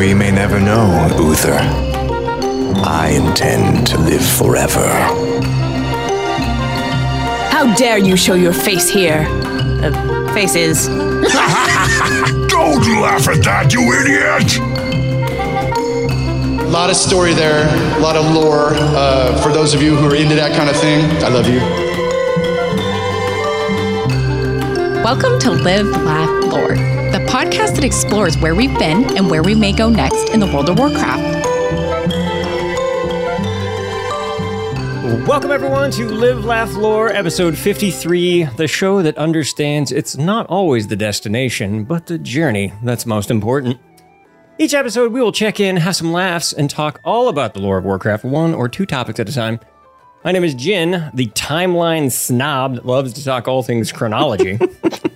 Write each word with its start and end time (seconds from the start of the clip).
We 0.00 0.14
may 0.14 0.30
never 0.30 0.58
know, 0.58 1.14
Uther. 1.18 1.58
I 2.82 3.08
intend 3.22 3.86
to 3.88 3.98
live 3.98 4.24
forever. 4.24 4.88
How 7.50 7.74
dare 7.76 7.98
you 7.98 8.16
show 8.16 8.32
your 8.32 8.54
face 8.54 8.88
here? 8.88 9.26
Uh, 9.28 10.32
faces. 10.32 10.86
Don't 12.48 12.80
laugh 13.02 13.28
at 13.28 13.44
that, 13.44 13.74
you 13.74 13.92
idiot! 13.92 14.58
A 16.62 16.70
lot 16.70 16.88
of 16.88 16.96
story 16.96 17.34
there, 17.34 17.68
a 17.98 18.00
lot 18.00 18.16
of 18.16 18.24
lore. 18.34 18.70
Uh, 18.72 19.36
for 19.42 19.52
those 19.52 19.74
of 19.74 19.82
you 19.82 19.96
who 19.96 20.06
are 20.06 20.16
into 20.16 20.34
that 20.34 20.56
kind 20.56 20.70
of 20.70 20.76
thing, 20.76 21.04
I 21.22 21.28
love 21.28 21.46
you. 21.46 21.60
Welcome 25.04 25.38
to 25.40 25.50
Live, 25.50 25.88
Laugh, 25.88 26.44
Lore, 26.44 26.76
the 26.76 26.89
podcast 27.30 27.76
that 27.76 27.84
explores 27.84 28.36
where 28.38 28.56
we've 28.56 28.76
been 28.76 29.16
and 29.16 29.30
where 29.30 29.40
we 29.40 29.54
may 29.54 29.72
go 29.72 29.88
next 29.88 30.30
in 30.30 30.40
the 30.40 30.46
world 30.46 30.68
of 30.68 30.76
Warcraft. 30.76 31.46
Welcome, 35.28 35.52
everyone, 35.52 35.92
to 35.92 36.08
Live, 36.08 36.44
Laugh, 36.44 36.74
Lore, 36.74 37.08
episode 37.10 37.56
53, 37.56 38.46
the 38.56 38.66
show 38.66 39.00
that 39.02 39.16
understands 39.16 39.92
it's 39.92 40.16
not 40.16 40.44
always 40.48 40.88
the 40.88 40.96
destination, 40.96 41.84
but 41.84 42.06
the 42.06 42.18
journey 42.18 42.72
that's 42.82 43.06
most 43.06 43.30
important. 43.30 43.78
Each 44.58 44.74
episode, 44.74 45.12
we 45.12 45.22
will 45.22 45.30
check 45.30 45.60
in, 45.60 45.76
have 45.76 45.94
some 45.94 46.12
laughs, 46.12 46.52
and 46.52 46.68
talk 46.68 47.00
all 47.04 47.28
about 47.28 47.54
the 47.54 47.60
lore 47.60 47.78
of 47.78 47.84
Warcraft, 47.84 48.24
one 48.24 48.54
or 48.54 48.68
two 48.68 48.86
topics 48.86 49.20
at 49.20 49.28
a 49.28 49.32
time. 49.32 49.60
My 50.24 50.32
name 50.32 50.42
is 50.42 50.54
Gin, 50.54 51.12
the 51.14 51.28
timeline 51.28 52.10
snob 52.10 52.74
that 52.74 52.86
loves 52.86 53.12
to 53.12 53.24
talk 53.24 53.46
all 53.46 53.62
things 53.62 53.92
chronology. 53.92 54.58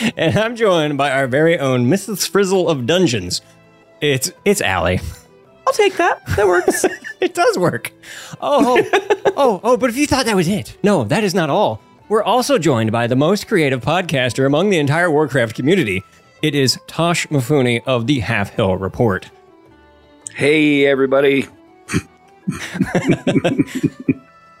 and 0.16 0.36
I'm 0.38 0.56
joined 0.56 0.96
by 0.96 1.10
our 1.10 1.26
very 1.26 1.58
own 1.58 1.86
Mrs. 1.86 2.28
Frizzle 2.28 2.68
of 2.68 2.86
Dungeons. 2.86 3.42
It's 4.00 4.32
it's 4.44 4.62
Ali. 4.62 5.00
I'll 5.66 5.72
take 5.72 5.96
that. 5.96 6.24
That 6.36 6.46
works. 6.46 6.84
it 7.20 7.34
does 7.34 7.58
work. 7.58 7.92
Oh, 8.40 8.82
oh, 8.92 9.32
oh, 9.36 9.60
oh, 9.62 9.76
but 9.76 9.90
if 9.90 9.96
you 9.96 10.06
thought 10.06 10.26
that 10.26 10.36
was 10.36 10.48
it, 10.48 10.76
no, 10.82 11.04
that 11.04 11.22
is 11.22 11.34
not 11.34 11.50
all. 11.50 11.82
We're 12.08 12.22
also 12.22 12.58
joined 12.58 12.90
by 12.92 13.06
the 13.06 13.16
most 13.16 13.46
creative 13.46 13.82
podcaster 13.82 14.46
among 14.46 14.70
the 14.70 14.78
entire 14.78 15.10
Warcraft 15.10 15.54
community. 15.54 16.02
It 16.42 16.54
is 16.54 16.78
Toshmifune 16.88 17.82
of 17.86 18.06
the 18.06 18.20
Halfhill 18.20 18.80
Report. 18.80 19.30
Hey, 20.34 20.86
everybody. 20.86 21.46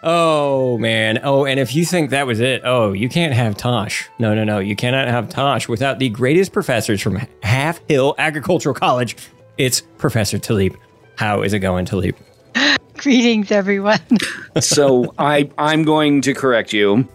Oh 0.02 0.78
man. 0.78 1.20
Oh, 1.22 1.44
and 1.44 1.60
if 1.60 1.74
you 1.74 1.84
think 1.84 2.10
that 2.10 2.26
was 2.26 2.40
it, 2.40 2.62
oh, 2.64 2.92
you 2.92 3.08
can't 3.08 3.34
have 3.34 3.56
Tosh. 3.56 4.08
No, 4.18 4.34
no, 4.34 4.44
no. 4.44 4.58
You 4.58 4.74
cannot 4.74 5.08
have 5.08 5.28
Tosh 5.28 5.68
without 5.68 5.98
the 5.98 6.08
greatest 6.08 6.52
professors 6.52 7.02
from 7.02 7.18
Halfhill 7.42 8.14
Agricultural 8.16 8.74
College. 8.74 9.16
It's 9.58 9.82
Professor 9.98 10.38
Taliep. 10.38 10.76
How 11.16 11.42
is 11.42 11.52
it 11.52 11.58
going, 11.58 11.84
Taliep? 11.84 12.14
Greetings, 12.94 13.50
everyone. 13.50 14.00
so 14.60 15.14
I 15.18 15.50
I'm 15.58 15.84
going 15.84 16.22
to 16.22 16.34
correct 16.34 16.72
you. 16.72 17.06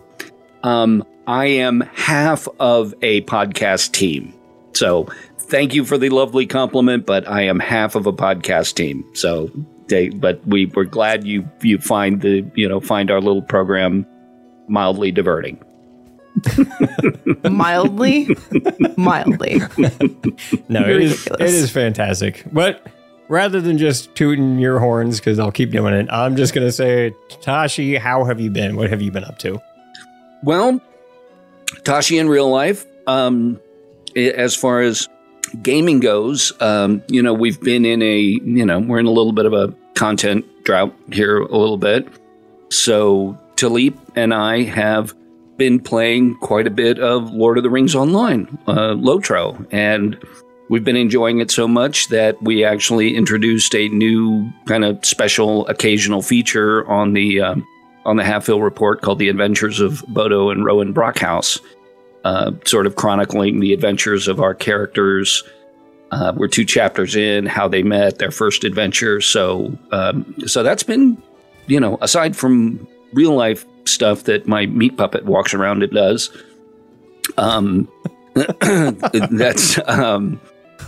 Um, 0.63 1.03
I 1.28 1.45
am 1.45 1.81
half 1.94 2.47
of 2.59 2.94
a 3.02 3.22
podcast 3.22 3.94
team. 3.94 4.33
So 4.73 5.08
thank 5.39 5.73
you 5.73 5.86
for 5.86 5.97
the 5.97 6.09
lovely 6.09 6.45
compliment, 6.45 7.06
but 7.06 7.28
I 7.28 7.44
am 7.44 7.59
half 7.59 7.95
of 7.95 8.06
a 8.06 8.13
podcast 8.13 8.75
team. 8.75 9.06
So 9.16 9.50
they, 9.88 10.09
but 10.09 10.45
we 10.47 10.66
were 10.67 10.86
glad 10.86 11.25
you 11.25 11.50
you 11.61 11.78
find 11.78 12.22
the 12.22 12.45
you 12.55 12.67
know 12.67 12.80
find 12.80 13.11
our 13.11 13.22
little 13.22 13.41
program 13.41 14.05
mildly 14.67 15.11
diverting. 15.11 15.59
mildly, 17.50 18.28
mildly. 18.97 19.59
No, 20.67 20.83
it 20.83 21.02
is, 21.02 21.28
it 21.28 21.41
is 21.41 21.72
fantastic. 21.72 22.44
But 22.52 22.86
rather 23.30 23.61
than 23.61 23.78
just 23.78 24.13
tooting 24.16 24.59
your 24.59 24.79
horns, 24.79 25.19
because 25.19 25.40
I'll 25.40 25.51
keep 25.51 25.72
doing 25.72 25.94
it, 25.94 26.07
I'm 26.12 26.35
just 26.35 26.53
going 26.53 26.68
to 26.68 26.74
say, 26.74 27.13
Tashi, 27.41 27.95
how 27.95 28.25
have 28.25 28.40
you 28.40 28.50
been? 28.50 28.75
What 28.75 28.90
have 28.90 29.01
you 29.01 29.12
been 29.12 29.24
up 29.24 29.38
to? 29.40 29.62
Well, 30.44 30.81
Tashi 31.84 32.18
in 32.18 32.28
real 32.28 32.50
life, 32.50 32.85
um, 33.07 33.59
as 34.16 34.56
far 34.56 34.81
as 34.81 35.07
gaming 35.62 36.00
goes, 36.00 36.54
um, 36.62 37.04
you 37.08 37.22
know, 37.22 37.34
we've 37.34 37.60
been 37.60 37.86
in 37.86 38.02
a, 38.02 38.20
you 38.20 38.66
know, 38.66 38.80
we're 38.80 39.00
in 39.00 39.06
a 39.06 39.12
little 39.12 39.34
bit 39.34 39.46
of 39.46 39.54
a 39.54 39.74
content 39.96 40.46
drought 40.64 40.94
here 41.12 41.40
a 41.40 41.58
little 41.58 41.78
bit. 41.78 42.08
So 42.70 43.38
Taliep 43.56 43.98
and 44.16 44.34
I 44.34 44.64
have 44.64 45.14
been 45.58 45.80
playing 45.80 46.36
quite 46.36 46.68
a 46.68 46.72
bit 46.72 47.00
of 47.00 47.32
Lord 47.32 47.58
of 47.58 47.64
the 47.64 47.70
Rings 47.70 47.96
Online, 47.96 48.58
uh, 48.68 48.94
Lotro, 48.94 49.66
and 49.72 50.18
we've 50.70 50.84
been 50.84 50.98
enjoying 50.98 51.40
it 51.40 51.52
so 51.52 51.68
much 51.68 52.10
that 52.10 52.42
we 52.42 52.64
actually 52.64 53.16
introduced 53.16 53.74
a 53.76 53.88
new 53.90 54.50
kind 54.66 54.84
of 54.84 55.04
special 55.06 55.68
occasional 55.68 56.22
feature 56.22 56.88
on 56.90 57.14
the 57.14 57.42
um, 57.42 57.66
on 58.06 58.18
the 58.18 58.24
Halfhill 58.24 58.62
Report 58.62 59.02
called 59.02 59.20
"The 59.20 59.30
Adventures 59.30 59.80
of 59.80 60.04
Bodo 60.08 60.50
and 60.50 60.66
Rowan 60.66 60.94
Brockhouse," 60.94 61.60
uh, 62.25 62.52
sort 62.66 62.88
of 62.88 62.96
chronicling 62.96 63.59
the 63.59 63.72
adventures 63.72 64.28
of 64.28 64.41
our 64.41 64.56
characters. 64.56 65.44
Uh, 66.12 66.34
we're 66.36 66.47
two 66.47 66.66
chapters 66.66 67.16
in 67.16 67.46
how 67.46 67.68
they 67.68 67.84
met, 67.84 68.18
their 68.18 68.31
first 68.31 68.63
adventure. 68.63 69.22
So, 69.22 69.78
um, 69.91 70.36
so 70.47 70.63
that's 70.63 70.81
been, 70.84 71.22
you 71.68 71.80
know, 71.80 72.00
aside 72.02 72.36
from 72.36 72.88
real 73.13 73.36
life 73.36 73.63
stuff 73.86 74.24
that 74.24 74.47
my 74.47 74.66
meat 74.66 74.97
puppet 74.97 75.25
walks 75.25 75.53
around 75.53 75.84
and 75.84 75.94
does. 75.94 76.36
Um, 77.38 77.88
that's 78.34 79.80
um, 79.88 80.42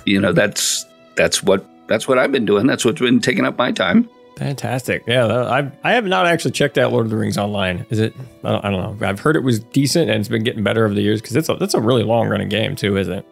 you 0.05 0.19
know 0.19 0.33
that's 0.33 0.85
that's 1.15 1.43
what 1.43 1.65
that's 1.87 2.07
what 2.07 2.17
I've 2.17 2.31
been 2.31 2.45
doing. 2.45 2.67
That's 2.67 2.83
what's 2.83 2.99
been 2.99 3.19
taking 3.19 3.45
up 3.45 3.57
my 3.57 3.71
time. 3.71 4.09
Fantastic. 4.37 5.03
Yeah, 5.07 5.25
I 5.25 5.71
I 5.83 5.93
have 5.93 6.05
not 6.05 6.27
actually 6.27 6.51
checked 6.51 6.77
out 6.77 6.91
Lord 6.91 7.07
of 7.07 7.09
the 7.09 7.17
Rings 7.17 7.39
online. 7.39 7.87
Is 7.89 7.99
it? 7.99 8.13
I 8.43 8.51
don't, 8.51 8.65
I 8.65 8.69
don't 8.69 8.99
know. 8.99 9.07
I've 9.07 9.19
heard 9.19 9.35
it 9.35 9.41
was 9.41 9.59
decent 9.59 10.11
and 10.11 10.19
it's 10.19 10.29
been 10.29 10.43
getting 10.43 10.63
better 10.63 10.85
over 10.85 10.93
the 10.93 11.01
years 11.01 11.21
because 11.21 11.35
it's 11.35 11.49
a 11.49 11.55
that's 11.55 11.73
a 11.73 11.81
really 11.81 12.03
long 12.03 12.29
running 12.29 12.47
game 12.47 12.75
too, 12.75 12.97
isn't 12.97 13.13
it? 13.13 13.25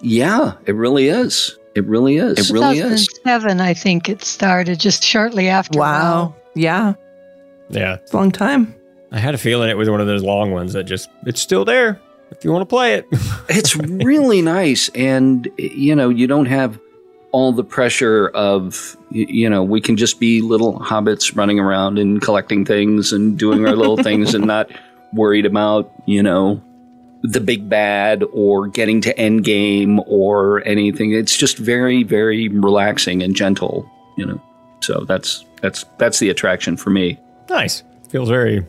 Yeah, 0.00 0.54
it 0.66 0.74
really 0.74 1.08
is. 1.08 1.56
It 1.76 1.84
really 1.84 2.16
is. 2.16 2.50
It 2.50 2.52
really 2.52 2.78
is. 2.78 3.06
2007, 3.06 3.60
I 3.60 3.72
think 3.72 4.08
it 4.08 4.24
started 4.24 4.80
just 4.80 5.04
shortly 5.04 5.48
after. 5.48 5.78
Wow. 5.78 6.34
Yeah. 6.56 6.94
Yeah. 7.68 7.94
It's 7.94 8.12
a 8.12 8.16
long 8.16 8.32
time. 8.32 8.74
I 9.12 9.18
had 9.20 9.34
a 9.34 9.38
feeling 9.38 9.70
it 9.70 9.76
was 9.76 9.88
one 9.88 10.00
of 10.00 10.08
those 10.08 10.24
long 10.24 10.50
ones 10.50 10.72
that 10.72 10.84
just 10.84 11.08
it's 11.24 11.40
still 11.40 11.64
there 11.64 12.00
if 12.32 12.44
you 12.44 12.50
want 12.50 12.62
to 12.62 12.66
play 12.66 12.94
it. 12.94 13.06
it's 13.48 13.76
really 13.76 14.42
nice 14.42 14.88
and 14.88 15.48
you 15.56 15.94
know, 15.94 16.08
you 16.08 16.26
don't 16.26 16.46
have 16.46 16.80
all 17.32 17.52
the 17.52 17.64
pressure 17.64 18.28
of 18.28 18.96
you 19.10 19.48
know, 19.48 19.62
we 19.62 19.80
can 19.80 19.96
just 19.96 20.20
be 20.20 20.40
little 20.40 20.78
hobbits 20.80 21.36
running 21.36 21.58
around 21.58 21.98
and 21.98 22.20
collecting 22.20 22.64
things 22.64 23.12
and 23.12 23.38
doing 23.38 23.66
our 23.66 23.74
little 23.74 23.96
things 23.96 24.34
and 24.34 24.46
not 24.46 24.70
worried 25.12 25.46
about, 25.46 25.90
you 26.06 26.22
know, 26.22 26.62
the 27.22 27.40
big 27.40 27.68
bad 27.68 28.22
or 28.32 28.68
getting 28.68 29.00
to 29.00 29.18
end 29.18 29.44
game 29.44 30.00
or 30.06 30.62
anything. 30.66 31.12
It's 31.12 31.36
just 31.36 31.58
very, 31.58 32.02
very 32.02 32.48
relaxing 32.48 33.22
and 33.22 33.34
gentle, 33.34 33.90
you 34.16 34.26
know. 34.26 34.42
So 34.80 35.04
that's 35.04 35.44
that's 35.60 35.84
that's 35.98 36.18
the 36.18 36.30
attraction 36.30 36.76
for 36.76 36.90
me. 36.90 37.18
Nice. 37.48 37.82
Feels 38.08 38.28
very 38.28 38.64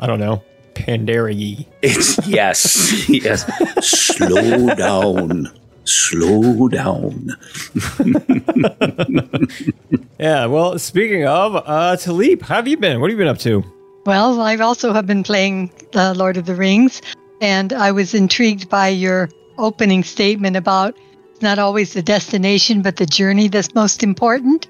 I 0.00 0.06
don't 0.06 0.18
know, 0.18 0.42
Pandaria 0.74 1.66
It's 1.82 2.26
yes, 2.26 3.08
yes. 3.08 3.46
Slow 3.80 4.74
down. 4.74 5.48
Slow 5.84 6.68
down. 6.68 7.30
yeah, 10.18 10.46
well, 10.46 10.78
speaking 10.78 11.26
of, 11.26 11.56
uh 11.56 11.96
Taliep, 11.96 12.42
how 12.42 12.56
have 12.56 12.68
you 12.68 12.76
been? 12.76 13.00
What 13.00 13.10
have 13.10 13.18
you 13.18 13.24
been 13.24 13.28
up 13.28 13.38
to? 13.38 13.64
Well, 14.04 14.40
I've 14.40 14.60
also 14.60 14.92
have 14.92 15.06
been 15.06 15.22
playing 15.22 15.70
uh, 15.94 16.14
Lord 16.16 16.36
of 16.36 16.46
the 16.46 16.56
Rings, 16.56 17.00
and 17.40 17.72
I 17.72 17.92
was 17.92 18.14
intrigued 18.14 18.68
by 18.68 18.88
your 18.88 19.28
opening 19.58 20.02
statement 20.02 20.56
about 20.56 20.96
it's 21.30 21.42
not 21.42 21.58
always 21.58 21.92
the 21.92 22.02
destination, 22.02 22.82
but 22.82 22.96
the 22.96 23.06
journey 23.06 23.48
that's 23.48 23.74
most 23.74 24.02
important. 24.02 24.68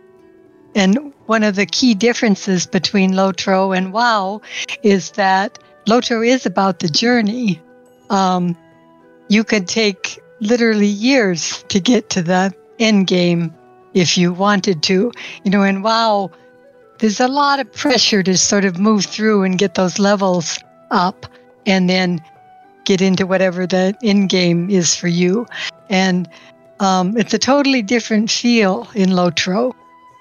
And 0.75 1.13
one 1.27 1.43
of 1.43 1.57
the 1.57 1.67
key 1.67 1.95
differences 1.95 2.67
between 2.67 3.13
Lotro 3.13 3.77
and 3.77 3.93
WoW 3.93 4.41
is 4.83 5.11
that 5.13 5.59
Lotro 5.87 6.27
is 6.27 6.47
about 6.47 6.81
the 6.81 6.89
journey. 6.89 7.61
Um, 8.11 8.57
you 9.29 9.45
could 9.45 9.69
take 9.69 10.21
literally 10.43 10.87
years 10.87 11.65
to 11.69 11.81
get 11.81 12.11
to 12.11 12.23
the 12.23 12.53
end 12.79 13.07
game 13.07 13.55
if 13.95 14.19
you 14.19 14.33
wanted 14.33 14.83
to. 14.85 15.13
You 15.45 15.51
know, 15.51 15.63
and 15.63 15.83
WoW, 15.83 16.31
there's 16.99 17.21
a 17.21 17.29
lot 17.29 17.61
of 17.61 17.73
pressure 17.73 18.23
to 18.23 18.37
sort 18.37 18.65
of 18.65 18.79
move 18.79 19.07
through 19.07 19.45
and 19.45 19.59
get 19.59 19.75
those 19.75 19.99
levels 19.99 20.59
up 20.91 21.27
and 21.67 21.89
then 21.89 22.21
get 22.85 23.01
into 23.01 23.27
whatever 23.27 23.67
the 23.67 23.97
end 24.03 24.29
game 24.29 24.69
is 24.69 24.95
for 24.95 25.09
you. 25.09 25.47
And 25.89 26.29
um, 26.81 27.17
it's 27.17 27.33
a 27.33 27.39
totally 27.39 27.83
different 27.83 28.31
feel 28.31 28.89
in 28.95 29.11
Lotro 29.11 29.73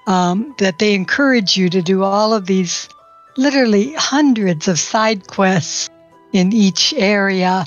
um, 0.06 0.54
that 0.58 0.78
they 0.78 0.94
encourage 0.94 1.56
you 1.56 1.68
to 1.70 1.82
do 1.82 2.04
all 2.04 2.32
of 2.32 2.46
these 2.46 2.88
literally 3.36 3.92
hundreds 3.94 4.68
of 4.68 4.78
side 4.78 5.26
quests 5.26 5.90
in 6.32 6.52
each 6.52 6.94
area 6.96 7.64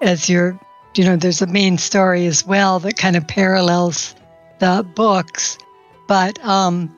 as 0.00 0.28
you're, 0.28 0.58
you 0.98 1.04
know, 1.04 1.16
there's 1.16 1.42
a 1.42 1.46
main 1.46 1.78
story 1.78 2.26
as 2.26 2.46
well 2.46 2.78
that 2.80 2.96
kind 2.96 3.16
of 3.16 3.26
parallels 3.26 4.14
the 4.58 4.86
books, 4.94 5.58
but 6.08 6.42
um, 6.44 6.94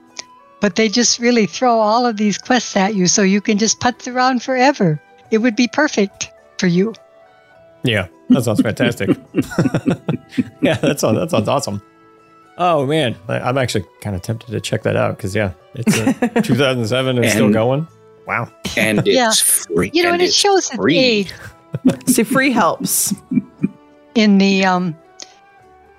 but 0.60 0.76
they 0.76 0.88
just 0.88 1.18
really 1.18 1.46
throw 1.46 1.78
all 1.78 2.06
of 2.06 2.16
these 2.16 2.38
quests 2.38 2.76
at 2.76 2.94
you, 2.94 3.06
so 3.06 3.22
you 3.22 3.40
can 3.40 3.58
just 3.58 3.80
putz 3.80 4.12
around 4.12 4.42
forever. 4.42 5.00
It 5.30 5.38
would 5.38 5.56
be 5.56 5.68
perfect 5.68 6.30
for 6.58 6.66
you. 6.66 6.94
Yeah, 7.84 8.08
that 8.30 8.44
sounds 8.44 8.60
fantastic. 8.60 9.10
yeah, 10.60 10.74
that 10.78 10.98
sounds 11.00 11.18
that 11.18 11.30
sounds 11.30 11.48
awesome. 11.48 11.82
Oh 12.58 12.86
man, 12.86 13.16
I, 13.28 13.38
I'm 13.40 13.58
actually 13.58 13.84
kind 14.00 14.16
of 14.16 14.22
tempted 14.22 14.50
to 14.50 14.60
check 14.60 14.82
that 14.82 14.96
out 14.96 15.16
because 15.16 15.34
yeah, 15.34 15.52
it's 15.74 15.96
uh, 15.98 16.12
2007 16.42 17.16
and 17.16 17.24
it's 17.24 17.34
still 17.34 17.52
going. 17.52 17.86
Wow. 18.26 18.52
And 18.76 19.06
Yeah. 19.06 19.28
it's 19.28 19.40
free. 19.40 19.90
You 19.94 20.02
know, 20.02 20.12
and, 20.12 20.20
it 20.20 20.26
it's 20.26 20.34
shows 20.34 20.66
its 20.68 20.76
free. 20.76 20.98
age 20.98 21.32
See, 22.06 22.24
free 22.24 22.50
helps. 22.50 23.14
In 24.18 24.38
the 24.38 24.64
um, 24.64 24.96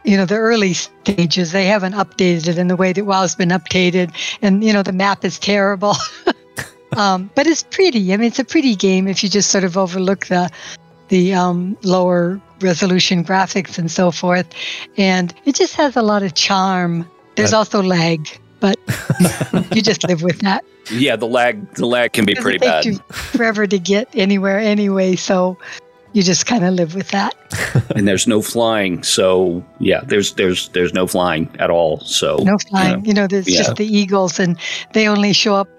you 0.03 0.17
know, 0.17 0.25
the 0.25 0.35
early 0.35 0.73
stages. 0.73 1.51
They 1.51 1.65
haven't 1.65 1.93
updated 1.93 2.47
it 2.49 2.57
in 2.57 2.67
the 2.67 2.75
way 2.75 2.91
that 2.93 3.05
WoW's 3.05 3.35
been 3.35 3.49
updated, 3.49 4.11
and 4.41 4.63
you 4.63 4.73
know, 4.73 4.83
the 4.83 4.91
map 4.91 5.23
is 5.23 5.39
terrible. 5.39 5.95
um, 6.97 7.29
but 7.35 7.47
it's 7.47 7.63
pretty. 7.63 8.13
I 8.13 8.17
mean, 8.17 8.27
it's 8.27 8.39
a 8.39 8.43
pretty 8.43 8.75
game 8.75 9.07
if 9.07 9.23
you 9.23 9.29
just 9.29 9.49
sort 9.51 9.63
of 9.63 9.77
overlook 9.77 10.27
the 10.27 10.49
the 11.07 11.33
um, 11.33 11.77
lower 11.83 12.39
resolution 12.61 13.23
graphics 13.23 13.77
and 13.77 13.89
so 13.89 14.11
forth, 14.11 14.47
and 14.97 15.33
it 15.45 15.55
just 15.55 15.75
has 15.75 15.95
a 15.95 16.01
lot 16.01 16.21
of 16.23 16.33
charm. 16.33 17.09
There's 17.35 17.53
Right. 17.53 17.59
also 17.59 17.81
lag, 17.81 18.27
but 18.59 18.77
you 19.73 19.81
just 19.81 20.05
live 20.07 20.21
with 20.23 20.39
that. 20.41 20.65
Yeah, 20.91 21.15
the 21.15 21.27
lag 21.27 21.73
the 21.75 21.85
lag 21.85 22.11
can 22.11 22.25
be 22.25 22.35
pretty 22.35 22.57
it 22.57 22.61
takes 22.61 22.85
bad. 22.85 22.85
you 22.85 22.97
forever 23.13 23.65
to 23.67 23.79
get 23.79 24.09
anywhere 24.13 24.59
anyway, 24.59 25.15
so 25.15 25.57
you 26.13 26.23
just 26.23 26.45
kind 26.45 26.65
of 26.65 26.73
live 26.73 26.95
with 26.95 27.09
that. 27.09 27.35
and 27.95 28.07
there's 28.07 28.27
no 28.27 28.41
flying. 28.41 29.03
So 29.03 29.63
yeah, 29.79 30.01
there's 30.05 30.33
there's 30.33 30.69
there's 30.69 30.93
no 30.93 31.05
flying 31.07 31.49
at 31.59 31.69
all. 31.69 31.99
So 32.01 32.37
No 32.43 32.57
flying. 32.57 33.05
You 33.05 33.13
know, 33.13 33.27
there's 33.27 33.47
Yeah. 33.47 33.59
just 33.63 33.75
the 33.75 33.85
eagles, 33.85 34.39
and 34.39 34.57
they 34.93 35.07
only 35.07 35.33
show 35.33 35.55
up 35.55 35.69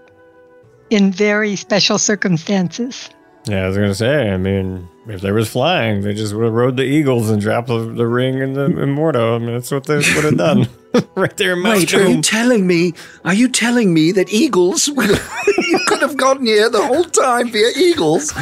in 0.91 1.13
very 1.13 1.57
special 1.57 1.99
circumstances. 1.99 3.11
Yeah, 3.49 3.65
I 3.65 3.69
was 3.69 3.77
gonna 3.77 3.95
say. 3.95 4.31
I 4.31 4.37
mean, 4.37 4.89
if 5.11 5.21
there 5.21 5.35
was 5.35 5.49
flying, 5.51 6.03
they 6.03 6.15
just 6.15 6.35
would 6.35 6.45
have 6.45 6.53
rode 6.53 6.77
the 6.77 6.85
eagles 6.85 7.31
and 7.31 7.41
dropped 7.41 7.69
the, 7.69 7.79
the 7.79 8.07
ring 8.07 8.41
and 8.41 8.55
the 8.57 8.65
immortal. 8.81 9.35
I 9.35 9.39
mean, 9.39 9.53
that's 9.55 9.71
what 9.71 9.85
they 9.87 9.97
would 9.97 10.07
have 10.25 10.37
done 10.49 10.69
right 11.15 11.37
there 11.37 11.53
in 11.55 11.61
Mount 11.63 11.79
Wait, 11.79 11.95
are 11.95 12.09
you 12.09 12.23
telling 12.23 12.67
me? 12.67 12.93
Are 13.25 13.35
you 13.35 13.49
telling 13.49 13.93
me 13.95 14.13
that 14.13 14.33
eagles? 14.33 14.89
you 14.89 15.79
could 15.87 16.01
have 16.01 16.17
gotten 16.17 16.47
here 16.47 16.69
the 16.71 16.85
whole 16.85 17.05
time 17.05 17.51
via 17.51 17.71
eagles. 17.77 18.33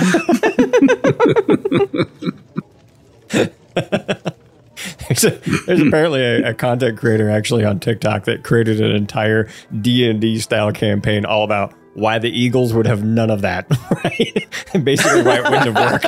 There's, 5.08 5.24
a- 5.24 5.30
there's 5.66 5.80
apparently 5.80 6.20
a, 6.22 6.50
a 6.50 6.54
content 6.54 6.98
creator 6.98 7.28
actually 7.30 7.64
on 7.64 7.80
TikTok 7.80 8.24
that 8.24 8.44
created 8.44 8.80
an 8.80 8.94
entire 8.94 9.48
D 9.80 10.08
and 10.08 10.20
D 10.20 10.38
style 10.38 10.70
campaign 10.72 11.24
all 11.24 11.42
about 11.44 11.74
why 11.98 12.18
the 12.18 12.30
Eagles 12.30 12.72
would 12.74 12.86
have 12.86 13.04
none 13.04 13.30
of 13.30 13.40
that, 13.42 13.66
right? 14.04 14.46
And 14.74 14.84
basically 14.84 15.22
why 15.22 15.38
it 15.38 15.44
wouldn't 15.44 15.76
have 15.76 15.92
worked. 15.92 16.04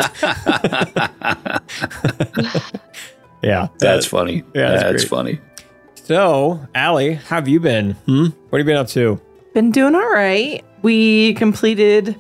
yeah, 3.43 3.69
That's 3.79 4.05
that- 4.05 4.09
funny. 4.11 4.45
yeah, 4.55 4.71
that's 4.71 4.83
that's 4.83 5.05
funny. 5.05 5.41
So, 5.95 6.61
Ali, 6.75 7.15
how 7.15 7.37
have 7.37 7.47
you 7.49 7.61
been? 7.61 7.93
Hmm? 8.07 8.27
What 8.49 8.59
have 8.59 8.67
you 8.67 8.73
been 8.73 8.77
up 8.77 8.89
to? 8.89 9.21
Been 9.55 9.71
doing 9.71 9.95
all 9.95 10.11
right. 10.13 10.65
We 10.83 11.35
completed 11.35 12.17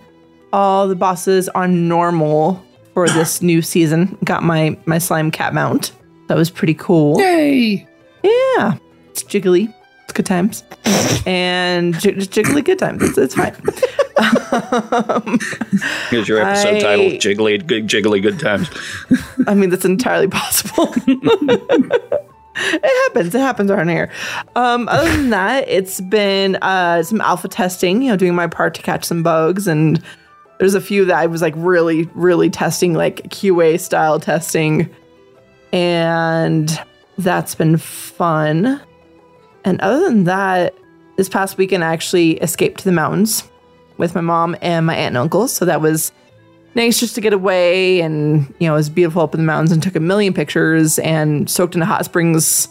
all 0.52 0.86
the 0.88 0.94
bosses 0.94 1.48
on 1.50 1.88
normal 1.88 2.64
for 2.94 3.08
this 3.08 3.42
new 3.42 3.62
season. 3.62 4.16
Got 4.24 4.42
my 4.44 4.78
my 4.86 4.98
slime 4.98 5.30
cat 5.30 5.54
mount. 5.54 5.92
That 6.28 6.36
was 6.36 6.50
pretty 6.50 6.74
cool. 6.74 7.20
Yay! 7.20 7.86
Yeah, 8.22 8.76
it's 9.10 9.24
jiggly. 9.24 9.74
It's 10.10 10.16
good 10.16 10.26
times. 10.26 10.64
and 11.24 11.94
j- 12.00 12.14
just 12.14 12.32
jiggly 12.32 12.64
good 12.64 12.80
times. 12.80 13.00
It's, 13.00 13.16
it's 13.16 13.34
fine. 13.36 13.54
um, 14.92 15.38
Here's 16.10 16.26
your 16.26 16.40
episode 16.40 16.74
I- 16.78 16.80
title: 16.80 17.04
"Jiggly, 17.20 17.64
good, 17.64 17.86
jiggly, 17.86 18.20
good 18.20 18.40
times." 18.40 18.68
I 19.46 19.54
mean, 19.54 19.70
that's 19.70 19.84
entirely 19.84 20.26
possible. 20.26 20.92
it 21.06 22.84
happens. 23.04 23.32
It 23.36 23.38
happens 23.38 23.70
around 23.70 23.88
here. 23.90 24.10
Um, 24.56 24.88
other 24.88 25.08
than 25.16 25.30
that, 25.30 25.68
it's 25.68 26.00
been 26.00 26.56
uh, 26.56 27.04
some 27.04 27.20
alpha 27.20 27.46
testing. 27.46 28.02
You 28.02 28.08
know, 28.10 28.16
doing 28.16 28.34
my 28.34 28.48
part 28.48 28.74
to 28.74 28.82
catch 28.82 29.04
some 29.04 29.22
bugs, 29.22 29.68
and 29.68 30.02
there's 30.58 30.74
a 30.74 30.80
few 30.80 31.04
that 31.04 31.18
I 31.18 31.26
was 31.26 31.40
like 31.40 31.54
really, 31.56 32.08
really 32.14 32.50
testing, 32.50 32.94
like 32.94 33.28
QA 33.28 33.78
style 33.78 34.18
testing, 34.18 34.90
and 35.72 36.80
that's 37.16 37.54
been 37.54 37.76
fun. 37.76 38.80
And 39.64 39.80
other 39.80 40.00
than 40.00 40.24
that, 40.24 40.74
this 41.16 41.28
past 41.28 41.58
weekend 41.58 41.84
I 41.84 41.92
actually 41.92 42.32
escaped 42.38 42.78
to 42.80 42.84
the 42.84 42.92
mountains 42.92 43.44
with 43.98 44.14
my 44.14 44.20
mom 44.22 44.56
and 44.62 44.86
my 44.86 44.94
aunt 44.94 45.08
and 45.08 45.18
uncle. 45.18 45.48
So 45.48 45.64
that 45.66 45.80
was 45.80 46.12
nice 46.74 47.00
just 47.00 47.14
to 47.16 47.20
get 47.20 47.32
away 47.32 48.00
and 48.00 48.46
you 48.60 48.68
know 48.68 48.74
it 48.74 48.76
was 48.76 48.88
beautiful 48.88 49.20
up 49.22 49.34
in 49.34 49.40
the 49.40 49.44
mountains 49.46 49.72
and 49.72 49.82
took 49.82 49.96
a 49.96 50.00
million 50.00 50.32
pictures 50.32 51.00
and 51.00 51.50
soaked 51.50 51.74
in 51.74 51.80
the 51.80 51.86
hot 51.86 52.04
springs 52.04 52.66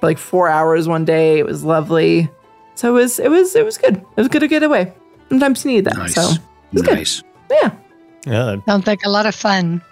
for 0.00 0.06
like 0.06 0.16
four 0.16 0.48
hours 0.48 0.88
one 0.88 1.04
day 1.04 1.38
it 1.38 1.44
was 1.44 1.62
lovely 1.62 2.30
so 2.76 2.88
it 2.88 2.92
was 2.98 3.18
it 3.20 3.30
was 3.30 3.54
it 3.54 3.62
was 3.62 3.76
good 3.76 3.96
it 3.96 4.16
was 4.16 4.28
good 4.28 4.40
to 4.40 4.48
get 4.48 4.62
away 4.62 4.90
sometimes 5.28 5.62
you 5.66 5.70
need 5.72 5.84
that 5.84 5.98
Nice, 5.98 6.14
so 6.14 6.30
was 6.72 6.80
good. 6.80 6.94
nice. 6.94 7.22
yeah 7.50 7.72
Yeah, 8.24 8.56
Sounds 8.64 8.86
like 8.86 9.04
a 9.04 9.10
lot 9.10 9.26
of 9.26 9.34
fun. 9.34 9.82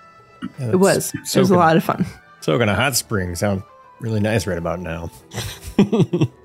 it 0.58 0.76
was 0.76 1.12
it 1.14 1.38
was 1.38 1.50
a 1.50 1.54
lot 1.56 1.76
of 1.76 1.84
fun 1.84 2.06
Soaking 2.40 2.70
a 2.70 2.74
hot 2.74 2.96
spring 2.96 3.34
sounds 3.34 3.62
really 4.00 4.20
nice 4.20 4.46
right 4.46 4.56
about 4.56 4.80
now. 4.80 5.10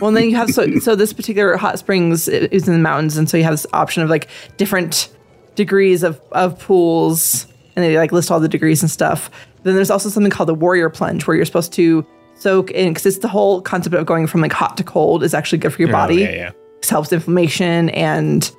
well 0.00 0.08
and 0.08 0.16
then 0.16 0.28
you 0.28 0.36
have 0.36 0.50
so 0.50 0.78
so 0.78 0.94
this 0.94 1.12
particular 1.12 1.56
hot 1.56 1.78
springs 1.78 2.28
is 2.28 2.66
in 2.66 2.74
the 2.74 2.80
mountains 2.80 3.16
and 3.16 3.28
so 3.28 3.36
you 3.36 3.44
have 3.44 3.54
this 3.54 3.66
option 3.72 4.02
of 4.02 4.10
like 4.10 4.28
different 4.56 5.10
degrees 5.54 6.02
of 6.02 6.20
of 6.32 6.58
pools 6.58 7.46
and 7.76 7.84
they 7.84 7.96
like 7.96 8.12
list 8.12 8.30
all 8.30 8.40
the 8.40 8.48
degrees 8.48 8.82
and 8.82 8.90
stuff 8.90 9.30
then 9.62 9.74
there's 9.74 9.90
also 9.90 10.08
something 10.08 10.30
called 10.30 10.48
the 10.48 10.54
warrior 10.54 10.90
plunge 10.90 11.26
where 11.26 11.36
you're 11.36 11.46
supposed 11.46 11.72
to 11.72 12.04
soak 12.34 12.70
in 12.72 12.88
because 12.90 13.06
it's 13.06 13.18
the 13.18 13.28
whole 13.28 13.60
concept 13.62 13.94
of 13.94 14.04
going 14.06 14.26
from 14.26 14.40
like 14.40 14.52
hot 14.52 14.76
to 14.76 14.82
cold 14.84 15.22
is 15.22 15.34
actually 15.34 15.58
good 15.58 15.72
for 15.72 15.80
your 15.82 15.90
body 15.92 16.26
Oh, 16.26 16.30
yeah, 16.30 16.34
yeah. 16.36 16.50
It 16.78 16.88
helps 16.88 17.12
inflammation 17.12 17.90
and 17.90 18.50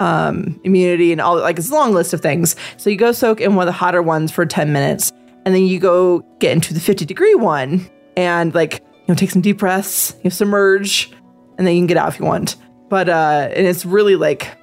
um, 0.00 0.60
immunity 0.64 1.12
and 1.12 1.20
all 1.20 1.38
like 1.38 1.58
it's 1.58 1.70
a 1.70 1.74
long 1.74 1.92
list 1.94 2.12
of 2.12 2.20
things. 2.20 2.56
So 2.76 2.90
you 2.90 2.96
go 2.96 3.12
soak 3.12 3.40
in 3.40 3.54
one 3.54 3.66
of 3.66 3.72
the 3.72 3.78
hotter 3.78 4.02
ones 4.02 4.30
for 4.30 4.44
10 4.44 4.72
minutes, 4.72 5.12
and 5.46 5.54
then 5.54 5.64
you 5.64 5.78
go 5.78 6.20
get 6.40 6.52
into 6.52 6.74
the 6.74 6.80
50 6.80 7.04
degree 7.06 7.34
one 7.34 7.88
and 8.16 8.54
like 8.54 8.82
know 9.10 9.16
take 9.16 9.30
some 9.30 9.42
deep 9.42 9.58
breaths, 9.58 10.14
you 10.18 10.24
know, 10.24 10.30
submerge, 10.30 11.12
and 11.58 11.66
then 11.66 11.74
you 11.74 11.80
can 11.80 11.86
get 11.86 11.96
out 11.96 12.08
if 12.08 12.18
you 12.18 12.24
want. 12.24 12.56
But 12.88 13.08
uh, 13.08 13.50
and 13.54 13.66
it's 13.66 13.84
really 13.84 14.16
like 14.16 14.56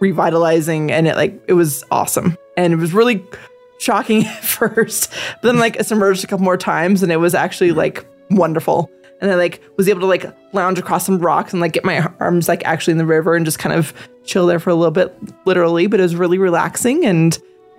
revitalizing, 0.00 0.90
and 0.90 1.06
it 1.06 1.16
like 1.16 1.42
it 1.48 1.54
was 1.54 1.84
awesome, 1.90 2.36
and 2.56 2.72
it 2.72 2.76
was 2.76 2.92
really 2.92 3.24
shocking 3.78 4.24
at 4.26 4.44
first, 4.44 5.10
but 5.40 5.48
then 5.48 5.58
like 5.58 5.78
I 5.78 5.82
submerged 5.82 6.24
a 6.24 6.26
couple 6.26 6.44
more 6.44 6.56
times, 6.56 7.02
and 7.02 7.12
it 7.12 7.16
was 7.16 7.34
actually 7.34 7.72
like 7.72 8.06
wonderful 8.30 8.90
and 9.20 9.30
I 9.30 9.34
like 9.34 9.62
was 9.76 9.88
able 9.88 10.00
to 10.00 10.06
like 10.06 10.26
lounge 10.52 10.78
across 10.78 11.06
some 11.06 11.18
rocks 11.18 11.52
and 11.52 11.60
like 11.60 11.72
get 11.72 11.84
my 11.84 12.10
arms 12.20 12.48
like 12.48 12.64
actually 12.64 12.92
in 12.92 12.98
the 12.98 13.06
river 13.06 13.34
and 13.34 13.44
just 13.44 13.58
kind 13.58 13.74
of 13.74 13.92
chill 14.24 14.46
there 14.46 14.58
for 14.58 14.70
a 14.70 14.74
little 14.74 14.92
bit, 14.92 15.14
literally. 15.46 15.86
But 15.86 16.00
it 16.00 16.02
was 16.02 16.16
really 16.16 16.38
relaxing 16.38 17.04
and 17.04 17.38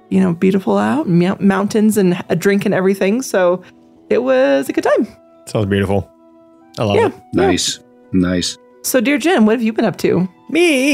you 0.09 0.19
know 0.19 0.33
beautiful 0.33 0.77
out, 0.77 1.07
mount- 1.07 1.41
mountains 1.41 1.97
and 1.97 2.23
a 2.29 2.35
drink 2.35 2.65
and 2.65 2.73
everything. 2.73 3.21
So 3.21 3.63
it 4.09 4.23
was 4.23 4.69
a 4.69 4.73
good 4.73 4.83
time. 4.83 5.07
Sounds 5.47 5.65
beautiful. 5.65 6.09
I 6.77 6.83
love 6.83 6.95
Yeah. 6.97 7.07
it. 7.07 7.13
Nice, 7.33 7.79
nice. 8.11 8.57
So 8.83 9.01
dear 9.01 9.17
Gin, 9.17 9.45
what 9.45 9.53
have 9.53 9.61
you 9.63 9.73
been 9.73 9.85
up 9.85 9.97
to? 9.97 10.27
Me? 10.49 10.93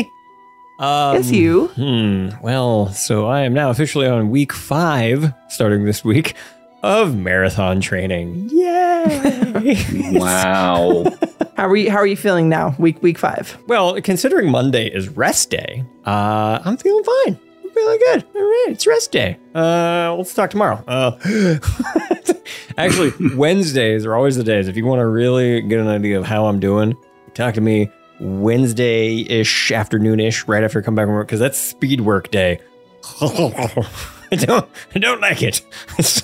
Um, 0.79 1.15
yes, 1.15 1.31
you. 1.31 1.67
Hmm. 1.75 2.29
Well, 2.41 2.87
so 2.89 3.27
I 3.27 3.41
am 3.41 3.53
now 3.53 3.69
officially 3.69 4.07
on 4.07 4.29
week 4.31 4.51
five, 4.53 5.31
starting 5.49 5.85
this 5.85 6.03
week, 6.03 6.33
of 6.81 7.15
marathon 7.15 7.79
training. 7.81 8.49
Yay! 8.51 9.77
Wow. 10.19 11.05
How 11.57 11.67
are 11.67 11.75
you? 11.75 11.91
How 11.91 11.97
are 11.97 12.07
you 12.07 12.17
feeling 12.17 12.49
now? 12.49 12.75
Week 12.79 13.01
week 13.03 13.17
five. 13.19 13.55
well, 13.67 14.01
considering 14.01 14.49
Monday 14.49 14.87
is 14.87 15.07
rest 15.09 15.51
day, 15.51 15.83
uh, 16.05 16.59
I'm 16.65 16.77
feeling 16.77 17.03
fine. 17.03 17.39
Feeling 17.83 17.99
good. 17.99 18.25
All 18.35 18.41
right, 18.41 18.65
it's 18.69 18.87
rest 18.87 19.11
day. 19.11 19.37
Uh, 19.53 20.15
let's 20.15 20.33
talk 20.33 20.49
tomorrow. 20.49 20.81
Uh, 20.87 21.17
actually, 22.77 23.11
Wednesdays 23.35 24.05
are 24.05 24.15
always 24.15 24.37
the 24.37 24.43
days. 24.43 24.69
If 24.69 24.77
you 24.77 24.85
want 24.85 24.99
to 24.99 25.05
really 25.05 25.61
get 25.61 25.79
an 25.81 25.89
idea 25.89 26.17
of 26.17 26.25
how 26.25 26.45
I'm 26.45 26.61
doing, 26.61 26.95
talk 27.33 27.55
to 27.55 27.61
me 27.61 27.89
Wednesday 28.21 29.17
ish, 29.29 29.71
afternoon 29.73 30.21
ish, 30.21 30.47
right 30.47 30.63
after 30.63 30.79
I 30.79 30.81
come 30.81 30.95
back 30.95 31.07
from 31.07 31.15
work, 31.15 31.27
because 31.27 31.41
that's 31.41 31.57
speed 31.57 31.99
work 31.99 32.31
day. 32.31 32.61
I 33.21 34.35
don't, 34.37 34.69
I 34.95 34.99
don't 34.99 35.19
like 35.19 35.43
it. 35.43 35.61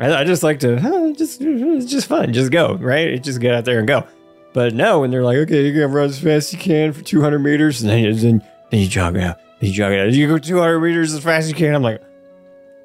I, 0.00 0.14
I 0.14 0.24
just 0.24 0.42
like 0.42 0.58
to, 0.60 0.80
huh, 0.80 1.12
just, 1.16 1.40
it's 1.42 1.86
just 1.86 2.08
fun. 2.08 2.32
Just 2.32 2.50
go, 2.50 2.74
right? 2.74 3.22
Just 3.22 3.40
get 3.40 3.54
out 3.54 3.64
there 3.66 3.78
and 3.78 3.86
go. 3.86 4.04
But 4.52 4.74
no, 4.74 4.98
when 5.00 5.12
they're 5.12 5.22
like, 5.22 5.36
okay, 5.36 5.62
you're 5.64 5.74
gonna 5.86 5.94
run 5.94 6.06
as 6.06 6.16
fast 6.18 6.48
as 6.48 6.52
you 6.54 6.58
can 6.58 6.92
for 6.92 7.02
200 7.02 7.38
meters, 7.38 7.82
and 7.82 7.90
then, 7.90 8.00
you- 8.02 8.14
then, 8.14 8.42
then 8.72 8.80
you 8.80 8.88
jog 8.88 9.16
out. 9.16 9.38
Jog 9.62 9.92
it 9.92 10.00
out. 10.00 10.12
You 10.12 10.28
go 10.28 10.38
200 10.38 10.80
meters 10.80 11.14
as 11.14 11.22
fast 11.22 11.44
as 11.44 11.48
you 11.48 11.54
can. 11.54 11.74
I'm 11.74 11.82
like, 11.82 12.02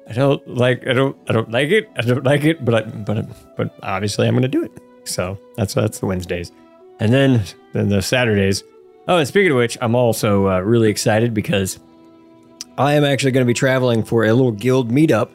I 0.08 0.12
don't 0.14 0.46
like, 0.48 0.86
I 0.86 0.92
don't, 0.92 1.16
I 1.28 1.32
don't 1.32 1.50
like 1.50 1.70
it. 1.70 1.88
I 1.96 2.02
don't 2.02 2.24
like 2.24 2.44
it. 2.44 2.64
But, 2.64 2.74
I, 2.74 2.82
but, 2.82 3.56
but 3.56 3.74
obviously, 3.82 4.26
I'm 4.26 4.34
gonna 4.34 4.48
do 4.48 4.64
it. 4.64 4.72
So 5.04 5.38
that's 5.56 5.74
that's 5.74 5.98
the 5.98 6.06
Wednesdays, 6.06 6.52
and 7.00 7.12
then 7.12 7.44
then 7.72 7.88
the 7.88 8.02
Saturdays. 8.02 8.62
Oh, 9.08 9.18
and 9.18 9.26
speaking 9.26 9.50
of 9.50 9.56
which, 9.56 9.76
I'm 9.80 9.94
also 9.94 10.48
uh, 10.48 10.60
really 10.60 10.88
excited 10.88 11.34
because 11.34 11.80
I 12.78 12.94
am 12.94 13.04
actually 13.04 13.32
going 13.32 13.44
to 13.44 13.50
be 13.50 13.54
traveling 13.54 14.04
for 14.04 14.24
a 14.24 14.32
little 14.32 14.52
guild 14.52 14.90
meetup 14.90 15.30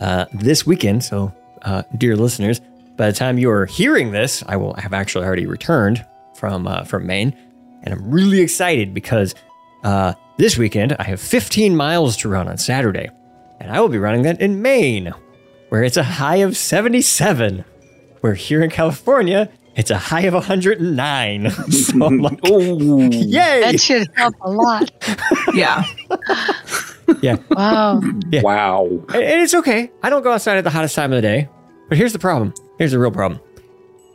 uh, 0.00 0.24
this 0.32 0.66
weekend. 0.66 1.04
So, 1.04 1.32
uh, 1.62 1.82
dear 1.98 2.16
listeners, 2.16 2.60
by 2.96 3.06
the 3.10 3.12
time 3.12 3.38
you 3.38 3.50
are 3.50 3.66
hearing 3.66 4.10
this, 4.12 4.42
I 4.46 4.56
will 4.56 4.74
have 4.74 4.94
actually 4.94 5.26
already 5.26 5.46
returned 5.46 6.04
from 6.34 6.66
uh, 6.66 6.84
from 6.84 7.06
Maine, 7.06 7.36
and 7.82 7.94
I'm 7.94 8.10
really 8.10 8.40
excited 8.40 8.94
because 8.94 9.34
uh, 9.84 10.14
this 10.36 10.56
weekend 10.56 10.94
I 10.98 11.04
have 11.04 11.20
15 11.20 11.76
miles 11.76 12.16
to 12.18 12.28
run 12.28 12.48
on 12.48 12.58
Saturday, 12.58 13.08
and 13.60 13.70
I 13.70 13.80
will 13.80 13.88
be 13.88 13.98
running 13.98 14.22
that 14.22 14.40
in 14.40 14.62
Maine, 14.62 15.12
where 15.68 15.82
it's 15.82 15.96
a 15.96 16.02
high 16.02 16.36
of 16.36 16.56
77. 16.56 17.64
Where 18.20 18.34
here 18.34 18.62
in 18.62 18.70
California, 18.70 19.48
it's 19.76 19.90
a 19.90 19.96
high 19.98 20.22
of 20.22 20.34
109. 20.34 21.50
so 21.70 22.04
I'm 22.04 22.18
like, 22.20 22.38
yay! 22.44 23.60
That 23.62 23.80
should 23.80 24.08
help 24.14 24.34
a 24.42 24.50
lot. 24.50 24.90
Yeah. 25.54 25.84
Yeah. 27.22 27.36
Wow. 27.50 28.00
Yeah. 28.30 28.42
Wow. 28.42 28.86
And 29.08 29.22
and 29.22 29.42
it's 29.42 29.54
okay. 29.54 29.90
I 30.02 30.10
don't 30.10 30.22
go 30.22 30.32
outside 30.32 30.58
at 30.58 30.64
the 30.64 30.70
hottest 30.70 30.94
time 30.94 31.12
of 31.12 31.16
the 31.16 31.22
day. 31.22 31.48
But 31.88 31.98
here's 31.98 32.12
the 32.12 32.20
problem. 32.20 32.54
Here's 32.78 32.92
the 32.92 33.00
real 33.00 33.10
problem. 33.10 33.40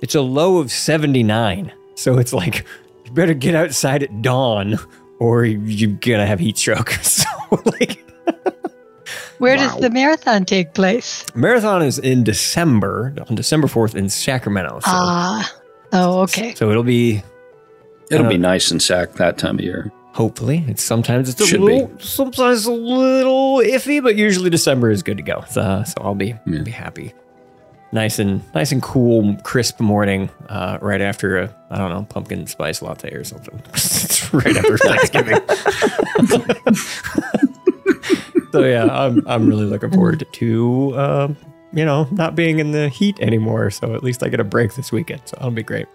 It's 0.01 0.15
a 0.15 0.21
low 0.21 0.57
of 0.59 0.71
79. 0.71 1.73
So 1.95 2.17
it's 2.19 2.31
like, 2.31 2.65
you 3.03 3.11
better 3.11 3.33
get 3.33 3.53
outside 3.53 4.03
at 4.03 4.21
dawn 4.21 4.79
or 5.19 5.45
you're 5.45 5.91
going 5.91 6.19
to 6.19 6.25
have 6.25 6.39
heat 6.39 6.57
stroke. 6.57 6.91
So, 7.03 7.25
like, 7.65 8.01
Where 9.37 9.55
does 9.57 9.75
the 9.79 9.89
marathon 9.89 10.45
take 10.45 10.73
place? 10.73 11.25
marathon 11.35 11.81
is 11.83 11.99
in 11.99 12.23
December, 12.23 13.13
on 13.29 13.35
December 13.35 13.67
4th 13.67 13.93
in 13.95 14.09
Sacramento. 14.09 14.79
So, 14.79 14.83
Ah. 14.87 15.51
oh, 15.93 16.21
okay. 16.21 16.55
so 16.55 16.71
it'll 16.71 16.83
be, 16.83 17.21
It'll 18.11 18.25
Uh, 18.27 18.29
be 18.29 18.37
nice 18.37 18.71
in 18.71 18.79
Sac 18.79 19.13
that 19.13 19.37
time 19.37 19.55
of 19.59 19.65
year. 19.65 19.91
hopefully, 20.13 20.63
it's 20.67 20.83
sometimes 20.83 21.27
it's 21.29 21.41
a 21.41 21.45
Should 21.47 21.59
little, 21.61 21.91
sometimes 21.99 22.65
a 22.65 22.71
little 22.71 23.57
iffy, 23.57 24.01
but 24.01 24.15
usually 24.15 24.49
December 24.49 24.89
is 24.91 25.01
good 25.03 25.17
to 25.17 25.23
go. 25.23 25.43
So, 25.49 25.83
so 25.85 25.93
I'll 26.01 26.15
be, 26.15 26.35
Yeah. 26.47 26.61
be 26.63 26.71
happy. 26.71 27.13
Nice 27.95 28.19
and 28.19 28.41
nice 28.53 28.71
and 28.71 28.83
cool, 28.83 29.35
crisp 29.43 29.79
morning, 29.79 30.29
uh, 30.49 30.77
right 30.81 31.01
after 31.01 31.39
a 31.39 31.55
I 31.71 31.79
don't 31.79 31.89
know 31.89 32.03
pumpkin 32.03 32.45
spice 32.45 32.83
latte 32.83 33.09
or 33.11 33.23
something. 33.23 33.59
it's 33.73 34.31
right 34.33 34.55
after 34.55 34.77
Thanksgiving. 34.77 35.39
so 38.51 38.63
yeah, 38.65 38.85
I'm 38.85 39.27
I'm 39.27 39.47
really 39.47 39.65
looking 39.65 39.89
forward 39.91 40.23
to 40.31 40.99
um, 40.99 41.37
you 41.73 41.83
know 41.85 42.07
not 42.11 42.35
being 42.35 42.59
in 42.59 42.69
the 42.71 42.89
heat 42.89 43.19
anymore. 43.19 43.71
So 43.71 43.95
at 43.95 44.03
least 44.03 44.21
I 44.21 44.29
get 44.29 44.39
a 44.39 44.43
break 44.43 44.75
this 44.75 44.91
weekend. 44.91 45.21
So 45.25 45.37
that'll 45.37 45.49
be 45.51 45.63
great. 45.63 45.87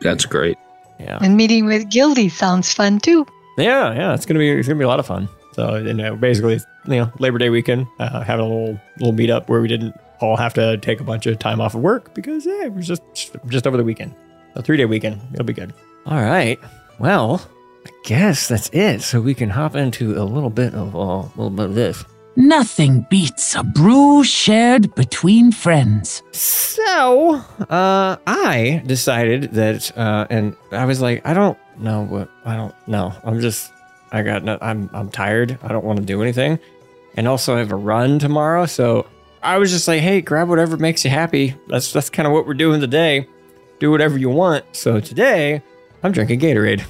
That's 0.00 0.24
great. 0.24 0.56
Yeah, 0.98 1.18
And 1.22 1.36
meeting 1.36 1.64
with 1.66 1.88
Gildy 1.90 2.28
sounds 2.30 2.72
fun 2.74 2.98
too. 3.00 3.26
yeah, 3.58 3.92
yeah. 3.94 4.14
It's 4.14 4.24
gonna 4.26 4.40
be 4.40 4.50
it's 4.50 4.66
gonna 4.68 4.78
be 4.78 4.84
a 4.84 4.88
lot 4.88 5.00
of 5.00 5.06
fun. 5.06 5.28
So 5.54 5.76
you 5.76 5.92
know, 5.94 6.14
basically, 6.16 6.54
you 6.86 6.96
know, 6.96 7.12
Labor 7.18 7.36
Day 7.38 7.50
weekend, 7.50 7.86
uh, 7.98 8.22
having 8.22 8.46
a 8.46 8.48
little 8.48 8.80
little 8.98 9.12
meetup 9.14 9.48
where 9.48 9.60
we 9.60 9.68
didn't 9.68 9.94
all 10.20 10.36
have 10.36 10.54
to 10.54 10.76
take 10.78 11.00
a 11.00 11.04
bunch 11.04 11.26
of 11.26 11.38
time 11.38 11.60
off 11.60 11.74
of 11.74 11.80
work 11.80 12.14
because 12.14 12.46
yeah, 12.46 12.64
it 12.64 12.74
was 12.74 12.86
just 12.86 13.02
just 13.46 13.66
over 13.66 13.76
the 13.76 13.84
weekend, 13.84 14.14
a 14.54 14.62
three 14.62 14.76
day 14.76 14.84
weekend. 14.84 15.20
It'll 15.32 15.44
be 15.44 15.52
good. 15.52 15.72
All 16.06 16.22
right. 16.22 16.58
Well, 16.98 17.40
I 17.86 17.90
guess 18.04 18.48
that's 18.48 18.68
it. 18.72 19.02
So 19.02 19.20
we 19.20 19.34
can 19.34 19.50
hop 19.50 19.74
into 19.76 20.20
a 20.20 20.24
little 20.24 20.50
bit 20.50 20.74
of 20.74 20.94
uh, 20.94 20.98
a 20.98 21.32
little 21.36 21.50
bit 21.50 21.66
of 21.66 21.74
this. 21.74 22.04
Nothing 22.36 23.06
beats 23.10 23.54
a 23.56 23.64
brew 23.64 24.22
shared 24.22 24.94
between 24.94 25.50
friends. 25.50 26.22
So, 26.30 27.34
uh, 27.68 28.16
I 28.26 28.82
decided 28.86 29.52
that, 29.52 29.96
uh, 29.98 30.26
and 30.30 30.56
I 30.70 30.84
was 30.84 31.00
like, 31.00 31.26
I 31.26 31.34
don't 31.34 31.58
know 31.78 32.04
what, 32.04 32.30
I 32.44 32.54
don't 32.56 32.74
know. 32.86 33.12
I'm 33.24 33.40
just, 33.40 33.72
I 34.12 34.22
got, 34.22 34.44
no, 34.44 34.58
I'm, 34.62 34.88
I'm 34.94 35.10
tired. 35.10 35.58
I 35.62 35.68
don't 35.68 35.84
want 35.84 35.98
to 35.98 36.04
do 36.04 36.22
anything. 36.22 36.58
And 37.16 37.26
also 37.26 37.56
I 37.56 37.58
have 37.58 37.72
a 37.72 37.76
run 37.76 38.20
tomorrow. 38.20 38.64
So 38.64 39.06
I 39.42 39.58
was 39.58 39.70
just 39.70 39.88
like, 39.88 40.00
hey, 40.00 40.20
grab 40.20 40.48
whatever 40.48 40.76
makes 40.76 41.04
you 41.04 41.10
happy. 41.10 41.54
That's, 41.68 41.92
that's 41.92 42.10
kind 42.10 42.26
of 42.26 42.32
what 42.32 42.46
we're 42.46 42.54
doing 42.54 42.80
today. 42.80 43.26
Do 43.78 43.90
whatever 43.90 44.18
you 44.18 44.28
want. 44.28 44.64
So 44.72 45.00
today 45.00 45.62
I'm 46.02 46.12
drinking 46.12 46.40
Gatorade. 46.40 46.84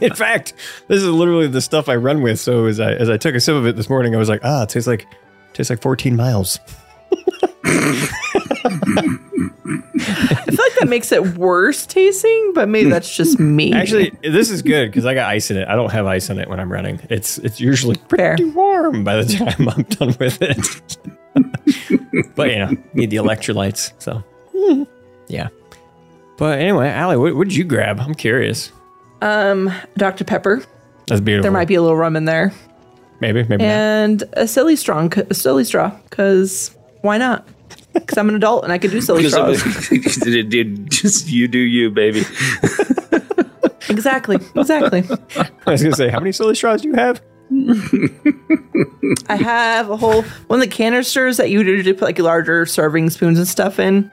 In 0.00 0.14
fact, 0.14 0.54
this 0.88 1.02
is 1.02 1.08
literally 1.08 1.46
the 1.46 1.60
stuff 1.60 1.88
I 1.88 1.96
run 1.96 2.22
with. 2.22 2.40
So 2.40 2.66
as 2.66 2.80
I, 2.80 2.94
as 2.94 3.10
I 3.10 3.16
took 3.16 3.34
a 3.34 3.40
sip 3.40 3.54
of 3.54 3.66
it 3.66 3.76
this 3.76 3.90
morning, 3.90 4.14
I 4.14 4.18
was 4.18 4.28
like, 4.28 4.40
ah, 4.42 4.62
it 4.62 4.70
tastes 4.70 4.86
like, 4.86 5.06
tastes 5.52 5.70
like 5.70 5.82
14 5.82 6.16
miles. 6.16 6.58
I 8.64 10.44
feel 10.46 10.64
like 10.64 10.78
that 10.80 10.86
makes 10.88 11.12
it 11.12 11.36
worse 11.38 11.86
tasting, 11.86 12.52
but 12.54 12.68
maybe 12.68 12.90
that's 12.90 13.14
just 13.14 13.38
me. 13.38 13.72
Actually, 13.72 14.10
this 14.22 14.50
is 14.50 14.62
good 14.62 14.88
because 14.90 15.06
I 15.06 15.14
got 15.14 15.28
ice 15.28 15.50
in 15.50 15.56
it. 15.56 15.68
I 15.68 15.74
don't 15.76 15.90
have 15.92 16.06
ice 16.06 16.30
in 16.30 16.38
it 16.38 16.48
when 16.48 16.60
I'm 16.60 16.70
running. 16.72 17.00
It's 17.10 17.38
it's 17.38 17.60
usually 17.60 17.96
pretty 18.08 18.44
Fair. 18.44 18.52
warm 18.52 19.04
by 19.04 19.22
the 19.22 19.32
time 19.34 19.68
I'm 19.68 19.82
done 19.84 20.16
with 20.18 20.38
it. 20.40 20.98
but 22.34 22.50
you 22.50 22.58
know, 22.58 22.70
need 22.94 23.10
the 23.10 23.16
electrolytes. 23.16 23.92
So 23.98 24.22
hmm, 24.56 24.84
yeah. 25.28 25.48
But 26.36 26.58
anyway, 26.58 26.92
Ali, 26.92 27.16
what 27.16 27.36
what 27.36 27.48
did 27.48 27.56
you 27.56 27.64
grab? 27.64 28.00
I'm 28.00 28.14
curious. 28.14 28.72
um, 29.22 29.70
Dr. 29.96 30.24
Pepper. 30.24 30.62
That's 31.06 31.20
beautiful. 31.20 31.42
There 31.42 31.52
might 31.52 31.68
be 31.68 31.74
a 31.74 31.82
little 31.82 31.96
rum 31.96 32.16
in 32.16 32.24
there, 32.24 32.52
maybe 33.20 33.42
maybe 33.42 33.64
not. 33.64 33.70
and 33.70 34.24
a 34.34 34.46
silly 34.46 34.76
straw. 34.76 35.08
A 35.28 35.34
silly 35.34 35.64
straw, 35.64 35.90
because 36.08 36.74
why 37.02 37.18
not? 37.18 37.46
Because 37.92 38.18
I'm 38.18 38.28
an 38.28 38.34
adult 38.36 38.64
and 38.64 38.72
I 38.72 38.78
can 38.78 38.90
do 38.90 39.00
silly 39.00 39.24
Because 39.24 39.60
straws. 39.60 39.92
it, 39.92 40.26
it 40.26 40.48
did 40.48 40.90
just 40.90 41.28
you 41.28 41.48
do 41.48 41.58
you, 41.58 41.90
baby. 41.90 42.20
exactly, 43.88 44.36
exactly. 44.54 45.04
I 45.66 45.70
was 45.70 45.82
gonna 45.82 45.96
say, 45.96 46.08
how 46.08 46.20
many 46.20 46.32
silly 46.32 46.54
straws 46.54 46.82
do 46.82 46.88
you 46.88 46.94
have? 46.94 47.20
I 49.28 49.34
have 49.36 49.90
a 49.90 49.96
whole 49.96 50.22
one 50.46 50.60
of 50.60 50.68
the 50.68 50.72
canisters 50.72 51.36
that 51.38 51.50
you 51.50 51.62
usually 51.62 51.92
put 51.92 52.04
like 52.04 52.18
larger 52.18 52.64
serving 52.64 53.10
spoons 53.10 53.38
and 53.38 53.48
stuff 53.48 53.78
in. 53.80 54.10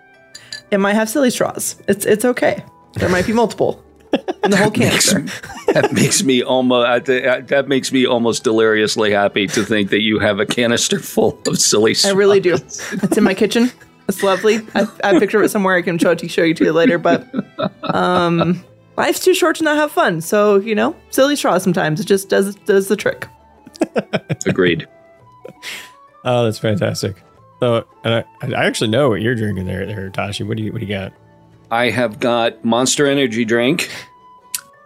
It 0.72 0.79
might 0.79 0.93
have 0.96 1.10
silly 1.10 1.29
straws. 1.29 1.75
It's 1.88 2.05
it's 2.05 2.25
okay. 2.25 2.63
There 2.96 3.10
might 3.10 3.27
be 3.27 3.34
multiple 3.34 3.84
in 4.44 4.52
the 4.52 4.58
whole 4.58 4.72
canister. 4.72 5.26
That 5.74 5.92
makes 5.94 6.24
me 6.24 6.42
almost 6.42 7.10
I, 7.10 7.36
I, 7.36 7.42
that 7.42 7.68
makes 7.68 7.92
me 7.92 8.06
almost 8.06 8.44
deliriously 8.44 9.12
happy 9.12 9.48
to 9.48 9.64
think 9.64 9.90
that 9.90 10.02
you 10.02 10.20
have 10.20 10.40
a 10.40 10.46
canister 10.46 11.00
full 11.00 11.40
of 11.46 11.58
silly. 11.58 11.96
I 12.06 12.12
really 12.12 12.40
do. 12.40 12.56
It's 12.56 13.18
in 13.18 13.24
my 13.24 13.34
kitchen. 13.34 13.72
It's 14.08 14.24
lovely. 14.24 14.60
I, 14.74 14.88
I 15.04 15.08
have 15.08 15.18
a 15.18 15.20
picture 15.20 15.38
of 15.40 15.44
it 15.44 15.50
somewhere. 15.50 15.76
I 15.76 15.82
can 15.82 15.98
show 15.98 16.12
it 16.12 16.20
to 16.20 16.30
show 16.30 16.44
you 16.44 16.54
to 16.54 16.64
you 16.64 16.72
later. 16.72 16.98
But 16.98 17.28
um, 17.94 18.64
life's 18.96 19.20
too 19.20 19.34
short 19.34 19.58
to 19.58 19.64
not 19.64 19.76
have 19.76 19.92
fun. 19.92 20.22
So 20.22 20.56
you 20.58 20.76
know, 20.76 20.96
silly 21.10 21.36
straws 21.36 21.64
sometimes 21.64 22.00
it 22.00 22.06
just 22.06 22.30
does 22.30 22.56
does 22.56 22.88
the 22.88 22.96
trick. 22.96 23.28
Agreed. 24.46 24.88
Oh, 26.24 26.46
that's 26.46 26.60
fantastic. 26.60 27.22
So, 27.60 27.88
and 28.04 28.14
I, 28.14 28.26
I 28.42 28.66
actually 28.66 28.90
know 28.90 29.10
what 29.10 29.22
you're 29.22 29.36
drinking 29.36 29.66
there, 29.66 29.86
there, 29.86 30.10
Tashi. 30.10 30.44
What 30.44 30.58
do 30.58 30.64
you 30.64 30.72
what 30.72 30.80
do 30.80 30.86
you 30.86 30.94
got? 30.94 31.14
I 31.71 31.89
have 31.89 32.19
got 32.19 32.63
Monster 32.63 33.05
Energy 33.07 33.45
drink, 33.45 33.89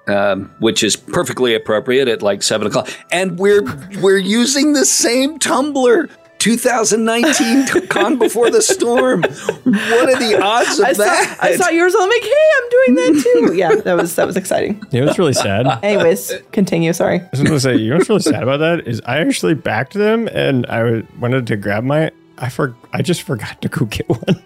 um, 0.08 0.54
which 0.60 0.84
is 0.84 0.96
perfectly 0.96 1.54
appropriate 1.54 2.08
at 2.08 2.22
like 2.22 2.44
seven 2.44 2.68
o'clock, 2.68 2.90
and 3.12 3.38
we're 3.38 3.64
we're 4.02 4.18
using 4.18 4.74
the 4.74 4.86
same 4.86 5.40
tumbler. 5.40 6.10
2019 6.40 7.68
t- 7.68 7.86
Con 7.86 8.18
Before 8.18 8.50
the 8.50 8.64
Storm. 8.64 9.22
What 9.22 10.10
are 10.10 10.18
the 10.18 10.40
odds 10.42 10.80
of 10.80 10.86
I 10.86 10.94
saw, 10.94 11.04
that? 11.04 11.38
I 11.40 11.56
saw 11.56 11.70
yours. 11.70 11.94
I'm 11.96 12.10
like, 12.10 12.24
hey, 12.24 12.52
I'm 12.58 12.70
doing 12.70 12.96
that 12.96 13.24
too. 13.24 13.54
Yeah, 13.56 13.76
that 13.76 13.94
was 13.94 14.16
that 14.16 14.26
was 14.26 14.36
exciting. 14.36 14.84
You 14.90 15.02
know, 15.02 15.08
it's 15.10 15.20
really 15.20 15.34
sad. 15.34 15.68
Anyways, 15.84 16.34
continue. 16.52 16.94
Sorry. 16.94 17.20
I 17.20 17.30
was 17.30 17.42
going 17.42 17.52
to 17.52 17.60
say, 17.60 17.76
you 17.76 17.92
know 17.92 17.98
what's 17.98 18.10
really 18.10 18.22
sad 18.24 18.42
about 18.42 18.58
that 18.58 18.88
is 18.88 19.00
I 19.06 19.20
actually 19.20 19.54
backed 19.54 19.94
them 19.94 20.28
and 20.30 20.66
I 20.66 21.04
wanted 21.20 21.46
to 21.46 21.58
grab 21.58 21.84
my. 21.84 22.10
I 22.40 22.50
for 22.50 22.76
I 22.92 23.04
just 23.04 23.22
forgot 23.22 23.62
to 23.62 23.70
go 23.70 23.86
get 23.86 24.10
one. 24.10 24.42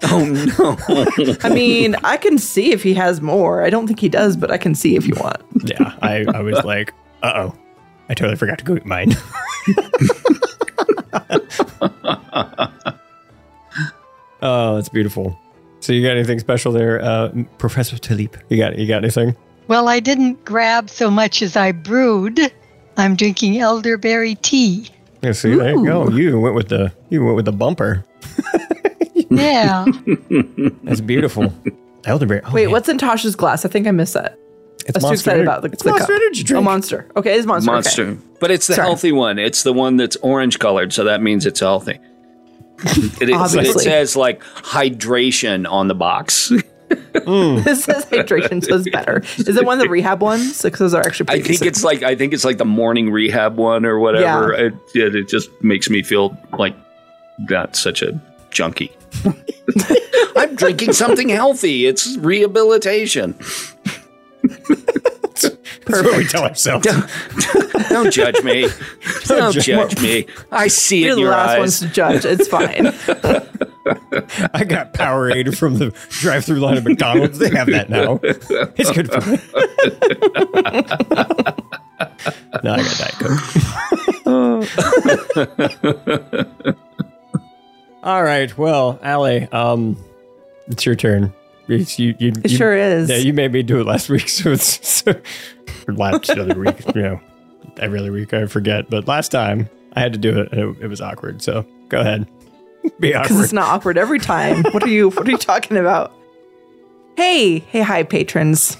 oh 0.04 0.24
no! 0.58 1.36
I 1.42 1.48
mean, 1.48 1.96
I 2.04 2.16
can 2.16 2.38
see 2.38 2.72
if 2.72 2.82
he 2.84 2.94
has 2.94 3.20
more. 3.20 3.64
I 3.64 3.70
don't 3.70 3.86
think 3.88 3.98
he 3.98 4.08
does, 4.08 4.36
but 4.36 4.50
I 4.50 4.58
can 4.58 4.74
see 4.74 4.94
if 4.94 5.06
you 5.06 5.14
want. 5.16 5.42
yeah, 5.64 5.94
I, 6.02 6.24
I 6.32 6.40
was 6.40 6.62
like, 6.64 6.94
uh 7.22 7.32
oh, 7.50 7.58
I 8.08 8.14
totally 8.14 8.36
forgot 8.36 8.58
to 8.58 8.64
go 8.64 8.74
get 8.74 8.86
mine. 8.86 9.16
oh, 14.42 14.76
that's 14.76 14.88
beautiful. 14.88 15.38
So 15.80 15.92
you 15.92 16.02
got 16.02 16.16
anything 16.16 16.38
special 16.38 16.72
there, 16.72 17.02
uh, 17.02 17.32
Professor 17.58 17.96
Taliep? 17.96 18.36
You 18.48 18.58
got 18.58 18.78
you 18.78 18.86
got 18.86 18.98
anything? 19.02 19.36
Well, 19.66 19.88
I 19.88 20.00
didn't 20.00 20.44
grab 20.44 20.88
so 20.90 21.10
much 21.10 21.42
as 21.42 21.56
I 21.56 21.72
brewed. 21.72 22.40
I'm 22.96 23.16
drinking 23.16 23.58
elderberry 23.58 24.36
tea. 24.36 24.88
Yeah, 25.22 25.32
see, 25.32 25.54
there 25.56 25.70
you 25.70 25.84
go. 25.84 26.08
You 26.10 26.38
went 26.40 26.54
with 26.54 26.68
the 26.68 26.92
you 27.10 27.24
went 27.24 27.36
with 27.36 27.44
the 27.46 27.52
bumper. 27.52 28.04
Yeah. 29.30 29.84
That's 30.84 31.00
beautiful. 31.00 31.52
Elderberry. 32.04 32.40
Oh, 32.44 32.52
Wait, 32.52 32.64
man. 32.64 32.72
what's 32.72 32.88
in 32.88 32.98
Tasha's 32.98 33.36
glass? 33.36 33.64
I 33.64 33.68
think 33.68 33.86
I 33.86 33.90
missed 33.90 34.14
that. 34.14 34.38
It's 34.86 34.90
I 34.90 34.96
was 34.96 35.02
too 35.02 35.06
Monster 35.08 35.30
excited 35.30 35.42
about 35.42 35.62
the, 35.62 35.68
it's 35.68 35.82
the 35.82 35.90
Monster 35.90 36.12
cup. 36.12 36.22
Energy 36.22 36.42
drink. 36.44 36.60
A 36.60 36.64
monster. 36.64 37.10
Okay, 37.16 37.36
it's 37.36 37.46
monster. 37.46 37.70
Monster. 37.70 38.02
Okay. 38.08 38.20
But 38.40 38.50
it's 38.50 38.66
the 38.68 38.74
Sorry. 38.74 38.86
healthy 38.86 39.12
one. 39.12 39.38
It's 39.38 39.62
the 39.62 39.72
one 39.74 39.96
that's 39.96 40.16
orange 40.16 40.58
colored, 40.58 40.92
so 40.94 41.04
that 41.04 41.20
means 41.20 41.44
it's 41.46 41.60
healthy. 41.60 41.98
It, 43.20 43.30
it, 43.30 43.34
Obviously. 43.34 43.82
it 43.82 43.84
says 43.84 44.14
like 44.14 44.40
hydration 44.44 45.68
on 45.68 45.88
the 45.88 45.96
box. 45.96 46.52
Mm. 46.88 47.64
this 47.64 47.82
says 47.84 48.04
hydration, 48.06 48.64
so 48.64 48.76
it's 48.76 48.88
better. 48.88 49.18
Is 49.36 49.48
it 49.48 49.66
one 49.66 49.78
of 49.78 49.82
the 49.84 49.90
rehab 49.90 50.22
ones? 50.22 50.62
Because 50.62 50.78
those 50.78 50.94
are 50.94 51.04
actually 51.04 51.28
I 51.30 51.32
think 51.34 51.46
decent. 51.46 51.68
it's 51.68 51.82
like 51.82 52.04
I 52.04 52.14
think 52.14 52.32
it's 52.32 52.44
like 52.44 52.58
the 52.58 52.64
morning 52.64 53.10
rehab 53.10 53.56
one 53.56 53.84
or 53.84 53.98
whatever. 53.98 54.54
It, 54.54 54.74
it, 54.94 55.16
it 55.16 55.28
just 55.28 55.50
makes 55.60 55.90
me 55.90 56.04
feel 56.04 56.38
like 56.56 56.76
not 57.40 57.74
such 57.74 58.00
a 58.00 58.18
junkie. 58.50 58.92
I'm 60.36 60.54
drinking 60.56 60.92
something 60.92 61.28
healthy. 61.28 61.86
It's 61.86 62.16
rehabilitation. 62.16 63.34
That's 65.86 66.02
what 66.02 66.16
we 66.18 66.24
tell 66.24 66.42
ourselves. 66.44 66.86
Don't 67.88 68.12
judge 68.12 68.42
me. 68.42 68.68
Don't 69.24 69.52
judge- 69.52 69.64
judge 69.64 70.00
me. 70.02 70.26
I 70.52 70.68
see 70.68 71.04
it 71.04 71.06
You're 71.06 71.16
in 71.18 71.24
the 71.24 71.30
last 71.30 71.58
ones 71.58 71.80
to 71.80 71.88
judge. 71.88 72.24
It's 72.24 72.46
fine. 72.48 72.86
I 74.54 74.64
got 74.64 74.92
Powerade 74.92 75.56
from 75.56 75.78
the 75.78 75.90
drive-through 76.10 76.60
line 76.60 76.76
at 76.76 76.84
McDonald's. 76.84 77.38
They 77.38 77.48
have 77.50 77.68
that 77.68 77.88
now. 77.88 78.20
It's 78.22 78.90
good 78.90 79.10
for 79.10 79.20
me. 79.30 79.38
no, 82.62 82.72
I 82.74 82.82
got 82.82 82.98
that 82.98 83.14
Coke. 86.66 86.76
All 88.08 88.22
right. 88.22 88.56
Well, 88.56 88.98
Ali, 89.04 89.46
um, 89.52 90.02
it's 90.68 90.86
your 90.86 90.94
turn. 90.94 91.30
It's, 91.68 91.98
you, 91.98 92.14
you, 92.18 92.28
It 92.42 92.50
you- 92.50 92.56
sure 92.56 92.74
is. 92.74 93.10
Yeah, 93.10 93.16
you 93.18 93.34
made 93.34 93.52
me 93.52 93.62
do 93.62 93.80
it 93.82 93.86
last 93.86 94.08
week, 94.08 94.30
so 94.30 94.52
it's 94.52 94.88
so, 94.88 95.14
last 95.88 96.30
other 96.30 96.58
week. 96.58 96.76
You 96.94 97.02
know, 97.02 97.20
every 97.76 97.98
other 98.00 98.10
week 98.10 98.32
I 98.32 98.46
forget, 98.46 98.88
but 98.88 99.06
last 99.06 99.28
time 99.30 99.68
I 99.92 100.00
had 100.00 100.14
to 100.14 100.18
do 100.18 100.40
it, 100.40 100.50
and 100.52 100.60
it, 100.74 100.84
it 100.84 100.86
was 100.86 101.02
awkward. 101.02 101.42
So 101.42 101.66
go 101.90 102.00
ahead, 102.00 102.26
be 102.98 103.08
Because 103.08 103.26
awkward. 103.30 103.44
it's 103.44 103.52
not 103.52 103.66
awkward 103.74 103.98
every 103.98 104.20
time. 104.20 104.62
What 104.72 104.82
are 104.82 104.88
you 104.88 105.10
what 105.10 105.28
are 105.28 105.30
you 105.30 105.36
talking 105.36 105.76
about? 105.76 106.10
Hey, 107.18 107.58
hey, 107.58 107.82
hi, 107.82 108.04
patrons. 108.04 108.78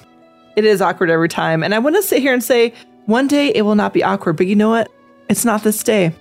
It 0.56 0.64
is 0.64 0.80
awkward 0.80 1.10
every 1.10 1.28
time. 1.28 1.62
And 1.62 1.74
I 1.74 1.80
want 1.80 1.96
to 1.96 2.02
sit 2.02 2.22
here 2.22 2.32
and 2.32 2.42
say, 2.42 2.72
one 3.04 3.28
day 3.28 3.48
it 3.54 3.60
will 3.60 3.74
not 3.74 3.92
be 3.92 4.02
awkward, 4.02 4.38
but 4.38 4.46
you 4.46 4.56
know 4.56 4.70
what? 4.70 4.90
It's 5.28 5.44
not 5.44 5.62
this 5.64 5.82
day. 5.82 6.14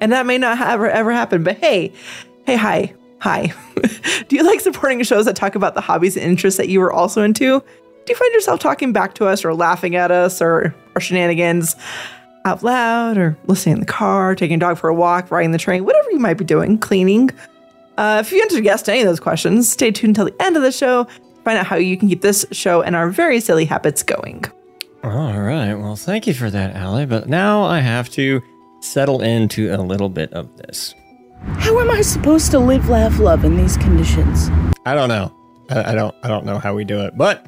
And 0.00 0.12
that 0.12 0.26
may 0.26 0.38
not 0.38 0.60
ever 0.60 0.88
ever 0.88 1.12
happen. 1.12 1.42
But 1.42 1.58
hey, 1.58 1.92
hey, 2.44 2.56
hi, 2.56 2.94
hi. 3.20 3.52
Do 4.28 4.36
you 4.36 4.42
like 4.42 4.60
supporting 4.60 5.02
shows 5.02 5.24
that 5.24 5.36
talk 5.36 5.54
about 5.54 5.74
the 5.74 5.80
hobbies 5.80 6.16
and 6.16 6.24
interests 6.24 6.58
that 6.58 6.68
you 6.68 6.80
were 6.80 6.92
also 6.92 7.22
into? 7.22 7.60
Do 7.60 8.12
you 8.12 8.14
find 8.14 8.32
yourself 8.34 8.60
talking 8.60 8.92
back 8.92 9.14
to 9.14 9.26
us 9.26 9.44
or 9.44 9.52
laughing 9.54 9.96
at 9.96 10.10
us 10.10 10.40
or 10.40 10.74
our 10.94 11.00
shenanigans 11.00 11.74
out 12.44 12.62
loud 12.62 13.18
or 13.18 13.36
listening 13.46 13.74
in 13.74 13.80
the 13.80 13.86
car, 13.86 14.36
taking 14.36 14.56
a 14.56 14.60
dog 14.60 14.78
for 14.78 14.88
a 14.88 14.94
walk, 14.94 15.30
riding 15.30 15.50
the 15.50 15.58
train, 15.58 15.84
whatever 15.84 16.10
you 16.12 16.20
might 16.20 16.34
be 16.34 16.44
doing, 16.44 16.78
cleaning? 16.78 17.30
Uh, 17.98 18.22
if 18.24 18.30
you 18.30 18.40
answered 18.42 18.64
yes 18.64 18.82
to 18.82 18.92
any 18.92 19.00
of 19.00 19.06
those 19.08 19.18
questions, 19.18 19.68
stay 19.68 19.90
tuned 19.90 20.16
until 20.16 20.26
the 20.26 20.42
end 20.42 20.56
of 20.56 20.62
the 20.62 20.70
show 20.70 21.04
to 21.04 21.42
find 21.44 21.58
out 21.58 21.66
how 21.66 21.76
you 21.76 21.96
can 21.96 22.08
keep 22.08 22.20
this 22.20 22.46
show 22.52 22.82
and 22.82 22.94
our 22.94 23.10
very 23.10 23.40
silly 23.40 23.64
habits 23.64 24.02
going. 24.02 24.44
All 25.02 25.40
right. 25.40 25.74
Well, 25.74 25.96
thank 25.96 26.26
you 26.26 26.34
for 26.34 26.50
that, 26.50 26.76
Ali. 26.76 27.06
But 27.06 27.28
now 27.28 27.62
I 27.64 27.80
have 27.80 28.08
to 28.10 28.42
settle 28.86 29.22
into 29.22 29.74
a 29.74 29.78
little 29.78 30.08
bit 30.08 30.32
of 30.32 30.56
this. 30.56 30.94
How 31.58 31.78
am 31.80 31.90
I 31.90 32.00
supposed 32.00 32.50
to 32.52 32.58
live, 32.58 32.88
laugh, 32.88 33.18
love 33.18 33.44
in 33.44 33.56
these 33.56 33.76
conditions? 33.76 34.50
I 34.84 34.94
don't 34.94 35.08
know. 35.08 35.34
I, 35.70 35.92
I 35.92 35.94
don't. 35.94 36.14
I 36.22 36.28
don't 36.28 36.46
know 36.46 36.58
how 36.58 36.74
we 36.74 36.84
do 36.84 37.00
it, 37.02 37.16
but 37.16 37.46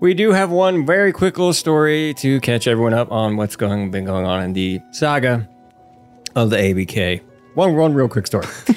we 0.00 0.14
do 0.14 0.32
have 0.32 0.50
one 0.50 0.86
very 0.86 1.12
quick 1.12 1.38
little 1.38 1.52
story 1.52 2.14
to 2.14 2.40
catch 2.40 2.66
everyone 2.66 2.94
up 2.94 3.12
on 3.12 3.36
what's 3.36 3.56
going 3.56 3.90
been 3.90 4.04
going 4.04 4.24
on 4.26 4.42
in 4.42 4.52
the 4.52 4.80
saga 4.92 5.48
of 6.34 6.50
the 6.50 6.56
ABK. 6.56 7.22
One 7.54 7.76
one 7.76 7.94
real 7.94 8.08
quick 8.08 8.26
story. 8.26 8.46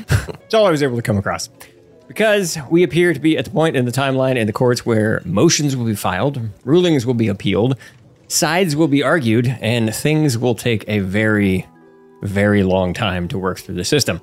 It's 0.49 0.55
all 0.55 0.65
I 0.65 0.71
was 0.71 0.81
able 0.81 0.95
to 0.95 1.03
come 1.03 1.15
across. 1.15 1.47
Because 2.07 2.57
we 2.71 2.81
appear 2.81 3.13
to 3.13 3.19
be 3.19 3.37
at 3.37 3.45
the 3.45 3.51
point 3.51 3.75
in 3.75 3.85
the 3.85 3.91
timeline 3.91 4.35
in 4.35 4.47
the 4.47 4.53
courts 4.53 4.83
where 4.83 5.21
motions 5.25 5.77
will 5.77 5.85
be 5.85 5.93
filed, 5.93 6.41
rulings 6.65 7.05
will 7.05 7.13
be 7.13 7.27
appealed, 7.27 7.77
sides 8.29 8.75
will 8.75 8.87
be 8.87 9.03
argued, 9.03 9.47
and 9.59 9.93
things 9.93 10.37
will 10.37 10.55
take 10.55 10.85
a 10.87 10.99
very, 10.99 11.67
very 12.21 12.63
long 12.63 12.93
time 12.93 13.27
to 13.27 13.37
work 13.37 13.59
through 13.59 13.75
the 13.75 13.83
system. 13.83 14.21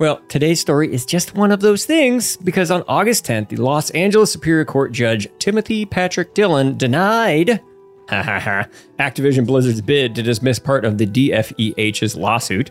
Well, 0.00 0.22
today's 0.28 0.60
story 0.60 0.92
is 0.92 1.04
just 1.04 1.34
one 1.34 1.52
of 1.52 1.60
those 1.60 1.84
things 1.84 2.38
because 2.38 2.70
on 2.70 2.82
August 2.88 3.26
10th, 3.26 3.50
the 3.50 3.56
Los 3.56 3.90
Angeles 3.90 4.32
Superior 4.32 4.64
Court 4.64 4.92
Judge 4.92 5.28
Timothy 5.38 5.84
Patrick 5.84 6.32
Dillon 6.32 6.78
denied 6.78 7.60
Activision 8.08 9.46
Blizzard's 9.46 9.82
bid 9.82 10.14
to 10.14 10.22
dismiss 10.22 10.58
part 10.58 10.86
of 10.86 10.96
the 10.96 11.06
DFEH's 11.06 12.16
lawsuit. 12.16 12.70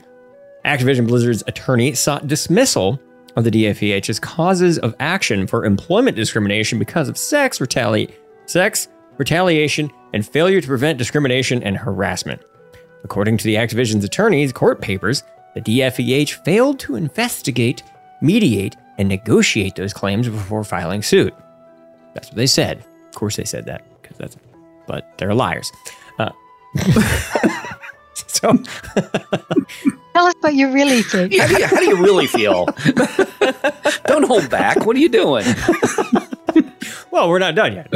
Activision 0.65 1.07
Blizzard's 1.07 1.43
attorney 1.45 1.93
sought 1.93 2.27
dismissal 2.27 2.99
of 3.35 3.43
the 3.43 3.51
DFEH's 3.51 4.19
causes 4.19 4.79
of 4.79 4.95
action 4.99 5.45
for 5.45 5.65
employment 5.65 6.15
discrimination 6.15 6.79
because 6.79 7.07
of 7.07 7.17
sex, 7.17 7.59
retali- 7.59 8.11
sex, 8.47 8.87
retaliation, 9.19 9.91
and 10.13 10.25
failure 10.25 10.61
to 10.61 10.67
prevent 10.67 10.97
discrimination 10.97 11.63
and 11.63 11.77
harassment. 11.77 12.41
According 13.03 13.37
to 13.37 13.45
the 13.45 13.55
Activision's 13.55 14.03
attorney's 14.03 14.51
court 14.51 14.81
papers, 14.81 15.23
the 15.55 15.61
DFEH 15.61 16.43
failed 16.43 16.79
to 16.79 16.95
investigate, 16.95 17.83
mediate, 18.21 18.75
and 18.97 19.07
negotiate 19.07 19.75
those 19.75 19.93
claims 19.93 20.27
before 20.27 20.63
filing 20.63 21.01
suit. 21.01 21.33
That's 22.13 22.27
what 22.27 22.35
they 22.35 22.47
said. 22.47 22.83
Of 23.07 23.15
course, 23.15 23.37
they 23.37 23.45
said 23.45 23.65
that 23.65 23.83
because 24.01 24.17
that's, 24.17 24.37
but 24.87 25.17
they're 25.17 25.33
liars. 25.33 25.71
Uh, 26.17 26.31
so, 28.13 28.57
Tell 30.13 30.25
us 30.25 30.33
what 30.41 30.53
you 30.53 30.71
really 30.71 31.01
think. 31.03 31.31
Yeah, 31.31 31.47
how, 31.47 31.55
do 31.55 31.61
you, 31.61 31.67
how 31.67 31.79
do 31.79 31.85
you 31.85 32.03
really 32.03 32.27
feel? 32.27 32.65
Don't 34.05 34.25
hold 34.25 34.49
back. 34.49 34.85
What 34.85 34.95
are 34.95 34.99
you 34.99 35.09
doing? 35.09 35.45
Well, 37.11 37.29
we're 37.29 37.39
not 37.39 37.55
done 37.55 37.73
yet. 37.73 37.87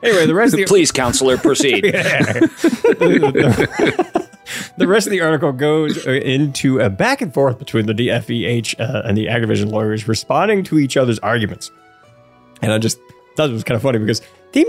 Anyway, 0.00 0.26
the 0.26 0.34
rest 0.34 0.54
of 0.54 0.58
the 0.58 0.66
Please, 0.66 0.92
counselor, 0.92 1.36
proceed. 1.36 1.82
the 4.76 4.86
rest 4.86 5.08
of 5.08 5.10
the 5.10 5.20
article 5.20 5.50
goes 5.50 6.06
into 6.06 6.78
a 6.78 6.88
back 6.88 7.20
and 7.20 7.34
forth 7.34 7.58
between 7.58 7.86
the 7.86 7.92
DFEH 7.92 8.78
uh, 8.78 9.02
and 9.04 9.18
the 9.18 9.26
Activision 9.26 9.72
lawyers 9.72 10.06
responding 10.06 10.62
to 10.64 10.78
each 10.78 10.96
other's 10.96 11.18
arguments. 11.18 11.72
And 12.62 12.72
I 12.72 12.78
just 12.78 13.00
thought 13.36 13.50
it 13.50 13.52
was 13.52 13.64
kind 13.64 13.74
of 13.74 13.82
funny 13.82 13.98
because 13.98 14.22
be 14.52 14.64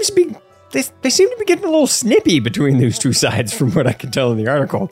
they, 0.71 0.83
they 1.01 1.09
seem 1.09 1.29
to 1.29 1.35
be 1.37 1.45
getting 1.45 1.65
a 1.65 1.69
little 1.69 1.87
snippy 1.87 2.39
between 2.39 2.79
those 2.79 2.97
two 2.97 3.13
sides 3.13 3.53
from 3.53 3.71
what 3.73 3.87
I 3.87 3.93
can 3.93 4.11
tell 4.11 4.31
in 4.31 4.37
the 4.37 4.47
article. 4.47 4.91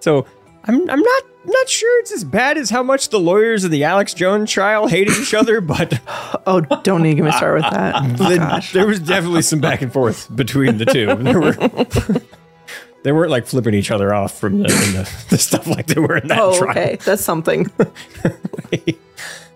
So 0.00 0.26
I'm 0.64 0.88
I'm 0.90 1.00
not 1.00 1.22
not 1.44 1.68
sure 1.68 2.00
it's 2.00 2.12
as 2.12 2.22
bad 2.22 2.56
as 2.56 2.70
how 2.70 2.82
much 2.84 3.08
the 3.08 3.18
lawyers 3.18 3.64
in 3.64 3.70
the 3.72 3.82
Alex 3.84 4.14
Jones 4.14 4.50
trial 4.50 4.86
hated 4.86 5.16
each 5.16 5.34
other, 5.34 5.60
but 5.60 6.00
Oh, 6.46 6.60
don't 6.82 7.04
even 7.06 7.24
me 7.24 7.30
with 7.30 7.62
that. 7.62 7.94
Oh, 7.96 8.06
the- 8.28 8.68
there 8.72 8.86
was 8.86 9.00
definitely 9.00 9.42
some 9.42 9.60
back 9.60 9.82
and 9.82 9.92
forth 9.92 10.34
between 10.34 10.78
the 10.78 10.84
two. 10.86 11.06
There 11.16 11.40
were 11.40 11.52
they 13.02 13.10
weren't 13.12 13.30
like 13.32 13.46
flipping 13.46 13.74
each 13.74 13.90
other 13.90 14.14
off 14.14 14.38
from 14.38 14.62
the, 14.62 14.68
the, 14.68 15.24
the 15.30 15.38
stuff 15.38 15.66
like 15.66 15.86
they 15.86 16.00
were 16.00 16.16
in 16.18 16.28
that 16.28 16.38
Oh, 16.40 16.56
trial. 16.56 16.70
okay. 16.70 16.96
That's 17.04 17.22
something. 17.24 17.68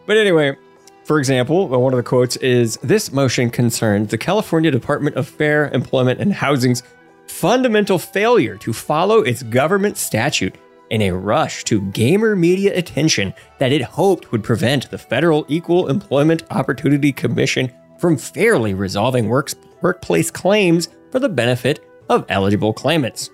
But 0.06 0.16
anyway, 0.16 0.56
for 1.04 1.18
example, 1.18 1.68
one 1.68 1.92
of 1.92 1.96
the 1.96 2.02
quotes 2.02 2.36
is 2.36 2.76
This 2.82 3.12
motion 3.12 3.50
concerns 3.50 4.10
the 4.10 4.18
California 4.18 4.70
Department 4.70 5.16
of 5.16 5.28
Fair 5.28 5.68
Employment 5.70 6.20
and 6.20 6.32
Housing's 6.32 6.82
fundamental 7.28 7.98
failure 7.98 8.56
to 8.56 8.72
follow 8.72 9.18
its 9.22 9.42
government 9.44 9.96
statute 9.96 10.54
in 10.90 11.02
a 11.02 11.10
rush 11.10 11.64
to 11.64 11.80
gamer 11.90 12.36
media 12.36 12.76
attention 12.76 13.34
that 13.58 13.72
it 13.72 13.82
hoped 13.82 14.32
would 14.32 14.44
prevent 14.44 14.90
the 14.90 14.98
Federal 14.98 15.44
Equal 15.48 15.88
Employment 15.88 16.44
Opportunity 16.50 17.12
Commission 17.12 17.72
from 17.98 18.16
fairly 18.16 18.74
resolving 18.74 19.28
works, 19.28 19.54
workplace 19.80 20.30
claims 20.30 20.88
for 21.10 21.18
the 21.18 21.28
benefit 21.28 21.84
of 22.08 22.24
eligible 22.28 22.72
claimants. 22.72 23.30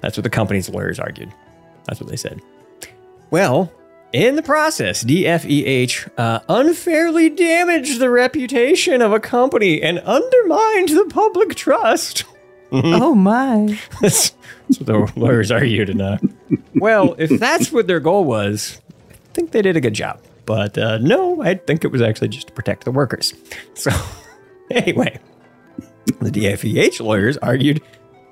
That's 0.00 0.16
what 0.16 0.24
the 0.24 0.30
company's 0.30 0.68
lawyers 0.68 0.98
argued. 0.98 1.32
That's 1.84 2.00
what 2.00 2.08
they 2.08 2.16
said. 2.16 2.40
Well, 3.30 3.72
in 4.12 4.36
the 4.36 4.42
process, 4.42 5.04
DFEH 5.04 6.10
uh, 6.16 6.40
unfairly 6.48 7.28
damaged 7.28 7.98
the 7.98 8.08
reputation 8.08 9.02
of 9.02 9.12
a 9.12 9.20
company 9.20 9.82
and 9.82 9.98
undermined 9.98 10.88
the 10.90 11.06
public 11.10 11.54
trust. 11.54 12.24
oh 12.72 13.14
my. 13.14 13.78
that's, 14.00 14.30
that's 14.68 14.80
what 14.80 14.86
the 14.86 15.12
lawyers 15.20 15.50
argued. 15.50 15.90
And, 15.90 16.02
uh, 16.02 16.18
well, 16.74 17.14
if 17.18 17.38
that's 17.38 17.72
what 17.72 17.86
their 17.86 18.00
goal 18.00 18.24
was, 18.24 18.80
I 19.10 19.14
think 19.34 19.52
they 19.52 19.62
did 19.62 19.76
a 19.76 19.80
good 19.80 19.94
job. 19.94 20.20
But 20.46 20.78
uh, 20.78 20.98
no, 20.98 21.42
I 21.42 21.54
think 21.54 21.84
it 21.84 21.88
was 21.92 22.00
actually 22.00 22.28
just 22.28 22.48
to 22.48 22.52
protect 22.52 22.84
the 22.84 22.90
workers. 22.90 23.34
So, 23.74 23.92
anyway, 24.72 25.20
the 26.20 26.30
DFEH 26.30 27.00
lawyers 27.00 27.36
argued 27.38 27.80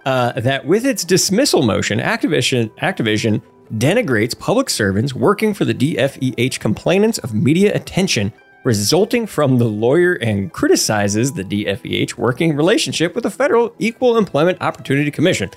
uh, 0.04 0.32
that 0.40 0.66
with 0.66 0.84
its 0.84 1.04
dismissal 1.04 1.62
motion, 1.62 2.00
Activision, 2.00 2.70
Activision 2.78 3.42
denigrates 3.74 4.38
public 4.38 4.70
servants 4.70 5.14
working 5.14 5.54
for 5.54 5.64
the 5.64 5.74
DFEH 5.74 6.58
complainants 6.58 7.18
of 7.18 7.32
media 7.34 7.74
attention 7.74 8.32
resulting 8.66 9.26
from 9.28 9.58
the 9.58 9.64
lawyer 9.64 10.14
and 10.14 10.52
criticizes 10.52 11.32
the 11.32 11.44
DFEH 11.44 12.18
working 12.18 12.56
relationship 12.56 13.14
with 13.14 13.22
the 13.22 13.30
Federal 13.30 13.72
Equal 13.78 14.18
Employment 14.18 14.60
Opportunity 14.60 15.10
Commission. 15.12 15.48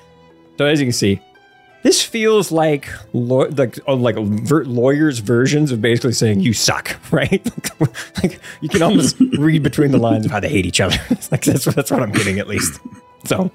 So, 0.56 0.64
as 0.66 0.78
you 0.80 0.86
can 0.86 0.92
see, 0.92 1.20
This 1.82 2.02
feels 2.04 2.52
like 2.52 2.88
law- 3.14 3.48
like 3.56 3.78
oh, 3.86 3.94
like 3.94 4.16
ver- 4.16 4.64
lawyers' 4.66 5.18
versions 5.18 5.72
of 5.72 5.80
basically 5.80 6.12
saying 6.12 6.40
you 6.40 6.52
suck, 6.52 6.94
right? 7.10 7.42
like 8.22 8.38
you 8.60 8.68
can 8.68 8.82
almost 8.82 9.16
read 9.38 9.62
between 9.62 9.90
the 9.90 9.98
lines 9.98 10.24
of 10.26 10.30
how 10.30 10.38
they 10.40 10.50
hate 10.50 10.66
each 10.66 10.80
other. 10.80 10.96
like 11.32 11.42
that's 11.42 11.64
that's 11.64 11.90
what 11.90 12.02
I'm 12.02 12.12
getting 12.12 12.38
at 12.38 12.46
least. 12.46 12.78
So 13.24 13.50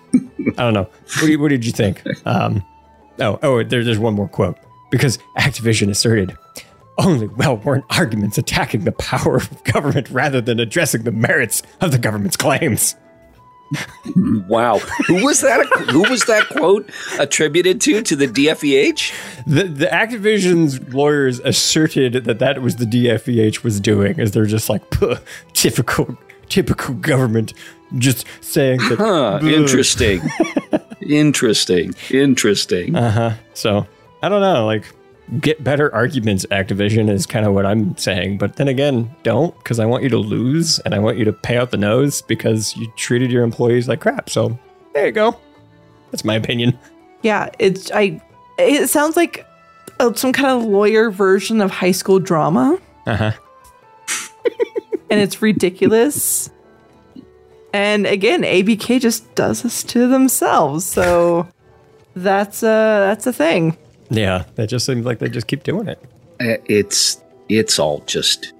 I 0.57 0.63
don't 0.63 0.73
know. 0.73 0.89
What, 1.21 1.29
you, 1.29 1.39
what 1.39 1.49
did 1.49 1.63
you 1.65 1.71
think? 1.71 2.01
Um, 2.25 2.63
oh 3.19 3.37
oh, 3.43 3.63
there, 3.63 3.83
there's 3.83 3.99
one 3.99 4.15
more 4.15 4.27
quote 4.27 4.57
because 4.91 5.19
Activision 5.37 5.89
asserted 5.91 6.35
only 6.97 7.27
well-worn 7.27 7.83
arguments 7.89 8.37
attacking 8.37 8.83
the 8.85 8.91
power 8.93 9.37
of 9.37 9.63
government 9.63 10.09
rather 10.09 10.41
than 10.41 10.59
addressing 10.59 11.03
the 11.03 11.11
merits 11.11 11.61
of 11.81 11.91
the 11.91 11.97
government's 11.97 12.37
claims. 12.37 12.95
Wow, 14.47 14.77
who 15.07 15.25
was 15.25 15.41
that? 15.41 15.65
who 15.89 16.03
was 16.03 16.25
that 16.25 16.47
quote 16.49 16.87
attributed 17.19 17.81
to? 17.81 18.03
To 18.03 18.15
the 18.15 18.27
DFEH? 18.27 19.11
The 19.47 19.63
the 19.63 19.87
Activision's 19.87 20.93
lawyers 20.93 21.39
asserted 21.39 22.25
that 22.25 22.37
that 22.39 22.61
was 22.61 22.75
the 22.75 22.85
DFEH 22.85 23.63
was 23.63 23.79
doing, 23.79 24.19
as 24.19 24.31
they're 24.31 24.45
just 24.45 24.69
like 24.69 24.83
typical 25.53 26.15
typical 26.47 26.93
government, 26.93 27.53
just 27.97 28.25
saying 28.41 28.77
that. 28.89 28.99
Huh? 28.99 29.39
Interesting. 29.43 30.21
interesting. 31.01 31.93
Interesting. 32.11 32.95
Uh 32.95 33.11
huh. 33.11 33.31
So 33.55 33.87
I 34.21 34.29
don't 34.29 34.41
know, 34.41 34.65
like 34.65 34.85
get 35.39 35.63
better 35.63 35.93
arguments. 35.93 36.45
Activision 36.51 37.09
is 37.09 37.25
kind 37.25 37.45
of 37.45 37.53
what 37.53 37.65
I'm 37.65 37.97
saying, 37.97 38.37
but 38.37 38.55
then 38.57 38.67
again, 38.67 39.13
don't 39.23 39.55
because 39.59 39.79
I 39.79 39.85
want 39.85 40.03
you 40.03 40.09
to 40.09 40.17
lose 40.17 40.79
and 40.79 40.93
I 40.93 40.99
want 40.99 41.17
you 41.17 41.25
to 41.25 41.33
pay 41.33 41.57
out 41.57 41.71
the 41.71 41.77
nose 41.77 42.21
because 42.21 42.75
you 42.77 42.91
treated 42.95 43.31
your 43.31 43.43
employees 43.43 43.87
like 43.87 44.01
crap. 44.01 44.29
So 44.29 44.57
there 44.93 45.05
you 45.07 45.11
go. 45.11 45.37
That's 46.11 46.23
my 46.23 46.35
opinion. 46.35 46.77
Yeah, 47.21 47.49
it's 47.59 47.91
I. 47.91 48.21
It 48.57 48.87
sounds 48.89 49.17
like 49.17 49.45
uh, 49.99 50.13
some 50.13 50.31
kind 50.31 50.49
of 50.49 50.63
lawyer 50.63 51.09
version 51.11 51.59
of 51.59 51.71
high 51.71 51.91
school 51.91 52.19
drama, 52.19 52.79
Uh 53.05 53.15
huh. 53.15 53.31
and 55.09 55.19
it's 55.19 55.41
ridiculous. 55.41 56.49
And 57.73 58.05
again, 58.05 58.43
ABK 58.43 59.01
just 59.01 59.33
does 59.35 59.63
this 59.63 59.83
to 59.83 60.07
themselves, 60.07 60.85
so 60.85 61.47
that's 62.15 62.63
uh 62.63 62.99
that's 62.99 63.27
a 63.27 63.33
thing. 63.33 63.77
Yeah, 64.09 64.45
that 64.55 64.69
just 64.69 64.85
seems 64.85 65.05
like 65.05 65.19
they 65.19 65.29
just 65.29 65.47
keep 65.47 65.63
doing 65.63 65.87
it. 65.87 65.99
Uh, 66.39 66.61
It's 66.65 67.21
it's 67.49 67.79
all 67.79 67.99
just 68.05 68.53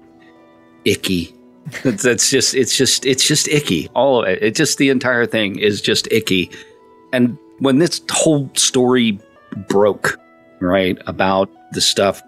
icky. 0.84 1.32
That's, 1.82 2.04
that's 2.04 2.30
just 2.30 2.54
it's 2.54 2.76
just 2.76 3.04
it's 3.04 3.26
just 3.26 3.48
icky. 3.48 3.88
All 3.94 4.22
of 4.22 4.28
it. 4.28 4.40
It 4.40 4.54
just 4.54 4.78
the 4.78 4.88
entire 4.88 5.26
thing 5.26 5.58
is 5.58 5.80
just 5.80 6.06
icky. 6.12 6.48
And 7.12 7.36
when 7.58 7.78
this 7.80 8.00
whole 8.10 8.48
story 8.54 9.18
broke, 9.68 10.16
right, 10.60 10.96
about 11.08 11.50
the 11.72 11.80
stuff, 11.80 12.22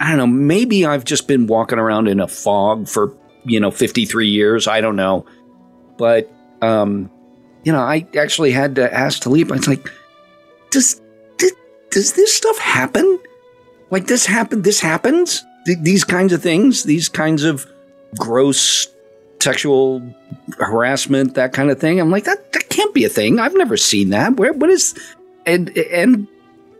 I 0.00 0.08
don't 0.08 0.18
know, 0.18 0.26
maybe 0.26 0.84
I've 0.84 1.04
just 1.04 1.28
been 1.28 1.46
walking 1.46 1.78
around 1.78 2.08
in 2.08 2.18
a 2.18 2.26
fog 2.26 2.88
for, 2.88 3.16
you 3.44 3.60
know, 3.60 3.70
53 3.70 4.26
years. 4.26 4.66
I 4.66 4.80
don't 4.80 4.96
know. 4.96 5.24
But 5.96 6.32
um, 6.60 7.08
you 7.62 7.72
know, 7.72 7.80
I 7.80 8.06
actually 8.16 8.50
had 8.50 8.74
to 8.74 8.92
ask 8.92 9.22
Taliep, 9.22 9.52
I 9.52 9.56
was 9.56 9.68
like, 9.68 9.88
does 10.70 11.00
does, 11.94 12.12
this 12.12 12.34
stuff 12.34 12.58
happen? 12.58 13.20
Like 13.90 14.06
this 14.06 14.26
happen 14.26 14.62
this 14.62 14.80
happens? 14.80 15.44
Th- 15.66 15.78
these 15.80 16.04
kinds 16.04 16.32
of 16.32 16.42
things, 16.42 16.82
these 16.82 17.08
kinds 17.08 17.44
of 17.44 17.66
gross 18.18 18.88
sexual 19.40 20.02
harassment, 20.58 21.34
that 21.34 21.52
kind 21.52 21.70
of 21.70 21.78
thing. 21.78 22.00
I'm 22.00 22.10
like, 22.10 22.24
that 22.24 22.52
that 22.52 22.68
can't 22.68 22.92
be 22.92 23.04
a 23.04 23.08
thing. 23.08 23.38
I've 23.38 23.56
never 23.56 23.76
seen 23.76 24.10
that. 24.10 24.36
Where 24.36 24.52
what 24.52 24.70
is 24.70 24.94
and 25.46 25.76
and 25.78 26.26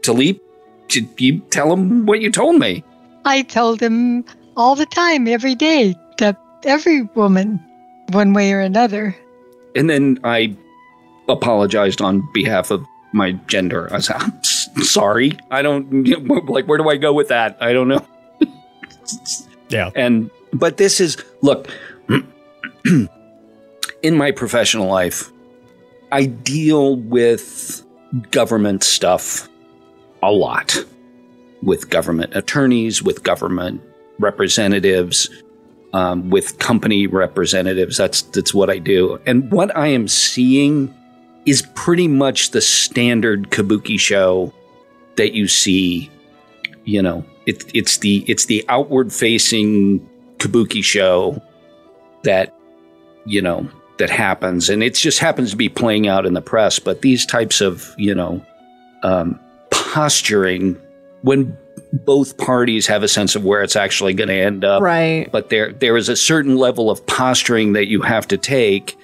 Taliep, 0.00 0.40
did 0.88 1.08
you 1.18 1.38
tell 1.50 1.72
him 1.72 2.06
what 2.06 2.20
you 2.20 2.30
told 2.30 2.58
me? 2.58 2.84
I 3.24 3.42
told 3.42 3.80
him 3.80 4.24
all 4.56 4.74
the 4.74 4.86
time, 4.86 5.26
every 5.28 5.54
day, 5.54 5.94
that 6.18 6.36
every 6.64 7.02
woman, 7.14 7.60
one 8.10 8.32
way 8.32 8.52
or 8.52 8.60
another. 8.60 9.16
And 9.74 9.88
then 9.88 10.18
I 10.24 10.56
apologized 11.28 12.02
on 12.02 12.28
behalf 12.32 12.70
of 12.70 12.84
my 13.12 13.32
gender. 13.46 13.88
I 13.92 14.00
said, 14.00 14.16
I'm 14.18 14.42
sorry. 14.82 15.38
I 15.50 15.62
don't 15.62 16.06
like. 16.48 16.66
Where 16.66 16.78
do 16.78 16.88
I 16.88 16.96
go 16.96 17.12
with 17.12 17.28
that? 17.28 17.56
I 17.60 17.72
don't 17.72 17.88
know. 17.88 18.04
Yeah. 19.70 19.90
And 19.96 20.30
but 20.52 20.76
this 20.76 21.00
is 21.00 21.16
look. 21.40 21.68
in 24.02 24.16
my 24.16 24.30
professional 24.30 24.86
life, 24.86 25.32
I 26.12 26.26
deal 26.26 26.96
with 26.96 27.84
government 28.30 28.84
stuff 28.84 29.48
a 30.22 30.30
lot 30.30 30.76
with 31.64 31.90
government 31.90 32.36
attorneys, 32.36 33.02
with 33.02 33.22
government 33.22 33.80
representatives, 34.18 35.28
um, 35.92 36.30
with 36.30 36.58
company 36.58 37.06
representatives. 37.06 37.96
That's 37.96 38.22
that's 38.22 38.54
what 38.54 38.70
I 38.70 38.78
do. 38.78 39.18
And 39.26 39.50
what 39.50 39.76
I 39.76 39.88
am 39.88 40.08
seeing 40.08 40.94
is 41.46 41.62
pretty 41.74 42.08
much 42.08 42.50
the 42.50 42.60
standard 42.60 43.50
kabuki 43.50 43.98
show 43.98 44.52
that 45.16 45.34
you 45.34 45.48
see. 45.48 46.10
You 46.84 47.00
know, 47.00 47.24
it, 47.46 47.64
it's 47.74 47.98
the 47.98 48.24
it's 48.28 48.46
the 48.46 48.64
outward 48.68 49.12
facing 49.12 50.06
kabuki 50.38 50.84
show 50.84 51.42
that 52.24 52.54
you 53.24 53.40
know 53.40 53.68
that 53.98 54.10
happens, 54.10 54.68
and 54.68 54.82
it 54.82 54.94
just 54.94 55.18
happens 55.18 55.50
to 55.52 55.56
be 55.56 55.68
playing 55.68 56.08
out 56.08 56.26
in 56.26 56.34
the 56.34 56.42
press. 56.42 56.78
But 56.78 57.00
these 57.02 57.24
types 57.24 57.60
of 57.62 57.94
you 57.96 58.14
know 58.14 58.44
um, 59.02 59.40
posturing 59.70 60.76
when 61.22 61.56
both 62.04 62.36
parties 62.36 62.86
have 62.86 63.02
a 63.02 63.08
sense 63.08 63.34
of 63.36 63.44
where 63.44 63.62
it's 63.62 63.76
actually 63.76 64.12
going 64.14 64.28
to 64.28 64.34
end 64.34 64.64
up 64.64 64.82
Right. 64.82 65.28
but 65.30 65.48
there 65.48 65.72
there 65.72 65.96
is 65.96 66.08
a 66.08 66.16
certain 66.16 66.56
level 66.56 66.90
of 66.90 67.04
posturing 67.06 67.72
that 67.74 67.86
you 67.86 68.02
have 68.02 68.26
to 68.28 68.36
take 68.36 68.96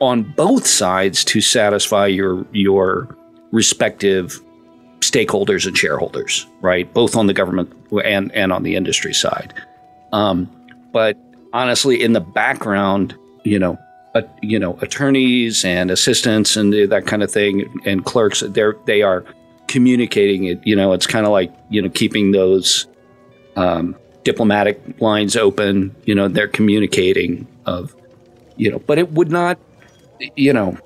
on 0.00 0.22
both 0.22 0.66
sides 0.66 1.24
to 1.24 1.40
satisfy 1.40 2.06
your 2.06 2.46
your 2.52 3.16
respective 3.50 4.40
stakeholders 5.10 5.66
and 5.66 5.76
shareholders, 5.76 6.46
right? 6.60 6.92
Both 6.92 7.16
on 7.16 7.26
the 7.26 7.34
government 7.34 7.72
and 8.04 8.32
and 8.32 8.52
on 8.52 8.62
the 8.62 8.76
industry 8.76 9.14
side. 9.14 9.54
Um, 10.12 10.50
but 10.92 11.16
honestly, 11.52 12.02
in 12.02 12.12
the 12.12 12.20
background, 12.20 13.16
you 13.44 13.58
know, 13.58 13.78
uh, 14.14 14.22
you 14.42 14.58
know, 14.58 14.78
attorneys 14.80 15.64
and 15.64 15.90
assistants 15.90 16.56
and 16.56 16.72
that 16.72 17.06
kind 17.06 17.22
of 17.22 17.30
thing, 17.30 17.64
and 17.84 18.04
clerks, 18.04 18.40
they're 18.40 18.76
they 18.86 19.02
are 19.02 19.24
communicating 19.68 20.44
it. 20.44 20.60
You 20.64 20.76
know, 20.76 20.92
it's 20.92 21.06
kind 21.06 21.26
of 21.26 21.32
like 21.32 21.52
you 21.70 21.82
know 21.82 21.90
keeping 21.90 22.32
those 22.32 22.86
um, 23.56 23.96
diplomatic 24.24 25.00
lines 25.00 25.36
open. 25.36 25.94
You 26.04 26.14
know, 26.14 26.28
they're 26.28 26.48
communicating 26.48 27.46
of, 27.64 27.94
you 28.56 28.70
know, 28.70 28.78
but 28.80 28.98
it 28.98 29.12
would 29.12 29.30
not, 29.30 29.58
you 30.34 30.52
know. 30.52 30.78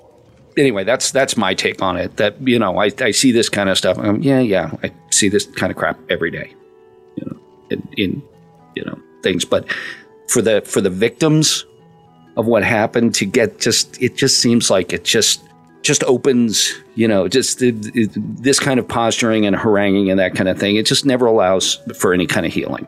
Anyway, 0.61 0.83
that's 0.83 1.11
that's 1.11 1.35
my 1.35 1.53
take 1.53 1.81
on 1.81 1.97
it. 1.97 2.17
That 2.17 2.35
you 2.47 2.59
know, 2.59 2.77
I, 2.79 2.91
I 2.99 3.11
see 3.11 3.31
this 3.31 3.49
kind 3.49 3.69
of 3.69 3.77
stuff. 3.77 3.97
Um, 3.97 4.21
yeah, 4.21 4.39
yeah, 4.39 4.71
I 4.83 4.91
see 5.09 5.27
this 5.29 5.45
kind 5.45 5.71
of 5.71 5.77
crap 5.77 5.97
every 6.09 6.29
day. 6.31 6.53
You 7.15 7.25
know, 7.25 7.39
in, 7.71 7.87
in 7.97 8.23
you 8.75 8.85
know 8.85 8.97
things, 9.23 9.43
but 9.45 9.65
for 10.29 10.41
the 10.41 10.61
for 10.61 10.81
the 10.81 10.89
victims 10.89 11.65
of 12.37 12.45
what 12.45 12.63
happened 12.63 13.13
to 13.15 13.25
get 13.25 13.59
just 13.59 14.01
it 14.01 14.15
just 14.15 14.39
seems 14.39 14.69
like 14.69 14.93
it 14.93 15.03
just 15.03 15.41
just 15.81 16.03
opens 16.05 16.71
you 16.95 17.07
know 17.07 17.27
just 17.27 17.61
it, 17.61 17.75
it- 17.95 18.11
this 18.43 18.59
kind 18.59 18.79
of 18.79 18.87
posturing 18.87 19.45
and 19.47 19.55
haranguing 19.55 20.09
and 20.11 20.19
that 20.19 20.35
kind 20.35 20.47
of 20.47 20.57
thing 20.57 20.75
it 20.77 20.85
just 20.85 21.05
never 21.05 21.25
allows 21.25 21.79
for 21.97 22.13
any 22.13 22.25
kind 22.27 22.45
of 22.45 22.53
healing 22.53 22.87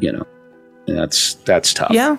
you 0.00 0.10
know 0.10 0.26
and 0.88 0.96
that's 0.98 1.34
that's 1.44 1.72
tough 1.74 1.90
Yeah, 1.92 2.16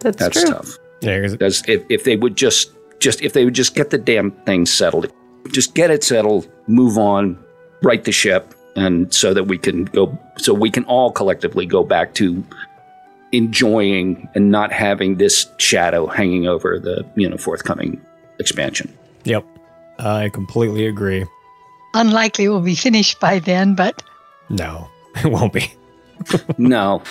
that's, 0.00 0.16
that's 0.16 0.40
true. 0.42 0.50
tough 0.52 0.78
Yeah, 1.02 1.20
'cause- 1.20 1.32
because 1.32 1.62
if, 1.68 1.82
if 1.90 2.04
they 2.04 2.16
would 2.16 2.36
just 2.36 2.70
just 3.00 3.20
if 3.22 3.32
they 3.32 3.44
would 3.44 3.54
just 3.54 3.74
get 3.74 3.90
the 3.90 3.98
damn 3.98 4.30
thing 4.44 4.66
settled 4.66 5.12
just 5.52 5.74
get 5.74 5.90
it 5.90 6.02
settled 6.02 6.48
move 6.66 6.98
on 6.98 7.38
right 7.82 8.04
the 8.04 8.12
ship 8.12 8.54
and 8.74 9.12
so 9.14 9.32
that 9.32 9.44
we 9.44 9.56
can 9.58 9.84
go 9.86 10.18
so 10.38 10.52
we 10.52 10.70
can 10.70 10.84
all 10.84 11.10
collectively 11.10 11.66
go 11.66 11.84
back 11.84 12.14
to 12.14 12.42
enjoying 13.32 14.28
and 14.34 14.50
not 14.50 14.72
having 14.72 15.16
this 15.16 15.46
shadow 15.58 16.06
hanging 16.06 16.46
over 16.46 16.78
the 16.78 17.04
you 17.16 17.28
know 17.28 17.36
forthcoming 17.36 18.00
expansion 18.38 18.92
Yep. 19.24 19.44
I 19.98 20.28
completely 20.28 20.86
agree. 20.86 21.24
Unlikely 21.94 22.48
we'll 22.48 22.60
be 22.60 22.76
finished 22.76 23.18
by 23.18 23.40
then, 23.40 23.74
but 23.74 24.00
No, 24.50 24.88
it 25.16 25.32
won't 25.32 25.52
be. 25.52 25.72
no 26.58 27.02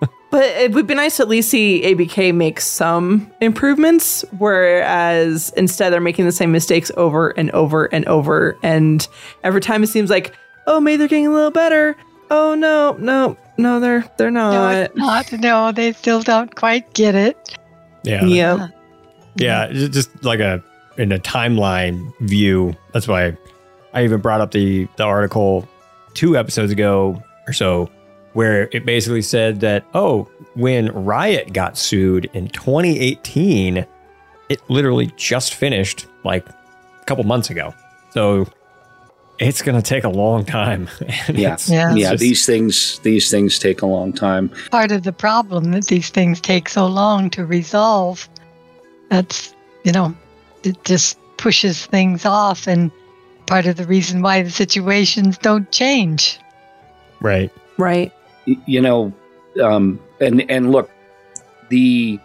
But 0.30 0.44
it 0.44 0.72
would 0.72 0.86
be 0.86 0.94
nice 0.94 1.16
to 1.16 1.22
at 1.22 1.28
least 1.28 1.50
see 1.50 1.82
ABK 1.82 2.32
make 2.32 2.60
some 2.60 3.30
improvements, 3.40 4.24
whereas 4.38 5.52
instead 5.56 5.92
they're 5.92 6.00
making 6.00 6.24
the 6.24 6.32
same 6.32 6.52
mistakes 6.52 6.92
over 6.96 7.30
and 7.30 7.50
over 7.50 7.86
and 7.86 8.06
over. 8.06 8.56
And 8.62 9.06
every 9.42 9.60
time 9.60 9.82
it 9.82 9.88
seems 9.88 10.08
like, 10.08 10.32
oh, 10.68 10.80
maybe 10.80 10.98
they're 10.98 11.08
getting 11.08 11.26
a 11.26 11.32
little 11.32 11.50
better. 11.50 11.96
Oh 12.30 12.54
no, 12.54 12.96
no, 13.00 13.36
no, 13.58 13.80
they're 13.80 14.04
they're 14.16 14.30
no, 14.30 14.52
not. 14.52 14.74
it's 14.74 14.96
not. 14.96 15.32
No, 15.32 15.72
they 15.72 15.92
still 15.92 16.22
don't 16.22 16.54
quite 16.54 16.94
get 16.94 17.16
it. 17.16 17.58
Yeah. 18.04 18.24
Yep. 18.24 18.70
Yeah, 19.36 19.72
just 19.72 20.24
like 20.24 20.40
a 20.40 20.62
in 20.96 21.12
a 21.12 21.18
timeline 21.18 22.12
view. 22.20 22.76
That's 22.92 23.08
why 23.08 23.36
I 23.94 24.04
even 24.04 24.20
brought 24.20 24.40
up 24.40 24.52
the 24.52 24.86
the 24.96 25.04
article 25.04 25.68
two 26.14 26.36
episodes 26.36 26.70
ago 26.70 27.22
or 27.46 27.52
so, 27.52 27.90
where 28.32 28.68
it 28.72 28.84
basically 28.86 29.22
said 29.22 29.60
that 29.60 29.84
oh, 29.94 30.28
when 30.54 30.88
Riot 30.92 31.52
got 31.52 31.76
sued 31.76 32.30
in 32.32 32.48
2018, 32.48 33.86
it 34.48 34.60
literally 34.68 35.12
just 35.16 35.54
finished 35.54 36.06
like 36.24 36.48
a 36.48 37.04
couple 37.06 37.24
months 37.24 37.50
ago. 37.50 37.74
So 38.10 38.46
it's 39.38 39.62
going 39.62 39.80
to 39.80 39.82
take 39.82 40.04
a 40.04 40.08
long 40.08 40.44
time. 40.44 40.88
And 41.28 41.38
Yeah, 41.38 41.54
it's- 41.54 41.68
yeah. 41.70 41.92
it's 41.92 42.10
just- 42.10 42.20
these 42.20 42.46
things 42.46 42.98
these 43.02 43.30
things 43.30 43.58
take 43.58 43.82
a 43.82 43.86
long 43.86 44.12
time. 44.12 44.50
Part 44.70 44.92
of 44.92 45.02
the 45.04 45.12
problem 45.12 45.70
that 45.72 45.86
these 45.86 46.10
things 46.10 46.40
take 46.40 46.68
so 46.68 46.86
long 46.86 47.30
to 47.30 47.44
resolve. 47.46 48.28
That's, 49.08 49.54
you 49.84 49.92
know, 49.92 50.14
it 50.62 50.82
just 50.84 51.18
pushes 51.36 51.86
things 51.86 52.24
off 52.26 52.66
and 52.68 52.90
part 53.46 53.66
of 53.66 53.76
the 53.76 53.86
reason 53.86 54.20
why 54.22 54.42
the 54.42 54.50
situations 54.50 55.38
don't 55.38 55.70
change. 55.72 56.38
right. 57.20 57.50
Right. 57.78 58.12
You 58.66 58.80
know, 58.80 59.12
um, 59.62 60.00
and 60.20 60.48
and 60.50 60.72
look, 60.72 60.90
the 61.68 62.18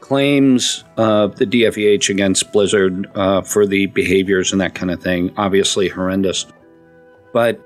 claims 0.00 0.84
of 0.96 1.36
the 1.36 1.46
DFEH 1.46 2.08
against 2.10 2.50
Blizzard 2.52 3.08
uh, 3.14 3.42
for 3.42 3.66
the 3.66 3.86
behaviors 3.86 4.52
and 4.52 4.60
that 4.60 4.74
kind 4.74 4.90
of 4.90 5.00
thing, 5.02 5.32
obviously 5.36 5.88
horrendous, 5.88 6.46
but 7.32 7.60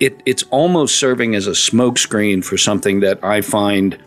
it 0.00 0.20
it's 0.26 0.42
almost 0.50 0.96
serving 0.96 1.34
as 1.34 1.46
a 1.46 1.52
smokescreen 1.52 2.44
for 2.44 2.56
something 2.56 3.00
that 3.00 3.22
I 3.24 3.40
find 3.40 3.98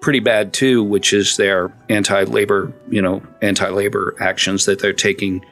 pretty 0.00 0.20
bad 0.20 0.52
too, 0.52 0.82
which 0.82 1.12
is 1.12 1.36
their 1.36 1.72
anti-labor, 1.88 2.72
you 2.88 3.02
know, 3.02 3.20
anti-labor 3.42 4.14
actions 4.20 4.64
that 4.66 4.78
they're 4.80 4.92
taking, 4.92 5.44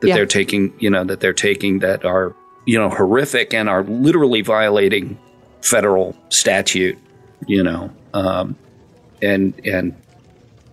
that 0.00 0.08
Yeah. 0.08 0.16
they're 0.16 0.26
taking, 0.26 0.72
you 0.80 0.90
know, 0.90 1.04
that 1.04 1.20
they're 1.20 1.32
taking 1.32 1.78
that 1.78 2.04
are, 2.04 2.34
you 2.66 2.76
know, 2.78 2.90
horrific 2.90 3.54
and 3.54 3.68
are 3.68 3.84
literally 3.84 4.42
violating 4.42 5.16
federal 5.64 6.16
statute, 6.28 6.98
you 7.46 7.62
know, 7.62 7.90
um, 8.12 8.56
and 9.22 9.58
and 9.66 9.94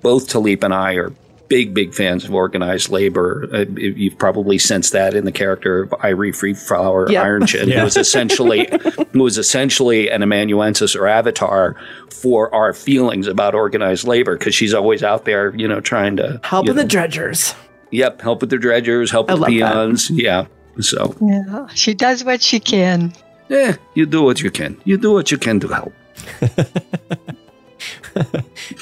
both 0.01 0.27
Taliep 0.29 0.63
and 0.63 0.73
I 0.73 0.93
are 0.93 1.13
big, 1.47 1.73
big 1.73 1.93
fans 1.93 2.23
of 2.23 2.33
organized 2.33 2.89
labor. 2.89 3.47
Uh, 3.53 3.65
you've 3.75 4.17
probably 4.17 4.57
sensed 4.57 4.93
that 4.93 5.13
in 5.13 5.25
the 5.25 5.31
character 5.33 5.83
of 5.83 5.89
Irie 5.89 6.33
Free 6.35 6.53
Flower 6.53 7.11
Yep. 7.11 7.23
Iron 7.23 7.45
Chin, 7.45 7.67
Yeah. 7.69 7.75
who 7.79 7.83
was 7.83 7.97
essentially 7.97 8.69
who 9.11 9.23
was 9.23 9.37
essentially 9.37 10.09
an 10.09 10.23
amanuensis 10.23 10.95
or 10.95 11.07
avatar 11.07 11.75
for 12.09 12.53
our 12.55 12.73
feelings 12.73 13.27
about 13.27 13.53
organized 13.53 14.07
labor 14.07 14.37
because 14.37 14.55
she's 14.55 14.73
always 14.73 15.03
out 15.03 15.25
there, 15.25 15.53
you 15.55 15.67
know, 15.67 15.81
trying 15.81 16.15
to 16.17 16.39
Help 16.43 16.65
you 16.67 16.73
with 16.73 16.77
the 16.83 16.87
dredgers. 16.87 17.53
Yep, 17.91 18.21
help 18.21 18.39
with 18.39 18.49
the 18.49 18.57
dredgers, 18.57 19.11
help 19.11 19.29
I 19.29 19.33
with 19.33 19.41
love 19.41 19.97
that. 19.97 20.09
Yeah. 20.09 20.45
So, 20.79 21.13
Yeah, 21.21 21.67
she 21.73 21.93
does 21.93 22.23
what 22.23 22.41
she 22.41 22.61
can. 22.61 23.11
Yeah, 23.51 23.75
you 23.93 24.05
do 24.05 24.23
what 24.23 24.41
you 24.41 24.49
can. 24.49 24.81
You 24.85 24.97
do 24.97 25.11
what 25.11 25.29
you 25.31 25.37
can 25.37 25.59
to 25.59 25.67
help. 25.67 25.93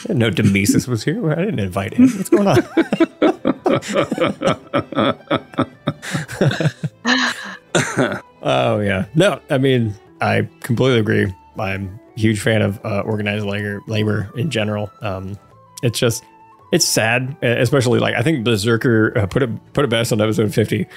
No, 0.10 0.30
Demesis 0.30 0.88
was 0.88 1.04
here. 1.04 1.32
I 1.32 1.36
didn't 1.36 1.60
invite 1.60 1.94
him. 1.94 2.10
What's 2.10 2.30
going 2.30 2.48
on? 2.48 2.58
oh 8.42 8.80
yeah. 8.80 9.06
No, 9.16 9.40
I 9.50 9.58
mean 9.58 9.94
I 10.20 10.48
completely 10.62 11.00
agree. 11.00 11.34
I'm 11.58 12.00
a 12.16 12.20
huge 12.20 12.42
fan 12.42 12.62
of 12.62 12.84
uh, 12.86 13.02
organized 13.02 13.46
labor, 13.46 13.82
labor 13.88 14.32
in 14.36 14.50
general. 14.50 14.92
Um, 15.02 15.38
it's 15.84 16.00
just 16.00 16.24
it's 16.72 16.86
sad, 16.86 17.38
especially 17.42 18.00
like 18.00 18.16
I 18.16 18.22
think 18.22 18.44
Berserker 18.44 19.18
uh, 19.18 19.28
put 19.28 19.44
it 19.44 19.74
put 19.74 19.86
it 19.86 19.90
best 19.90 20.12
on 20.12 20.22
episode 20.22 20.54
50. 20.54 20.88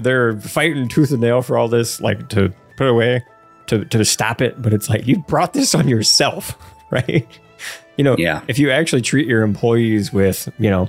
They're 0.00 0.38
fighting 0.40 0.88
tooth 0.88 1.10
and 1.10 1.20
nail 1.20 1.42
for 1.42 1.58
all 1.58 1.68
this, 1.68 2.00
like 2.00 2.28
to 2.30 2.54
put 2.82 2.88
away, 2.90 3.24
to 3.66 3.84
to 3.86 4.04
stop 4.04 4.40
it. 4.40 4.60
But 4.60 4.72
it's 4.72 4.88
like 4.88 5.06
you 5.06 5.18
brought 5.18 5.52
this 5.52 5.74
on 5.74 5.88
yourself, 5.88 6.56
right? 6.90 7.26
You 7.96 8.04
know, 8.04 8.16
Yeah. 8.18 8.40
if 8.48 8.58
you 8.58 8.70
actually 8.70 9.02
treat 9.02 9.26
your 9.28 9.42
employees 9.42 10.12
with, 10.12 10.48
you 10.58 10.70
know, 10.70 10.88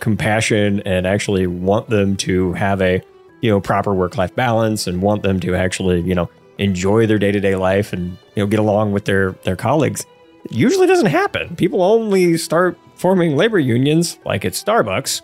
compassion 0.00 0.80
and 0.86 1.06
actually 1.06 1.46
want 1.46 1.88
them 1.90 2.16
to 2.16 2.52
have 2.54 2.80
a, 2.80 3.02
you 3.40 3.50
know, 3.50 3.60
proper 3.60 3.94
work-life 3.94 4.34
balance 4.34 4.86
and 4.86 5.02
want 5.02 5.22
them 5.22 5.38
to 5.40 5.54
actually, 5.54 6.00
you 6.00 6.14
know, 6.14 6.28
enjoy 6.58 7.06
their 7.06 7.18
day-to-day 7.18 7.54
life 7.56 7.92
and, 7.92 8.10
you 8.34 8.42
know, 8.42 8.46
get 8.46 8.58
along 8.58 8.92
with 8.92 9.04
their 9.04 9.32
their 9.44 9.56
colleagues, 9.56 10.04
it 10.44 10.52
usually 10.52 10.86
doesn't 10.86 11.06
happen. 11.06 11.54
People 11.56 11.82
only 11.82 12.36
start 12.36 12.76
forming 12.96 13.36
labor 13.36 13.58
unions 13.60 14.18
like 14.24 14.44
at 14.44 14.52
Starbucks 14.54 15.20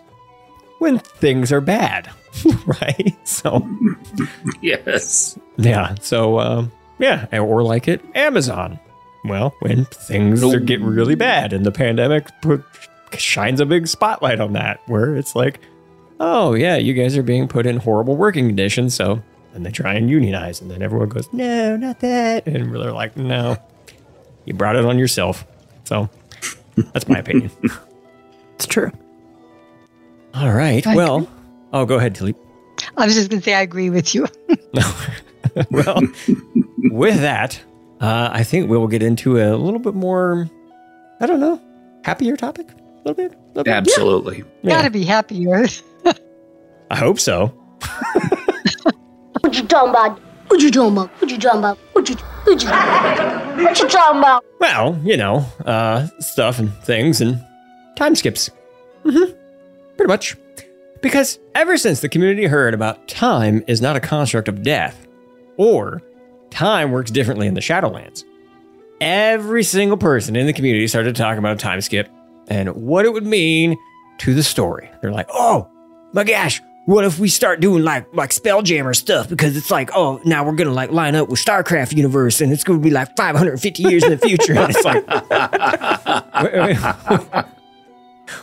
when 0.85 0.99
things 0.99 1.51
are 1.51 1.61
bad, 1.61 2.11
right? 2.65 3.15
So, 3.23 3.67
Yes. 4.61 5.37
yeah. 5.57 5.95
So, 5.99 6.39
um, 6.39 6.71
yeah, 6.99 7.25
or 7.39 7.63
like 7.63 7.87
it, 7.87 8.01
Amazon. 8.13 8.79
Well, 9.23 9.55
when 9.61 9.85
things 9.85 10.43
are, 10.43 10.59
get 10.59 10.79
really 10.81 11.15
bad 11.15 11.51
and 11.53 11.65
the 11.65 11.71
pandemic 11.71 12.27
put, 12.43 12.63
shines 13.17 13.59
a 13.59 13.65
big 13.65 13.87
spotlight 13.87 14.39
on 14.39 14.53
that, 14.53 14.79
where 14.85 15.15
it's 15.15 15.35
like, 15.35 15.59
oh, 16.19 16.53
yeah, 16.53 16.75
you 16.75 16.93
guys 16.93 17.17
are 17.17 17.23
being 17.23 17.47
put 17.47 17.65
in 17.65 17.77
horrible 17.77 18.15
working 18.15 18.45
conditions. 18.45 18.93
So 18.93 19.23
then 19.53 19.63
they 19.63 19.71
try 19.71 19.95
and 19.95 20.07
unionize, 20.07 20.61
and 20.61 20.69
then 20.69 20.83
everyone 20.83 21.09
goes, 21.09 21.27
no, 21.33 21.75
not 21.75 21.99
that. 22.01 22.45
And 22.45 22.71
they're 22.75 22.91
like, 22.93 23.17
no, 23.17 23.57
you 24.45 24.53
brought 24.53 24.75
it 24.75 24.85
on 24.85 24.99
yourself. 24.99 25.43
So 25.85 26.07
that's 26.93 27.07
my 27.07 27.17
opinion. 27.17 27.49
It's 28.57 28.67
true. 28.67 28.89
All 30.35 30.51
right. 30.51 30.85
I 30.85 30.95
Well, 30.95 31.27
oh, 31.71 31.85
go 31.85 31.95
ahead, 31.95 32.13
Taliep. 32.13 32.35
I 32.97 33.05
was 33.05 33.15
just 33.15 33.29
going 33.29 33.39
to 33.39 33.45
say 33.45 33.53
I 33.53 33.61
agree 33.61 33.89
with 33.89 34.13
you. 34.13 34.27
well, 35.71 36.01
with 36.91 37.21
that, 37.21 37.61
uh, 38.01 38.29
I 38.33 38.43
think 38.43 38.69
we'll 38.69 38.87
get 38.87 39.01
into 39.01 39.39
a 39.39 39.55
little 39.55 39.79
bit 39.79 39.95
more, 39.95 40.49
I 41.21 41.25
don't 41.25 41.39
know, 41.39 41.61
happier 42.03 42.35
topic? 42.35 42.69
A 42.69 42.97
little 42.97 43.13
bit? 43.13 43.33
A 43.33 43.47
little 43.47 43.63
bit? 43.63 43.67
Absolutely. 43.73 44.43
Yeah. 44.61 44.71
Gotta 44.71 44.89
be 44.89 45.05
happier. 45.05 45.67
I 46.91 46.97
hope 46.97 47.19
so. 47.19 47.47
What 49.39 49.55
you 49.55 49.65
talking 49.67 49.89
about? 49.91 50.19
What 50.49 50.59
you 50.61 50.69
talking 50.69 50.91
about? 50.91 51.09
What 51.21 51.31
you 51.31 51.37
talking 51.37 51.59
about? 51.59 51.77
What 51.93 52.09
you 52.09 52.15
what 52.15 52.61
you 52.61 52.69
what 53.63 53.79
you 53.79 53.87
talking 53.87 54.19
about? 54.19 54.43
Well, 54.59 54.99
you 55.03 55.17
know, 55.17 55.45
uh, 55.65 56.07
stuff 56.19 56.59
and 56.59 56.73
things 56.83 57.21
and 57.21 57.43
time 57.95 58.15
skips. 58.15 58.49
hmm 59.03 59.31
Pretty 59.97 60.07
much. 60.07 60.35
Because 61.01 61.39
ever 61.53 61.77
since 61.77 62.01
the 62.01 62.09
community 62.09 62.45
heard 62.45 62.73
about 62.73 63.07
time 63.07 63.63
is 63.67 63.81
not 63.81 63.95
a 63.95 63.99
construct 63.99 64.47
of 64.47 64.63
death, 64.63 65.07
or 65.57 66.01
time 66.49 66.91
works 66.91 67.11
differently 67.11 67.47
in 67.47 67.53
the 67.53 67.61
Shadowlands, 67.61 68.23
every 69.01 69.63
single 69.63 69.97
person 69.97 70.35
in 70.35 70.47
the 70.47 70.53
community 70.53 70.87
started 70.87 71.15
talking 71.15 71.39
about 71.39 71.53
a 71.53 71.59
time 71.59 71.81
skip 71.81 72.09
and 72.47 72.69
what 72.75 73.05
it 73.05 73.13
would 73.13 73.25
mean 73.25 73.77
to 74.19 74.33
the 74.33 74.43
story. 74.43 74.89
They're 75.01 75.11
like, 75.11 75.27
oh 75.31 75.69
my 76.13 76.23
gosh, 76.23 76.61
what 76.85 77.03
if 77.03 77.19
we 77.19 77.27
start 77.27 77.59
doing 77.59 77.83
like 77.83 78.11
like 78.13 78.29
Spelljammer 78.29 78.95
stuff? 78.95 79.27
Because 79.27 79.57
it's 79.57 79.71
like, 79.71 79.89
oh, 79.95 80.21
now 80.23 80.45
we're 80.45 80.53
gonna 80.53 80.71
like 80.71 80.91
line 80.91 81.15
up 81.15 81.29
with 81.29 81.39
StarCraft 81.43 81.95
universe, 81.95 82.41
and 82.41 82.53
it's 82.53 82.63
gonna 82.63 82.79
be 82.79 82.91
like 82.91 83.15
550 83.17 83.83
years 83.83 84.03
in 84.03 84.11
the 84.11 84.17
future. 84.17 84.53
And 84.53 84.73
it's 84.73 84.83
like, 84.85 85.05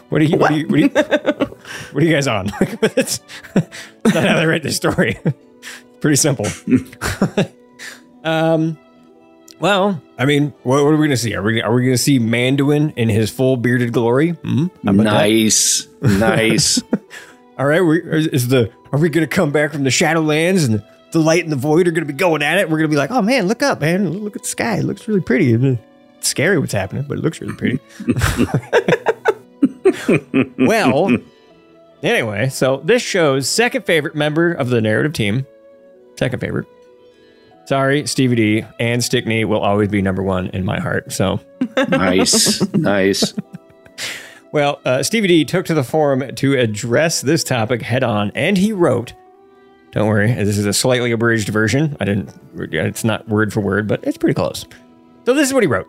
what 0.08 0.20
are 0.20 0.24
you, 0.24 0.36
what 0.36 0.50
are 0.50 0.56
you, 0.56 0.66
what 0.68 0.78
are 0.78 0.82
you, 0.82 0.88
what 0.88 1.94
are 2.02 2.06
you 2.06 2.12
guys 2.12 2.26
on? 2.26 2.50
it's 2.96 3.20
not 3.54 4.14
how 4.14 4.36
they 4.36 4.46
write 4.46 4.62
this 4.62 4.76
story. 4.76 5.18
Pretty 6.00 6.16
simple. 6.16 6.46
um, 8.24 8.76
well, 9.60 10.00
I 10.18 10.24
mean, 10.24 10.52
what, 10.64 10.84
what 10.84 10.92
are 10.92 10.96
we 10.96 11.06
gonna 11.06 11.16
see? 11.16 11.34
Are 11.34 11.42
we 11.42 11.62
are 11.62 11.72
we 11.72 11.84
gonna 11.84 11.96
see 11.96 12.18
Anduin 12.18 12.92
in 12.96 13.08
his 13.08 13.30
full 13.30 13.56
bearded 13.56 13.92
glory? 13.92 14.30
Hmm? 14.30 14.66
How 14.84 14.90
about 14.92 15.04
that? 15.04 15.12
Nice. 15.12 15.86
Nice. 16.00 16.82
All 17.58 17.66
right, 17.66 17.80
we, 17.80 18.00
is, 18.02 18.26
is 18.28 18.48
the 18.48 18.72
are 18.92 18.98
we 18.98 19.08
going 19.08 19.26
to 19.26 19.32
come 19.32 19.52
back 19.52 19.72
from 19.72 19.84
the 19.84 19.90
Shadowlands 19.90 20.66
and 20.66 20.82
the 21.12 21.18
light 21.18 21.44
and 21.44 21.52
the 21.52 21.56
void 21.56 21.86
are 21.86 21.92
going 21.92 22.06
to 22.06 22.12
be 22.12 22.16
going 22.18 22.42
at 22.42 22.58
it? 22.58 22.68
We're 22.68 22.78
going 22.78 22.90
to 22.90 22.94
be 22.94 22.96
like, 22.96 23.10
oh 23.10 23.22
man, 23.22 23.46
look 23.46 23.62
up, 23.62 23.80
man, 23.80 24.10
look 24.10 24.34
at 24.36 24.42
the 24.42 24.48
sky, 24.48 24.78
it 24.78 24.84
looks 24.84 25.06
really 25.06 25.20
pretty. 25.20 25.52
And, 25.52 25.78
It's 26.18 26.28
scary 26.28 26.58
what's 26.58 26.72
happening, 26.72 27.04
but 27.06 27.18
it 27.18 27.20
looks 27.22 27.40
really 27.40 27.54
pretty. 27.54 27.78
well, 30.58 31.16
anyway, 32.02 32.48
so 32.48 32.78
this 32.84 33.02
show's 33.02 33.48
second 33.48 33.84
favorite 33.84 34.14
member 34.14 34.52
of 34.52 34.70
the 34.70 34.80
narrative 34.80 35.12
team, 35.12 35.46
second 36.18 36.40
favorite. 36.40 36.66
Sorry, 37.64 38.06
Stevie 38.06 38.36
D 38.36 38.64
and 38.80 39.02
Stickney 39.02 39.44
will 39.44 39.60
always 39.60 39.88
be 39.88 40.02
number 40.02 40.22
one 40.22 40.48
in 40.48 40.64
my 40.64 40.80
heart. 40.80 41.12
So 41.12 41.40
nice. 41.88 42.60
Nice. 42.74 43.34
Well, 44.52 44.80
uh, 44.84 45.02
Stevie 45.02 45.28
D 45.28 45.44
took 45.46 45.64
to 45.66 45.74
the 45.74 45.84
forum 45.84 46.34
to 46.34 46.58
address 46.58 47.22
this 47.22 47.42
topic 47.42 47.80
head 47.80 48.02
on, 48.04 48.32
and 48.34 48.58
he 48.58 48.72
wrote, 48.72 49.14
Don't 49.92 50.08
worry, 50.08 50.30
this 50.32 50.58
is 50.58 50.66
a 50.66 50.74
slightly 50.74 51.10
abridged 51.12 51.48
version. 51.48 51.96
I 52.00 52.04
didn't, 52.04 52.34
it's 52.54 53.04
not 53.04 53.26
word 53.28 53.52
for 53.52 53.60
word, 53.60 53.88
but 53.88 54.04
it's 54.04 54.18
pretty 54.18 54.34
close. 54.34 54.66
So 55.24 55.32
this 55.32 55.48
is 55.48 55.54
what 55.54 55.62
he 55.62 55.68
wrote 55.68 55.86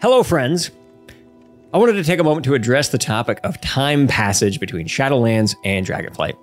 Hello, 0.00 0.22
friends. 0.22 0.70
I 1.74 1.76
wanted 1.76 1.94
to 1.94 2.04
take 2.04 2.20
a 2.20 2.24
moment 2.24 2.44
to 2.44 2.54
address 2.54 2.90
the 2.90 2.98
topic 2.98 3.40
of 3.42 3.60
time 3.60 4.06
passage 4.06 4.60
between 4.60 4.86
Shadowlands 4.86 5.56
and 5.64 5.84
Dragonflight. 5.84 6.36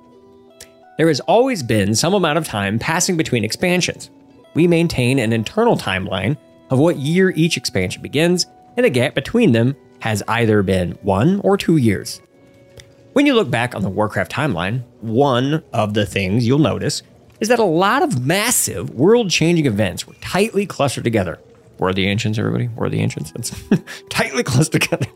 There 0.98 1.08
has 1.08 1.22
always 1.22 1.64
been 1.64 1.96
some 1.96 2.14
amount 2.14 2.38
of 2.38 2.46
time 2.46 2.78
passing 2.78 3.16
between 3.16 3.46
expansions. 3.46 4.10
We 4.56 4.68
maintain 4.68 5.20
an 5.20 5.32
internal 5.32 5.78
timeline 5.78 6.36
of 6.70 6.80
what 6.80 6.98
year 6.98 7.30
each 7.30 7.56
expansion 7.56 8.02
begins, 8.02 8.46
and 8.76 8.86
the 8.86 8.90
gap 8.90 9.16
between 9.16 9.54
them 9.54 9.78
has 10.02 10.22
either 10.28 10.64
been 10.64 10.98
one 11.02 11.40
or 11.46 11.56
two 11.56 11.78
years. 11.78 12.20
When 13.14 13.26
you 13.26 13.34
look 13.34 13.50
back 13.50 13.74
on 13.74 13.84
the 13.84 13.90
Warcraft 13.90 14.34
timeline, 14.34 14.84
one 15.00 15.64
of 15.72 15.94
the 15.94 16.06
things 16.06 16.46
you'll 16.46 16.60
notice 16.60 17.04
is 17.40 17.48
that 17.48 17.60
a 17.60 17.64
lot 17.64 18.04
of 18.04 18.26
massive 18.26 18.90
world 18.90 19.30
changing 19.30 19.66
events 19.66 20.06
were 20.06 20.16
tightly 20.16 20.66
clustered 20.66 21.06
together. 21.06 21.40
Where 21.82 21.90
are 21.90 21.94
the 21.96 22.06
ancients, 22.06 22.38
everybody? 22.38 22.66
Where 22.68 22.86
are 22.86 22.90
the 22.92 23.00
ancients? 23.02 23.34
It's 23.34 23.60
tightly 24.10 24.44
close 24.44 24.70
together. 24.70 25.08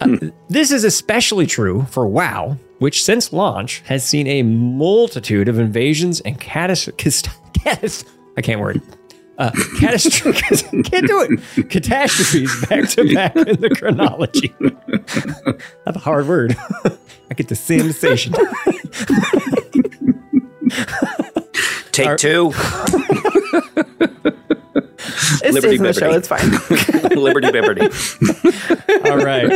Uh, 0.00 0.16
this 0.48 0.70
is 0.72 0.82
especially 0.82 1.44
true 1.44 1.82
for 1.90 2.06
WoW, 2.06 2.56
which 2.78 3.04
since 3.04 3.34
launch 3.34 3.80
has 3.80 4.02
seen 4.02 4.26
a 4.26 4.42
multitude 4.42 5.46
of 5.46 5.58
invasions 5.58 6.20
and 6.22 6.40
catastrophes. 6.40 7.22
I 8.38 8.40
can't 8.40 8.62
word. 8.62 8.80
Uh, 9.36 9.50
catastrophes. 9.78 10.62
can't 10.62 11.06
do 11.06 11.20
it. 11.54 11.68
Catastrophes 11.68 12.66
back 12.66 12.88
to 12.88 13.14
back 13.14 13.36
in 13.36 13.60
the 13.60 13.68
chronology. 13.68 14.54
That's 15.84 15.96
a 15.96 16.00
hard 16.00 16.26
word. 16.26 16.56
I 17.30 17.34
get 17.34 17.48
the 17.48 17.54
sensation. 17.54 18.32
Take 21.92 22.16
two. 22.16 22.54
It's 25.40 25.54
Liberty 25.54 25.78
Liberty 25.78 25.78
the 25.78 25.92
show. 25.92 26.10
It's 26.12 26.28
fine. 26.28 26.50
Liberty 27.18 27.48
Bibberty. 27.48 27.86
All 29.10 29.18
right. 29.18 29.50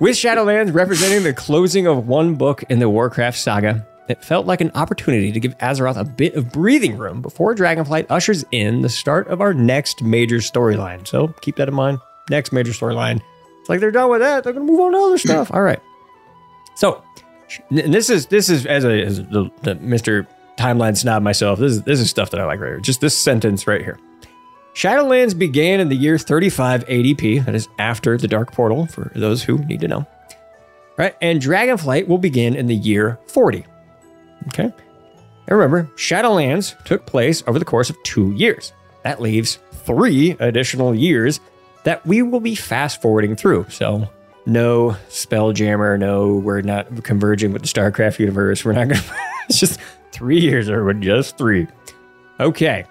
With 0.00 0.16
Shadowlands 0.16 0.74
representing 0.74 1.22
the 1.22 1.32
closing 1.32 1.86
of 1.86 2.06
one 2.06 2.34
book 2.34 2.64
in 2.64 2.78
the 2.78 2.88
Warcraft 2.88 3.38
saga, 3.38 3.86
it 4.08 4.24
felt 4.24 4.46
like 4.46 4.60
an 4.60 4.72
opportunity 4.74 5.30
to 5.30 5.40
give 5.40 5.56
Azeroth 5.58 5.96
a 5.96 6.04
bit 6.04 6.34
of 6.34 6.50
breathing 6.50 6.98
room 6.98 7.22
before 7.22 7.54
Dragonflight 7.54 8.06
ushers 8.10 8.44
in 8.50 8.82
the 8.82 8.88
start 8.88 9.28
of 9.28 9.40
our 9.40 9.54
next 9.54 10.02
major 10.02 10.38
storyline. 10.38 11.06
So 11.06 11.28
keep 11.42 11.56
that 11.56 11.68
in 11.68 11.74
mind. 11.74 12.00
Next 12.28 12.52
major 12.52 12.72
storyline. 12.72 13.20
It's 13.60 13.68
like 13.68 13.80
they're 13.80 13.90
done 13.90 14.10
with 14.10 14.20
that. 14.20 14.44
They're 14.44 14.52
going 14.52 14.66
to 14.66 14.72
move 14.72 14.80
on 14.80 14.92
to 14.92 14.98
other 14.98 15.18
stuff. 15.18 15.52
All 15.52 15.62
right. 15.62 15.80
So, 16.74 17.02
and 17.70 17.94
this 17.94 18.10
is 18.10 18.26
this 18.26 18.48
is 18.48 18.66
as 18.66 18.84
a 18.84 19.02
as 19.02 19.18
the, 19.18 19.50
the 19.62 19.76
Mr. 19.76 20.26
Timeline 20.58 20.96
snob 20.96 21.22
myself. 21.22 21.58
This 21.58 21.72
is 21.72 21.82
this 21.82 22.00
is 22.00 22.10
stuff 22.10 22.30
that 22.30 22.40
I 22.40 22.44
like 22.44 22.60
right 22.60 22.68
here. 22.68 22.80
Just 22.80 23.00
this 23.00 23.16
sentence 23.16 23.66
right 23.66 23.80
here. 23.80 23.98
Shadowlands 24.80 25.38
began 25.38 25.78
in 25.78 25.90
the 25.90 25.94
year 25.94 26.16
35 26.16 26.86
ADP, 26.86 27.44
that 27.44 27.54
is 27.54 27.68
after 27.78 28.16
the 28.16 28.26
Dark 28.26 28.50
Portal, 28.50 28.86
for 28.86 29.12
those 29.14 29.42
who 29.42 29.58
need 29.58 29.80
to 29.80 29.88
know. 29.88 30.06
Right? 30.96 31.14
And 31.20 31.38
Dragonflight 31.38 32.08
will 32.08 32.16
begin 32.16 32.56
in 32.56 32.66
the 32.66 32.74
year 32.74 33.18
40. 33.26 33.66
Okay? 34.46 34.62
And 34.64 34.74
remember, 35.48 35.90
Shadowlands 35.96 36.82
took 36.84 37.04
place 37.04 37.42
over 37.46 37.58
the 37.58 37.64
course 37.66 37.90
of 37.90 38.02
two 38.04 38.32
years. 38.32 38.72
That 39.02 39.20
leaves 39.20 39.58
three 39.70 40.30
additional 40.40 40.94
years 40.94 41.40
that 41.84 42.06
we 42.06 42.22
will 42.22 42.40
be 42.40 42.54
fast 42.54 43.02
forwarding 43.02 43.36
through. 43.36 43.66
So, 43.68 44.08
no 44.46 44.96
Spelljammer, 45.10 45.98
no, 45.98 46.36
we're 46.36 46.62
not 46.62 47.04
converging 47.04 47.52
with 47.52 47.60
the 47.60 47.68
StarCraft 47.68 48.18
universe. 48.18 48.64
We're 48.64 48.72
not 48.72 48.88
going 48.88 49.00
to, 49.02 49.14
it's 49.46 49.60
just 49.60 49.78
three 50.10 50.40
years, 50.40 50.70
or 50.70 50.90
just 50.94 51.36
three. 51.36 51.68
Okay. 52.40 52.86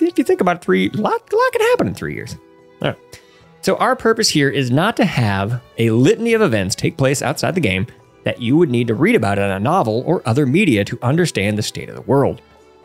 If 0.00 0.18
you 0.18 0.24
think 0.24 0.40
about 0.40 0.56
it, 0.56 0.62
three, 0.62 0.90
a 0.90 0.96
lot, 0.96 1.32
a 1.32 1.36
lot 1.36 1.52
can 1.52 1.60
happen 1.70 1.88
in 1.88 1.94
three 1.94 2.14
years. 2.14 2.36
All 2.82 2.88
right. 2.88 3.20
So 3.60 3.76
our 3.76 3.96
purpose 3.96 4.28
here 4.28 4.48
is 4.48 4.70
not 4.70 4.96
to 4.96 5.04
have 5.04 5.60
a 5.78 5.90
litany 5.90 6.32
of 6.34 6.42
events 6.42 6.74
take 6.74 6.96
place 6.96 7.22
outside 7.22 7.54
the 7.54 7.60
game 7.60 7.86
that 8.24 8.40
you 8.40 8.56
would 8.56 8.70
need 8.70 8.86
to 8.88 8.94
read 8.94 9.14
about 9.14 9.38
in 9.38 9.50
a 9.50 9.58
novel 9.58 10.02
or 10.06 10.22
other 10.26 10.46
media 10.46 10.84
to 10.84 10.98
understand 11.02 11.58
the 11.58 11.62
state 11.62 11.88
of 11.88 11.94
the 11.94 12.02
world. 12.02 12.40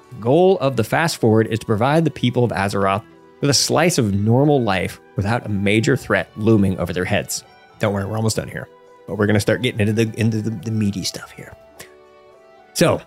The 0.10 0.16
goal 0.16 0.58
of 0.60 0.76
the 0.76 0.84
fast 0.84 1.18
forward 1.18 1.48
is 1.48 1.60
to 1.60 1.66
provide 1.66 2.06
the 2.06 2.12
people 2.12 2.44
of 2.44 2.52
Azeroth 2.52 3.04
with 3.42 3.50
a 3.50 3.54
slice 3.54 3.98
of 3.98 4.14
normal 4.14 4.64
life 4.64 5.00
without 5.16 5.46
a 5.46 5.50
major 5.50 5.98
threat 5.98 6.30
looming 6.38 6.80
over 6.80 6.94
their 6.94 7.06
heads. 7.06 7.44
Don't 7.80 7.94
worry, 7.94 8.06
we're 8.06 8.16
almost 8.16 8.38
done 8.38 8.48
here. 8.48 8.68
But 9.08 9.18
we're 9.18 9.26
going 9.26 9.36
to 9.36 9.42
start 9.42 9.62
getting 9.62 9.82
into 9.82 9.92
the 9.92 10.18
into 10.18 10.42
the, 10.42 10.50
the 10.50 10.72
meaty 10.72 11.04
stuff 11.04 11.32
here. 11.32 11.54
So, 12.74 13.02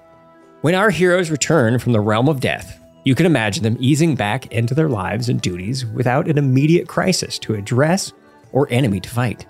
when 0.60 0.74
our 0.74 0.90
heroes 0.90 1.30
return 1.30 1.78
from 1.78 1.92
the 1.92 2.00
realm 2.00 2.28
of 2.28 2.40
death, 2.40 2.78
you 3.06 3.14
can 3.14 3.24
imagine 3.24 3.62
them 3.62 3.76
easing 3.78 4.16
back 4.16 4.50
into 4.50 4.74
their 4.74 4.88
lives 4.88 5.28
and 5.28 5.40
duties 5.40 5.86
without 5.86 6.26
an 6.26 6.36
immediate 6.36 6.88
crisis 6.88 7.38
to 7.38 7.54
address 7.54 8.12
or 8.50 8.66
enemy 8.68 8.98
to 8.98 9.08
fight. 9.08 9.46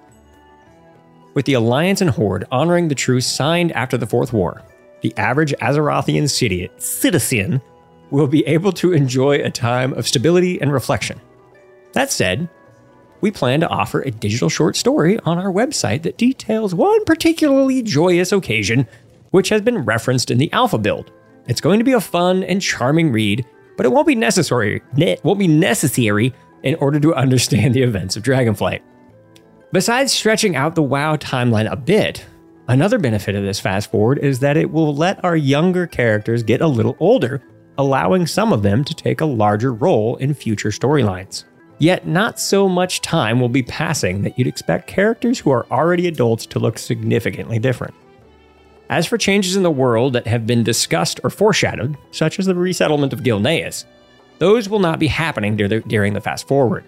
With 1.32 1.46
the 1.46 1.54
Alliance 1.54 2.02
and 2.02 2.10
Horde 2.10 2.44
honoring 2.52 2.88
the 2.88 2.94
truce 2.94 3.26
signed 3.26 3.72
after 3.72 3.96
the 3.96 4.06
Fourth 4.06 4.34
War, 4.34 4.62
the 5.00 5.16
average 5.16 5.54
Azerothian 5.54 6.28
city, 6.28 6.68
citizen 6.76 7.62
will 8.10 8.26
be 8.26 8.46
able 8.46 8.72
to 8.72 8.92
enjoy 8.92 9.36
a 9.36 9.50
time 9.50 9.94
of 9.94 10.06
stability 10.06 10.60
and 10.60 10.70
reflection. 10.70 11.18
That 11.94 12.12
said, 12.12 12.50
we 13.22 13.30
plan 13.30 13.60
to 13.60 13.68
offer 13.70 14.02
a 14.02 14.10
digital 14.10 14.50
short 14.50 14.76
story 14.76 15.18
on 15.20 15.38
our 15.38 15.50
website 15.50 16.02
that 16.02 16.18
details 16.18 16.74
one 16.74 17.02
particularly 17.06 17.82
joyous 17.82 18.32
occasion 18.32 18.86
which 19.30 19.48
has 19.48 19.62
been 19.62 19.78
referenced 19.78 20.30
in 20.30 20.36
the 20.36 20.52
alpha 20.52 20.76
build. 20.76 21.10
It's 21.48 21.60
going 21.60 21.78
to 21.78 21.84
be 21.84 21.92
a 21.92 22.00
fun 22.00 22.42
and 22.42 22.60
charming 22.60 23.12
read, 23.12 23.46
but 23.76 23.86
it 23.86 23.92
won't 23.92 24.06
be 24.06 24.14
necessary. 24.14 24.82
It 24.96 25.24
won't 25.24 25.38
be 25.38 25.48
necessary 25.48 26.34
in 26.62 26.74
order 26.76 26.98
to 27.00 27.14
understand 27.14 27.74
the 27.74 27.82
events 27.82 28.16
of 28.16 28.22
Dragonflight. 28.22 28.80
Besides 29.72 30.12
stretching 30.12 30.56
out 30.56 30.74
the 30.74 30.82
WoW 30.82 31.16
timeline 31.16 31.70
a 31.70 31.76
bit, 31.76 32.24
another 32.68 32.98
benefit 32.98 33.34
of 33.34 33.44
this 33.44 33.60
fast 33.60 33.90
forward 33.90 34.18
is 34.18 34.40
that 34.40 34.56
it 34.56 34.70
will 34.70 34.94
let 34.94 35.24
our 35.24 35.36
younger 35.36 35.86
characters 35.86 36.42
get 36.42 36.60
a 36.60 36.66
little 36.66 36.96
older, 36.98 37.42
allowing 37.78 38.26
some 38.26 38.52
of 38.52 38.62
them 38.62 38.82
to 38.84 38.94
take 38.94 39.20
a 39.20 39.26
larger 39.26 39.72
role 39.72 40.16
in 40.16 40.34
future 40.34 40.70
storylines. 40.70 41.44
Yet, 41.78 42.06
not 42.06 42.40
so 42.40 42.68
much 42.68 43.02
time 43.02 43.38
will 43.38 43.50
be 43.50 43.62
passing 43.62 44.22
that 44.22 44.38
you'd 44.38 44.48
expect 44.48 44.86
characters 44.86 45.38
who 45.38 45.50
are 45.50 45.66
already 45.70 46.08
adults 46.08 46.46
to 46.46 46.58
look 46.58 46.78
significantly 46.78 47.58
different. 47.58 47.94
As 48.88 49.06
for 49.06 49.18
changes 49.18 49.56
in 49.56 49.62
the 49.62 49.70
world 49.70 50.12
that 50.12 50.26
have 50.26 50.46
been 50.46 50.62
discussed 50.62 51.18
or 51.24 51.30
foreshadowed, 51.30 51.96
such 52.12 52.38
as 52.38 52.46
the 52.46 52.54
resettlement 52.54 53.12
of 53.12 53.22
Gilneas, 53.22 53.84
those 54.38 54.68
will 54.68 54.78
not 54.78 54.98
be 54.98 55.08
happening 55.08 55.56
during 55.56 56.14
the 56.14 56.20
fast 56.20 56.46
forward. 56.46 56.84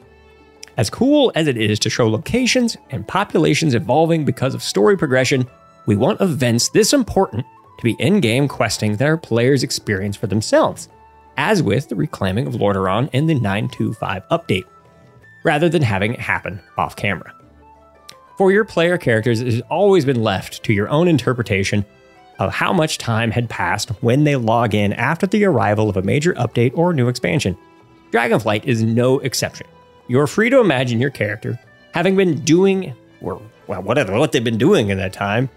As 0.77 0.91
cool 0.91 1.33
as 1.35 1.49
it 1.49 1.57
is 1.57 1.81
to 1.81 1.91
show 1.91 2.09
locations 2.09 2.77
and 2.91 3.09
populations 3.09 3.75
evolving 3.75 4.25
because 4.25 4.55
of 4.55 4.63
story 4.63 4.97
progression, 4.97 5.45
we 5.87 5.97
want 5.97 6.21
events 6.21 6.69
this 6.69 6.93
important 6.93 7.45
to 7.79 7.85
be 7.85 7.97
in 7.99 8.21
game 8.21 8.47
questing 8.47 8.97
that 8.97 9.09
our 9.09 9.17
players 9.17 9.65
experience 9.65 10.17
for 10.17 10.29
themselves, 10.29 10.89
as 11.37 11.63
with 11.63 11.89
the 11.89 11.97
reclaiming 11.97 12.47
of 12.47 12.55
Lordaeron 12.55 13.11
in 13.13 13.27
the 13.27 13.35
925 13.35 14.23
update, 14.29 14.65
rather 15.43 15.69
than 15.69 15.83
having 15.83 16.15
it 16.15 16.21
happen 16.21 16.61
off 16.77 16.95
camera. 16.95 17.35
For 18.39 18.53
your 18.53 18.65
player 18.65 18.97
characters, 18.99 19.41
it 19.41 19.47
has 19.47 19.61
always 19.63 20.05
been 20.05 20.23
left 20.23 20.63
to 20.63 20.73
your 20.73 20.89
own 20.91 21.09
interpretation 21.09 21.85
of 22.39 22.53
how 22.53 22.73
much 22.73 22.97
time 22.97 23.33
had 23.33 23.51
passed 23.51 23.89
when 24.01 24.23
they 24.23 24.37
log 24.37 24.77
in 24.77 24.93
after 24.93 25.27
the 25.27 25.45
arrival 25.45 25.91
of 25.91 25.97
a 25.97 26.03
major 26.03 26.35
update 26.35 26.71
or 26.79 26.93
new 26.93 27.09
expansion. 27.09 27.59
Dragonflight 28.13 28.65
is 28.65 28.81
no 28.81 29.19
exception. 29.19 29.67
You're 30.07 30.29
free 30.29 30.51
to 30.51 30.61
imagine 30.61 31.01
your 31.01 31.11
character 31.11 31.59
having 31.93 32.15
been 32.15 32.39
doing, 32.43 32.95
or 33.21 33.43
well, 33.67 33.83
whatever, 33.83 34.17
what 34.17 34.31
they've 34.31 34.45
been 34.45 34.57
doing 34.57 34.91
in 34.91 34.99
that 34.99 35.13
time. 35.13 35.51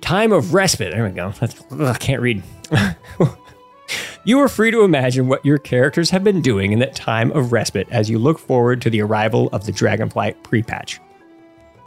Time 0.00 0.32
of 0.32 0.54
respite. 0.54 0.92
There 0.92 1.04
we 1.04 1.10
go. 1.10 1.34
Ugh, 1.42 1.82
I 1.82 1.98
can't 1.98 2.22
read. 2.22 2.42
you 4.24 4.40
are 4.40 4.48
free 4.48 4.70
to 4.70 4.80
imagine 4.80 5.28
what 5.28 5.44
your 5.44 5.58
characters 5.58 6.08
have 6.08 6.24
been 6.24 6.40
doing 6.40 6.72
in 6.72 6.78
that 6.78 6.94
time 6.94 7.30
of 7.32 7.52
respite 7.52 7.86
as 7.90 8.08
you 8.08 8.18
look 8.18 8.38
forward 8.38 8.80
to 8.80 8.88
the 8.88 9.02
arrival 9.02 9.50
of 9.52 9.66
the 9.66 9.72
Dragonflight 9.72 10.42
pre 10.42 10.62
patch. 10.62 11.00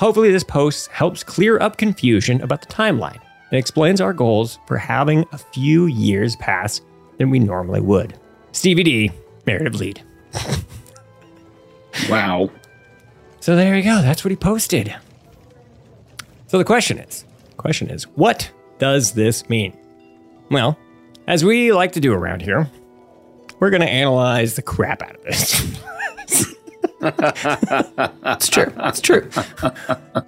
Hopefully, 0.02 0.32
this 0.32 0.43
post 0.43 0.88
helps 0.88 1.24
clear 1.24 1.60
up 1.60 1.78
confusion 1.78 2.41
about 2.41 2.62
the 2.62 2.74
timeline 2.74 3.20
and 3.52 3.60
explains 3.60 4.02
our 4.02 4.14
goals 4.14 4.58
for 4.66 4.76
having 4.76 5.24
a 5.32 5.38
few 5.38 5.86
years 5.86 6.36
pass 6.38 6.82
than 7.20 7.30
we 7.30 7.38
normally 7.38 7.82
would. 7.82 8.20
Stevie 8.52 8.82
D, 8.82 9.12
narrative 9.45 9.76
lead. 9.76 10.02
wow. 12.10 12.49
So 13.41 13.56
there 13.56 13.78
you 13.78 13.84
go. 13.84 14.02
That's 14.02 14.24
what 14.24 14.32
he 14.32 14.36
posted. 14.36 14.91
So 16.47 16.58
the 16.58 16.66
question 16.66 16.97
is, 16.97 17.24
question 17.58 17.91
is, 17.91 18.06
what 18.16 18.52
does 18.80 19.12
this 19.12 19.47
mean? 19.49 19.78
Well, 20.49 20.80
as 21.28 21.45
we 21.45 21.74
like 21.74 21.91
to 21.91 21.99
do 21.99 22.12
around 22.12 22.41
here, 22.41 22.68
we're 23.60 23.70
going 23.70 23.82
to 23.82 23.88
analyze 23.88 24.56
the 24.56 24.64
crap 24.64 25.04
out 25.04 25.14
of 25.18 25.24
this. 25.26 25.80
it's 27.02 28.49
true. 28.49 28.72
It's 28.78 29.02
true. 29.02 29.30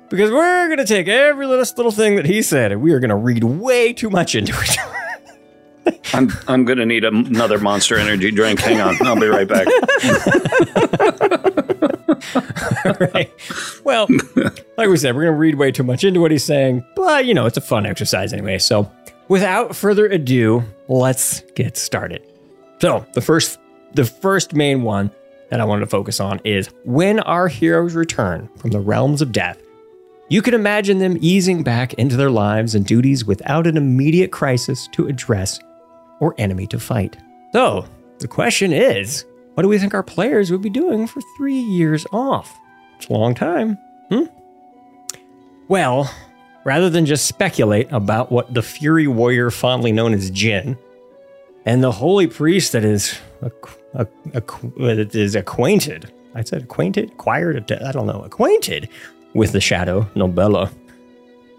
because 0.10 0.32
we're 0.32 0.68
going 0.68 0.78
to 0.78 0.86
take 0.86 1.08
every 1.08 1.46
little, 1.46 1.66
little 1.78 1.92
thing 1.92 2.16
that 2.16 2.26
he 2.26 2.42
said 2.42 2.72
and 2.72 2.82
we 2.82 2.92
are 2.94 3.00
going 3.00 3.10
to 3.10 3.16
read 3.16 3.44
way 3.44 3.94
too 3.94 4.10
much 4.10 4.36
into 4.36 4.54
it. 4.54 4.78
I'm 6.14 6.32
I'm 6.48 6.64
gonna 6.64 6.86
need 6.86 7.04
another 7.04 7.60
Monster 7.60 7.98
Energy 7.98 8.32
drink. 8.32 8.62
Hang 8.62 8.80
on, 8.80 8.96
I'll 9.06 9.20
be 9.20 9.28
right 9.28 9.48
back. 9.48 9.68
right. 13.14 13.32
Well, 13.84 14.08
like 14.78 14.90
we 14.90 14.98
said, 14.98 15.16
we're 15.16 15.24
going 15.24 15.34
to 15.34 15.40
read 15.40 15.56
way 15.56 15.72
too 15.72 15.84
much 15.84 16.04
into 16.04 16.22
what 16.22 16.32
he's 16.32 16.44
saying, 16.44 16.86
but 16.96 17.26
you 17.26 17.34
know, 17.34 17.46
it's 17.46 17.58
a 17.58 17.62
fun 17.62 17.86
exercise 17.86 18.34
anyway. 18.34 18.60
So, 18.60 18.90
without 19.28 19.76
further 19.76 20.06
ado, 20.08 20.64
let's 20.88 21.42
get 21.56 21.76
started. 21.78 22.22
So, 22.80 23.06
the 23.14 23.22
first 23.22 23.60
the 23.94 24.06
first 24.06 24.54
main 24.54 24.84
one 24.84 25.12
that 25.54 25.62
I 25.62 25.66
wanted 25.66 25.82
to 25.82 25.88
focus 25.88 26.20
on 26.20 26.42
is 26.44 26.72
when 26.84 27.20
our 27.20 27.48
heroes 27.48 27.94
return 27.94 28.50
from 28.58 28.72
the 28.72 28.80
realms 28.80 29.22
of 29.22 29.32
death, 29.32 29.62
you 30.28 30.42
can 30.42 30.56
imagine 30.56 30.98
them 30.98 31.16
easing 31.22 31.62
back 31.62 31.94
into 31.94 32.18
their 32.18 32.32
lives 32.32 32.74
and 32.74 32.84
duties 32.84 33.24
without 33.24 33.68
an 33.68 33.78
immediate 33.78 34.32
crisis 34.32 34.90
to 34.94 35.06
address 35.06 35.60
or 36.20 36.34
enemy 36.40 36.66
to 36.66 36.80
fight. 36.80 37.18
So, 37.52 37.86
the 38.18 38.28
question 38.28 38.74
is, 38.74 39.26
what 39.54 39.62
do 39.62 39.70
we 39.70 39.78
think 39.78 39.94
our 39.94 40.02
players 40.02 40.52
would 40.52 40.64
be 40.64 40.72
doing 40.72 41.06
for 41.06 41.22
3 41.38 41.54
years 41.54 42.08
off? 42.12 42.60
It's 42.98 43.08
a 43.08 43.14
long 43.14 43.36
time. 43.36 43.78
Hmm? 44.10 44.24
Well, 45.68 46.12
rather 46.64 46.90
than 46.90 47.06
just 47.06 47.28
speculate 47.28 47.92
about 47.92 48.32
what 48.32 48.56
the 48.56 48.64
Fury 48.64 49.06
Warrior 49.06 49.52
fondly 49.52 49.92
known 49.92 50.16
as 50.16 50.32
Jin 50.32 50.80
and 51.64 51.84
the 51.84 51.92
holy 51.92 52.26
priest 52.26 52.72
that 52.72 52.84
is 52.84 53.20
a, 53.94 54.08
a, 54.34 54.42
a, 54.80 55.18
is 55.18 55.36
acquainted. 55.36 56.12
I 56.36 56.44
said 56.44 56.64
acquainted, 56.64 57.12
acquired. 57.12 57.72
I 57.72 57.92
don't 57.92 58.08
know, 58.08 58.22
acquainted 58.24 58.90
with 59.34 59.52
the 59.52 59.62
shadow 59.62 60.02
Nobella 60.16 60.72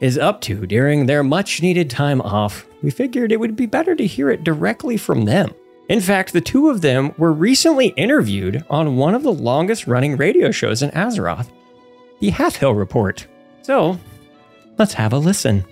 is 0.01 0.19
up 0.19 0.41
to 0.43 0.67
during 0.67 1.07
their 1.07 1.23
much 1.23 1.63
needed 1.63 1.89
time 1.89 2.21
off. 2.21 2.67
We 2.83 2.91
figured 2.91 3.33
it 3.33 3.41
would 3.41 3.57
be 3.57 3.67
better 3.67 3.95
to 3.95 4.07
hear 4.07 4.31
it 4.31 4.45
directly 4.45 4.97
from 4.97 5.25
them. 5.25 5.55
In 5.89 6.01
fact, 6.01 6.33
the 6.33 6.41
two 6.41 6.69
of 6.71 6.81
them 6.81 7.15
were 7.19 7.33
recently 7.33 7.89
interviewed 7.89 8.65
on 8.71 8.97
one 8.97 9.15
of 9.15 9.23
the 9.23 9.33
longest 9.33 9.87
running 9.87 10.17
radio 10.17 10.51
shows 10.51 10.83
in 10.83 10.91
Azeroth, 10.91 11.49
the 12.21 12.31
Halfhill 12.31 12.77
Report. 12.77 13.27
So, 13.63 13.99
let's 14.79 14.95
have 14.95 15.13
a 15.13 15.19
listen. 15.19 15.65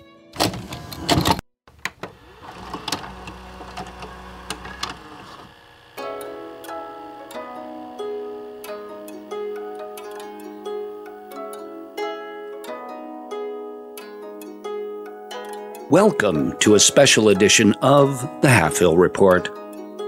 Welcome 15.93 16.57
to 16.57 16.73
a 16.73 16.79
special 16.79 17.29
edition 17.29 17.73
of 17.83 18.19
the 18.41 18.47
Halfhill 18.47 18.97
Report. 18.97 19.47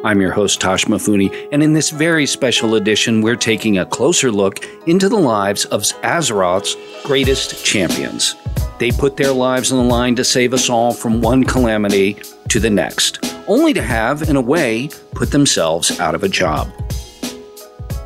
I'm 0.03 0.19
your 0.19 0.31
host, 0.31 0.59
Toshmifune, 0.59 1.49
and 1.51 1.61
in 1.61 1.73
this 1.73 1.91
very 1.91 2.25
special 2.25 2.73
edition, 2.73 3.21
we're 3.21 3.35
taking 3.35 3.77
a 3.77 3.85
closer 3.85 4.31
look 4.31 4.65
into 4.87 5.07
the 5.09 5.19
lives 5.19 5.65
of 5.65 5.83
Azeroth's 6.01 6.75
greatest 7.03 7.63
champions. 7.63 8.33
They 8.79 8.89
put 8.89 9.15
their 9.15 9.31
lives 9.31 9.71
on 9.71 9.77
the 9.77 9.93
line 9.93 10.15
to 10.15 10.23
save 10.23 10.55
us 10.55 10.71
all 10.71 10.91
from 10.91 11.21
one 11.21 11.43
calamity 11.43 12.17
to 12.49 12.59
the 12.59 12.71
next, 12.71 13.23
only 13.45 13.71
to 13.73 13.83
have, 13.83 14.23
in 14.23 14.37
a 14.37 14.41
way, 14.41 14.89
put 15.13 15.29
themselves 15.29 15.99
out 15.99 16.15
of 16.15 16.23
a 16.23 16.27
job. 16.27 16.67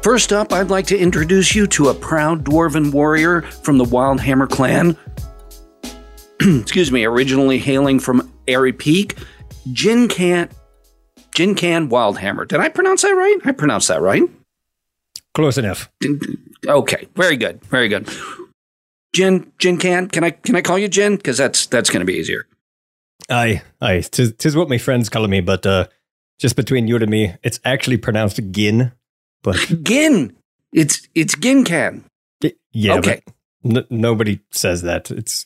First 0.04 0.34
up, 0.34 0.52
I'd 0.52 0.70
like 0.70 0.88
to 0.88 1.00
introduce 1.00 1.56
you 1.56 1.66
to 1.68 1.88
a 1.88 1.94
proud 1.94 2.44
dwarven 2.44 2.92
warrior 2.92 3.44
from 3.44 3.78
the 3.78 3.86
Wildhammer 3.86 4.50
clan 4.50 4.98
excuse 6.62 6.92
me, 6.92 7.06
originally 7.06 7.58
hailing 7.60 8.00
from 8.00 8.32
Aerie 8.48 8.74
Peak, 8.74 9.18
Jin 9.72 10.08
Can 10.08 10.50
Jin 11.36 11.56
Can 11.56 11.90
Wildhammer. 11.90 12.48
Did 12.48 12.60
I 12.60 12.70
pronounce 12.70 13.02
that 13.04 13.12
right? 13.12 13.38
I 13.46 13.52
pronounced 13.52 13.88
that 13.88 14.02
right. 14.02 14.24
Close 15.34 15.58
enough. 15.58 15.90
Okay, 16.68 17.08
very 17.16 17.38
good, 17.38 17.64
very 17.66 17.88
good. 17.88 18.10
Jin 19.14 19.52
Jin 19.58 19.78
Can, 19.78 20.08
can 20.08 20.24
I 20.24 20.32
can 20.32 20.56
I 20.56 20.62
call 20.62 20.78
you 20.78 20.88
Jin? 20.88 21.16
Because 21.16 21.38
that's 21.38 21.66
that's 21.68 21.90
going 21.90 22.02
to 22.02 22.06
be 22.06 22.16
easier. 22.18 22.46
Aye, 23.30 23.62
aye. 23.82 24.02
Tis, 24.02 24.34
tis 24.38 24.56
what 24.56 24.70
my 24.70 24.78
friends 24.78 25.08
call 25.10 25.28
me, 25.28 25.40
but 25.42 25.66
uh, 25.66 25.88
just 26.40 26.56
between 26.56 26.88
you 26.88 26.96
and 26.96 27.10
me, 27.10 27.36
it's 27.44 27.60
actually 27.64 27.98
pronounced 27.98 28.40
Gin. 28.52 28.92
But 29.44 29.56
Gin, 29.84 30.36
it's 30.74 31.08
it's 31.16 31.38
Gin 31.38 31.64
Can. 31.64 32.06
Yeah, 32.72 32.96
okay. 32.96 33.22
N- 33.64 33.86
nobody 33.90 34.40
says 34.52 34.82
that. 34.84 35.12
It's 35.12 35.46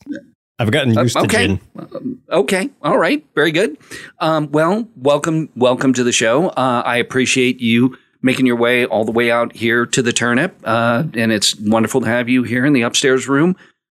I've 0.60 0.72
gotten 0.72 0.94
used 0.94 1.18
uh, 1.18 1.24
okay. 1.24 1.48
to 1.48 1.60
gin. 1.80 2.22
Okay. 2.30 2.70
All 2.82 2.98
right. 2.98 3.26
Very 3.36 3.52
good. 3.52 3.78
Um, 4.20 4.52
well, 4.52 4.88
welcome, 4.96 5.50
welcome 5.56 5.94
to 5.94 6.04
the 6.04 6.12
show. 6.12 6.50
Uh, 6.50 6.84
I 6.86 6.98
appreciate 6.98 7.60
you 7.60 7.98
making 8.22 8.46
your 8.46 8.56
way 8.56 8.86
all 8.86 9.04
the 9.04 9.12
way 9.12 9.32
out 9.32 9.54
here 9.56 9.86
to 9.86 10.02
the 10.02 10.14
turnip. 10.14 10.56
Uh, 10.64 11.04
and 11.14 11.32
it's 11.32 11.56
wonderful 11.60 12.02
to 12.02 12.08
have 12.08 12.30
you 12.30 12.44
here 12.44 12.66
in 12.66 12.74
the 12.74 12.84
upstairs 12.84 13.28
room. 13.28 13.56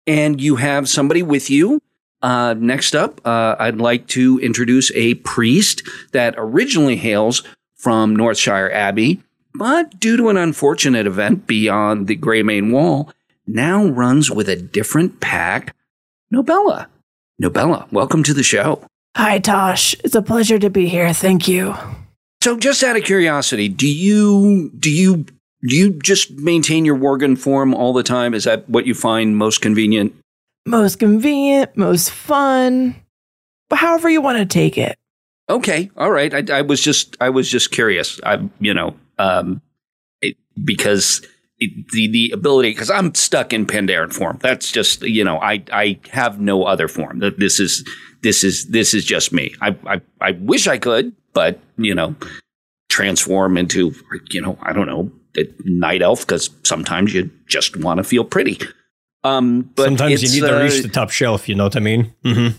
And 0.08 0.42
you 0.42 0.56
have 0.56 0.90
somebody 0.90 1.24
with 1.24 1.50
you. 1.50 1.82
Uh, 2.22 2.56
next 2.58 2.96
up, 2.96 3.22
uh, 3.26 3.56
I'd 3.60 3.78
like 3.78 4.08
to 4.08 4.40
introduce 4.40 4.92
a 4.96 5.16
priest 5.16 5.84
that 6.12 6.34
originally 6.38 6.96
hails 6.96 7.44
from 7.76 8.18
Northshire 8.18 8.72
Abbey, 8.74 9.22
but 9.54 10.00
due 10.00 10.18
to 10.18 10.30
an 10.30 10.38
unfortunate 10.38 11.06
event 11.06 11.46
beyond 11.46 12.08
the 12.08 12.18
Greymane 12.18 12.72
Wall, 12.72 13.12
now 13.46 13.86
runs 13.86 14.32
with 14.32 14.50
a 14.50 14.56
different 14.56 15.20
pack 15.20 15.76
Nobella. 16.34 16.88
Nobella, 17.42 17.92
welcome 17.92 18.24
to 18.24 18.34
the 18.34 18.44
show. 18.44 18.82
Hi, 19.16 19.40
Tosh. 19.40 19.96
It's 20.04 20.16
a 20.16 20.22
pleasure 20.22 20.60
to 20.60 20.70
be 20.70 20.88
here. 20.88 21.14
Thank 21.14 21.48
you. 21.48 21.76
So, 22.44 22.58
just 22.58 22.84
out 22.84 22.98
of 22.98 23.04
curiosity, 23.04 23.70
do 23.70 23.88
you 23.88 24.70
do 24.78 24.92
you 24.92 25.26
do 25.68 25.76
you 25.76 25.92
just 25.92 26.32
maintain 26.32 26.86
your 26.86 26.98
Worgen 26.98 27.38
form 27.38 27.74
all 27.74 27.94
the 27.94 28.04
time? 28.04 28.34
Is 28.34 28.44
that 28.44 28.70
what 28.70 28.86
you 28.86 28.94
find 28.94 29.38
most 29.38 29.62
convenient? 29.62 30.16
Most 30.66 31.00
convenient, 31.00 31.76
most 31.78 32.12
fun, 32.12 32.96
but 33.70 33.78
however 33.78 34.10
you 34.10 34.22
want 34.22 34.38
to 34.38 34.46
take 34.46 34.78
it. 34.78 34.98
Okay, 35.50 35.92
all 35.96 36.12
right. 36.12 36.34
I, 36.34 36.58
I 36.58 36.62
was 36.62 36.82
just 36.82 37.16
I 37.22 37.30
was 37.30 37.50
just 37.50 37.72
curious. 37.72 38.20
I 38.24 38.48
you 38.60 38.74
know 38.74 38.96
um, 39.18 39.62
it, 40.22 40.38
because 40.64 41.26
the 41.92 42.08
the 42.08 42.32
ability 42.32 42.72
because 42.72 42.90
I'm 42.90 43.14
stuck 43.16 43.54
in 43.54 43.66
Pandaren 43.66 44.14
form. 44.14 44.40
That's 44.42 44.72
just 44.72 45.02
you 45.02 45.24
know 45.24 45.40
I 45.40 45.64
I 45.72 46.00
have 46.12 46.40
no 46.40 46.64
other 46.64 46.88
form. 46.88 47.20
That 47.20 47.40
this 47.40 47.60
is 47.60 47.88
this 48.22 48.44
is 48.44 48.66
this 48.68 48.94
is 48.94 49.06
just 49.06 49.32
me. 49.32 49.54
I 49.62 49.76
I 49.86 50.02
I 50.22 50.32
wish 50.32 50.68
I 50.68 50.78
could, 50.78 51.14
but 51.34 51.60
you 51.78 51.96
know, 51.96 52.16
transform 52.90 53.58
into 53.58 53.94
you 54.32 54.42
know 54.42 54.58
I 54.62 54.74
don't 54.74 54.88
know 54.88 55.12
night 55.66 56.02
elf 56.02 56.22
because 56.22 56.50
sometimes 56.64 57.14
you 57.14 57.30
just 57.48 57.78
want 57.78 57.98
to 57.98 58.04
feel 58.04 58.24
pretty. 58.24 58.60
Um, 59.24 59.70
but 59.76 59.86
sometimes 59.86 60.22
you 60.22 60.42
need 60.42 60.48
to 60.48 60.56
reach 60.56 60.80
uh, 60.80 60.84
the 60.84 60.90
top 60.90 61.10
shelf. 61.10 61.50
You 61.50 61.56
know 61.56 61.66
what 61.66 61.76
I 61.76 61.80
mean? 61.80 62.14
Mm-hmm. 62.24 62.58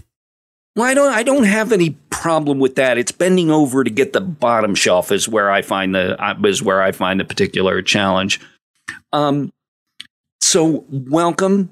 Well, 0.75 0.85
I 0.85 0.95
don't. 0.95 1.13
I 1.13 1.23
don't 1.23 1.45
have 1.45 1.73
any 1.73 1.91
problem 2.11 2.59
with 2.59 2.75
that. 2.75 2.99
It's 2.99 3.13
bending 3.13 3.51
over 3.51 3.83
to 3.83 3.91
get 3.91 4.13
the 4.13 4.21
bottom 4.21 4.75
shelf 4.75 5.11
is 5.11 5.29
where 5.29 5.51
I 5.51 5.63
find 5.63 5.95
the 5.95 6.23
uh, 6.23 6.35
is 6.45 6.63
where 6.63 6.83
I 6.83 6.93
find 6.93 7.19
the 7.19 7.25
particular 7.25 7.81
challenge. 7.83 8.41
Um, 9.13 9.53
so 10.41 10.85
welcome 10.91 11.71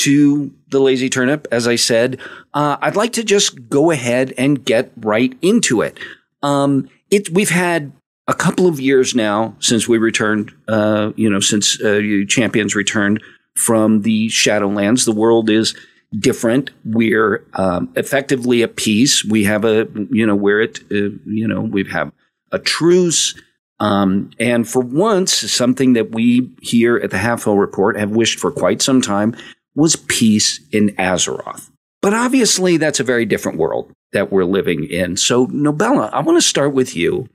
to 0.00 0.54
the 0.68 0.80
Lazy 0.80 1.08
Turnip. 1.08 1.46
As 1.50 1.66
I 1.66 1.76
said, 1.76 2.20
uh, 2.54 2.76
I'd 2.80 2.96
like 2.96 3.12
to 3.14 3.24
just 3.24 3.68
go 3.68 3.90
ahead 3.90 4.32
and 4.38 4.64
get 4.64 4.92
right 4.96 5.36
into 5.42 5.82
it. 5.82 5.98
Um, 6.42 6.88
it 7.10 7.30
we've 7.30 7.50
had 7.50 7.92
a 8.26 8.34
couple 8.34 8.66
of 8.66 8.78
years 8.78 9.14
now 9.14 9.56
since 9.58 9.88
we 9.88 9.98
returned. 9.98 10.52
Uh, 10.68 11.12
you 11.16 11.28
know, 11.28 11.40
since 11.40 11.80
uh, 11.82 12.00
champions 12.28 12.74
returned 12.74 13.22
from 13.56 14.02
the 14.02 14.28
Shadowlands, 14.28 15.04
the 15.04 15.12
world 15.12 15.50
is 15.50 15.74
different. 16.16 16.70
We're 16.84 17.44
um, 17.54 17.92
effectively 17.96 18.62
at 18.62 18.76
peace. 18.76 19.24
We 19.24 19.44
have 19.44 19.64
a, 19.64 19.88
you 20.10 20.26
know, 20.26 20.36
we're 20.36 20.62
at, 20.62 20.78
uh, 20.90 21.10
you 21.26 21.48
know, 21.48 21.60
we 21.60 21.84
have 21.90 22.12
a 22.52 22.58
truce. 22.58 23.34
Um, 23.80 24.30
and 24.40 24.68
for 24.68 24.80
once, 24.80 25.32
something 25.32 25.92
that 25.92 26.12
we 26.12 26.50
here 26.60 26.96
at 26.96 27.10
the 27.10 27.16
Halfhill 27.16 27.58
Report 27.58 27.96
have 27.96 28.10
wished 28.10 28.40
for 28.40 28.50
quite 28.50 28.82
some 28.82 29.00
time 29.00 29.36
was 29.74 29.96
peace 29.96 30.60
in 30.72 30.90
Azeroth. 30.96 31.70
But 32.02 32.14
obviously, 32.14 32.76
that's 32.76 33.00
a 33.00 33.04
very 33.04 33.24
different 33.24 33.58
world 33.58 33.92
that 34.12 34.32
we're 34.32 34.44
living 34.44 34.84
in. 34.84 35.16
So, 35.16 35.46
Nobella, 35.48 36.10
I 36.12 36.20
want 36.20 36.36
to 36.36 36.46
start 36.46 36.72
with 36.72 36.96
you. 36.96 37.28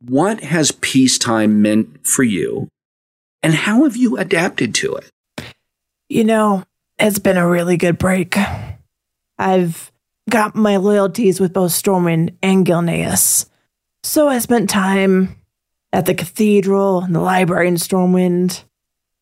What 0.00 0.40
has 0.40 0.72
peacetime 0.72 1.62
meant 1.62 2.06
for 2.06 2.22
you, 2.22 2.68
and 3.42 3.54
how 3.54 3.84
have 3.84 3.96
you 3.96 4.18
adapted 4.18 4.74
to 4.76 4.94
it? 4.94 5.10
You 6.08 6.24
know, 6.24 6.64
it's 6.98 7.18
been 7.18 7.36
a 7.36 7.48
really 7.48 7.76
good 7.76 7.98
break. 7.98 8.36
I've 9.38 9.90
got 10.30 10.54
my 10.54 10.76
loyalties 10.76 11.40
with 11.40 11.52
both 11.52 11.72
Stormwind 11.72 12.34
and 12.42 12.66
Gilneas. 12.66 13.48
So 14.02 14.28
I 14.28 14.38
spent 14.38 14.70
time 14.70 15.36
at 15.92 16.06
the 16.06 16.14
cathedral 16.14 17.00
and 17.02 17.14
the 17.14 17.20
library 17.20 17.68
in 17.68 17.74
Stormwind, 17.74 18.62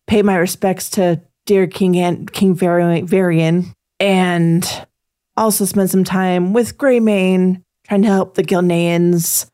pay 0.06 0.22
my 0.22 0.36
respects 0.36 0.90
to 0.90 1.20
dear 1.46 1.66
King 1.66 1.98
Ant- 1.98 2.32
King 2.32 2.54
Varian, 2.54 3.74
and 4.00 4.86
also 5.36 5.64
spend 5.64 5.90
some 5.90 6.04
time 6.04 6.52
with 6.52 6.78
Greymane, 6.78 7.62
trying 7.86 8.02
to 8.02 8.08
help 8.08 8.34
the 8.34 8.44
Gilneans 8.44 9.50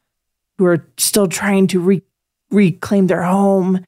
who 0.58 0.66
are 0.66 0.86
still 0.98 1.26
trying 1.26 1.66
to 1.68 1.80
re- 1.80 2.02
reclaim 2.50 3.06
their 3.06 3.22
home, 3.22 3.84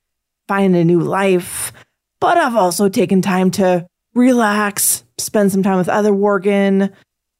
find 0.49 0.75
a 0.75 0.85
new 0.85 1.01
life. 1.01 1.73
But 2.20 2.39
I've 2.39 2.57
also 2.57 2.89
taken 2.89 3.23
time 3.23 3.51
to 3.53 3.87
relax, 4.14 5.05
spend 5.18 5.53
some 5.53 5.62
time 5.62 5.79
with 5.79 5.89
other 5.89 6.12
Worgen, 6.12 6.93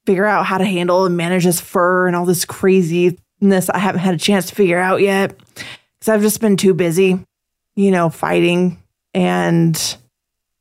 figure 0.07 0.27
out 0.27 0.47
how 0.47 0.59
to 0.59 0.65
handle 0.65 1.05
and 1.07 1.17
manage 1.17 1.45
this 1.45 1.61
fur 1.61 2.07
and 2.07 2.17
all 2.17 2.25
this 2.25 2.45
craziness 2.45 3.71
I 3.71 3.79
haven't 3.79 4.01
had 4.01 4.15
a 4.15 4.19
chance 4.19 4.47
to 4.47 4.55
figure 4.55 4.79
out 4.79 5.01
yet. 5.01 5.41
Because 6.03 6.15
I've 6.15 6.23
just 6.23 6.41
been 6.41 6.57
too 6.57 6.75
busy, 6.75 7.25
you 7.77 7.93
know, 7.93 8.11
fighting. 8.11 8.83
And 9.15 9.97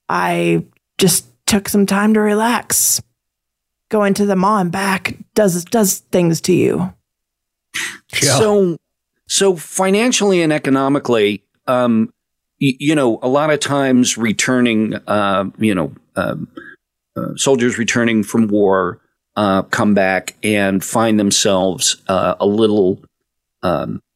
I 0.08 0.66
just 1.00 1.26
took 1.48 1.68
some 1.68 1.88
time 1.88 2.14
to 2.14 2.20
relax. 2.22 3.02
Going 3.90 4.14
to 4.14 4.28
the 4.28 4.36
Maw 4.36 4.60
and 4.60 4.72
back 4.72 5.18
does 5.34 5.66
does 5.66 5.98
things 6.12 6.42
to 6.42 6.54
you. 6.54 6.94
So, 8.38 8.78
so 9.28 9.56
financially 9.56 10.44
and 10.44 10.54
economically, 10.54 11.44
um, 11.66 12.14
y- 12.62 12.76
you 12.80 12.94
know, 12.94 13.18
a 13.24 13.28
lot 13.28 13.50
of 13.50 13.60
times 13.60 14.20
returning, 14.20 14.94
uh, 15.08 15.46
you 15.58 15.74
know, 15.74 15.92
um, 16.16 16.50
uh, 17.16 17.36
soldiers 17.36 17.80
returning 17.80 18.22
from 18.22 18.48
war 18.48 19.02
uh, 19.36 19.64
come 19.64 19.96
back 19.96 20.36
and 20.44 20.84
find 20.84 21.20
themselves 21.20 21.98
uh, 22.08 22.36
a 22.40 22.46
little. 22.46 23.04
Um, 23.64 24.04
y- 24.04 24.11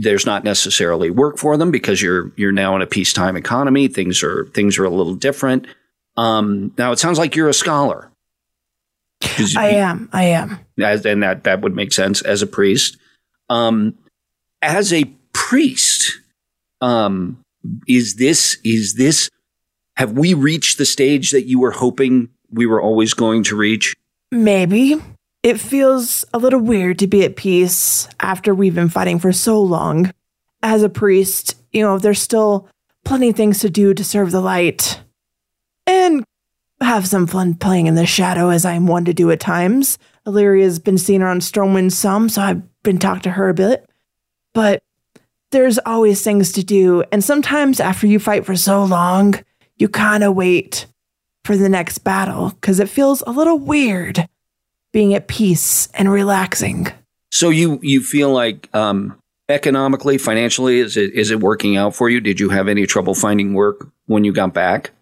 there's 0.00 0.26
not 0.26 0.44
necessarily 0.44 1.10
work 1.10 1.38
for 1.38 1.56
them 1.56 1.70
because 1.70 2.00
you're 2.00 2.32
you're 2.36 2.52
now 2.52 2.76
in 2.76 2.82
a 2.82 2.86
peacetime 2.86 3.36
economy. 3.36 3.88
Things 3.88 4.22
are 4.22 4.46
things 4.54 4.78
are 4.78 4.84
a 4.84 4.90
little 4.90 5.14
different. 5.14 5.66
Um, 6.16 6.72
now 6.78 6.92
it 6.92 6.98
sounds 6.98 7.18
like 7.18 7.34
you're 7.34 7.48
a 7.48 7.54
scholar. 7.54 8.10
I 9.56 9.68
am. 9.70 10.08
I 10.12 10.24
am. 10.24 10.58
as, 10.80 11.04
and 11.06 11.22
that 11.22 11.44
that 11.44 11.60
would 11.62 11.74
make 11.74 11.92
sense 11.92 12.22
as 12.22 12.42
a 12.42 12.46
priest. 12.46 12.96
Um, 13.48 13.98
as 14.62 14.92
a 14.92 15.04
priest, 15.32 16.20
um, 16.80 17.42
is 17.88 18.16
this 18.16 18.58
is 18.64 18.94
this? 18.94 19.28
Have 19.96 20.12
we 20.12 20.34
reached 20.34 20.78
the 20.78 20.84
stage 20.84 21.30
that 21.30 21.46
you 21.46 21.58
were 21.60 21.70
hoping 21.70 22.28
we 22.50 22.66
were 22.66 22.82
always 22.82 23.14
going 23.14 23.44
to 23.44 23.56
reach? 23.56 23.94
Maybe. 24.30 25.00
It 25.44 25.60
feels 25.60 26.24
a 26.32 26.38
little 26.38 26.58
weird 26.58 27.00
to 27.00 27.06
be 27.06 27.22
at 27.22 27.36
peace 27.36 28.08
after 28.18 28.54
we've 28.54 28.74
been 28.74 28.88
fighting 28.88 29.18
for 29.18 29.30
so 29.30 29.60
long. 29.60 30.10
As 30.62 30.82
a 30.82 30.88
priest, 30.88 31.62
you 31.70 31.82
know, 31.82 31.98
there's 31.98 32.22
still 32.22 32.66
plenty 33.04 33.28
of 33.28 33.36
things 33.36 33.58
to 33.58 33.68
do 33.68 33.92
to 33.92 34.02
serve 34.02 34.32
the 34.32 34.40
light 34.40 35.02
and 35.86 36.24
have 36.80 37.06
some 37.06 37.26
fun 37.26 37.56
playing 37.56 37.88
in 37.88 37.94
the 37.94 38.06
shadow 38.06 38.48
as 38.48 38.64
I'm 38.64 38.86
one 38.86 39.04
to 39.04 39.12
do 39.12 39.30
at 39.30 39.38
times. 39.38 39.98
Illyria's 40.26 40.78
been 40.78 40.96
seen 40.96 41.20
around 41.20 41.42
Stormwind 41.42 41.92
some, 41.92 42.30
so 42.30 42.40
I've 42.40 42.82
been 42.82 42.98
talking 42.98 43.24
to 43.24 43.32
her 43.32 43.50
a 43.50 43.54
bit. 43.54 43.86
But 44.54 44.82
there's 45.50 45.78
always 45.84 46.22
things 46.22 46.52
to 46.52 46.64
do. 46.64 47.04
And 47.12 47.22
sometimes 47.22 47.80
after 47.80 48.06
you 48.06 48.18
fight 48.18 48.46
for 48.46 48.56
so 48.56 48.82
long, 48.82 49.34
you 49.76 49.90
kind 49.90 50.24
of 50.24 50.34
wait 50.34 50.86
for 51.44 51.54
the 51.54 51.68
next 51.68 51.98
battle 51.98 52.48
because 52.48 52.80
it 52.80 52.88
feels 52.88 53.22
a 53.26 53.30
little 53.30 53.58
weird 53.58 54.26
being 54.94 55.12
at 55.12 55.26
peace 55.26 55.88
and 55.92 56.10
relaxing. 56.10 56.86
So 57.30 57.50
you 57.50 57.78
you 57.82 58.00
feel 58.00 58.30
like 58.30 58.74
um, 58.74 59.18
economically, 59.50 60.16
financially, 60.16 60.78
is 60.78 60.96
it 60.96 61.12
is 61.12 61.30
it 61.30 61.40
working 61.40 61.76
out 61.76 61.94
for 61.94 62.08
you? 62.08 62.20
Did 62.20 62.40
you 62.40 62.48
have 62.48 62.68
any 62.68 62.86
trouble 62.86 63.14
finding 63.14 63.52
work 63.52 63.86
when 64.06 64.24
you 64.24 64.32
got 64.32 64.54
back? 64.54 64.92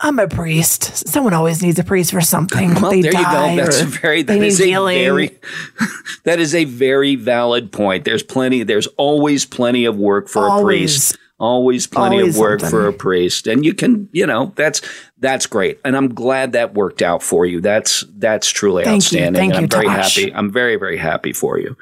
I'm 0.00 0.18
a 0.18 0.26
priest. 0.26 1.06
Someone 1.08 1.34
always 1.34 1.62
needs 1.62 1.78
a 1.78 1.84
priest 1.84 2.10
for 2.10 2.20
something. 2.20 2.74
Well, 2.80 2.90
they 2.90 3.02
there 3.02 3.12
you 3.12 3.24
go. 3.24 3.56
That's 3.56 3.80
very 3.82 4.22
that 4.22 4.42
is 4.42 4.60
a 4.60 4.64
healing. 4.64 4.98
very 4.98 5.38
that 6.24 6.40
is 6.40 6.54
a 6.54 6.64
very 6.64 7.16
valid 7.16 7.70
point. 7.70 8.04
There's 8.04 8.22
plenty. 8.22 8.62
There's 8.62 8.86
always 8.96 9.44
plenty 9.44 9.84
of 9.84 9.96
work 9.96 10.28
for 10.28 10.48
a 10.48 10.62
priest. 10.62 11.18
Always 11.38 11.86
plenty 11.88 12.18
Always 12.20 12.36
of 12.36 12.40
work 12.40 12.60
something. 12.60 12.70
for 12.70 12.86
a 12.86 12.92
priest, 12.92 13.48
and 13.48 13.64
you 13.64 13.74
can, 13.74 14.08
you 14.12 14.24
know, 14.26 14.52
that's 14.54 14.80
that's 15.18 15.46
great, 15.46 15.80
and 15.84 15.96
I'm 15.96 16.14
glad 16.14 16.52
that 16.52 16.74
worked 16.74 17.02
out 17.02 17.22
for 17.24 17.44
you. 17.44 17.60
That's 17.60 18.04
that's 18.16 18.48
truly 18.50 18.84
Thank 18.84 18.92
you. 18.92 18.96
outstanding. 18.96 19.34
Thank 19.40 19.50
and 19.54 19.56
I'm 19.56 19.62
you, 19.64 19.68
very 19.68 19.86
Tosh. 19.86 20.16
happy. 20.16 20.32
I'm 20.32 20.52
very 20.52 20.76
very 20.76 20.96
happy 20.96 21.32
for 21.32 21.58
you. 21.58 21.76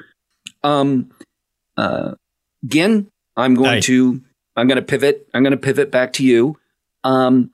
Um, 0.63 1.11
uh, 1.77 2.13
Gin, 2.65 3.11
I'm 3.37 3.53
going 3.53 3.77
Aye. 3.77 3.81
to 3.81 4.21
I'm 4.55 4.67
going 4.67 4.77
to 4.77 4.81
pivot. 4.85 5.27
I'm 5.33 5.43
going 5.43 5.51
to 5.51 5.57
pivot 5.57 5.91
back 5.91 6.13
to 6.13 6.23
you. 6.23 6.57
Um, 7.03 7.51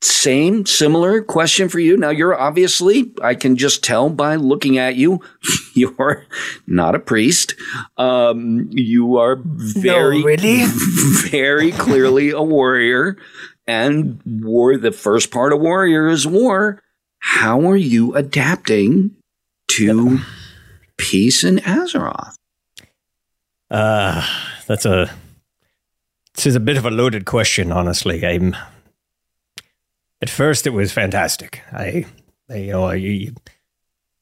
same, 0.00 0.64
similar 0.64 1.22
question 1.22 1.68
for 1.68 1.80
you. 1.80 1.96
Now, 1.96 2.10
you're 2.10 2.38
obviously, 2.38 3.12
I 3.22 3.34
can 3.34 3.56
just 3.56 3.82
tell 3.82 4.08
by 4.08 4.36
looking 4.36 4.78
at 4.78 4.96
you, 4.96 5.20
you're 5.74 6.24
not 6.66 6.94
a 6.94 7.00
priest. 7.00 7.54
Um, 7.96 8.68
you 8.70 9.16
are 9.16 9.36
very, 9.42 10.22
really? 10.22 10.64
very 11.30 11.72
clearly 11.72 12.30
a 12.30 12.42
warrior. 12.42 13.16
And 13.66 14.20
war, 14.24 14.76
the 14.78 14.92
first 14.92 15.30
part 15.30 15.52
of 15.52 15.60
warrior 15.60 16.08
is 16.08 16.26
war. 16.26 16.82
How 17.18 17.68
are 17.68 17.76
you 17.76 18.14
adapting 18.14 19.16
to 19.72 20.20
peace 20.96 21.42
in 21.42 21.56
Azeroth? 21.58 22.34
Uh, 23.70 24.26
that's 24.66 24.86
a. 24.86 25.10
This 26.34 26.46
is 26.46 26.54
a 26.54 26.60
bit 26.60 26.76
of 26.76 26.86
a 26.86 26.90
loaded 26.90 27.26
question, 27.26 27.72
honestly. 27.72 28.24
I'm. 28.24 28.56
At 30.20 30.30
first, 30.30 30.66
it 30.66 30.70
was 30.70 30.92
fantastic. 30.92 31.62
I, 31.72 32.04
I 32.50 32.56
you 32.56 32.72
know, 32.72 32.84
I, 32.84 32.94
you, 32.94 33.34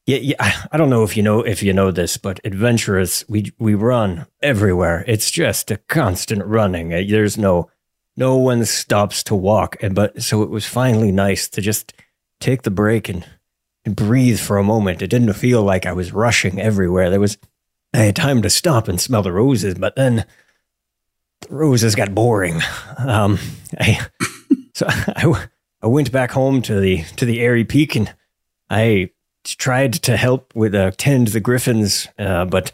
yeah. 0.05 0.35
I- 0.71 0.77
don't 0.77 0.89
know 0.89 1.03
if 1.03 1.17
you 1.17 1.23
know 1.23 1.41
if 1.41 1.63
you 1.63 1.73
know 1.73 1.91
this, 1.91 2.17
but 2.17 2.39
adventurers, 2.43 3.25
we 3.27 3.51
we 3.57 3.73
run 3.75 4.27
everywhere. 4.41 5.03
It's 5.07 5.31
just 5.31 5.71
a 5.71 5.77
constant 5.77 6.45
running. 6.45 6.93
Uh, 6.93 7.01
There's 7.07 7.37
no, 7.37 7.69
no 8.15 8.37
one 8.37 8.63
stops 8.65 9.23
to 9.23 9.35
walk. 9.35 9.75
And 9.81 9.95
but 9.95 10.21
so 10.21 10.43
it 10.43 10.49
was 10.49 10.65
finally 10.65 11.11
nice 11.11 11.47
to 11.49 11.61
just 11.61 11.93
take 12.39 12.61
the 12.63 12.71
break 12.71 13.09
and 13.09 13.25
and 13.85 13.95
breathe 13.95 14.39
for 14.39 14.57
a 14.57 14.63
moment. 14.63 15.01
It 15.01 15.07
didn't 15.07 15.33
feel 15.33 15.63
like 15.63 15.85
I 15.85 15.93
was 15.93 16.11
rushing 16.13 16.59
everywhere. 16.61 17.09
There 17.09 17.19
was 17.19 17.37
I 17.93 17.99
had 17.99 18.15
time 18.15 18.41
to 18.43 18.49
stop 18.49 18.87
and 18.87 19.01
smell 19.01 19.23
the 19.23 19.31
roses, 19.31 19.75
but 19.75 19.95
then 19.95 20.25
the 21.41 21.55
roses 21.55 21.95
got 21.95 22.13
boring. 22.13 22.61
Um, 22.97 23.39
I 23.79 24.05
so 24.73 24.85
I, 24.89 25.47
I 25.81 25.87
went 25.87 26.11
back 26.11 26.31
home 26.31 26.61
to 26.63 26.79
the 26.79 27.03
to 27.17 27.25
the 27.25 27.39
Aerie 27.41 27.63
Peak 27.63 27.95
and 27.95 28.13
I 28.69 29.11
tried 29.43 29.93
to 29.93 30.17
help 30.17 30.53
with 30.55 30.75
uh, 30.75 30.91
tend 30.97 31.29
the 31.29 31.39
griffins, 31.39 32.07
uh, 32.19 32.45
but 32.45 32.71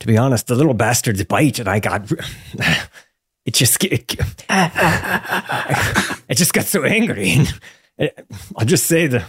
to 0.00 0.06
be 0.06 0.16
honest, 0.16 0.46
the 0.46 0.54
little 0.54 0.74
bastards 0.74 1.22
bite, 1.24 1.58
and 1.58 1.68
I 1.68 1.80
got 1.80 2.10
it 3.44 3.54
just 3.54 3.82
it, 3.84 4.14
I 4.48 6.16
just 6.30 6.52
got 6.54 6.64
so 6.64 6.84
angry. 6.84 7.32
And 7.98 8.10
I'll 8.56 8.66
just 8.66 8.86
say 8.86 9.06
the 9.06 9.24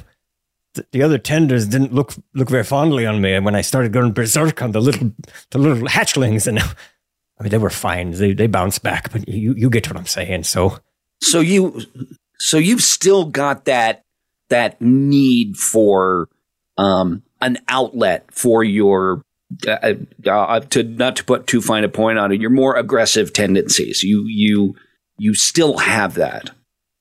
the- 0.75 0.85
the 0.91 1.03
other 1.03 1.17
tenders 1.17 1.67
didn't 1.67 1.93
look 1.93 2.13
look 2.33 2.49
very 2.49 2.63
fondly 2.63 3.05
on 3.05 3.21
me 3.21 3.39
when 3.39 3.55
I 3.55 3.61
started 3.61 3.93
going 3.93 4.11
berserk 4.11 4.61
on 4.61 4.71
the 4.71 4.81
little 4.81 5.11
the 5.51 5.57
little 5.57 5.87
hatchlings 5.87 6.47
and 6.47 6.59
I 6.59 7.43
mean 7.43 7.49
they 7.49 7.57
were 7.57 7.69
fine 7.69 8.11
they 8.11 8.33
they 8.33 8.47
bounced 8.47 8.83
back 8.83 9.09
but 9.13 9.25
you 9.27 9.53
you 9.55 9.69
get 9.69 9.87
what 9.89 9.95
I'm 9.97 10.05
saying 10.05 10.43
so 10.43 10.77
So 11.21 11.39
you, 11.39 11.79
so 12.39 12.57
you've 12.57 12.83
still 12.83 13.25
got 13.25 13.65
that 13.65 14.03
that 14.49 14.79
need 14.81 15.57
for 15.57 16.29
um, 16.77 17.23
an 17.41 17.57
outlet 17.67 18.25
for 18.31 18.63
your 18.63 19.21
uh, 19.67 19.93
uh, 20.27 20.59
to 20.59 20.83
not 20.83 21.15
to 21.17 21.23
put 21.23 21.47
too 21.47 21.61
fine 21.61 21.83
a 21.83 21.89
point 21.89 22.17
on 22.17 22.31
it. 22.31 22.41
Your 22.41 22.49
more 22.49 22.75
aggressive 22.75 23.33
tendencies. 23.33 24.03
You 24.03 24.25
you 24.27 24.75
you 25.17 25.33
still 25.33 25.77
have 25.77 26.15
that. 26.15 26.51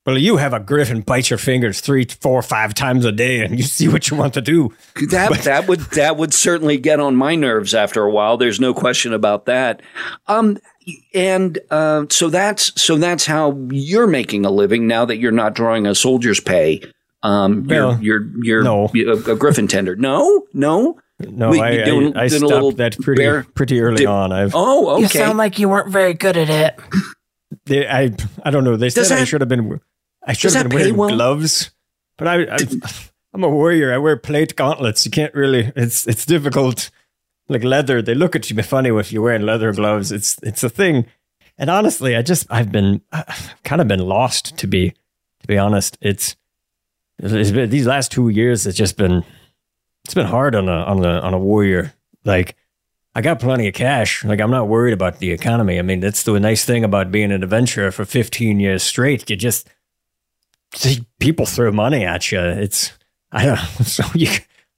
Well 0.05 0.17
you 0.17 0.37
have 0.37 0.53
a 0.53 0.59
griffin 0.59 1.01
bite 1.01 1.29
your 1.29 1.39
fingers 1.39 1.79
three 1.81 2.05
four 2.05 2.41
five 2.41 2.73
times 2.73 3.05
a 3.05 3.11
day 3.11 3.39
and 3.43 3.57
you 3.57 3.63
see 3.63 3.87
what 3.87 4.09
you 4.09 4.17
want 4.17 4.33
to 4.35 4.41
do 4.41 4.73
That 5.09 5.31
that 5.43 5.67
would 5.67 5.79
that 5.91 6.17
would 6.17 6.33
certainly 6.33 6.77
get 6.77 6.99
on 6.99 7.15
my 7.15 7.35
nerves 7.35 7.73
after 7.73 8.03
a 8.03 8.11
while. 8.11 8.37
There's 8.37 8.59
no 8.59 8.73
question 8.73 9.13
about 9.13 9.45
that. 9.45 9.81
Um, 10.27 10.57
and 11.13 11.57
uh, 11.71 12.05
so 12.09 12.29
that's 12.29 12.79
so 12.81 12.97
that's 12.97 13.25
how 13.25 13.57
you're 13.71 14.05
making 14.07 14.45
a 14.45 14.51
living 14.51 14.85
now 14.87 15.05
that 15.05 15.17
you're 15.17 15.31
not 15.31 15.55
drawing 15.55 15.87
a 15.87 15.95
soldier's 15.95 16.39
pay. 16.39 16.81
Um, 17.23 17.63
Well, 17.67 17.99
you're 18.01 18.21
you're, 18.21 18.43
you're 18.43 18.63
no. 18.63 18.91
a, 18.93 19.31
a 19.31 19.35
griffin 19.35 19.67
tender. 19.67 19.95
No, 19.95 20.45
no, 20.53 20.99
no 21.19 21.49
Wait, 21.49 21.59
I, 21.61 21.71
you 21.71 21.85
doing- 21.85 22.15
I, 22.15 22.21
I 22.21 22.25
a 22.25 22.29
stopped 22.29 22.43
little 22.51 22.71
that 22.73 22.99
pretty 22.99 23.23
bear- 23.23 23.43
pretty 23.55 23.81
early 23.81 23.97
did- 23.97 24.05
on 24.05 24.31
I've 24.31 24.51
Oh, 24.53 24.89
okay. 24.91 25.01
You 25.01 25.07
sound 25.07 25.37
like 25.39 25.57
you 25.57 25.67
weren't 25.69 25.89
very 25.89 26.13
good 26.13 26.37
at 26.37 26.49
it. 26.51 26.79
they, 27.65 27.87
I 27.87 28.11
I 28.43 28.51
don't 28.51 28.63
know 28.63 28.77
they 28.77 28.89
Does 28.89 29.07
said 29.07 29.17
I 29.19 29.23
should 29.23 29.41
have 29.41 29.49
been 29.49 29.79
I 30.25 30.33
should 30.33 30.47
does 30.47 30.55
have 30.55 30.69
been 30.69 30.77
wearing 30.77 30.97
well? 30.97 31.09
gloves 31.09 31.71
but 32.17 32.27
I, 32.27 32.55
I 32.55 32.57
I'm 33.33 33.43
a 33.43 33.49
warrior. 33.49 33.93
I 33.93 33.97
wear 33.97 34.15
plate 34.15 34.55
gauntlets. 34.55 35.05
You 35.05 35.11
can't 35.11 35.33
really 35.33 35.71
it's 35.75 36.07
it's 36.07 36.25
difficult. 36.25 36.89
Like 37.49 37.63
leather 37.63 38.01
they 38.01 38.15
look 38.15 38.35
at 38.35 38.49
you 38.49 38.61
funny 38.63 38.89
if 38.89 39.11
you're 39.11 39.23
wearing 39.23 39.43
leather 39.43 39.71
gloves. 39.73 40.11
It's 40.11 40.37
it's 40.41 40.63
a 40.63 40.69
thing. 40.69 41.05
And 41.57 41.69
honestly 41.69 42.15
i 42.17 42.21
just 42.21 42.47
i've 42.49 42.71
been 42.71 43.01
I've 43.11 43.55
kind 43.63 43.81
of 43.81 43.87
been 43.87 43.99
lost 43.99 44.57
to 44.57 44.67
be 44.67 44.91
to 45.41 45.47
be 45.47 45.57
honest. 45.57 45.97
It's, 46.01 46.35
it's 47.19 47.51
been, 47.51 47.69
these 47.69 47.87
last 47.87 48.11
two 48.11 48.29
years 48.29 48.65
it's 48.65 48.77
just 48.77 48.97
been 48.97 49.23
it's 50.03 50.13
been 50.13 50.27
hard 50.27 50.55
on 50.55 50.69
a 50.69 50.83
on 50.83 51.03
a 51.03 51.19
on 51.19 51.33
a 51.33 51.39
warrior. 51.39 51.93
Like 52.23 52.55
i 53.13 53.21
got 53.21 53.39
plenty 53.39 53.67
of 53.67 53.73
cash. 53.73 54.23
Like 54.23 54.39
i'm 54.39 54.51
not 54.51 54.69
worried 54.69 54.93
about 54.93 55.19
the 55.19 55.31
economy. 55.31 55.77
I 55.77 55.81
mean 55.81 55.99
that's 55.99 56.23
the 56.23 56.39
nice 56.39 56.63
thing 56.63 56.85
about 56.85 57.11
being 57.11 57.31
an 57.31 57.43
adventurer 57.43 57.91
for 57.91 58.05
15 58.05 58.59
years 58.61 58.81
straight. 58.81 59.29
You 59.29 59.35
just 59.35 59.69
see 60.73 61.05
people 61.19 61.45
throw 61.45 61.71
money 61.71 62.03
at 62.03 62.31
you 62.31 62.39
it's 62.39 62.91
i 63.31 63.45
don't 63.45 63.55
know 63.55 63.63
so 63.85 64.03
you 64.13 64.29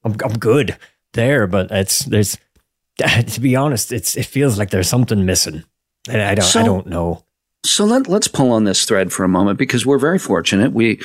I'm, 0.03 0.15
I'm 0.23 0.37
good 0.37 0.77
there, 1.13 1.47
but 1.47 1.69
it's 1.71 2.05
there's 2.05 2.37
to 2.97 3.41
be 3.41 3.55
honest, 3.55 3.91
it's 3.91 4.15
it 4.15 4.25
feels 4.25 4.57
like 4.57 4.69
there's 4.69 4.89
something 4.89 5.25
missing. 5.25 5.63
And 6.09 6.21
I 6.21 6.35
don't 6.35 6.45
So- 6.45 6.61
I 6.61 6.63
don't 6.63 6.87
know. 6.87 7.23
So 7.65 7.83
let, 7.83 8.07
let's 8.07 8.29
pull 8.29 8.51
on 8.51 8.63
this 8.63 8.85
thread 8.85 9.11
for 9.11 9.25
a 9.25 9.27
moment 9.27 9.59
because 9.59 9.85
we're 9.85 9.97
very 9.99 10.19
fortunate. 10.19 10.71
We, 10.71 11.01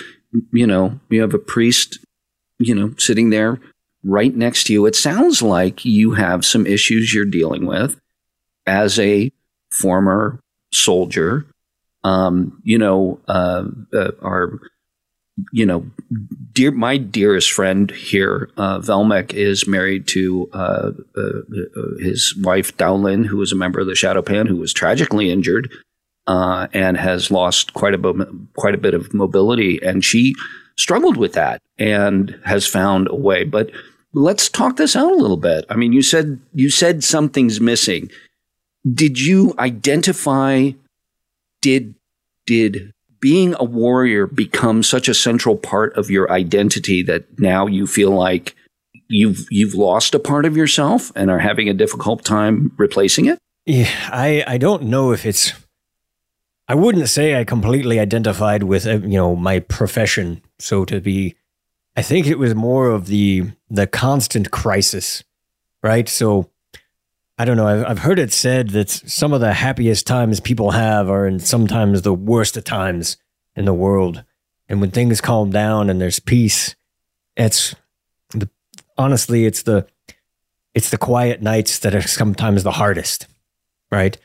you 0.53 0.67
know, 0.67 1.01
we 1.09 1.17
have 1.17 1.35
a 1.35 1.39
priest, 1.39 1.99
you 2.61 2.73
know, 2.75 2.95
sitting 2.99 3.31
there 3.31 3.59
right 4.05 4.33
next 4.37 4.65
to 4.65 4.73
you. 4.73 4.87
It 4.87 4.95
sounds 4.95 5.43
like 5.43 5.85
you 5.85 6.13
have 6.13 6.45
some 6.45 6.67
issues 6.67 7.13
you're 7.13 7.25
dealing 7.25 7.67
with 7.67 7.99
as 8.65 9.01
a 9.01 9.33
former 9.73 10.39
soldier. 10.73 11.47
Um, 12.05 12.61
you 12.63 12.79
know, 12.79 13.19
uh, 13.27 13.65
uh, 13.93 14.11
our, 14.21 14.61
you 15.53 15.65
know, 15.65 15.87
dear, 16.53 16.71
my 16.71 16.97
dearest 16.97 17.53
friend 17.53 17.91
here, 17.91 18.51
uh, 18.57 18.79
Velmek, 18.79 19.33
is 19.33 19.67
married 19.67 20.07
to 20.09 20.49
uh, 20.53 20.91
uh, 21.17 21.21
uh, 21.21 21.99
his 21.99 22.35
wife 22.41 22.77
Dowlin, 22.77 23.25
who 23.25 23.39
was 23.39 23.53
a 23.53 23.57
member 23.57 23.81
of 23.81 23.87
the 23.87 23.93
Shado-Pan, 23.93 24.47
who 24.47 24.57
was 24.57 24.73
tragically 24.73 25.31
injured 25.31 25.71
uh, 26.27 26.69
and 26.73 26.97
has 26.97 27.31
lost 27.31 27.75
quite 27.75 27.95
a 27.95 27.99
bo- 27.99 28.27
quite 28.57 28.75
a 28.75 28.79
bit 28.79 28.95
of 28.95 29.13
mobility, 29.15 29.81
and 29.83 30.05
she 30.05 30.35
struggled 30.77 31.17
with 31.17 31.33
that 31.33 31.61
and 31.79 32.39
has 32.45 32.67
found 32.67 33.09
a 33.09 33.17
way. 33.17 33.45
But 33.45 33.71
let's 34.13 34.49
talk 34.49 34.77
this 34.77 34.97
out 34.97 35.13
a 35.13 35.17
little 35.17 35.37
bit. 35.37 35.65
I 35.69 35.77
mean, 35.77 35.93
you 35.93 36.03
said 36.03 36.41
you 36.55 36.71
said 36.71 37.03
something's 37.05 37.61
missing. 37.61 38.11
Did 38.93 39.19
you 39.19 39.55
identify? 39.59 40.73
Did 41.61 41.95
did 42.47 42.93
being 43.23 43.55
a 43.59 43.65
warrior 43.65 44.27
becomes 44.27 44.87
such 44.87 45.09
a 45.09 45.15
central 45.15 45.57
part 45.57 45.97
of 45.97 46.11
your 46.11 46.31
identity 46.31 47.03
that 47.05 47.39
now 47.39 47.67
you 47.67 47.87
feel 47.87 48.11
like 48.11 48.55
you've 49.09 49.47
you've 49.51 49.75
lost 49.75 50.15
a 50.15 50.19
part 50.19 50.45
of 50.45 50.57
yourself 50.57 51.13
and 51.15 51.31
are 51.31 51.39
having 51.39 51.69
a 51.69 51.75
difficult 51.75 52.25
time 52.25 52.73
replacing 52.77 53.27
it? 53.27 53.39
Yeah, 53.65 53.89
I 54.11 54.45
I 54.47 54.59
don't 54.59 54.83
know 54.83 55.13
if 55.13 55.25
it's. 55.25 55.55
I 56.69 56.75
wouldn't 56.75 57.09
say 57.09 57.39
I 57.39 57.45
completely 57.45 57.99
identified 58.01 58.65
with 58.65 58.87
uh, 58.87 58.99
you 58.99 59.19
know 59.19 59.37
my 59.37 59.61
profession, 59.61 60.43
so 60.59 60.85
to 60.85 61.01
be. 61.01 61.37
I 61.95 62.03
think 62.03 62.27
it 62.27 62.39
was 62.39 62.55
more 62.55 62.91
of 62.91 63.07
the 63.07 63.53
the 63.71 63.87
constant 63.87 64.51
crisis, 64.51 65.23
right? 65.83 66.09
So 66.09 66.51
I 67.39 67.45
don't 67.45 67.57
know. 67.57 67.67
I've, 67.67 67.85
I've 67.91 67.99
heard 68.01 68.19
it 68.19 68.33
said 68.33 68.71
that 68.71 68.91
some 68.91 69.33
of 69.33 69.41
the 69.41 69.55
happiest 69.55 70.07
times 70.07 70.41
people 70.41 70.73
have 70.73 71.09
are 71.09 71.27
in 71.27 71.41
sometimes 71.41 72.03
the 72.03 72.15
worst 72.15 72.57
of 72.57 72.65
times 72.65 73.17
in 73.57 73.65
the 73.65 73.75
world, 73.75 74.25
and 74.69 74.81
when 74.81 74.91
things 74.91 75.21
calm 75.21 75.51
down 75.51 75.91
and 75.91 76.01
there's 76.01 76.21
peace, 76.21 76.77
it's 77.37 77.75
the 78.31 78.49
honestly 78.97 79.45
it's 79.47 79.63
the 79.63 79.87
it's 80.75 80.91
the 80.91 80.99
quiet 80.99 81.43
nights 81.43 81.79
that 81.81 81.95
are 81.95 82.03
sometimes 82.03 82.63
the 82.63 82.73
hardest 82.73 83.27
right? 83.93 84.17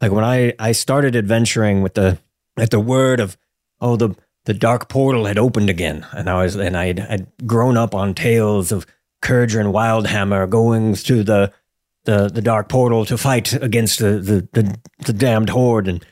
Like 0.00 0.12
when 0.12 0.24
I 0.24 0.54
I 0.58 0.72
started 0.72 1.14
adventuring 1.14 1.82
with 1.82 1.94
the 1.94 2.16
at 2.56 2.70
the 2.70 2.80
word 2.80 3.20
of 3.20 3.36
oh 3.82 3.96
the 3.96 4.14
the 4.46 4.54
dark 4.54 4.88
portal 4.88 5.26
had 5.26 5.36
opened 5.36 5.68
again, 5.68 6.06
and 6.12 6.30
I 6.30 6.42
was 6.42 6.56
and 6.56 6.74
I'd 6.74 7.00
had 7.00 7.26
grown 7.46 7.76
up 7.76 7.94
on 7.94 8.14
tales 8.14 8.72
of 8.72 8.86
Kurger 9.22 9.60
and 9.60 9.74
Wildhammer 9.74 10.48
going 10.48 10.94
through 10.94 11.24
the 11.24 11.52
the 12.04 12.28
the 12.28 12.42
dark 12.42 12.68
portal 12.68 13.04
to 13.06 13.18
fight 13.18 13.52
against 13.52 13.98
the 13.98 14.18
the 14.18 14.48
the, 14.52 14.78
the 15.06 15.12
damned 15.12 15.50
horde, 15.50 15.88
and 15.88 16.04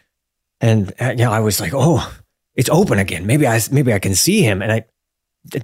and 0.61 0.93
uh, 1.01 1.11
you 1.11 1.25
know 1.25 1.33
I 1.33 1.41
was 1.41 1.61
like 1.61 1.73
oh 1.75 2.13
it's 2.55 2.71
open 2.71 2.99
again, 2.99 3.27
maybe 3.27 3.47
I 3.47 3.61
maybe 3.71 3.93
I 3.93 3.99
can 3.99 4.15
see 4.15 4.43
him, 4.43 4.63
and 4.63 4.73
I 4.73 4.85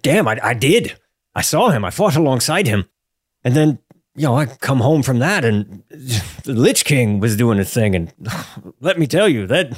damn 0.03 0.29
I 0.29 0.39
I 0.43 0.55
did 0.55 0.97
I 1.35 1.43
saw 1.43 1.71
him, 1.71 1.85
I 1.85 1.91
fought 1.91 2.17
alongside 2.17 2.67
him, 2.67 2.85
and 3.43 3.55
then 3.55 3.79
you 4.17 4.23
know, 4.23 4.37
I 4.37 4.47
come 4.47 4.79
home 4.79 5.03
from 5.03 5.19
that 5.19 5.45
and 5.45 5.83
the 5.89 6.53
Lich 6.53 6.85
King 6.85 7.19
was 7.19 7.37
doing 7.37 7.59
a 7.59 7.65
thing. 7.65 7.95
And 7.95 8.13
let 8.81 8.99
me 8.99 9.07
tell 9.07 9.29
you 9.29 9.47
that 9.49 9.77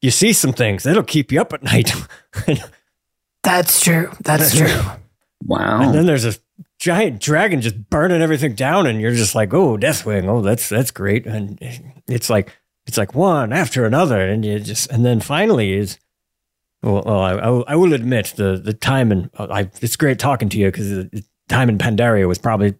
you 0.00 0.10
see 0.10 0.32
some 0.32 0.52
things 0.52 0.84
that'll 0.84 1.02
keep 1.02 1.32
you 1.32 1.40
up 1.40 1.52
at 1.52 1.62
night. 1.62 1.92
That's 3.42 3.80
true. 3.80 4.12
That's 4.20 4.56
true. 4.56 4.80
Wow. 5.44 5.82
And 5.82 5.94
then 5.94 6.06
there's 6.06 6.24
a 6.24 6.34
giant 6.82 7.20
dragon 7.20 7.60
just 7.60 7.88
burning 7.88 8.20
everything 8.20 8.54
down, 8.56 8.86
and 8.88 9.00
you're 9.00 9.14
just 9.14 9.36
like, 9.36 9.54
oh, 9.54 9.78
Deathwing, 9.78 10.26
oh, 10.26 10.42
that's 10.42 10.68
that's 10.68 10.90
great. 10.90 11.26
And 11.26 11.56
it's 12.08 12.28
like 12.28 12.58
it's 12.86 12.98
like 12.98 13.14
one 13.14 13.52
after 13.52 13.86
another, 13.86 14.20
and 14.20 14.44
you 14.44 14.58
just 14.58 14.90
and 14.90 15.04
then 15.04 15.20
finally 15.20 15.72
is. 15.74 15.98
Well, 16.82 17.04
well 17.06 17.20
I, 17.20 17.32
I 17.72 17.76
will- 17.76 17.94
admit 17.94 18.34
the 18.36 18.60
the 18.62 18.72
time 18.74 19.12
and 19.12 19.30
uh, 19.38 19.46
I, 19.48 19.70
it's 19.80 19.94
great 19.94 20.18
talking 20.18 20.48
to 20.48 20.58
you 20.58 20.66
because 20.66 20.88
the 20.90 21.24
time 21.48 21.68
in 21.68 21.78
Pandaria 21.78 22.26
was 22.26 22.38
probably 22.38 22.74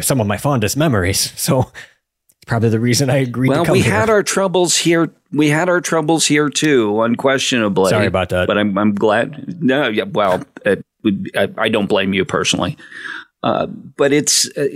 some 0.00 0.20
of 0.20 0.26
my 0.26 0.36
fondest 0.36 0.76
memories. 0.76 1.32
So 1.38 1.60
it's 1.60 2.48
probably 2.48 2.70
the 2.70 2.80
reason 2.80 3.10
I 3.10 3.18
agreed 3.18 3.50
Well, 3.50 3.62
to 3.62 3.66
come 3.66 3.72
we 3.74 3.82
here. 3.82 3.92
had 3.92 4.10
our 4.10 4.24
troubles 4.24 4.76
here. 4.76 5.14
We 5.30 5.48
had 5.48 5.68
our 5.68 5.80
troubles 5.80 6.26
here 6.26 6.48
too, 6.50 7.00
unquestionably. 7.02 7.90
Sorry 7.90 8.06
about 8.06 8.30
that. 8.30 8.48
But 8.48 8.58
I'm 8.58 8.76
I'm 8.76 8.94
glad. 8.94 9.62
No, 9.62 9.86
yeah. 9.86 10.04
Well, 10.04 10.42
it, 10.66 10.84
I, 11.36 11.48
I 11.58 11.68
don't 11.68 11.86
blame 11.86 12.14
you 12.14 12.24
personally. 12.24 12.76
Uh, 13.42 13.66
but 13.66 14.12
it's 14.12 14.48
uh, 14.56 14.66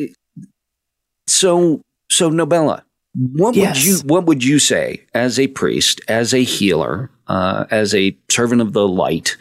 so 1.26 1.82
so. 2.10 2.30
Nobella, 2.30 2.82
what 3.14 3.54
Yes. 3.54 3.76
would 3.76 3.84
you 3.84 3.98
what 4.06 4.24
would 4.26 4.44
you 4.44 4.58
say 4.58 5.02
as 5.14 5.38
a 5.38 5.46
priest, 5.48 6.00
as 6.08 6.34
a 6.34 6.42
healer, 6.42 7.10
uh, 7.28 7.64
as 7.70 7.94
a 7.94 8.16
servant 8.30 8.60
of 8.60 8.72
the 8.72 8.86
light? 8.86 9.36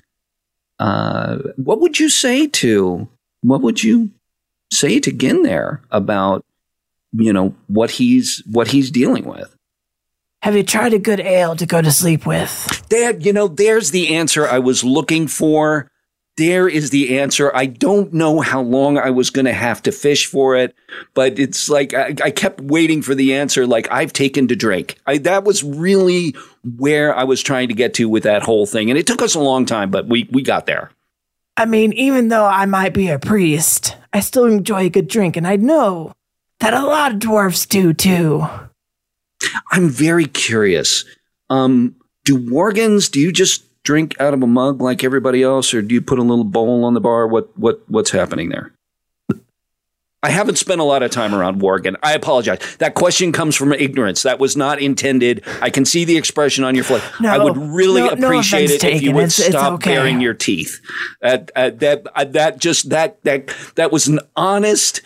Uh, 0.79 1.37
what 1.57 1.79
would 1.81 1.99
you 1.99 2.09
say 2.09 2.47
to 2.47 3.07
what 3.41 3.61
would 3.61 3.83
you 3.83 4.11
say 4.71 4.99
to 4.99 5.11
Gin 5.11 5.43
there 5.43 5.81
about 5.91 6.45
you 7.13 7.33
know 7.33 7.55
what 7.67 7.91
he's 7.91 8.43
what 8.49 8.67
he's 8.69 8.91
dealing 8.91 9.25
with? 9.25 9.53
Have 10.43 10.55
you 10.55 10.63
tried 10.63 10.93
a 10.93 10.99
good 10.99 11.19
ale 11.19 11.55
to 11.55 11.65
go 11.65 11.81
to 11.81 11.91
sleep 11.91 12.25
with? 12.25 12.85
There, 12.89 13.17
you 13.17 13.33
know, 13.33 13.47
there's 13.47 13.89
the 13.91 14.15
answer 14.15 14.47
I 14.47 14.59
was 14.59 14.83
looking 14.83 15.27
for. 15.27 15.89
There 16.37 16.67
is 16.67 16.91
the 16.91 17.17
answer. 17.17 17.51
I 17.55 17.65
don't 17.65 18.13
know 18.13 18.41
how 18.41 18.61
long 18.61 18.99
I 18.99 19.09
was 19.09 19.31
going 19.31 19.45
to 19.45 19.53
have 19.53 19.81
to 19.83 19.91
fish 19.91 20.27
for 20.27 20.55
it, 20.55 20.75
but 21.15 21.39
it's 21.39 21.67
like 21.67 21.95
I, 21.95 22.13
I 22.23 22.29
kept 22.29 22.61
waiting 22.61 23.01
for 23.01 23.15
the 23.15 23.33
answer. 23.33 23.65
Like 23.65 23.91
I've 23.91 24.13
taken 24.13 24.47
to 24.49 24.55
drink. 24.55 24.97
I, 25.07 25.17
that 25.19 25.43
was 25.43 25.63
really 25.63 26.35
where 26.77 27.15
I 27.15 27.23
was 27.23 27.41
trying 27.41 27.69
to 27.69 27.73
get 27.73 27.95
to 27.95 28.07
with 28.07 28.23
that 28.23 28.43
whole 28.43 28.67
thing, 28.67 28.91
and 28.91 28.99
it 28.99 29.07
took 29.07 29.23
us 29.23 29.33
a 29.33 29.39
long 29.39 29.65
time, 29.65 29.89
but 29.89 30.07
we 30.07 30.29
we 30.31 30.43
got 30.43 30.67
there. 30.67 30.91
I 31.57 31.65
mean, 31.65 31.91
even 31.93 32.27
though 32.27 32.45
I 32.45 32.67
might 32.67 32.93
be 32.93 33.09
a 33.09 33.17
priest, 33.17 33.97
I 34.13 34.19
still 34.19 34.45
enjoy 34.45 34.85
a 34.85 34.89
good 34.91 35.07
drink, 35.07 35.37
and 35.37 35.47
I 35.47 35.55
know 35.55 36.13
that 36.59 36.75
a 36.75 36.85
lot 36.85 37.13
of 37.13 37.19
dwarves 37.19 37.67
do 37.67 37.93
too. 37.93 38.45
I'm 39.71 39.89
very 39.89 40.25
curious. 40.25 41.03
Um, 41.49 41.95
do 42.25 42.37
Worgens? 42.37 43.09
Do 43.09 43.19
you 43.19 43.31
just 43.31 43.63
drink 43.87 44.19
out 44.19 44.33
of 44.33 44.43
a 44.43 44.47
mug 44.47 44.81
like 44.81 45.01
everybody 45.01 45.41
else, 45.41 45.73
or 45.73 45.81
do 45.81 45.95
you 45.95 46.01
put 46.01 46.19
a 46.19 46.21
little 46.21 46.43
bowl 46.43 46.83
on 46.83 46.93
the 46.93 46.99
bar? 46.99 47.25
What 47.25 47.57
what 47.57 47.81
what's 47.87 48.11
happening 48.11 48.49
there? 48.49 48.73
I 50.23 50.29
haven't 50.29 50.57
spent 50.57 50.81
a 50.81 50.83
lot 50.83 51.03
of 51.03 51.11
time 51.11 51.33
around 51.33 51.61
Worgen. 51.61 51.95
I 52.03 52.13
apologize. 52.13 52.59
That 52.79 52.95
question 52.95 53.31
comes 53.31 53.55
from 53.55 53.71
ignorance. 53.71 54.23
That 54.23 54.39
was 54.39 54.57
not 54.57 54.81
intended. 54.81 55.41
I 55.61 55.69
can 55.69 55.85
see 55.85 56.03
the 56.03 56.17
expression 56.17 56.65
on 56.65 56.75
your 56.75 56.83
face. 56.83 57.01
No, 57.21 57.29
I 57.29 57.37
would 57.37 57.55
really 57.55 58.01
no- 58.01 58.13
no 58.15 58.27
appreciate 58.27 58.65
offense 58.65 58.83
it 58.83 58.95
if 58.95 59.01
you 59.03 59.11
would 59.13 59.23
It's- 59.25 59.39
it's 59.39 59.49
stop 59.49 59.73
okay. 59.75 59.95
baring 59.95 60.19
your 60.19 60.33
teeth. 60.33 60.81
Uh, 61.23 61.37
uh, 61.55 61.69
that 61.77 62.05
uh, 62.13 62.25
that 62.25 62.59
just 62.59 62.89
that 62.89 63.23
that 63.23 63.49
that 63.75 63.89
was 63.91 64.07
an 64.07 64.19
honest 64.35 65.01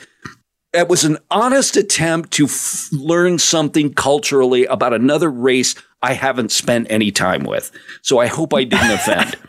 it 0.73 0.87
was 0.87 1.03
an 1.03 1.17
honest 1.29 1.75
attempt 1.77 2.31
to 2.31 2.45
f- 2.45 2.87
learn 2.93 3.37
something 3.37 3.93
culturally 3.93 4.65
about 4.65 4.93
another 4.93 5.29
race 5.29 5.75
I 6.01 6.13
haven't 6.13 6.51
spent 6.51 6.87
any 6.89 7.11
time 7.11 7.43
with. 7.43 7.71
So 8.01 8.19
I 8.19 8.27
hope 8.27 8.53
I 8.53 8.63
didn't 8.63 8.91
offend. 8.91 9.35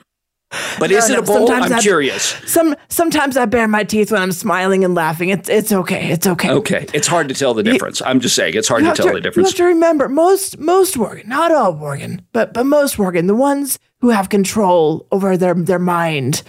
But 0.79 0.91
is 0.91 1.09
No, 1.09 1.15
it 1.15 1.19
a 1.19 1.21
no, 1.23 1.27
bowl? 1.27 1.51
I'm 1.51 1.73
I- 1.73 1.81
curious. 1.81 2.23
Some 2.47 2.77
sometimes 2.91 3.39
I 3.39 3.47
bare 3.47 3.67
my 3.67 3.85
teeth 3.85 4.13
when 4.13 4.21
I'm 4.21 4.33
smiling 4.33 4.85
and 4.85 4.95
laughing. 4.95 5.31
It's 5.31 5.49
it's 5.49 5.73
okay. 5.73 6.11
It's 6.11 6.27
okay. 6.27 6.51
Okay, 6.51 6.87
it's 6.93 7.07
hard 7.07 7.31
to 7.31 7.35
tell 7.35 7.55
the 7.55 7.63
difference. 7.63 8.03
I'm 8.03 8.21
just 8.21 8.35
saying 8.37 8.53
it's 8.55 8.69
hard 8.69 8.85
to 8.85 8.93
tell 8.93 9.15
the 9.15 9.21
difference. 9.23 9.37
You 9.37 9.51
have 9.51 9.57
to 9.57 9.65
remember 9.75 10.11
most 10.11 10.59
most 10.59 10.97
Worgen, 10.97 11.27
not 11.27 11.53
all 11.53 11.73
Worgen, 11.75 12.21
but 12.35 12.53
but 12.53 12.67
most 12.67 12.97
Worgen, 12.99 13.29
the 13.29 13.35
ones 13.35 13.79
who 14.03 14.11
have 14.11 14.29
control 14.29 15.07
over 15.11 15.39
their 15.39 15.55
their 15.55 15.79
mind 15.79 16.43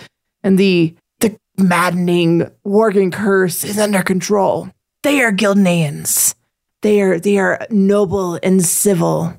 and 0.44 0.60
the 0.60 0.94
the 1.22 1.38
maddening 1.58 2.52
Worgen 2.68 3.10
curse 3.14 3.64
is 3.64 3.80
under 3.80 4.04
control. 4.04 4.68
They 5.04 5.22
are 5.22 5.32
Gilneans. 5.32 6.36
They 6.82 7.02
are 7.02 7.20
they 7.22 7.38
are 7.38 7.66
noble 7.70 8.38
and 8.44 8.66
civil. 8.66 9.34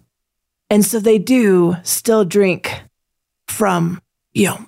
And 0.70 0.84
so 0.84 0.98
they 0.98 1.18
do 1.18 1.76
still 1.82 2.24
drink 2.24 2.82
from, 3.48 4.00
you 4.32 4.46
know, 4.46 4.64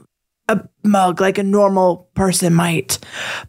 a 0.48 0.60
mug 0.84 1.20
like 1.20 1.38
a 1.38 1.42
normal 1.42 2.08
person 2.14 2.54
might. 2.54 2.98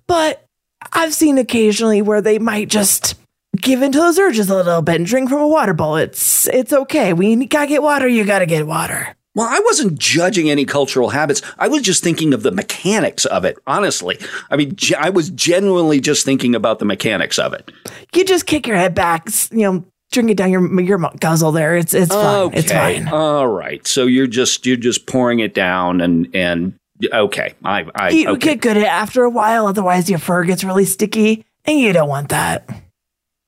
But 0.08 0.46
I've 0.94 1.14
seen 1.14 1.38
occasionally 1.38 2.02
where 2.02 2.22
they 2.22 2.40
might 2.40 2.70
just 2.70 3.16
give 3.56 3.82
into 3.82 3.98
those 3.98 4.20
urges 4.20 4.50
a 4.50 4.56
little 4.56 4.82
bit 4.82 4.96
and 4.96 5.06
drink 5.06 5.30
from 5.30 5.42
a 5.42 5.48
water 5.48 5.74
bowl. 5.74 5.96
It's 5.96 6.48
it's 6.48 6.74
okay. 6.74 7.14
We 7.14 7.46
gotta 7.46 7.68
get 7.68 7.84
water. 7.84 8.08
You 8.08 8.24
gotta 8.24 8.46
get 8.46 8.68
water. 8.68 9.16
Well, 9.36 9.48
I 9.48 9.60
wasn't 9.66 10.00
judging 10.00 10.50
any 10.50 10.66
cultural 10.66 11.10
habits. 11.10 11.44
I 11.60 11.68
was 11.68 11.84
just 11.84 12.04
thinking 12.04 12.34
of 12.34 12.42
the 12.42 12.50
mechanics 12.50 13.24
of 13.26 13.46
it, 13.46 13.60
honestly. 13.68 14.18
I 14.50 14.56
mean, 14.56 14.76
I 14.98 15.12
was 15.12 15.30
genuinely 15.30 16.00
just 16.00 16.26
thinking 16.26 16.56
about 16.56 16.80
the 16.80 16.86
mechanics 16.86 17.38
of 17.38 17.54
it. 17.54 17.72
You 18.16 18.26
just 18.26 18.48
kick 18.48 18.66
your 18.66 18.78
head 18.78 18.96
back, 18.96 19.30
you 19.52 19.60
know, 19.60 19.86
drink 20.12 20.30
it 20.32 20.38
down 20.38 20.52
your 20.52 20.82
your 20.82 21.00
guzzle 21.20 21.52
there. 21.52 21.76
It's 21.76 21.94
it's 21.94 22.14
fine. 22.14 22.52
It's 22.54 22.72
fine. 22.72 23.08
All 23.08 23.48
right. 23.48 23.86
So 23.86 24.06
you're 24.06 24.28
just 24.28 24.66
you're 24.66 24.78
just 24.78 25.08
pouring 25.08 25.40
it 25.40 25.54
down 25.54 26.02
and 26.02 26.28
and 26.34 26.74
okay. 27.14 27.54
I 27.64 27.86
I 27.96 28.10
You 28.10 28.30
okay. 28.30 28.56
get 28.56 28.62
good 28.62 28.78
at 28.78 28.84
it 28.84 28.88
after 28.88 29.24
a 29.24 29.30
while, 29.30 29.68
otherwise 29.68 30.10
your 30.10 30.20
fur 30.20 30.44
gets 30.44 30.64
really 30.64 30.86
sticky, 30.86 31.46
and 31.66 31.80
you 31.80 31.94
don't 31.94 32.10
want 32.10 32.30
that. 32.30 32.70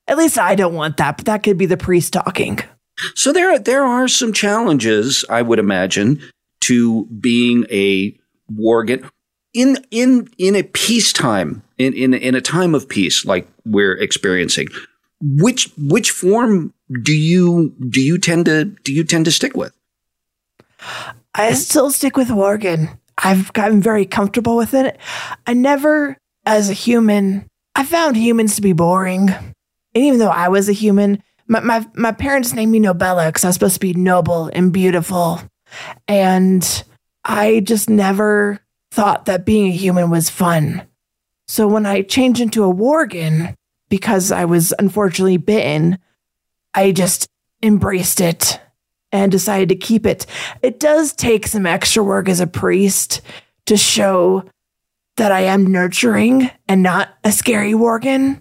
At 0.06 0.18
least 0.18 0.38
I 0.38 0.54
don't 0.54 0.74
want 0.74 0.96
that, 0.96 1.16
but 1.16 1.26
that 1.26 1.42
could 1.42 1.56
be 1.56 1.66
the 1.66 1.76
priest 1.76 2.12
talking. 2.12 2.58
So 3.14 3.32
there 3.32 3.58
there 3.58 3.84
are 3.84 4.08
some 4.08 4.32
challenges, 4.32 5.24
I 5.30 5.42
would 5.42 5.58
imagine, 5.58 6.20
to 6.64 7.06
being 7.06 7.64
a 7.70 8.16
wargate 8.52 9.08
in 9.54 9.78
in 9.90 10.28
in 10.38 10.54
a 10.56 10.62
peacetime 10.62 11.62
in 11.78 11.94
in 11.94 12.14
in 12.14 12.34
a 12.34 12.40
time 12.40 12.74
of 12.74 12.88
peace 12.88 13.24
like 13.24 13.48
we're 13.64 13.96
experiencing. 13.96 14.68
Which 15.22 15.70
which 15.76 16.10
form 16.10 16.72
do 17.02 17.12
you 17.12 17.74
do 17.88 18.00
you 18.00 18.18
tend 18.18 18.46
to 18.46 18.64
do 18.64 18.92
you 18.92 19.04
tend 19.04 19.26
to 19.26 19.30
stick 19.30 19.56
with? 19.56 19.72
I 21.34 21.52
still 21.52 21.90
stick 21.90 22.16
with 22.16 22.28
Worgen. 22.28 22.98
I've 23.22 23.52
gotten 23.52 23.80
very 23.80 24.06
comfortable 24.06 24.56
with 24.56 24.74
it. 24.74 24.98
I 25.46 25.52
never, 25.52 26.16
as 26.46 26.70
a 26.70 26.74
human, 26.74 27.46
I 27.74 27.84
found 27.84 28.16
humans 28.16 28.56
to 28.56 28.62
be 28.62 28.72
boring. 28.72 29.28
And 29.30 30.04
even 30.04 30.18
though 30.18 30.30
I 30.30 30.48
was 30.48 30.68
a 30.68 30.72
human, 30.72 31.22
my, 31.46 31.60
my, 31.60 31.86
my 31.94 32.12
parents 32.12 32.52
named 32.52 32.72
me 32.72 32.80
Nobella 32.80 33.28
because 33.28 33.44
I 33.44 33.48
was 33.48 33.54
supposed 33.54 33.74
to 33.74 33.80
be 33.80 33.94
noble 33.94 34.50
and 34.52 34.72
beautiful. 34.72 35.40
And 36.08 36.84
I 37.24 37.60
just 37.60 37.90
never 37.90 38.60
thought 38.90 39.26
that 39.26 39.44
being 39.44 39.68
a 39.68 39.76
human 39.76 40.10
was 40.10 40.30
fun. 40.30 40.86
So 41.46 41.66
when 41.66 41.86
I 41.86 42.02
changed 42.02 42.40
into 42.40 42.64
a 42.64 42.72
Worgen, 42.72 43.54
because 43.90 44.32
I 44.32 44.46
was 44.46 44.72
unfortunately 44.78 45.36
bitten, 45.36 45.98
I 46.72 46.92
just 46.92 47.28
embraced 47.62 48.22
it 48.22 48.58
and 49.12 49.30
decided 49.30 49.68
to 49.68 49.74
keep 49.74 50.06
it. 50.06 50.24
It 50.62 50.80
does 50.80 51.12
take 51.12 51.46
some 51.46 51.66
extra 51.66 52.02
work 52.02 52.28
as 52.28 52.40
a 52.40 52.46
priest 52.46 53.20
to 53.66 53.76
show 53.76 54.44
that 55.16 55.32
I 55.32 55.40
am 55.40 55.66
nurturing 55.66 56.50
and 56.66 56.82
not 56.82 57.10
a 57.24 57.32
scary 57.32 57.72
Worgen. 57.72 58.40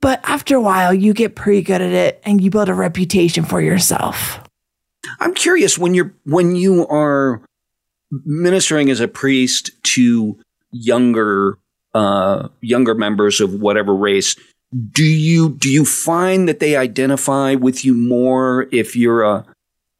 But 0.00 0.20
after 0.24 0.56
a 0.56 0.60
while, 0.60 0.92
you 0.92 1.14
get 1.14 1.36
pretty 1.36 1.62
good 1.62 1.80
at 1.80 1.92
it 1.92 2.20
and 2.24 2.40
you 2.40 2.50
build 2.50 2.68
a 2.68 2.74
reputation 2.74 3.44
for 3.44 3.60
yourself. 3.60 4.40
I'm 5.20 5.34
curious 5.34 5.78
when 5.78 5.94
you're 5.94 6.14
when 6.24 6.56
you 6.56 6.86
are 6.88 7.42
ministering 8.10 8.90
as 8.90 9.00
a 9.00 9.08
priest 9.08 9.70
to 9.94 10.38
younger 10.72 11.58
uh, 11.94 12.48
younger 12.60 12.94
members 12.94 13.40
of 13.40 13.54
whatever 13.54 13.94
race. 13.94 14.36
Do 14.92 15.04
you 15.04 15.50
do 15.50 15.70
you 15.70 15.84
find 15.84 16.48
that 16.48 16.60
they 16.60 16.76
identify 16.76 17.54
with 17.54 17.84
you 17.84 17.94
more 17.94 18.66
if 18.72 18.96
you're 18.96 19.22
a 19.22 19.46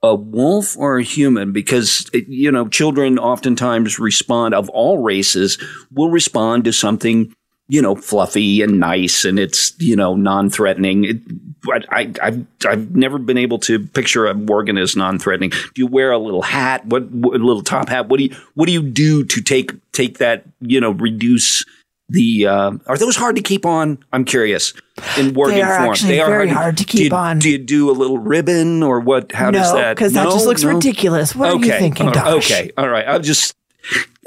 a 0.03 0.15
wolf 0.15 0.77
or 0.77 0.99
a 0.99 1.03
human? 1.03 1.53
Because 1.53 2.11
you 2.13 2.51
know, 2.51 2.69
children 2.69 3.19
oftentimes 3.19 3.99
respond 3.99 4.55
of 4.55 4.69
all 4.71 5.03
races 5.03 5.59
will 5.93 6.11
respond 6.11 6.65
to 6.65 6.73
something 6.73 7.33
you 7.69 7.83
know 7.83 7.95
fluffy 7.95 8.63
and 8.63 8.79
nice, 8.79 9.25
and 9.25 9.39
it's 9.39 9.73
you 9.79 9.97
know 9.97 10.15
non-threatening. 10.15 11.05
It, 11.05 11.17
I, 11.91 12.13
I've 12.23 12.47
I've 12.67 12.95
never 12.95 13.19
been 13.19 13.39
able 13.39 13.59
to 13.61 13.79
picture 13.79 14.27
a 14.27 14.35
Worgen 14.35 14.81
as 14.81 14.95
non-threatening. 14.95 15.51
Do 15.51 15.73
you 15.77 15.87
wear 15.87 16.13
a 16.13 16.19
little 16.19 16.43
hat? 16.43 16.87
What, 16.87 17.11
what 17.11 17.41
a 17.41 17.45
little 17.45 17.63
top 17.63 17.89
hat? 17.89 18.09
What 18.09 18.19
do 18.19 18.25
you 18.25 18.37
what 18.55 18.67
do 18.67 18.73
you 18.73 18.83
do 18.83 19.25
to 19.25 19.41
take 19.41 19.73
take 19.93 20.19
that 20.19 20.45
you 20.61 20.81
know 20.81 20.91
reduce 20.91 21.65
the 22.09 22.47
uh, 22.47 22.73
are 22.87 22.97
those 22.99 23.17
hard 23.17 23.37
to 23.37 23.43
keep 23.43 23.67
on? 23.67 23.99
I'm 24.13 24.25
curious. 24.25 24.73
In 25.19 25.35
working 25.35 25.57
They 25.57 25.63
are 25.63 25.79
form, 25.79 25.91
actually 25.91 26.17
very 26.17 26.49
hard 26.49 26.77
to 26.79 26.85
Do 26.85 26.91
keep 26.99 27.11
you- 27.13 27.17
on. 27.17 27.39
Do 27.39 27.51
you 27.51 27.59
do 27.59 27.91
a 27.91 27.93
little 27.93 28.19
ribbon 28.19 28.83
or 28.83 29.01
what? 29.01 29.33
How 29.33 29.51
does 29.51 29.73
that? 29.73 30.01
No, 30.01 30.09
that? 30.09 30.25
just 30.31 30.47
looks 30.47 30.65
ridiculous. 30.65 31.35
What 31.35 31.49
are 31.51 31.57
you 31.57 31.67
okay. 31.67 31.79
thinking, 31.79 32.09
uh, 32.17 32.35
Okay, 32.37 32.71
all 32.79 32.89
right. 32.89 33.05
I'm 33.07 33.23
just. 33.23 33.55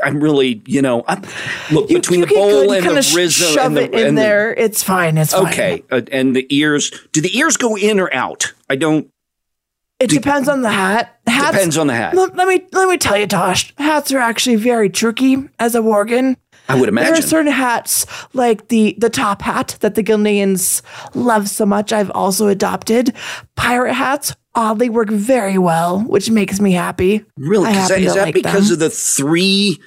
I'm 0.02 0.22
really, 0.24 0.62
you 0.66 0.82
know, 0.82 1.04
I'm, 1.06 1.22
look 1.72 1.90
You, 1.90 1.98
between 1.98 2.22
you 2.22 2.26
the 2.28 2.34
bowl 2.34 2.72
and 2.72 2.86
the 2.86 3.12
rizzo 3.14 3.60
and 3.62 3.76
the 3.76 3.84
it 3.84 3.94
in 3.94 4.08
and 4.08 4.18
the- 4.18 4.22
there. 4.22 4.54
It's 4.54 4.82
fine. 4.82 5.18
It's 5.18 5.34
fine. 5.34 5.48
Okay, 5.48 5.84
uh, 5.92 6.02
and 6.14 6.34
the 6.34 6.48
ears. 6.50 6.92
Do 7.12 7.20
the 7.20 7.38
ears 7.38 7.58
go 7.58 7.76
in 7.76 8.00
or 8.00 8.14
out? 8.14 8.54
I 8.70 8.78
don't. 8.78 9.10
It 10.00 10.10
depends 10.10 10.48
on 10.48 10.62
the 10.62 10.70
hat. 10.70 11.20
Hats, 11.28 11.52
Depends 11.52 11.78
on 11.78 11.88
the 11.88 11.94
hat. 11.94 12.16
Let, 12.16 12.34
let 12.38 12.48
me 12.48 12.66
let 12.72 12.88
me 12.88 12.98
tell 12.98 13.18
you, 13.18 13.28
Tosh. 13.28 13.74
Hats 13.78 14.14
are 14.14 14.20
actually 14.20 14.56
very 14.56 14.90
tricky 14.90 15.50
as 15.60 15.76
a 15.76 15.80
Worgen. 15.80 16.38
I 16.70 16.80
would 16.80 16.88
imagine 16.88 17.14
There 17.14 17.20
are 17.20 17.28
certain 17.28 17.52
hats, 17.52 18.06
like 18.34 18.68
the 18.68 18.96
the 18.98 19.10
top 19.10 19.42
hat 19.42 19.78
that 19.82 19.96
the 19.96 20.04
Gilneans 20.04 20.82
love 21.16 21.50
so 21.50 21.66
much. 21.66 21.92
I've 21.92 22.12
also 22.12 22.48
adopted. 22.48 23.14
Pirate 23.56 23.94
hats 23.94 24.36
oddly 24.56 24.90
work 24.90 25.10
very 25.10 25.58
well, 25.58 26.02
which 26.02 26.30
makes 26.30 26.60
me 26.60 26.74
happy. 26.74 27.26
Really? 27.38 27.72
Is 27.72 27.88
that, 27.90 28.00
is 28.00 28.14
that 28.14 28.26
like 28.26 28.34
because 28.36 28.70
them. 28.70 28.74
of 28.74 28.80
the 28.80 28.90
three 28.90 29.80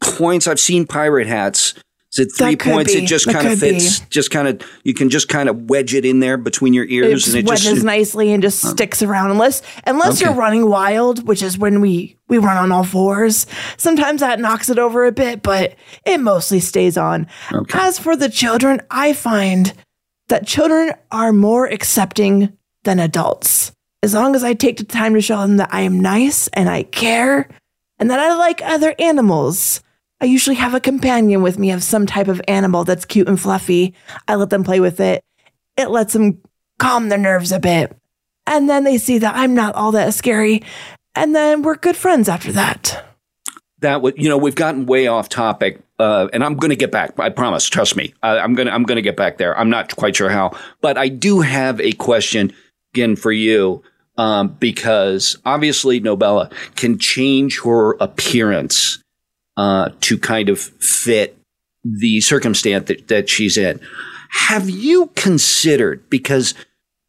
points 0.00 0.46
I've 0.46 0.60
seen 0.60 0.86
pirate 0.86 1.26
hats? 1.26 1.74
Is 2.12 2.18
it 2.18 2.32
three 2.36 2.56
points? 2.56 2.92
be. 2.92 3.02
It 3.02 3.06
just 3.06 3.26
kind 3.28 3.46
of 3.46 3.58
fits. 3.60 4.00
Just 4.00 4.30
kind 4.32 4.48
of 4.48 4.60
you 4.82 4.94
can 4.94 5.10
just 5.10 5.28
kind 5.28 5.48
of 5.48 5.70
wedge 5.70 5.94
it 5.94 6.04
in 6.04 6.18
there 6.18 6.36
between 6.36 6.74
your 6.74 6.86
ears, 6.86 7.28
and 7.28 7.36
it 7.36 7.46
wedges 7.46 7.64
just 7.64 7.84
nicely 7.84 8.32
and 8.32 8.42
just 8.42 8.64
oh. 8.64 8.70
sticks 8.70 9.00
around 9.00 9.30
unless 9.30 9.62
unless 9.86 10.20
Okay. 10.20 10.24
you're 10.28 10.38
running 10.38 10.68
wild 10.68 11.26
which 11.28 11.42
is 11.42 11.56
when 11.56 11.80
we 11.80 12.16
we 12.28 12.38
run 12.38 12.56
on 12.56 12.72
all 12.72 12.84
fours 12.84 13.46
sometimes 13.76 14.20
that 14.20 14.40
knocks 14.40 14.68
it 14.68 14.78
over 14.78 15.04
a 15.04 15.12
bit 15.12 15.42
but 15.42 15.74
it 16.04 16.18
mostly 16.18 16.58
stays 16.60 16.96
on 16.96 17.26
as 17.74 17.98
for 17.98 18.16
the 18.16 18.28
children 18.28 18.80
i 18.90 19.12
find 19.12 19.72
that 20.28 20.46
children 20.46 20.92
are 21.10 21.32
more 21.32 21.66
accepting 21.66 22.56
than 22.84 22.98
adults 22.98 23.72
as 24.02 24.14
long 24.14 24.34
as 24.34 24.42
i 24.44 24.52
take 24.54 24.76
the 24.76 24.84
time 24.84 25.14
to 25.14 25.20
show 25.20 25.40
them 25.40 25.56
that 25.58 25.72
i 25.72 25.80
am 25.80 26.00
nice 26.00 26.48
and 26.48 26.68
i 26.68 26.82
care 26.82 27.48
and 27.98 28.10
that 28.10 28.18
i 28.20 28.34
like 28.34 28.60
other 28.62 28.94
animals 28.98 29.82
I 30.20 30.26
usually 30.26 30.56
have 30.56 30.74
a 30.74 30.80
companion 30.80 31.42
with 31.42 31.58
me 31.58 31.70
of 31.70 31.82
some 31.82 32.06
type 32.06 32.28
of 32.28 32.42
animal 32.46 32.84
that's 32.84 33.04
cute 33.04 33.28
and 33.28 33.40
fluffy. 33.40 33.94
I 34.28 34.34
let 34.34 34.50
them 34.50 34.64
play 34.64 34.80
with 34.80 35.00
it. 35.00 35.24
It 35.76 35.90
lets 35.90 36.12
them 36.12 36.42
calm 36.78 37.08
their 37.08 37.18
nerves 37.18 37.52
a 37.52 37.58
bit. 37.58 37.96
And 38.46 38.68
then 38.68 38.84
they 38.84 38.98
see 38.98 39.18
that 39.18 39.36
I'm 39.36 39.54
not 39.54 39.74
all 39.74 39.92
that 39.92 40.12
scary. 40.14 40.62
And 41.14 41.34
then 41.34 41.62
we're 41.62 41.76
good 41.76 41.96
friends 41.96 42.28
after 42.28 42.52
that. 42.52 43.04
that 43.80 44.02
would 44.02 44.16
you 44.18 44.28
know 44.28 44.36
we've 44.36 44.54
gotten 44.54 44.86
way 44.86 45.06
off 45.06 45.28
topic 45.28 45.80
uh, 45.98 46.28
and 46.32 46.44
i'm 46.44 46.56
going 46.56 46.70
to 46.70 46.76
get 46.76 46.92
back 46.92 47.18
i 47.18 47.28
promise 47.30 47.66
trust 47.68 47.96
me 47.96 48.12
I, 48.22 48.38
i'm 48.38 48.54
going 48.54 48.66
to 48.66 48.74
i'm 48.74 48.84
going 48.84 48.96
to 48.96 49.02
get 49.02 49.16
back 49.16 49.38
there 49.38 49.58
i'm 49.58 49.70
not 49.70 49.96
quite 49.96 50.16
sure 50.16 50.28
how 50.28 50.56
but 50.80 50.98
i 50.98 51.08
do 51.08 51.40
have 51.40 51.80
a 51.80 51.92
question 51.92 52.52
again 52.94 53.16
for 53.16 53.32
you 53.32 53.82
um, 54.18 54.48
because 54.60 55.38
obviously 55.46 56.00
nobella 56.00 56.52
can 56.76 56.98
change 56.98 57.60
her 57.62 57.92
appearance 58.00 59.02
uh, 59.60 59.90
to 60.00 60.16
kind 60.16 60.48
of 60.48 60.58
fit 60.58 61.36
the 61.84 62.20
circumstance 62.20 62.88
that, 62.88 63.08
that 63.08 63.28
she's 63.28 63.58
in 63.58 63.78
have 64.30 64.70
you 64.70 65.08
considered 65.14 66.08
because 66.08 66.54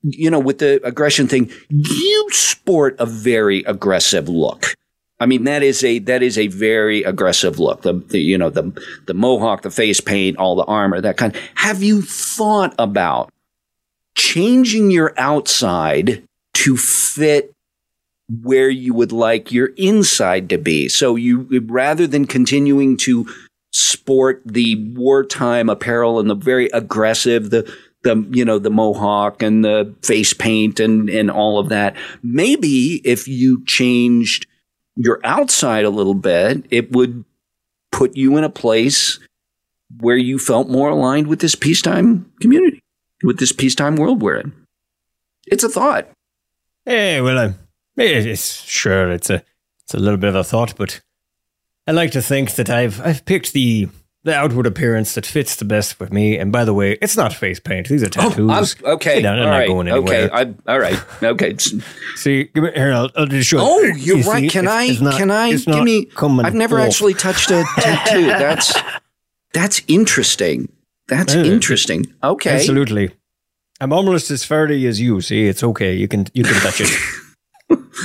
you 0.01 0.29
know 0.29 0.39
with 0.39 0.59
the 0.59 0.85
aggression 0.85 1.27
thing 1.27 1.49
you 1.69 2.27
sport 2.31 2.95
a 2.99 3.05
very 3.05 3.63
aggressive 3.63 4.27
look 4.27 4.75
I 5.21 5.27
mean 5.27 5.43
that 5.43 5.61
is 5.61 5.83
a 5.83 5.99
that 5.99 6.23
is 6.23 6.35
a 6.39 6.47
very 6.47 7.03
aggressive 7.03 7.59
look. 7.59 7.83
The, 7.83 7.93
the 7.93 8.19
you 8.19 8.39
know 8.39 8.49
the 8.49 8.71
the 9.05 9.13
mohawk, 9.13 9.61
the 9.61 9.69
face 9.69 10.01
paint, 10.01 10.37
all 10.37 10.55
the 10.55 10.63
armor, 10.63 10.99
that 10.99 11.15
kind. 11.15 11.35
Have 11.53 11.83
you 11.83 12.01
thought 12.01 12.73
about 12.79 13.31
changing 14.15 14.89
your 14.89 15.13
outside 15.17 16.23
to 16.55 16.75
fit 16.75 17.53
where 18.41 18.69
you 18.69 18.93
would 18.93 19.11
like 19.11 19.51
your 19.51 19.67
inside 19.77 20.49
to 20.49 20.57
be? 20.57 20.87
So 20.89 21.15
you 21.15 21.47
rather 21.65 22.07
than 22.07 22.25
continuing 22.25 22.97
to 22.97 23.27
sport 23.73 24.41
the 24.45 24.75
wartime 24.95 25.69
apparel 25.69 26.19
and 26.19 26.29
the 26.29 26.35
very 26.35 26.67
aggressive 26.73 27.49
the 27.51 27.73
the 28.03 28.27
you 28.31 28.43
know 28.43 28.59
the 28.59 28.69
mohawk 28.69 29.41
and 29.41 29.63
the 29.63 29.95
face 30.01 30.33
paint 30.33 30.81
and 30.81 31.09
and 31.09 31.31
all 31.31 31.57
of 31.57 31.69
that 31.69 31.95
maybe 32.21 32.99
if 33.05 33.29
you 33.29 33.63
changed 33.65 34.45
your 34.95 35.19
outside 35.23 35.85
a 35.85 35.89
little 35.89 36.13
bit, 36.13 36.65
it 36.69 36.91
would 36.91 37.25
put 37.91 38.15
you 38.15 38.37
in 38.37 38.43
a 38.43 38.49
place 38.49 39.19
where 39.99 40.17
you 40.17 40.39
felt 40.39 40.69
more 40.69 40.89
aligned 40.89 41.27
with 41.27 41.39
this 41.39 41.55
peacetime 41.55 42.31
community, 42.39 42.79
with 43.23 43.39
this 43.39 43.51
peacetime 43.51 43.95
world 43.95 44.21
we're 44.21 44.37
in. 44.37 44.53
It's 45.47 45.63
a 45.63 45.69
thought. 45.69 46.07
Hey, 46.85 47.21
well, 47.21 47.37
I'm, 47.37 47.55
it's 47.97 48.63
sure 48.63 49.11
it's 49.11 49.29
a 49.29 49.43
it's 49.83 49.93
a 49.93 49.99
little 49.99 50.17
bit 50.17 50.29
of 50.29 50.35
a 50.35 50.43
thought, 50.43 50.75
but 50.77 51.01
I 51.87 51.91
like 51.91 52.11
to 52.11 52.21
think 52.21 52.55
that 52.55 52.69
I've 52.69 53.01
I've 53.01 53.25
picked 53.25 53.53
the 53.53 53.89
the 54.23 54.35
outward 54.35 54.67
appearance 54.67 55.15
that 55.15 55.25
fits 55.25 55.55
the 55.55 55.65
best 55.65 55.99
with 55.99 56.13
me. 56.13 56.37
And 56.37 56.51
by 56.51 56.63
the 56.63 56.73
way, 56.75 56.91
it's 57.01 57.17
not 57.17 57.33
face 57.33 57.59
paint; 57.59 57.87
these 57.87 58.03
are 58.03 58.07
oh, 58.07 58.29
tattoos. 58.29 58.75
I'm, 58.83 58.93
okay, 58.93 59.15
Sit 59.15 59.21
down, 59.23 59.39
I'm 59.39 59.45
all 59.45 59.51
not 59.51 59.57
right, 59.57 59.67
going 59.67 59.89
okay, 59.89 60.15
anywhere. 60.23 60.35
I, 60.35 60.71
all 60.71 60.79
right, 60.79 60.99
okay. 61.23 61.57
See, 62.15 62.43
give 62.53 62.63
me, 62.63 62.71
here, 62.75 62.93
I'll, 62.93 63.09
I'll 63.15 63.25
just 63.25 63.49
show. 63.49 63.57
You. 63.57 63.63
Oh, 63.63 63.79
you. 63.81 63.93
you're 63.95 64.17
You 64.17 64.29
right. 64.29 64.41
see, 64.43 64.49
can 64.49 64.65
it's- 64.65 64.77
I? 64.77 64.85
it's 64.85 65.01
not- 65.01 65.17
can 65.17 65.31
I? 65.31 65.55
Give 65.55 65.83
me. 65.83 66.07
I've 66.17 66.53
never 66.53 66.79
off. 66.79 66.85
actually 66.87 67.15
touched 67.15 67.49
a 67.51 67.63
tattoo. 67.77 68.25
That's 68.27 68.73
that's 69.53 69.81
interesting. 69.87 70.71
That's 71.07 71.33
Yeah. 71.35 71.43
interesting. 71.43 72.05
Okay. 72.23 72.55
Absolutely. 72.55 73.11
I'm 73.81 73.91
almost 73.91 74.29
as 74.31 74.45
furry 74.45 74.85
as 74.85 75.01
you. 75.01 75.19
See, 75.21 75.47
it's 75.47 75.63
okay. 75.63 75.93
You 75.93 76.07
can 76.07 76.27
you 76.33 76.43
can 76.43 76.53
touch 76.61 76.79
it. 76.79 76.89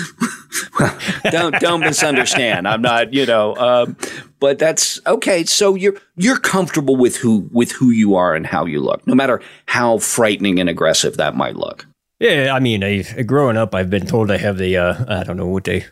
don't 1.31 1.55
don't 1.61 1.81
misunderstand. 1.81 2.69
I'm 2.69 2.83
not, 2.83 3.13
you 3.13 3.27
know, 3.27 3.57
um, 3.57 3.97
but 4.41 4.59
that's 4.59 5.01
okay. 5.07 5.45
So 5.45 5.75
you're 5.75 5.97
you're 6.17 6.39
comfortable 6.39 6.97
with 6.97 7.17
who 7.17 7.49
with 7.53 7.73
who 7.73 7.91
you 7.91 8.15
are 8.15 8.35
and 8.35 8.47
how 8.47 8.65
you 8.65 8.81
look, 8.81 9.07
no 9.07 9.15
matter 9.15 9.41
how 9.67 9.99
frightening 9.99 10.59
and 10.59 10.69
aggressive 10.69 11.17
that 11.17 11.35
might 11.35 11.57
look. 11.57 11.87
Yeah, 12.19 12.53
I 12.55 12.61
mean, 12.61 12.83
I, 12.83 13.03
growing 13.23 13.59
up, 13.59 13.75
I've 13.75 13.91
been 13.91 14.07
told 14.07 14.31
I 14.31 14.39
have 14.39 14.57
the 14.59 14.77
uh, 14.77 15.21
I 15.21 15.25
don't 15.25 15.37
know 15.37 15.47
what 15.47 15.65
they 15.65 15.85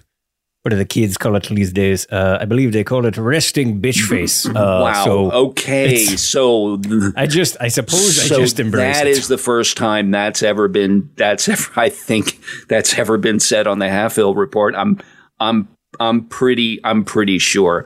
what 0.65 0.71
do 0.71 0.77
the 0.77 0.87
kids 0.87 1.19
call 1.19 1.37
it 1.37 1.47
these 1.51 1.75
days? 1.75 2.07
Uh, 2.11 2.39
I 2.41 2.47
believe 2.47 2.73
they 2.73 2.85
call 2.85 3.05
it 3.05 3.19
resting 3.19 3.83
bitch 3.83 4.09
face. 4.09 4.47
Uh, 4.55 4.81
wow. 4.83 5.05
So 5.05 5.33
okay. 5.33 5.97
So 5.97 6.81
I 7.17 7.27
just 7.27 7.57
I 7.61 7.69
suppose 7.69 8.29
so 8.29 8.37
I 8.37 8.39
just 8.39 8.61
embrace 8.61 8.97
that 8.97 9.07
it. 9.07 9.11
is 9.11 9.29
the 9.29 9.37
first 9.37 9.77
time 9.77 10.11
that's 10.11 10.43
ever 10.43 10.69
been 10.69 11.11
that's 11.17 11.49
ever 11.49 11.71
I 11.77 11.89
think 11.89 12.41
that's 12.69 12.97
ever 12.99 13.19
been 13.19 13.41
said 13.41 13.67
on 13.67 13.79
the 13.81 13.87
Halfhill 13.87 14.37
report. 14.37 14.75
I'm 14.77 15.01
I'm 15.41 15.69
I'm 16.01 16.25
pretty 16.29 16.81
I'm 16.85 17.05
pretty 17.05 17.39
sure. 17.39 17.85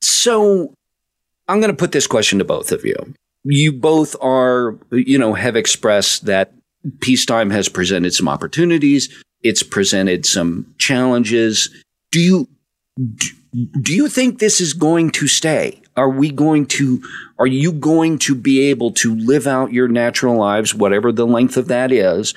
So 0.00 0.72
I'm 1.48 1.60
going 1.60 1.72
to 1.72 1.76
put 1.76 1.92
this 1.92 2.06
question 2.06 2.38
to 2.38 2.44
both 2.44 2.70
of 2.70 2.84
you. 2.84 2.96
You 3.44 3.72
both 3.72 4.14
are 4.22 4.78
you 4.92 5.18
know 5.18 5.34
have 5.34 5.56
expressed 5.56 6.26
that 6.26 6.54
peacetime 7.00 7.50
has 7.50 7.68
presented 7.68 8.14
some 8.14 8.28
opportunities. 8.28 9.10
It's 9.42 9.62
presented 9.62 10.26
some 10.26 10.74
challenges. 10.78 11.68
Do 12.10 12.20
you 12.20 12.48
do 13.54 13.94
you 13.94 14.08
think 14.08 14.38
this 14.38 14.60
is 14.60 14.72
going 14.72 15.10
to 15.10 15.28
stay? 15.28 15.82
Are 15.94 16.08
we 16.08 16.30
going 16.30 16.64
to, 16.66 17.02
are 17.38 17.46
you 17.46 17.70
going 17.70 18.18
to 18.20 18.34
be 18.34 18.70
able 18.70 18.92
to 18.92 19.14
live 19.14 19.46
out 19.46 19.72
your 19.72 19.88
natural 19.88 20.38
lives, 20.38 20.74
whatever 20.74 21.12
the 21.12 21.26
length 21.26 21.58
of 21.58 21.68
that 21.68 21.92
is, 21.92 22.32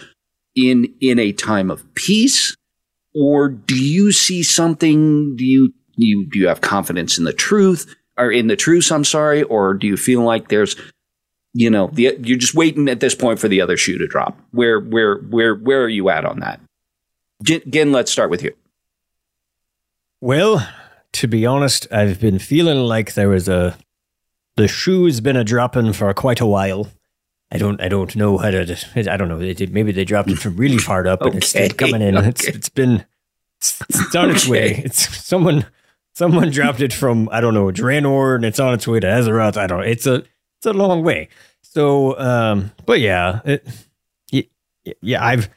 in, 0.55 0.93
in 0.99 1.19
a 1.19 1.31
time 1.31 1.71
of 1.71 1.85
peace? 1.95 2.53
Or 3.13 3.47
do 3.47 3.81
you 3.81 4.11
see 4.11 4.43
something, 4.43 5.37
do 5.37 5.45
you, 5.45 5.73
you, 5.95 6.27
do 6.29 6.37
you 6.37 6.49
have 6.49 6.59
confidence 6.59 7.17
in 7.17 7.23
the 7.23 7.31
truth 7.31 7.95
or 8.17 8.29
in 8.29 8.47
the 8.47 8.57
truth? 8.57 8.91
I'm 8.91 9.05
sorry. 9.05 9.43
Or 9.43 9.73
do 9.73 9.87
you 9.87 9.95
feel 9.95 10.21
like 10.21 10.49
there's, 10.49 10.75
you 11.53 11.69
know, 11.69 11.89
the, 11.93 12.17
you're 12.23 12.37
just 12.37 12.55
waiting 12.55 12.89
at 12.89 12.99
this 12.99 13.15
point 13.15 13.39
for 13.39 13.47
the 13.47 13.61
other 13.61 13.77
shoe 13.77 13.97
to 13.97 14.07
drop? 14.07 14.37
Where, 14.51 14.81
where, 14.81 15.19
where, 15.19 15.55
where 15.55 15.83
are 15.83 15.89
you 15.89 16.09
at 16.09 16.25
on 16.25 16.41
that? 16.41 16.59
Again, 17.49 17.91
let's 17.91 18.11
start 18.11 18.29
with 18.29 18.43
you. 18.43 18.53
Well, 20.21 20.67
to 21.13 21.27
be 21.27 21.45
honest, 21.45 21.87
I've 21.91 22.19
been 22.19 22.39
feeling 22.39 22.79
like 22.79 23.13
there 23.13 23.29
was 23.29 23.47
a 23.47 23.77
the 24.57 24.67
shoe's 24.67 25.19
been 25.19 25.35
a 25.35 25.43
dropping 25.43 25.93
for 25.93 26.13
quite 26.13 26.39
a 26.39 26.45
while. 26.45 26.87
I 27.51 27.57
don't 27.57 27.79
I 27.81 27.89
don't 27.89 28.15
know 28.15 28.37
how 28.37 28.49
to 28.51 28.77
I 28.95 29.17
don't 29.17 29.29
know. 29.29 29.39
It, 29.39 29.71
maybe 29.71 29.91
they 29.91 30.05
dropped 30.05 30.29
it 30.29 30.39
from 30.39 30.57
really 30.57 30.77
far 30.77 31.05
up 31.07 31.21
and 31.21 31.35
it's 31.35 31.49
still 31.49 31.69
coming 31.69 32.01
in. 32.01 32.17
It's 32.17 32.45
it's 32.45 32.69
been 32.69 33.05
it's, 33.57 34.15
on 34.15 34.31
its 34.31 34.47
way. 34.47 34.81
It's 34.83 35.23
someone 35.23 35.65
someone 36.13 36.49
dropped 36.49 36.81
it 36.81 36.93
from 36.93 37.29
I 37.31 37.41
don't 37.41 37.53
know 37.53 37.67
Draenor 37.67 38.35
and 38.35 38.45
it's 38.45 38.59
on 38.59 38.73
its 38.73 38.87
way 38.87 38.99
to 38.99 39.07
Azeroth. 39.07 39.57
I 39.57 39.67
don't. 39.67 39.81
know. 39.81 39.85
It's 39.85 40.07
a 40.07 40.23
it's 40.57 40.65
a 40.65 40.73
long 40.73 41.03
way. 41.03 41.29
So, 41.61 42.17
um, 42.17 42.71
but 42.85 43.01
yeah, 43.01 43.41
it, 43.43 43.67
y- 44.31 44.47
y- 44.85 44.93
yeah, 45.01 45.23
I've 45.23 45.49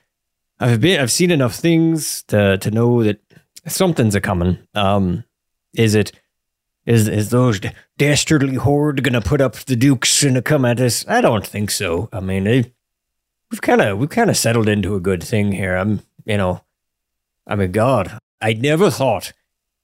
I've 0.61 0.81
been 0.81 1.01
I've 1.01 1.13
seen 1.13 1.31
enough 1.31 1.55
things 1.55 2.23
to 2.25 2.59
to 2.59 2.71
know 2.71 3.03
that 3.03 3.21
something's 3.67 4.15
a 4.15 4.21
coming. 4.21 4.59
Um, 4.75 5.25
is 5.75 5.95
it 5.95 6.13
is 6.87 7.07
is 7.07 7.31
those 7.31 7.61
dastardly 7.97 8.55
horde 8.55 9.05
gonna 9.05 9.21
put 9.21 9.41
up 9.41 9.55
the 9.55 9.77
dukes 9.77 10.23
and 10.23 10.45
come 10.45 10.65
at 10.65 10.81
us? 10.81 11.07
I 11.09 11.21
don't 11.21 11.47
think 11.47 11.71
so. 11.71 12.09
I 12.13 12.21
mean, 12.21 12.45
they, 12.45 12.73
we've 13.51 13.61
kind 13.61 13.81
of 13.81 13.99
we've 13.99 14.09
kind 14.09 14.31
of 14.31 14.37
settled 14.37 14.69
into 14.69 14.95
a 14.95 15.01
good 15.01 15.23
thing 15.23 15.53
here. 15.53 15.77
I'm 15.77 16.01
you 16.25 16.37
know, 16.37 16.63
I 17.47 17.57
mean, 17.57 17.73
God, 17.73 18.19
I 18.41 18.53
never 18.53 18.91
thought 18.91 19.33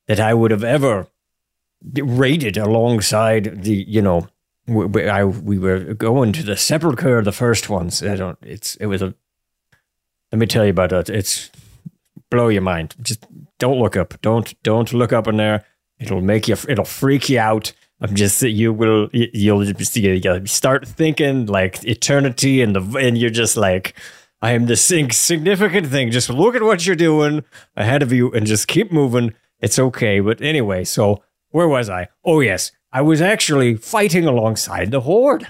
that 0.06 0.20
I 0.20 0.34
would 0.34 0.50
have 0.50 0.64
ever 0.64 1.06
raided 1.82 2.56
alongside 2.56 3.62
the 3.62 3.84
you 3.86 4.02
know. 4.02 4.28
We, 4.66 5.06
I, 5.10 5.24
we 5.24 5.58
were 5.58 5.92
going 5.92 6.32
to 6.32 6.42
the 6.42 6.56
sepulcher, 6.56 7.20
the 7.20 7.32
first 7.32 7.68
ones. 7.68 8.02
I 8.02 8.16
don't. 8.16 8.38
It's 8.40 8.76
it 8.76 8.86
was 8.86 9.02
a. 9.02 9.14
Let 10.34 10.40
me 10.40 10.46
tell 10.46 10.64
you 10.64 10.70
about 10.70 10.90
that. 10.90 11.08
It's 11.08 11.48
blow 12.28 12.48
your 12.48 12.60
mind. 12.60 12.96
Just 13.00 13.24
don't 13.60 13.78
look 13.78 13.96
up. 13.96 14.20
Don't 14.20 14.60
don't 14.64 14.92
look 14.92 15.12
up 15.12 15.28
in 15.28 15.36
there. 15.36 15.64
It'll 16.00 16.20
make 16.20 16.48
you. 16.48 16.56
It'll 16.68 16.84
freak 16.84 17.28
you 17.28 17.38
out. 17.38 17.72
I'm 18.00 18.16
just 18.16 18.42
you 18.42 18.72
will 18.72 19.08
you- 19.12 19.30
you'll 19.32 20.46
start 20.46 20.88
thinking 20.88 21.46
like 21.46 21.84
eternity 21.84 22.62
and 22.62 22.74
the 22.74 22.98
and 22.98 23.16
you're 23.16 23.30
just 23.30 23.56
like 23.56 23.94
I 24.42 24.54
am 24.54 24.66
the 24.66 24.74
sig- 24.74 25.12
significant 25.12 25.86
thing. 25.86 26.10
Just 26.10 26.28
look 26.28 26.56
at 26.56 26.62
what 26.64 26.84
you're 26.84 26.96
doing 26.96 27.44
ahead 27.76 28.02
of 28.02 28.12
you 28.12 28.32
and 28.32 28.44
just 28.44 28.66
keep 28.66 28.90
moving. 28.90 29.34
It's 29.60 29.78
okay. 29.78 30.18
But 30.18 30.40
anyway, 30.40 30.82
so 30.82 31.22
where 31.50 31.68
was 31.68 31.88
I? 31.88 32.08
Oh 32.24 32.40
yes, 32.40 32.72
I 32.92 33.02
was 33.02 33.20
actually 33.20 33.76
fighting 33.76 34.26
alongside 34.26 34.90
the 34.90 35.02
horde. 35.02 35.46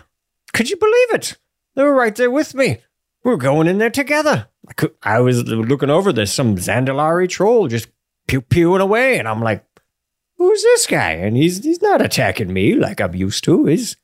Could 0.52 0.68
you 0.68 0.76
believe 0.76 1.14
it? 1.14 1.38
They 1.74 1.84
were 1.84 1.94
right 1.94 2.14
there 2.14 2.30
with 2.30 2.54
me. 2.54 2.82
We 3.24 3.30
were 3.30 3.36
going 3.38 3.66
in 3.66 3.78
there 3.78 3.90
together. 3.90 4.48
I, 4.68 4.72
could, 4.74 4.94
I 5.02 5.20
was 5.20 5.44
looking 5.44 5.90
over 5.90 6.12
this, 6.12 6.32
some 6.32 6.56
Zandalari 6.56 7.28
troll 7.28 7.68
just 7.68 7.88
pew 8.28 8.42
pewing 8.42 8.82
away, 8.82 9.18
and 9.18 9.26
I'm 9.26 9.40
like, 9.40 9.64
"Who's 10.36 10.62
this 10.62 10.86
guy?" 10.86 11.12
And 11.12 11.36
he's 11.36 11.64
he's 11.64 11.80
not 11.82 12.02
attacking 12.02 12.52
me 12.52 12.74
like 12.74 13.00
I'm 13.00 13.14
used 13.14 13.44
to. 13.44 13.64
He's 13.64 13.96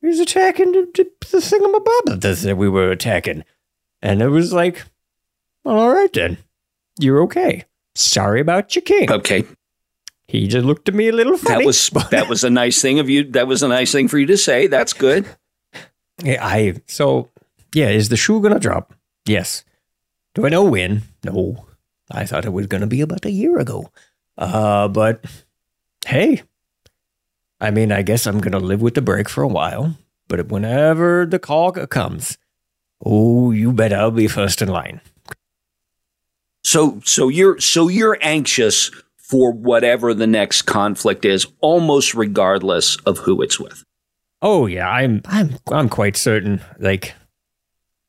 he's 0.00 0.20
attacking 0.20 0.72
the, 0.72 0.88
the, 0.94 1.10
the 1.30 1.38
thingamabob 1.38 2.20
that 2.20 2.56
we 2.56 2.68
were 2.68 2.90
attacking, 2.90 3.44
and 4.00 4.22
it 4.22 4.28
was 4.28 4.52
like, 4.52 4.84
well, 5.64 5.78
"All 5.78 5.94
right 5.94 6.12
then, 6.12 6.38
you're 6.98 7.22
okay. 7.24 7.66
Sorry 7.94 8.40
about 8.40 8.74
your 8.74 8.82
king." 8.82 9.10
Okay. 9.12 9.44
He 10.28 10.48
just 10.48 10.64
looked 10.64 10.88
at 10.88 10.94
me 10.94 11.08
a 11.08 11.12
little 11.12 11.36
funny. 11.36 11.58
That 11.58 11.66
was 11.66 11.90
that 12.10 12.28
was 12.28 12.42
a 12.42 12.48
nice 12.48 12.80
thing 12.80 12.98
of 12.98 13.10
you. 13.10 13.30
That 13.32 13.46
was 13.46 13.62
a 13.62 13.68
nice 13.68 13.92
thing 13.92 14.08
for 14.08 14.18
you 14.18 14.24
to 14.26 14.38
say. 14.38 14.66
That's 14.66 14.94
good. 14.94 15.26
Yeah, 16.22 16.46
I 16.46 16.74
so 16.86 17.30
yeah. 17.74 17.88
Is 17.88 18.08
the 18.08 18.16
shoe 18.16 18.40
gonna 18.40 18.58
drop? 18.58 18.94
Yes. 19.26 19.64
Do 20.34 20.46
I 20.46 20.48
know 20.48 20.64
when? 20.64 21.02
No. 21.24 21.66
I 22.10 22.24
thought 22.26 22.44
it 22.44 22.52
was 22.52 22.66
gonna 22.66 22.86
be 22.86 23.00
about 23.00 23.24
a 23.24 23.30
year 23.30 23.58
ago. 23.58 23.90
Uh, 24.36 24.88
but 24.88 25.24
hey, 26.06 26.42
I 27.60 27.70
mean, 27.70 27.92
I 27.92 28.02
guess 28.02 28.26
I'm 28.26 28.40
gonna 28.40 28.58
live 28.58 28.82
with 28.82 28.94
the 28.94 29.02
break 29.02 29.28
for 29.28 29.42
a 29.42 29.48
while. 29.48 29.96
But 30.28 30.48
whenever 30.48 31.26
the 31.26 31.38
call 31.38 31.72
comes, 31.72 32.38
oh, 33.04 33.50
you 33.50 33.72
bet 33.72 33.92
I'll 33.92 34.10
be 34.10 34.28
first 34.28 34.62
in 34.62 34.68
line. 34.68 35.00
So 36.64 37.00
so 37.04 37.28
you're 37.28 37.60
so 37.60 37.88
you're 37.88 38.18
anxious 38.20 38.90
for 39.16 39.52
whatever 39.52 40.14
the 40.14 40.26
next 40.26 40.62
conflict 40.62 41.24
is, 41.24 41.46
almost 41.60 42.14
regardless 42.14 42.96
of 43.06 43.18
who 43.18 43.42
it's 43.42 43.58
with. 43.58 43.84
Oh 44.40 44.66
yeah, 44.66 44.88
I'm 44.88 45.22
I'm 45.26 45.56
I'm 45.70 45.88
quite 45.88 46.16
certain. 46.16 46.60
Like, 46.78 47.14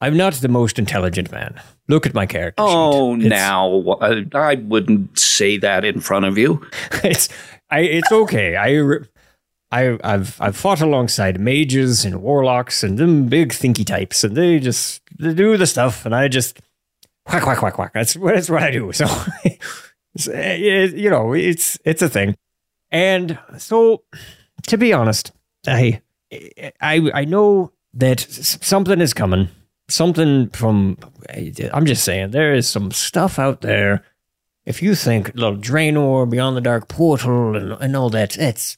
I'm 0.03 0.17
not 0.17 0.33
the 0.35 0.47
most 0.49 0.77
intelligent 0.79 1.31
man. 1.31 1.59
Look 1.87 2.05
at 2.05 2.13
my 2.13 2.25
character. 2.25 2.61
Oh, 2.63 3.15
It's- 3.15 3.29
now 3.29 3.97
I, 4.01 4.25
I 4.33 4.55
wouldn't 4.55 5.17
say 5.17 5.57
that 5.59 5.85
in 5.85 5.99
front 6.01 6.25
of 6.25 6.37
you. 6.37 6.65
it's 7.03 7.29
I 7.69 7.79
it's 7.79 8.11
okay. 8.11 8.55
I 8.57 8.97
I 9.71 9.97
I've 10.03 10.39
I've 10.41 10.55
fought 10.57 10.81
alongside 10.81 11.39
mages 11.39 12.05
and 12.05 12.21
warlocks 12.21 12.83
and 12.83 12.97
them 12.97 13.27
big 13.27 13.49
thinky 13.49 13.85
types, 13.85 14.23
and 14.23 14.35
they 14.35 14.59
just 14.59 15.01
they 15.19 15.33
do 15.33 15.57
the 15.57 15.65
stuff, 15.65 16.05
and 16.05 16.13
I 16.13 16.27
just 16.27 16.59
whack 17.31 17.45
whack 17.45 17.61
whack 17.61 17.77
whack. 17.77 17.93
That's 17.93 18.15
what 18.15 18.35
that's 18.35 18.49
what 18.49 18.63
I 18.63 18.71
do. 18.71 18.91
So, 20.15 20.31
you 20.31 21.09
know, 21.09 21.33
it's 21.33 21.79
it's 21.85 22.03
a 22.03 22.07
thing. 22.09 22.35
And 22.91 23.39
so, 23.57 24.03
to 24.67 24.77
be 24.77 24.93
honest, 24.93 25.31
I 25.65 26.01
I 26.79 27.09
I 27.11 27.25
know 27.25 27.71
that 27.95 28.19
something 28.19 29.01
is 29.01 29.15
coming. 29.15 29.47
Something 29.93 30.49
from 30.49 30.97
I'm 31.71 31.85
just 31.85 32.03
saying 32.03 32.31
there 32.31 32.53
is 32.53 32.67
some 32.67 32.91
stuff 32.91 33.37
out 33.37 33.61
there 33.61 34.03
if 34.65 34.81
you 34.81 34.95
think 34.95 35.33
little 35.35 35.57
Draenor 35.57 36.29
beyond 36.29 36.55
the 36.55 36.61
dark 36.61 36.87
portal 36.87 37.55
and, 37.55 37.73
and 37.73 37.95
all 37.95 38.09
that, 38.11 38.37
it's 38.37 38.77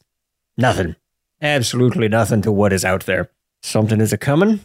nothing. 0.57 0.95
Absolutely 1.41 2.07
nothing 2.07 2.41
to 2.41 2.51
what 2.51 2.73
is 2.73 2.83
out 2.83 3.05
there. 3.05 3.29
Something 3.61 4.01
is 4.01 4.13
a 4.13 4.17
coming, 4.17 4.61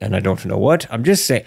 and 0.00 0.14
I 0.14 0.20
don't 0.20 0.44
know 0.46 0.58
what. 0.58 0.86
I'm 0.90 1.04
just 1.04 1.26
saying. 1.26 1.44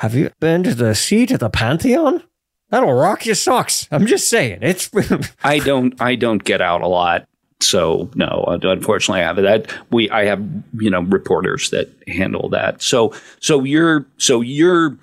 Have 0.00 0.14
you 0.14 0.30
been 0.40 0.64
to 0.64 0.74
the 0.74 0.94
seat 0.94 1.30
of 1.30 1.38
the 1.38 1.50
Pantheon? 1.50 2.22
That'll 2.70 2.92
rock 2.92 3.26
your 3.26 3.36
socks. 3.36 3.86
I'm 3.92 4.06
just 4.06 4.28
saying. 4.28 4.58
It's 4.62 4.90
I 5.44 5.60
don't 5.60 6.00
I 6.00 6.16
don't 6.16 6.42
get 6.42 6.60
out 6.60 6.82
a 6.82 6.88
lot. 6.88 7.28
So 7.64 8.10
no, 8.14 8.44
unfortunately, 8.46 9.22
I 9.22 9.26
have 9.26 9.36
that. 9.36 9.72
We 9.90 10.10
I 10.10 10.24
have 10.24 10.44
you 10.78 10.90
know 10.90 11.00
reporters 11.00 11.70
that 11.70 11.90
handle 12.06 12.48
that. 12.50 12.82
So 12.82 13.14
so 13.40 13.64
you're 13.64 14.06
so 14.18 14.40
you're 14.40 14.98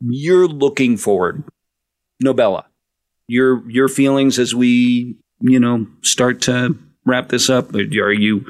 you're 0.00 0.46
looking 0.46 0.96
forward, 0.96 1.44
Nobella. 2.22 2.64
Your 3.28 3.68
your 3.70 3.88
feelings 3.88 4.38
as 4.38 4.54
we 4.54 5.16
you 5.40 5.58
know 5.58 5.86
start 6.02 6.42
to 6.42 6.78
wrap 7.04 7.28
this 7.28 7.48
up. 7.48 7.74
Are 7.74 8.12
you 8.12 8.44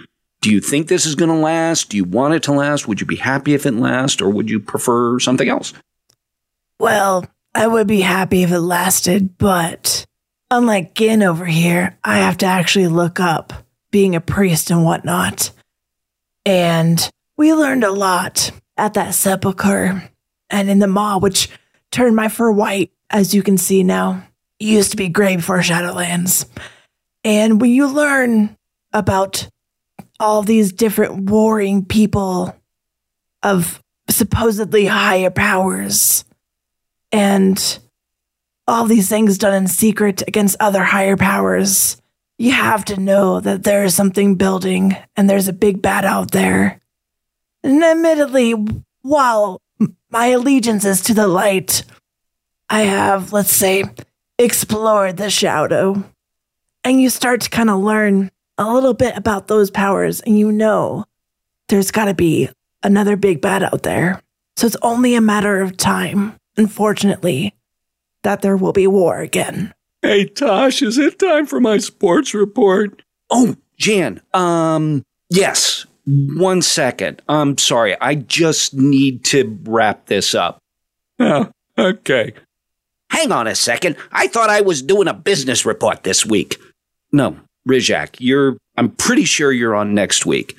do 0.44 0.50
you 0.50 0.60
think 0.60 0.88
this 0.88 1.06
is 1.06 1.14
going 1.14 1.30
to 1.30 1.36
last? 1.36 1.88
Do 1.88 1.96
you 1.96 2.04
want 2.04 2.34
it 2.34 2.42
to 2.42 2.52
last? 2.52 2.86
Would 2.86 3.00
you 3.00 3.06
be 3.06 3.16
happy 3.16 3.54
if 3.54 3.64
it 3.64 3.72
lasts, 3.72 4.20
or 4.20 4.28
would 4.28 4.50
you 4.50 4.60
prefer 4.60 5.18
something 5.18 5.48
else? 5.48 5.72
Well, 6.78 7.24
I 7.54 7.66
would 7.66 7.86
be 7.86 8.02
happy 8.02 8.42
if 8.42 8.52
it 8.52 8.60
lasted, 8.60 9.38
but 9.38 10.04
unlike 10.54 10.94
Gin 10.94 11.22
over 11.22 11.44
here, 11.44 11.98
I 12.04 12.18
have 12.18 12.38
to 12.38 12.46
actually 12.46 12.86
look 12.88 13.18
up 13.18 13.52
being 13.90 14.14
a 14.14 14.20
priest 14.20 14.70
and 14.70 14.84
whatnot. 14.84 15.50
And 16.46 17.10
we 17.36 17.52
learned 17.52 17.84
a 17.84 17.90
lot 17.90 18.52
at 18.76 18.94
that 18.94 19.14
sepulchre 19.14 20.10
and 20.50 20.70
in 20.70 20.78
the 20.78 20.86
maw, 20.86 21.18
which 21.18 21.48
turned 21.90 22.14
my 22.14 22.28
fur 22.28 22.52
white, 22.52 22.92
as 23.10 23.34
you 23.34 23.42
can 23.42 23.58
see 23.58 23.82
now. 23.82 24.26
It 24.60 24.66
used 24.66 24.92
to 24.92 24.96
be 24.96 25.08
gray 25.08 25.36
before 25.36 25.58
Shadowlands. 25.58 26.46
And 27.24 27.60
when 27.60 27.70
you 27.70 27.88
learn 27.88 28.56
about 28.92 29.48
all 30.20 30.42
these 30.42 30.72
different 30.72 31.30
warring 31.30 31.84
people 31.84 32.54
of 33.42 33.82
supposedly 34.08 34.86
higher 34.86 35.30
powers 35.30 36.24
and 37.10 37.78
all 38.66 38.86
these 38.86 39.08
things 39.08 39.38
done 39.38 39.54
in 39.54 39.66
secret 39.66 40.22
against 40.26 40.56
other 40.60 40.82
higher 40.82 41.16
powers, 41.16 42.00
you 42.38 42.52
have 42.52 42.84
to 42.86 43.00
know 43.00 43.40
that 43.40 43.62
there 43.64 43.84
is 43.84 43.94
something 43.94 44.34
building 44.34 44.96
and 45.16 45.28
there's 45.28 45.48
a 45.48 45.52
big 45.52 45.82
bad 45.82 46.04
out 46.04 46.30
there. 46.32 46.80
And 47.62 47.82
admittedly, 47.82 48.54
while 49.02 49.60
my 50.10 50.26
allegiance 50.26 50.84
is 50.84 51.02
to 51.02 51.14
the 51.14 51.28
light, 51.28 51.84
I 52.68 52.82
have, 52.82 53.32
let's 53.32 53.52
say, 53.52 53.84
explored 54.38 55.16
the 55.16 55.30
shadow. 55.30 56.02
And 56.82 57.00
you 57.00 57.10
start 57.10 57.42
to 57.42 57.50
kind 57.50 57.70
of 57.70 57.80
learn 57.80 58.30
a 58.58 58.72
little 58.72 58.94
bit 58.94 59.16
about 59.16 59.48
those 59.48 59.70
powers, 59.70 60.20
and 60.20 60.38
you 60.38 60.52
know 60.52 61.04
there's 61.68 61.90
got 61.90 62.04
to 62.06 62.14
be 62.14 62.48
another 62.82 63.16
big 63.16 63.40
bad 63.40 63.62
out 63.62 63.82
there. 63.82 64.20
So 64.56 64.66
it's 64.66 64.76
only 64.82 65.14
a 65.14 65.20
matter 65.20 65.60
of 65.60 65.76
time, 65.76 66.34
unfortunately, 66.56 67.54
that 68.24 68.42
there 68.42 68.56
will 68.56 68.72
be 68.72 68.86
war 68.86 69.20
again. 69.20 69.72
Hey, 70.02 70.26
Tosh, 70.26 70.82
is 70.82 70.98
it 70.98 71.18
time 71.18 71.46
for 71.46 71.60
my 71.60 71.78
sports 71.78 72.34
report? 72.34 73.02
Oh, 73.30 73.56
Jan, 73.78 74.20
um, 74.34 75.02
yes. 75.30 75.86
One 76.06 76.60
second. 76.60 77.22
I'm 77.28 77.56
sorry. 77.56 77.96
I 78.00 78.16
just 78.16 78.74
need 78.74 79.24
to 79.26 79.58
wrap 79.64 80.06
this 80.06 80.34
up. 80.34 80.58
Oh, 81.18 81.50
okay. 81.78 82.34
Hang 83.10 83.32
on 83.32 83.46
a 83.46 83.54
second. 83.54 83.96
I 84.12 84.26
thought 84.26 84.50
I 84.50 84.60
was 84.60 84.82
doing 84.82 85.08
a 85.08 85.14
business 85.14 85.64
report 85.64 86.02
this 86.02 86.26
week. 86.26 86.58
No, 87.12 87.38
Rizak, 87.66 88.16
you're, 88.18 88.58
I'm 88.76 88.90
pretty 88.90 89.24
sure 89.24 89.52
you're 89.52 89.74
on 89.74 89.94
next 89.94 90.26
week. 90.26 90.56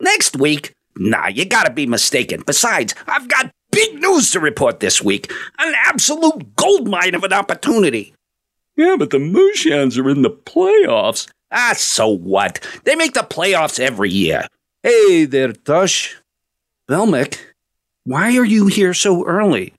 Next 0.00 0.36
week? 0.36 0.72
Nah, 0.96 1.28
you 1.28 1.44
gotta 1.44 1.70
be 1.70 1.86
mistaken. 1.86 2.42
Besides, 2.46 2.94
I've 3.06 3.28
got 3.28 3.52
big 3.70 4.00
news 4.00 4.30
to 4.32 4.40
report 4.40 4.80
this 4.80 5.02
week. 5.02 5.30
An 5.58 5.74
absolute 5.86 6.56
goldmine 6.56 7.14
of 7.14 7.24
an 7.24 7.32
opportunity. 7.32 8.14
Yeah, 8.76 8.96
but 8.98 9.10
the 9.10 9.18
Mooshans 9.18 9.98
are 9.98 10.10
in 10.10 10.22
the 10.22 10.30
playoffs. 10.30 11.28
Ah, 11.50 11.74
so 11.76 12.08
what? 12.08 12.60
They 12.84 12.94
make 12.94 13.14
the 13.14 13.20
playoffs 13.20 13.80
every 13.80 14.10
year. 14.10 14.46
Hey 14.82 15.24
there, 15.24 15.52
Tush. 15.52 16.14
Velmic, 16.88 17.38
why 18.04 18.36
are 18.36 18.44
you 18.44 18.66
here 18.66 18.94
so 18.94 19.24
early? 19.26 19.72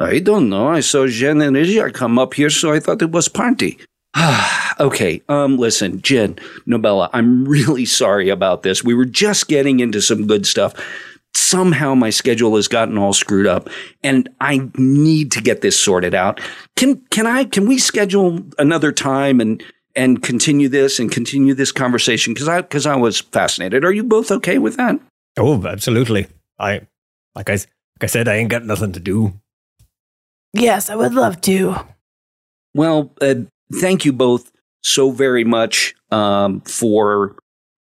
I 0.00 0.18
don't 0.18 0.48
know. 0.48 0.68
I 0.68 0.80
saw 0.80 1.06
Jen 1.06 1.42
and 1.42 1.56
Izia 1.56 1.92
come 1.92 2.18
up 2.18 2.34
here, 2.34 2.50
so 2.50 2.72
I 2.72 2.80
thought 2.80 3.02
it 3.02 3.12
was 3.12 3.28
party. 3.28 3.78
okay, 4.80 5.22
um, 5.28 5.56
listen, 5.58 6.00
Jen, 6.00 6.36
Nobella, 6.66 7.10
I'm 7.12 7.44
really 7.44 7.84
sorry 7.84 8.28
about 8.28 8.62
this. 8.62 8.82
We 8.82 8.94
were 8.94 9.04
just 9.04 9.46
getting 9.46 9.80
into 9.80 10.00
some 10.00 10.26
good 10.26 10.46
stuff 10.46 10.74
somehow 11.50 11.94
my 11.94 12.10
schedule 12.10 12.56
has 12.56 12.68
gotten 12.68 12.96
all 12.96 13.12
screwed 13.12 13.46
up 13.46 13.68
and 14.02 14.28
I 14.40 14.68
need 14.76 15.32
to 15.32 15.40
get 15.40 15.60
this 15.60 15.78
sorted 15.78 16.14
out. 16.14 16.40
Can 16.76 17.02
can 17.10 17.26
I 17.26 17.44
can 17.44 17.66
we 17.66 17.78
schedule 17.78 18.40
another 18.58 18.92
time 18.92 19.40
and 19.40 19.62
and 19.96 20.22
continue 20.22 20.68
this 20.68 20.98
and 20.98 21.10
continue 21.10 21.54
this 21.54 21.72
conversation 21.72 22.34
cuz 22.34 22.48
I 22.48 22.62
cuz 22.62 22.86
I 22.86 22.96
was 22.96 23.20
fascinated. 23.20 23.84
Are 23.84 23.92
you 23.92 24.04
both 24.04 24.30
okay 24.30 24.58
with 24.58 24.76
that? 24.76 25.00
Oh, 25.38 25.66
absolutely. 25.66 26.28
I 26.58 26.82
like 27.34 27.50
I 27.50 27.54
like 27.54 28.02
I 28.02 28.06
said 28.06 28.28
I 28.28 28.36
ain't 28.36 28.50
got 28.50 28.64
nothing 28.64 28.92
to 28.92 29.00
do. 29.00 29.34
Yes, 30.52 30.90
I 30.90 30.96
would 30.96 31.14
love 31.14 31.40
to. 31.42 31.76
Well, 32.74 33.12
uh, 33.20 33.34
thank 33.80 34.04
you 34.04 34.12
both 34.12 34.50
so 34.82 35.10
very 35.10 35.44
much 35.44 35.94
um, 36.10 36.60
for 36.62 37.36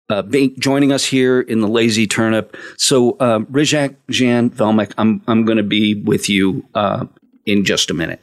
uh, 0.09 0.23
joining 0.59 0.93
us 0.93 1.05
here 1.05 1.41
in 1.41 1.61
the 1.61 1.69
Lazy 1.69 2.07
Turnip. 2.07 2.57
So, 2.77 3.13
uh, 3.19 3.41
Rizak, 3.41 3.97
Jan, 4.09 4.51
Velmic, 4.51 4.93
I'm, 4.97 5.23
I'm 5.29 5.45
going 5.45 5.59
to 5.59 5.63
be 5.63 5.95
with 5.95 6.29
you 6.29 6.65
uh, 6.75 7.07
in 7.45 7.65
just 7.65 7.91
a 7.91 7.95
minute. 7.95 8.21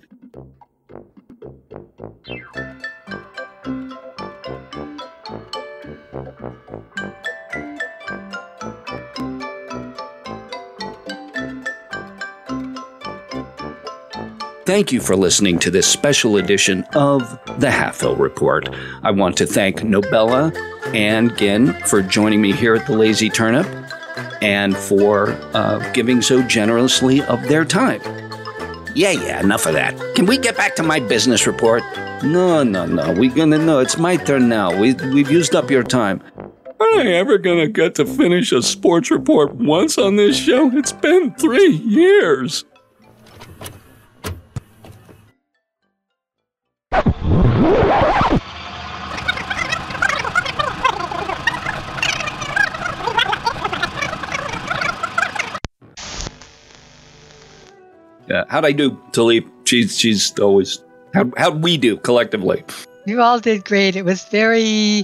Thank 14.66 14.92
you 14.92 15.00
for 15.00 15.16
listening 15.16 15.60
to 15.60 15.70
this 15.70 15.88
special 15.88 16.38
edition 16.38 16.84
of 16.96 17.22
the 17.60 17.68
Halfhill 17.68 18.18
Report. 18.18 18.68
I 19.04 19.12
want 19.12 19.38
to 19.38 19.46
thank 19.46 19.82
Nobella 19.82 20.52
and 20.96 21.38
Gin 21.38 21.74
for 21.86 22.02
joining 22.02 22.42
me 22.42 22.54
here 22.54 22.74
at 22.74 22.86
the 22.86 22.94
Lazy 22.94 23.30
Turnip 23.30 23.68
and 24.42 24.76
for 24.76 25.32
uh, 25.54 25.92
giving 25.92 26.22
so 26.22 26.42
generously 26.44 27.22
of 27.24 27.44
their 27.44 27.66
time. 27.66 28.02
Yeah, 28.96 29.12
yeah, 29.12 29.42
enough 29.42 29.66
of 29.66 29.74
that. 29.74 29.94
Can 30.16 30.26
we 30.26 30.38
get 30.38 30.56
back 30.56 30.76
to 30.78 30.84
my 30.84 31.02
business 31.02 31.46
report? 31.46 31.84
No, 32.24 32.64
no, 32.64 32.86
no. 32.86 33.12
We're 33.12 33.36
gonna 33.36 33.58
no. 33.58 33.80
It's 33.80 33.98
my 33.98 34.16
turn 34.16 34.48
now. 34.48 34.76
We 34.80 34.94
we've 34.94 35.30
used 35.30 35.54
up 35.54 35.70
your 35.70 35.84
time. 35.84 36.24
Am 36.38 37.00
I 37.00 37.08
ever 37.08 37.38
gonna 37.38 37.68
get 37.68 37.96
to 37.96 38.06
finish 38.06 38.54
a 38.54 38.62
sports 38.62 39.12
report 39.12 39.54
once 39.56 39.98
on 39.98 40.16
this 40.16 40.38
show? 40.38 40.72
It's 40.78 40.94
been 40.94 41.36
three 41.36 41.74
years. 41.74 42.64
Yeah, 58.28 58.44
how'd 58.50 58.66
I 58.66 58.72
do, 58.72 58.92
Taliep? 59.12 59.50
She's 59.66 59.98
she's 59.98 60.38
always 60.40 60.84
how 61.14 61.32
how'd 61.38 61.64
we 61.64 61.78
do 61.78 61.98
collectively? 61.98 62.64
You 63.06 63.22
all 63.22 63.40
did 63.40 63.66
great. 63.66 63.96
It 63.96 64.04
was 64.06 64.24
very 64.26 65.04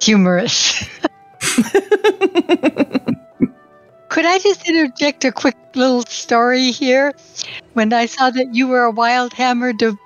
humorous. 0.00 0.88
Could 4.08 4.24
I 4.24 4.38
just 4.38 4.66
interject 4.66 5.24
a 5.24 5.32
quick 5.32 5.56
little 5.74 6.02
story 6.02 6.70
here? 6.70 7.12
When 7.74 7.92
I 7.92 8.06
saw 8.06 8.30
that 8.30 8.54
you 8.54 8.66
were 8.66 8.84
a 8.84 8.90
wild 8.90 9.34
hammer 9.34 9.74
de- 9.74 9.98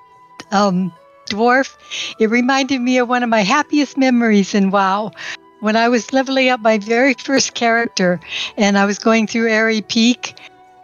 um, 0.51 0.93
dwarf, 1.29 1.77
it 2.19 2.29
reminded 2.29 2.81
me 2.81 2.99
of 2.99 3.09
one 3.09 3.23
of 3.23 3.29
my 3.29 3.43
happiest 3.43 3.97
memories 3.97 4.55
in 4.55 4.73
WoW. 4.73 5.13
When 5.61 5.77
I 5.77 5.89
was 5.89 6.13
leveling 6.13 6.49
up 6.49 6.61
my 6.61 6.79
very 6.79 7.15
first 7.15 7.55
character 7.55 8.19
and 8.57 8.77
I 8.77 8.85
was 8.87 8.99
going 8.99 9.29
through 9.29 9.49
Aerie 9.49 9.83
Peak, 9.83 10.35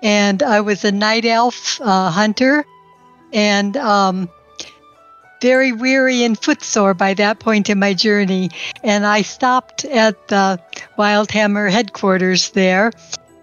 and 0.07 0.41
I 0.45 0.61
was 0.61 0.85
a 0.85 0.93
night 0.93 1.25
elf 1.25 1.81
uh, 1.81 2.13
hunter, 2.13 2.65
and 3.33 3.77
um, 3.77 4.29
very 5.43 5.73
weary 5.73 6.23
and 6.23 6.39
footsore 6.41 6.95
by 6.95 7.15
that 7.15 7.41
point 7.41 7.69
in 7.69 7.81
my 7.81 7.93
journey. 7.93 8.51
And 8.85 9.05
I 9.05 9.23
stopped 9.23 9.85
at 9.85 10.29
the 10.29 10.61
Wildhammer 10.97 11.73
headquarters 11.73 12.51
there, 12.51 12.93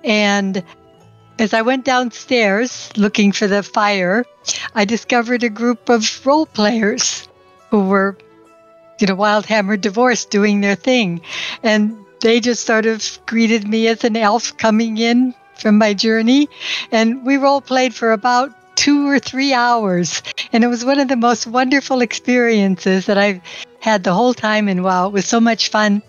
and 0.05 0.63
as 1.37 1.53
I 1.53 1.63
went 1.63 1.83
downstairs 1.83 2.89
looking 2.95 3.33
for 3.33 3.47
the 3.47 3.61
fire, 3.61 4.23
I 4.73 4.85
discovered 4.85 5.43
a 5.43 5.49
group 5.49 5.89
of 5.89 6.25
role 6.25 6.45
players 6.45 7.27
who 7.71 7.89
were, 7.89 8.17
you 9.01 9.07
know, 9.07 9.17
Wildhammer 9.17 9.81
divorced 9.81 10.29
doing 10.29 10.61
their 10.61 10.75
thing. 10.75 11.19
And 11.61 11.97
they 12.21 12.39
just 12.39 12.65
sort 12.65 12.85
of 12.85 13.19
greeted 13.25 13.67
me 13.67 13.89
as 13.89 14.05
an 14.05 14.15
elf 14.15 14.55
coming 14.55 14.97
in 14.97 15.35
from 15.63 15.79
my 15.79 15.95
journey. 15.95 16.47
And 16.91 17.25
we 17.25 17.37
role 17.37 17.61
played 17.61 17.95
for 17.95 18.11
about 18.11 18.53
two 18.75 19.07
or 19.07 19.17
three 19.17 19.53
hours. 19.53 20.21
And 20.51 20.63
it 20.63 20.67
was 20.67 20.85
one 20.85 20.99
of 20.99 21.07
the 21.07 21.15
most 21.15 21.47
wonderful 21.47 22.01
experiences 22.01 23.07
that 23.07 23.17
I've 23.17 23.41
had 23.79 24.03
the 24.03 24.13
whole 24.13 24.35
time. 24.35 24.67
And 24.67 24.83
wow, 24.83 25.07
it 25.07 25.13
was 25.13 25.25
so 25.25 25.39
much 25.39 25.69
fun. 25.69 26.03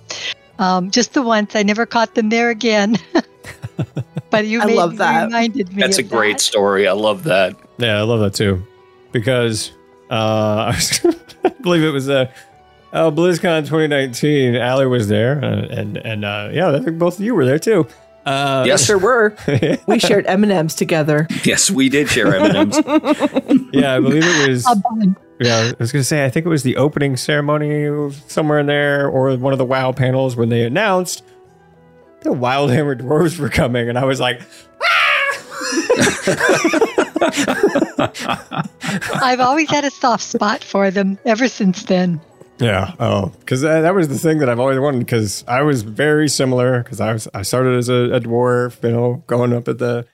Um, 0.59 0.91
just 0.91 1.15
the 1.15 1.23
once. 1.23 1.57
I 1.57 1.63
never 1.63 1.87
caught 1.87 2.15
them 2.15 2.29
there 2.29 2.51
again. 2.51 2.97
but 4.31 4.47
you 4.47 4.61
I 4.61 4.67
made, 4.67 4.77
love 4.77 4.97
that. 4.99 5.27
reminded 5.27 5.73
me. 5.73 5.81
That's 5.81 5.99
a 5.99 6.03
of 6.03 6.11
great 6.11 6.41
story. 6.41 6.87
I 6.87 6.93
love 6.93 7.25
that. 7.25 7.57
Yeah, 7.79 7.99
I 7.99 8.03
love 8.03 8.21
that 8.21 8.35
too, 8.35 8.63
because 9.13 9.73
uh, 10.11 10.15
I, 10.15 10.75
was, 10.75 11.17
I 11.45 11.49
believe 11.61 11.83
it 11.83 11.91
was 11.91 12.09
uh, 12.09 12.31
uh, 12.93 13.11
BlizzCon 13.11 13.63
2019. 13.63 14.57
Ali 14.57 14.87
was 14.87 15.09
there, 15.09 15.45
uh, 15.45 15.67
and 15.71 15.97
and 15.97 16.25
uh, 16.25 16.51
yeah, 16.53 16.71
I 16.71 16.81
think 16.81 16.99
both 16.99 17.19
of 17.19 17.25
you 17.25 17.35
were 17.35 17.45
there 17.45 17.59
too. 17.59 17.89
Uh, 18.27 18.65
Yes. 18.67 18.87
there 18.87 18.99
were. 18.99 19.35
We 19.87 19.99
shared 19.99 20.27
M 20.27 20.43
and 20.43 20.53
M's 20.53 20.75
together. 20.75 21.27
Yes, 21.45 21.71
we 21.71 21.89
did 21.89 22.09
share 22.09 22.35
M&Ms. 22.35 22.83
yeah, 23.73 23.97
I 23.97 24.01
believe 24.01 24.23
it 24.25 24.49
was. 24.49 24.67
Yeah, 25.41 25.73
I 25.73 25.75
was 25.79 25.93
gonna 25.93 26.05
say 26.05 26.25
I 26.25 26.31
think 26.31 26.47
it 26.47 26.49
was 26.49 26.63
the 26.63 26.77
opening 26.77 27.17
ceremony 27.17 28.13
somewhere 28.29 28.59
in 28.61 28.67
there, 28.67 29.09
or 29.09 29.37
one 29.37 29.53
of 29.53 29.59
the 29.59 29.65
WoW 29.65 29.93
panels 29.93 30.37
when 30.37 30.49
they 30.49 30.65
announced 30.65 31.23
the 32.23 32.31
Wildhammer 32.31 32.99
dwarves 32.99 33.39
were 33.39 33.51
coming, 33.51 33.89
and 33.89 33.99
I 33.99 34.05
was 34.05 34.21
like, 34.21 34.41
I've 39.23 39.41
always 39.41 39.71
had 39.71 39.85
a 39.85 39.91
soft 39.91 40.25
spot 40.25 40.63
for 40.65 40.91
them 40.91 41.19
ever 41.25 41.49
since 41.49 41.85
then. 41.85 42.21
Yeah. 42.59 42.95
Oh, 43.01 43.33
because 43.41 43.63
that, 43.63 43.81
that 43.83 43.95
was 43.95 44.09
the 44.09 44.19
thing 44.19 44.39
that 44.39 44.49
I've 44.49 44.61
always 44.61 44.79
wanted. 44.79 45.01
Because 45.01 45.45
I 45.49 45.63
was 45.63 45.83
very 45.83 46.29
similar. 46.29 46.83
Because 46.83 47.01
I 47.01 47.13
was 47.13 47.29
I 47.35 47.43
started 47.43 47.77
as 47.77 47.89
a, 47.89 48.15
a 48.15 48.21
dwarf, 48.21 48.83
you 48.83 48.91
know, 48.93 49.23
going 49.27 49.53
up 49.53 49.69
at 49.69 49.79
the, 49.79 50.07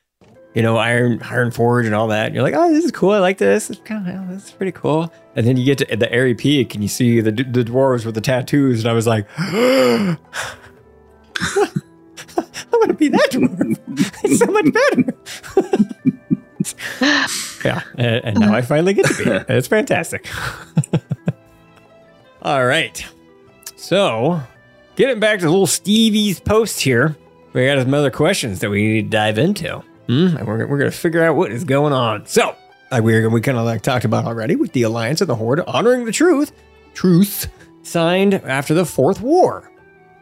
you 0.54 0.62
know, 0.62 0.76
Iron 0.76 1.20
Iron 1.22 1.50
Forge 1.50 1.86
and 1.86 1.94
all 1.94 2.08
that. 2.08 2.26
And 2.26 2.34
you're 2.34 2.42
like, 2.44 2.54
oh, 2.54 2.72
this 2.72 2.84
is 2.84 2.92
cool. 2.92 3.10
I 3.10 3.18
like 3.18 3.38
this. 3.38 3.70
It's 3.70 3.80
kind 3.80 4.08
of 4.08 4.28
this 4.28 4.46
is 4.46 4.52
pretty 4.52 4.72
cool. 4.72 5.12
And 5.36 5.46
then 5.46 5.56
you 5.56 5.64
get 5.64 5.78
to 5.78 5.96
the 5.96 6.10
Aerie 6.12 6.34
Peak 6.34 6.74
and 6.74 6.82
you 6.82 6.88
see 6.88 7.20
the 7.20 7.32
the 7.32 7.64
dwarves 7.64 8.04
with 8.06 8.14
the 8.14 8.20
tattoos, 8.20 8.80
and 8.80 8.90
I 8.90 8.94
was 8.94 9.06
like, 9.06 9.26
I 9.38 10.16
want 12.72 12.88
to 12.88 12.94
be 12.94 13.08
that 13.08 13.28
dwarf. 13.32 13.78
It's 14.24 14.38
so 14.38 14.46
much 14.46 14.72
better. 14.72 15.14
yeah, 17.64 17.82
and, 17.96 18.24
and 18.24 18.40
now 18.40 18.54
I 18.54 18.62
finally 18.62 18.94
get 18.94 19.06
to 19.06 19.14
be 19.24 19.30
it. 19.30 19.46
It's 19.48 19.68
fantastic. 19.68 20.26
All 22.42 22.64
right. 22.64 23.04
So, 23.76 24.40
getting 24.96 25.20
back 25.20 25.40
to 25.40 25.50
little 25.50 25.66
Stevie's 25.66 26.40
post 26.40 26.80
here, 26.80 27.16
we 27.52 27.66
got 27.66 27.82
some 27.82 27.92
other 27.92 28.10
questions 28.10 28.60
that 28.60 28.70
we 28.70 28.82
need 28.82 29.02
to 29.02 29.08
dive 29.08 29.38
into. 29.38 29.82
Hmm? 30.06 30.36
And 30.36 30.46
we're, 30.46 30.66
we're 30.66 30.78
going 30.78 30.90
to 30.90 30.96
figure 30.96 31.22
out 31.22 31.36
what 31.36 31.52
is 31.52 31.64
going 31.64 31.92
on. 31.92 32.26
So, 32.26 32.56
like 32.90 33.02
we, 33.02 33.26
we 33.26 33.40
kind 33.40 33.58
of 33.58 33.64
like 33.64 33.82
talked 33.82 34.04
about 34.04 34.24
already 34.24 34.56
with 34.56 34.72
the 34.72 34.82
Alliance 34.82 35.20
and 35.20 35.28
the 35.28 35.36
Horde 35.36 35.60
honoring 35.60 36.04
the 36.04 36.12
truth, 36.12 36.52
truth 36.94 37.48
signed 37.82 38.34
after 38.34 38.74
the 38.74 38.84
Fourth 38.84 39.20
War. 39.20 39.70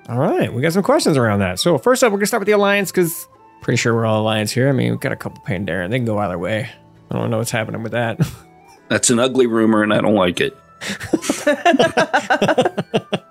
All 0.09 0.19
right, 0.19 0.53
we 0.53 0.63
got 0.63 0.73
some 0.73 0.83
questions 0.83 1.17
around 1.17 1.41
that. 1.41 1.59
So, 1.59 1.79
first 1.79 2.03
up, 2.03 2.11
we're 2.11 2.19
going 2.19 2.23
to 2.23 2.27
start 2.27 2.41
with 2.41 2.47
the 2.47 2.53
Alliance 2.53 2.91
because 2.91 3.29
pretty 3.61 3.77
sure 3.77 3.95
we're 3.95 4.07
all 4.07 4.23
Alliance 4.23 4.51
here. 4.51 4.69
I 4.69 4.73
mean, 4.73 4.91
we've 4.91 5.01
got 5.01 5.13
a 5.13 5.17
couple 5.17 5.43
Pandaren. 5.45 5.91
They 5.91 5.99
can 5.99 6.07
go 6.07 6.19
either 6.19 6.39
way. 6.39 6.69
I 7.11 7.19
don't 7.19 7.31
know 7.31 7.39
what's 7.39 7.51
happening 7.51 7.83
with 7.83 7.93
that. 7.93 8.21
That's 8.89 9.11
an 9.11 9.19
ugly 9.19 9.47
rumor, 9.47 9.83
and 9.83 9.93
I 9.93 10.01
don't 10.01 10.15
like 10.15 10.41
it. 10.41 10.57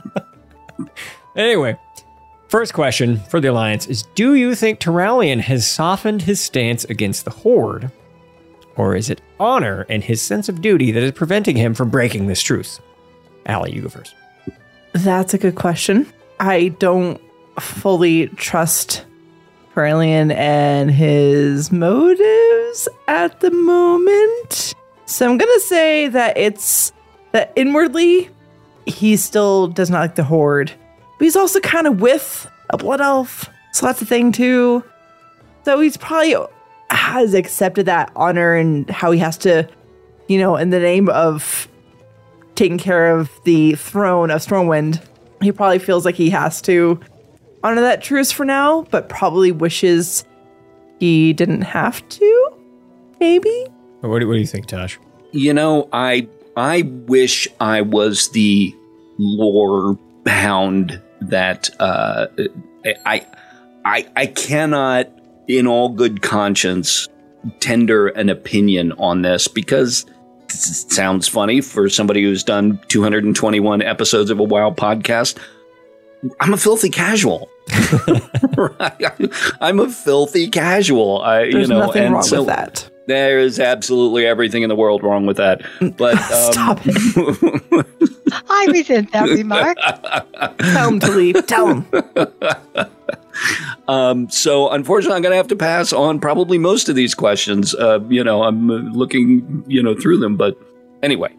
Anyway, 1.37 1.77
first 2.47 2.73
question 2.73 3.19
for 3.29 3.39
the 3.39 3.49
Alliance 3.49 3.85
is 3.85 4.03
Do 4.15 4.33
you 4.33 4.55
think 4.55 4.79
Turalyon 4.79 5.39
has 5.39 5.69
softened 5.69 6.23
his 6.23 6.41
stance 6.41 6.83
against 6.85 7.25
the 7.25 7.31
Horde? 7.31 7.91
Or 8.75 8.95
is 8.95 9.11
it 9.11 9.21
honor 9.39 9.85
and 9.87 10.03
his 10.03 10.21
sense 10.21 10.49
of 10.49 10.61
duty 10.61 10.91
that 10.91 11.03
is 11.03 11.11
preventing 11.11 11.55
him 11.55 11.75
from 11.75 11.91
breaking 11.91 12.25
this 12.25 12.41
truce? 12.41 12.79
Ali, 13.47 13.71
you 13.71 13.83
go 13.83 13.89
first. 13.89 14.15
That's 14.93 15.35
a 15.35 15.37
good 15.37 15.55
question. 15.55 16.11
I 16.39 16.69
don't 16.79 17.21
fully 17.59 18.27
trust 18.29 19.05
Turalyon 19.75 20.33
and 20.33 20.89
his 20.89 21.71
motives 21.71 22.89
at 23.07 23.39
the 23.41 23.51
moment. 23.51 24.73
So 25.05 25.29
I'm 25.29 25.37
going 25.37 25.53
to 25.53 25.65
say 25.65 26.07
that 26.07 26.35
it's 26.35 26.91
that 27.37 27.53
inwardly 27.55 28.31
he 28.87 29.15
still 29.15 29.67
does 29.67 29.91
not 29.91 29.99
like 29.99 30.15
the 30.15 30.23
horde. 30.23 30.71
But 31.19 31.25
he's 31.25 31.35
also 31.35 31.59
kind 31.59 31.85
of 31.85 32.01
with 32.01 32.49
a 32.71 32.77
blood 32.77 32.99
elf. 32.99 33.47
So 33.73 33.85
that's 33.85 34.01
a 34.01 34.07
thing 34.07 34.31
too. 34.31 34.83
So 35.63 35.79
he's 35.79 35.97
probably 35.97 36.35
has 36.89 37.35
accepted 37.35 37.85
that 37.85 38.11
honor 38.15 38.55
and 38.55 38.89
how 38.89 39.11
he 39.11 39.19
has 39.19 39.37
to, 39.39 39.69
you 40.27 40.39
know, 40.39 40.55
in 40.55 40.71
the 40.71 40.79
name 40.79 41.09
of 41.09 41.67
taking 42.55 42.79
care 42.79 43.15
of 43.15 43.29
the 43.43 43.75
throne 43.75 44.31
of 44.31 44.41
Stormwind, 44.41 44.99
he 45.39 45.51
probably 45.51 45.77
feels 45.77 46.05
like 46.05 46.15
he 46.15 46.31
has 46.31 46.59
to 46.63 46.99
honor 47.63 47.81
that 47.81 48.01
truce 48.01 48.31
for 48.31 48.45
now, 48.45 48.81
but 48.89 49.09
probably 49.09 49.51
wishes 49.51 50.25
he 50.99 51.33
didn't 51.33 51.61
have 51.61 52.07
to. 52.09 52.49
Maybe. 53.19 53.67
What 54.01 54.19
do, 54.19 54.27
what 54.27 54.33
do 54.33 54.39
you 54.39 54.47
think, 54.47 54.65
Tosh? 54.65 54.97
You 55.33 55.53
know, 55.53 55.87
I 55.93 56.27
I 56.57 56.81
wish 56.81 57.47
I 57.59 57.81
was 57.81 58.29
the 58.31 58.75
lore 59.19 59.97
hound 60.25 60.99
that 61.21 61.69
uh, 61.79 62.27
I 63.05 63.25
I 63.85 64.07
I 64.15 64.25
cannot, 64.25 65.07
in 65.47 65.67
all 65.67 65.89
good 65.89 66.23
conscience, 66.23 67.07
tender 67.59 68.07
an 68.07 68.29
opinion 68.29 68.91
on 68.93 69.21
this 69.21 69.47
because 69.47 70.05
it 70.45 70.51
sounds 70.51 71.27
funny 71.27 71.61
for 71.61 71.89
somebody 71.89 72.23
who's 72.23 72.43
done 72.43 72.79
221 72.87 73.83
episodes 73.83 74.31
of 74.31 74.39
a 74.39 74.43
wild 74.43 74.77
podcast. 74.77 75.37
I'm 76.39 76.53
a 76.53 76.57
filthy 76.57 76.89
casual. 76.89 77.49
I'm 79.61 79.79
a 79.79 79.89
filthy 79.89 80.49
casual. 80.49 81.21
I, 81.21 81.51
There's 81.51 81.53
you 81.53 81.67
know, 81.67 81.85
nothing 81.85 82.05
and 82.05 82.13
wrong 82.15 82.23
so 82.23 82.39
with 82.39 82.47
that. 82.47 82.89
There 83.07 83.39
is 83.39 83.57
absolutely 83.59 84.25
everything 84.25 84.63
in 84.63 84.69
the 84.69 84.75
world 84.75 85.01
wrong 85.01 85.25
with 85.25 85.37
that. 85.37 85.61
But 85.97 86.15
um, 86.31 86.51
Stop 86.51 86.79
I 88.49 88.67
resent 88.69 89.11
that 89.13 89.29
remark. 89.29 89.77
Tell 90.59 90.89
him 90.89 90.99
to 90.99 91.11
leave. 91.11 91.47
Tell 91.47 91.67
him. 91.67 91.87
um, 93.87 94.29
so 94.29 94.69
unfortunately, 94.69 95.15
I'm 95.15 95.21
going 95.21 95.31
to 95.31 95.37
have 95.37 95.47
to 95.47 95.55
pass 95.55 95.93
on 95.93 96.19
probably 96.19 96.57
most 96.57 96.89
of 96.89 96.95
these 96.95 97.15
questions. 97.15 97.73
Uh, 97.75 97.99
you 98.09 98.23
know, 98.23 98.43
I'm 98.43 98.69
uh, 98.69 98.73
looking, 98.73 99.63
you 99.67 99.81
know, 99.81 99.95
through 99.95 100.17
them. 100.19 100.35
But 100.35 100.59
anyway, 101.01 101.33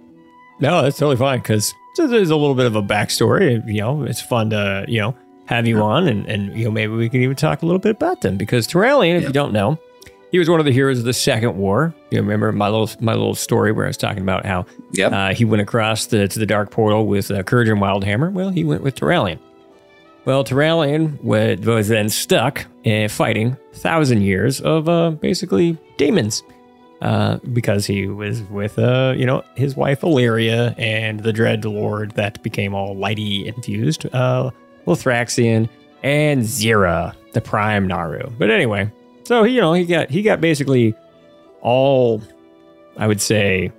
No, 0.61 0.83
that's 0.83 0.97
totally 0.97 1.17
fine 1.17 1.41
because 1.41 1.75
there's 1.97 2.31
a 2.31 2.37
little 2.37 2.55
bit 2.55 2.67
of 2.67 2.77
a 2.77 2.83
backstory. 2.83 3.63
You 3.67 3.83
know, 3.83 4.03
it's 4.05 4.23
fun 4.23 4.51
to, 4.51 4.87
you 4.89 5.01
know, 5.01 5.15
have 5.47 5.67
you 5.67 5.81
on 5.83 6.09
and, 6.09 6.27
and 6.27 6.57
you 6.57 6.65
know, 6.65 6.71
maybe 6.71 6.93
we 6.95 7.09
can 7.09 7.23
even 7.23 7.37
talk 7.37 7.63
a 7.63 7.67
little 7.67 7.79
bit 7.79 7.93
about 7.93 8.23
them 8.23 8.37
because 8.37 8.67
Turalyon, 8.67 9.17
if 9.17 9.25
you 9.25 9.33
don't 9.33 9.53
know, 9.53 9.79
he 10.31 10.39
was 10.39 10.49
one 10.51 10.61
of 10.61 10.67
the 10.67 10.73
heroes 10.73 10.99
of 10.99 11.05
the 11.05 11.13
Second 11.13 11.57
War. 11.57 11.95
You 12.11 12.21
remember 12.21 12.53
my 12.53 12.69
little 12.69 12.91
my 13.01 13.13
little 13.13 13.35
story 13.35 13.73
where 13.73 13.85
I 13.85 13.89
was 13.89 13.97
talking 13.97 14.23
about 14.23 14.45
how 14.47 14.67
Yep. 14.93 15.13
uh, 15.13 15.35
he 15.35 15.45
went 15.45 15.63
across 15.63 16.07
the, 16.07 16.29
to 16.29 16.39
the 16.39 16.47
Dark 16.47 16.71
Portal 16.71 17.07
with 17.07 17.31
uh, 17.31 17.43
Courage 17.43 17.69
and 17.69 17.81
Wildhammer. 17.81 18.33
Well, 18.33 18.51
he 18.51 18.65
went 18.65 18.83
with 18.83 18.95
Turalyon. 18.97 19.39
Well, 20.25 20.45
Turalyon 20.45 21.23
wa- 21.23 21.57
was 21.75 21.89
then 21.89 22.09
stuck 22.11 22.67
uh, 22.87 23.09
fighting 23.09 23.57
thousand 23.75 24.23
years 24.23 24.61
of 24.61 24.89
uh, 24.89 25.11
basically 25.13 25.79
demons 25.97 26.43
uh, 27.01 27.37
because 27.53 27.87
he 27.87 28.07
was 28.09 28.43
with 28.45 28.79
uh, 28.79 29.15
you 29.17 29.25
know 29.25 29.43
his 29.57 29.77
wife 29.77 30.03
Alleria 30.03 30.75
and 30.79 31.21
the 31.21 31.33
Dread 31.33 31.65
Lord 31.65 32.11
that 32.13 32.43
became 32.43 32.75
all 32.75 32.95
lighty 32.97 33.47
infused, 33.47 34.07
uh, 34.15 34.51
Lothraxion 34.87 35.69
and 36.03 36.43
Xe'ra, 36.43 37.15
the 37.33 37.41
Prime 37.41 37.87
Naaru. 37.87 38.31
But 38.39 38.51
anyway, 38.51 38.91
so 39.29 39.45
he 39.45 39.57
you 39.57 39.61
know 39.61 39.75
he 39.75 39.85
got 39.85 40.09
he 40.09 40.23
got 40.23 40.41
basically 40.41 40.95
all 41.61 42.23
I 42.97 43.07
would 43.07 43.21
say 43.21 43.71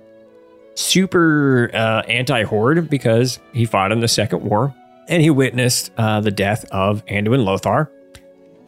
super 0.74 1.72
uh, 1.74 2.02
anti-horde 2.02 2.88
because 2.88 3.40
he 3.52 3.64
fought 3.64 3.90
in 3.90 3.98
the 3.98 4.06
Second 4.06 4.44
War 4.44 4.72
and 5.08 5.20
he 5.20 5.28
witnessed 5.28 5.90
uh, 5.98 6.20
the 6.20 6.30
death 6.30 6.64
of 6.70 7.04
Anduin 7.06 7.44
Lothar, 7.44 7.90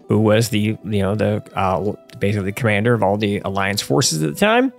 who 0.09 0.19
was 0.19 0.49
the 0.49 0.59
you 0.59 0.79
know 0.83 1.15
the 1.15 1.41
uh, 1.55 1.93
basically 2.19 2.51
commander 2.51 2.95
of 2.95 3.03
all 3.05 3.17
the 3.17 3.39
alliance 3.45 3.81
forces 3.81 4.21
at 4.21 4.35
the 4.35 4.41
time. 4.41 4.73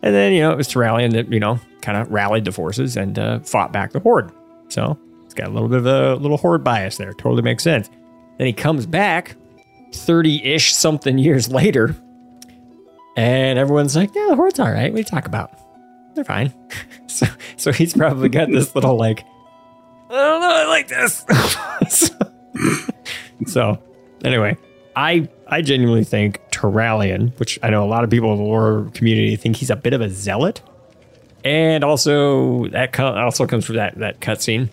And 0.00 0.14
then 0.14 0.32
you 0.32 0.40
know 0.40 0.52
it 0.52 0.56
was 0.56 0.68
Turalyon 0.68 1.12
that 1.12 1.30
you 1.30 1.38
know 1.38 1.60
kind 1.82 1.98
of 1.98 2.10
rallied 2.10 2.46
the 2.46 2.52
forces 2.52 2.96
and 2.96 3.18
uh, 3.18 3.40
fought 3.40 3.74
back 3.74 3.92
the 3.92 4.00
horde. 4.00 4.32
So 4.68 4.98
it's 5.26 5.34
got 5.34 5.48
a 5.48 5.50
little 5.50 5.68
bit 5.68 5.80
of 5.80 5.86
a 5.86 6.14
little 6.14 6.38
horde 6.38 6.64
bias 6.64 6.96
there. 6.96 7.12
Totally 7.12 7.42
makes 7.42 7.62
sense. 7.62 7.90
Then 8.38 8.46
he 8.46 8.54
comes 8.54 8.86
back 8.86 9.36
thirty-ish 9.92 10.74
something 10.74 11.18
years 11.18 11.50
later, 11.50 11.96
and 13.16 13.58
everyone's 13.58 13.96
like, 13.96 14.14
"Yeah, 14.14 14.26
the 14.30 14.36
horde's 14.36 14.58
all 14.60 14.70
right. 14.70 14.92
What 14.92 14.96
do 14.96 15.00
you 15.00 15.04
talk 15.04 15.26
about? 15.26 15.52
They're 16.14 16.24
fine." 16.24 16.52
so 17.06 17.26
so 17.56 17.72
he's 17.72 17.94
probably 17.94 18.28
got 18.28 18.50
this 18.50 18.74
little 18.74 18.96
like, 18.96 19.24
I 20.10 20.14
don't 20.14 20.40
know, 20.40 20.50
I 20.50 20.66
like 20.66 20.88
this. 20.88 21.24
so, 21.88 22.14
so 23.46 23.82
anyway, 24.24 24.56
I 24.96 25.28
I 25.46 25.62
genuinely 25.62 26.04
think 26.04 26.40
Turalyon, 26.50 27.38
which 27.38 27.58
I 27.62 27.70
know 27.70 27.84
a 27.84 27.88
lot 27.88 28.04
of 28.04 28.10
people 28.10 28.32
in 28.32 28.38
the 28.38 28.44
lore 28.44 28.90
community 28.94 29.36
think 29.36 29.56
he's 29.56 29.70
a 29.70 29.76
bit 29.76 29.92
of 29.92 30.00
a 30.00 30.08
zealot. 30.08 30.62
And 31.44 31.82
also 31.82 32.68
that 32.68 32.92
co- 32.92 33.14
also 33.14 33.46
comes 33.46 33.66
from 33.66 33.76
that 33.76 33.98
that 33.98 34.20
cutscene. 34.20 34.70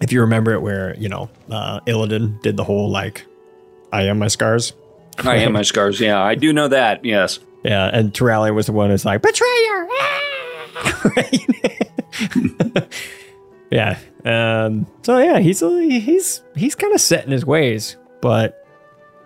If 0.00 0.12
you 0.12 0.20
remember 0.20 0.52
it, 0.52 0.62
where 0.62 0.96
you 0.96 1.08
know 1.08 1.28
uh, 1.50 1.80
Illidan 1.80 2.40
did 2.42 2.56
the 2.56 2.64
whole 2.64 2.90
like, 2.90 3.26
"I 3.92 4.04
am 4.04 4.18
my 4.18 4.28
scars." 4.28 4.72
I 5.18 5.36
am 5.36 5.52
my 5.52 5.62
scars. 5.62 6.00
Yeah, 6.00 6.20
I 6.22 6.34
do 6.34 6.52
know 6.52 6.68
that. 6.68 7.04
Yes. 7.04 7.40
Yeah, 7.62 7.90
and 7.92 8.12
Turalyon 8.12 8.54
was 8.54 8.66
the 8.66 8.72
one 8.72 8.90
who's 8.90 9.04
like, 9.04 9.22
"Betrayer!" 9.22 9.88
yeah. 13.70 13.98
Um, 14.24 14.86
so 15.02 15.18
yeah, 15.18 15.38
he's 15.38 15.60
he's 15.60 16.42
he's 16.54 16.74
kind 16.74 16.94
of 16.94 17.00
set 17.00 17.24
in 17.24 17.32
his 17.32 17.44
ways, 17.44 17.96
but 18.20 18.66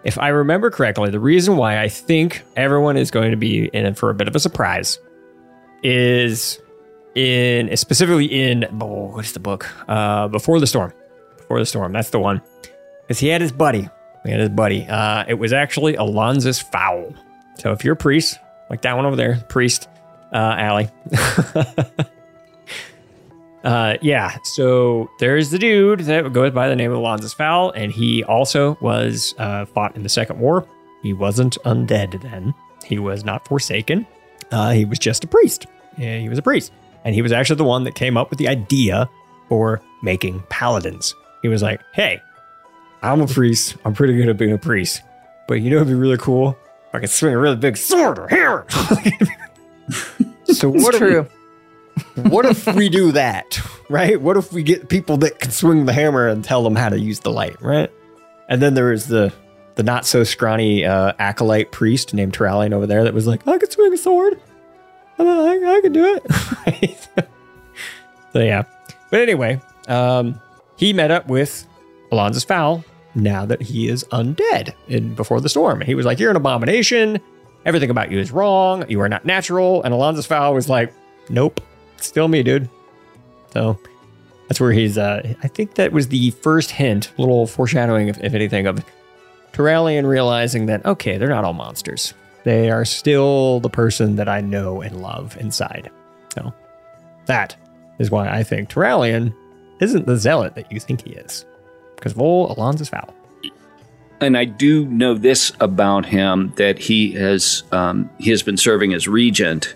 if 0.04 0.18
I 0.18 0.28
remember 0.28 0.70
correctly, 0.70 1.10
the 1.10 1.20
reason 1.20 1.56
why 1.56 1.80
I 1.80 1.88
think 1.88 2.42
everyone 2.56 2.96
is 2.96 3.10
going 3.10 3.30
to 3.30 3.36
be 3.36 3.66
in 3.66 3.94
for 3.94 4.10
a 4.10 4.14
bit 4.14 4.28
of 4.28 4.36
a 4.36 4.40
surprise 4.40 4.98
is 5.82 6.60
in 7.14 7.74
specifically 7.76 8.26
in 8.26 8.64
oh, 8.80 9.12
what's 9.12 9.32
the 9.32 9.40
book? 9.40 9.66
Uh, 9.88 10.28
Before 10.28 10.60
the 10.60 10.66
Storm. 10.66 10.92
Before 11.38 11.58
the 11.58 11.66
Storm. 11.66 11.92
That's 11.92 12.10
the 12.10 12.18
one. 12.18 12.42
Because 13.02 13.18
he 13.18 13.28
had 13.28 13.40
his 13.40 13.52
buddy. 13.52 13.88
He 14.24 14.30
had 14.30 14.40
his 14.40 14.48
buddy. 14.48 14.86
Uh, 14.86 15.24
it 15.28 15.34
was 15.34 15.52
actually 15.52 15.94
Alonsus 15.94 16.62
Faol. 16.62 17.14
So 17.58 17.72
if 17.72 17.84
you're 17.84 17.94
a 17.94 17.96
priest, 17.96 18.38
like 18.70 18.82
that 18.82 18.96
one 18.96 19.04
over 19.04 19.16
there, 19.16 19.44
priest, 19.48 19.88
uh, 20.32 20.56
Ali. 20.58 20.88
uh, 23.64 23.96
yeah, 24.00 24.36
so 24.54 25.10
there's 25.20 25.50
the 25.50 25.58
dude 25.58 26.00
that 26.00 26.32
goes 26.32 26.52
by 26.52 26.68
the 26.68 26.76
name 26.76 26.90
of 26.90 26.98
Alonsus 26.98 27.34
Faol, 27.34 27.72
and 27.76 27.92
he 27.92 28.24
also 28.24 28.78
was 28.80 29.34
uh, 29.38 29.66
fought 29.66 29.94
in 29.94 30.02
the 30.02 30.08
Second 30.08 30.40
War. 30.40 30.66
He 31.02 31.12
wasn't 31.12 31.58
undead 31.64 32.22
then. 32.22 32.54
He 32.84 32.98
was 32.98 33.24
not 33.24 33.46
forsaken. 33.46 34.06
Uh, 34.50 34.70
he 34.70 34.84
was 34.84 34.98
just 34.98 35.24
a 35.24 35.26
priest. 35.26 35.66
Yeah, 35.98 36.18
he 36.18 36.28
was 36.28 36.38
a 36.38 36.42
priest. 36.42 36.72
And 37.04 37.14
he 37.14 37.22
was 37.22 37.32
actually 37.32 37.56
the 37.56 37.64
one 37.64 37.84
that 37.84 37.94
came 37.94 38.16
up 38.16 38.30
with 38.30 38.38
the 38.38 38.48
idea 38.48 39.08
for 39.48 39.82
making 40.02 40.42
paladins. 40.48 41.14
He 41.42 41.48
was 41.48 41.62
like, 41.62 41.80
hey, 41.92 42.20
I'm 43.04 43.20
a 43.20 43.26
priest. 43.26 43.76
I'm 43.84 43.92
pretty 43.92 44.16
good 44.16 44.28
at 44.28 44.38
being 44.38 44.52
a 44.52 44.58
priest. 44.58 45.02
But 45.46 45.60
you 45.60 45.70
know 45.70 45.76
it'd 45.76 45.88
be 45.88 45.94
really 45.94 46.16
cool? 46.16 46.56
I 46.92 47.00
could 47.00 47.10
swing 47.10 47.34
a 47.34 47.38
really 47.38 47.56
big 47.56 47.76
sword 47.76 48.18
or 48.18 48.28
hammer. 48.28 48.66
so 50.44 50.70
what 50.70 50.94
true. 50.94 51.28
If, 52.16 52.24
what 52.30 52.46
if 52.46 52.66
we 52.74 52.88
do 52.88 53.12
that? 53.12 53.60
Right? 53.90 54.18
What 54.18 54.36
if 54.36 54.52
we 54.52 54.62
get 54.62 54.88
people 54.88 55.18
that 55.18 55.38
can 55.38 55.50
swing 55.50 55.84
the 55.84 55.92
hammer 55.92 56.26
and 56.28 56.42
tell 56.42 56.62
them 56.62 56.74
how 56.76 56.88
to 56.88 56.98
use 56.98 57.20
the 57.20 57.30
light, 57.30 57.60
right? 57.60 57.90
And 58.48 58.62
then 58.62 58.74
there 58.74 58.92
is 58.92 59.08
the 59.08 59.32
the 59.74 59.82
not 59.82 60.06
so 60.06 60.24
scrawny 60.24 60.84
uh, 60.84 61.12
acolyte 61.18 61.72
priest 61.72 62.14
named 62.14 62.32
Turalyon 62.32 62.72
over 62.72 62.86
there 62.86 63.04
that 63.04 63.12
was 63.12 63.26
like, 63.26 63.46
I 63.46 63.58
could 63.58 63.72
swing 63.72 63.92
a 63.92 63.98
sword. 63.98 64.40
I, 65.18 65.24
I, 65.24 65.76
I 65.76 65.80
can 65.82 65.92
do 65.92 66.20
it. 66.24 67.26
so 68.32 68.40
yeah. 68.40 68.62
But 69.10 69.20
anyway, 69.20 69.60
um, 69.88 70.40
he 70.76 70.92
met 70.92 71.10
up 71.10 71.26
with 71.26 71.66
Alonsus 72.12 72.46
Faol 72.46 72.84
now 73.14 73.46
that 73.46 73.62
he 73.62 73.88
is 73.88 74.04
undead 74.04 74.74
in 74.88 75.14
Before 75.14 75.40
the 75.40 75.48
Storm. 75.48 75.80
He 75.80 75.94
was 75.94 76.06
like, 76.06 76.18
You're 76.18 76.30
an 76.30 76.36
abomination. 76.36 77.20
Everything 77.64 77.90
about 77.90 78.10
you 78.10 78.18
is 78.18 78.30
wrong. 78.30 78.88
You 78.88 79.00
are 79.00 79.08
not 79.08 79.24
natural. 79.24 79.82
And 79.82 79.94
Alonsus 79.94 80.26
Faol 80.26 80.54
was 80.54 80.68
like, 80.68 80.92
Nope, 81.28 81.60
still 81.96 82.28
me, 82.28 82.42
dude. 82.42 82.68
So 83.52 83.78
that's 84.48 84.60
where 84.60 84.72
he's, 84.72 84.98
uh, 84.98 85.34
I 85.42 85.48
think 85.48 85.74
that 85.74 85.92
was 85.92 86.08
the 86.08 86.30
first 86.30 86.70
hint, 86.70 87.12
little 87.18 87.46
foreshadowing, 87.46 88.08
if, 88.08 88.22
if 88.22 88.34
anything, 88.34 88.66
of 88.66 88.84
Turalyon 89.52 90.06
realizing 90.06 90.66
that, 90.66 90.84
okay, 90.84 91.16
they're 91.16 91.28
not 91.28 91.44
all 91.44 91.52
monsters. 91.52 92.12
They 92.42 92.70
are 92.70 92.84
still 92.84 93.60
the 93.60 93.70
person 93.70 94.16
that 94.16 94.28
I 94.28 94.40
know 94.40 94.82
and 94.82 95.00
love 95.00 95.36
inside. 95.38 95.90
So 96.34 96.52
that 97.26 97.56
is 97.98 98.10
why 98.10 98.28
I 98.28 98.42
think 98.42 98.68
Turalyon 98.68 99.34
isn't 99.80 100.06
the 100.06 100.16
zealot 100.16 100.54
that 100.56 100.70
you 100.70 100.80
think 100.80 101.06
he 101.06 101.12
is. 101.12 101.46
Because 102.04 102.12
Vol 102.12 102.54
Alonsus 102.54 102.90
Faol. 102.90 103.14
And 104.20 104.36
I 104.36 104.44
do 104.44 104.84
know 104.86 105.14
this 105.14 105.52
about 105.58 106.04
him 106.04 106.52
that 106.56 106.78
he 106.78 107.12
has 107.12 107.62
um, 107.72 108.10
he 108.18 108.28
has 108.30 108.42
been 108.42 108.58
serving 108.58 108.92
as 108.92 109.08
regent. 109.08 109.74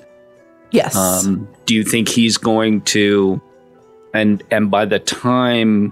Yes. 0.71 0.95
Um, 0.95 1.49
do 1.65 1.75
you 1.75 1.83
think 1.85 2.09
he's 2.09 2.37
going 2.37 2.83
to 2.83 3.41
and 4.13 4.43
and 4.51 4.71
by 4.71 4.85
the 4.85 4.99
time 4.99 5.91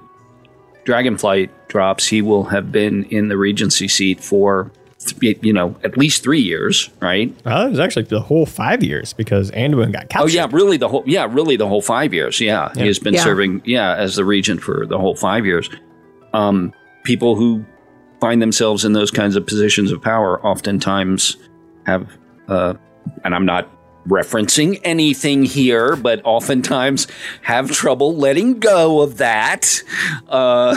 Dragonflight 0.84 1.48
drops, 1.68 2.06
he 2.06 2.20
will 2.20 2.44
have 2.44 2.70
been 2.70 3.04
in 3.04 3.28
the 3.28 3.36
regency 3.38 3.88
seat 3.88 4.22
for 4.22 4.70
th- 5.00 5.38
you 5.42 5.52
know 5.52 5.74
at 5.82 5.96
least 5.98 6.22
three 6.22 6.40
years, 6.40 6.88
right? 7.00 7.34
Well, 7.44 7.66
it 7.66 7.70
was 7.70 7.80
actually 7.80 8.04
the 8.04 8.20
whole 8.20 8.46
five 8.46 8.82
years 8.82 9.12
because 9.12 9.50
Anduin 9.52 9.92
got 9.92 10.08
captured. 10.08 10.22
Oh 10.24 10.26
yeah, 10.26 10.46
really 10.52 10.76
the 10.76 10.88
whole 10.88 11.02
yeah, 11.06 11.26
really 11.28 11.56
the 11.56 11.66
whole 11.66 11.82
five 11.82 12.14
years. 12.14 12.40
Yeah, 12.40 12.70
Yeah. 12.76 12.82
he 12.82 12.86
has 12.86 12.98
been 13.00 13.14
Yeah. 13.14 13.24
serving 13.24 13.62
yeah 13.64 13.96
as 13.96 14.16
the 14.16 14.24
regent 14.24 14.62
for 14.62 14.86
the 14.86 14.98
whole 14.98 15.16
five 15.16 15.44
years. 15.44 15.68
Um, 16.32 16.72
people 17.04 17.36
who 17.36 17.64
find 18.20 18.40
themselves 18.40 18.84
in 18.84 18.92
those 18.92 19.10
kinds 19.10 19.36
of 19.36 19.46
positions 19.46 19.92
of 19.92 20.02
power 20.02 20.44
oftentimes 20.44 21.36
have, 21.86 22.10
uh, 22.48 22.74
and 23.24 23.34
I'm 23.34 23.46
not 23.46 23.70
referencing 24.08 24.80
anything 24.84 25.44
here, 25.44 25.96
but 25.96 26.20
oftentimes 26.24 27.06
have 27.42 27.70
trouble 27.70 28.16
letting 28.16 28.60
go 28.60 29.00
of 29.00 29.18
that. 29.18 29.82
Uh, 30.28 30.76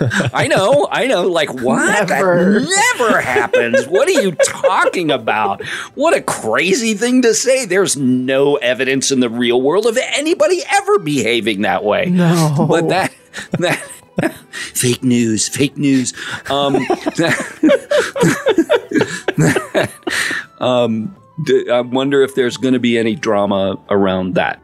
I 0.34 0.48
know, 0.48 0.88
I 0.90 1.06
know. 1.06 1.28
Like 1.28 1.52
what? 1.52 2.08
Never. 2.08 2.60
That 2.60 2.98
never 2.98 3.20
happens. 3.20 3.86
What 3.86 4.08
are 4.08 4.22
you 4.22 4.32
talking 4.32 5.10
about? 5.10 5.64
What 5.94 6.16
a 6.16 6.20
crazy 6.20 6.94
thing 6.94 7.22
to 7.22 7.34
say. 7.34 7.64
There's 7.64 7.96
no 7.96 8.56
evidence 8.56 9.10
in 9.10 9.20
the 9.20 9.30
real 9.30 9.60
world 9.62 9.86
of 9.86 9.98
anybody 10.14 10.62
ever 10.70 10.98
behaving 10.98 11.62
that 11.62 11.84
way. 11.84 12.06
No. 12.06 12.66
But 12.68 12.88
that 12.88 13.12
that 13.58 13.82
fake 14.50 15.02
news, 15.02 15.48
fake 15.48 15.76
news. 15.76 16.12
Um, 16.50 16.76
um, 20.60 21.16
I 21.70 21.80
wonder 21.80 22.22
if 22.22 22.34
there's 22.34 22.56
going 22.56 22.74
to 22.74 22.80
be 22.80 22.98
any 22.98 23.14
drama 23.14 23.78
around 23.90 24.34
that. 24.34 24.60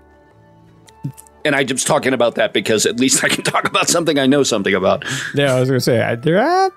And 1.45 1.55
I'm 1.55 1.67
just 1.67 1.87
talking 1.87 2.15
about 2.15 2.37
that 2.37 2.53
because 2.55 2.87
at 2.87 2.99
least 2.99 3.23
I 3.23 3.29
can 3.29 3.45
talk 3.45 3.69
about 3.69 3.89
something 3.89 4.19
I 4.19 4.27
know 4.27 4.43
something 4.43 4.75
about. 4.75 5.05
Yeah, 5.35 5.55
I 5.55 5.61
was 5.61 5.69
going 5.69 5.79
to 5.79 5.85
say, 5.85 6.01
I- 6.01 6.15
there 6.15 6.39
ab- 6.39 6.73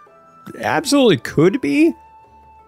absolutely 0.60 1.18
could 1.18 1.62
be. 1.62 1.94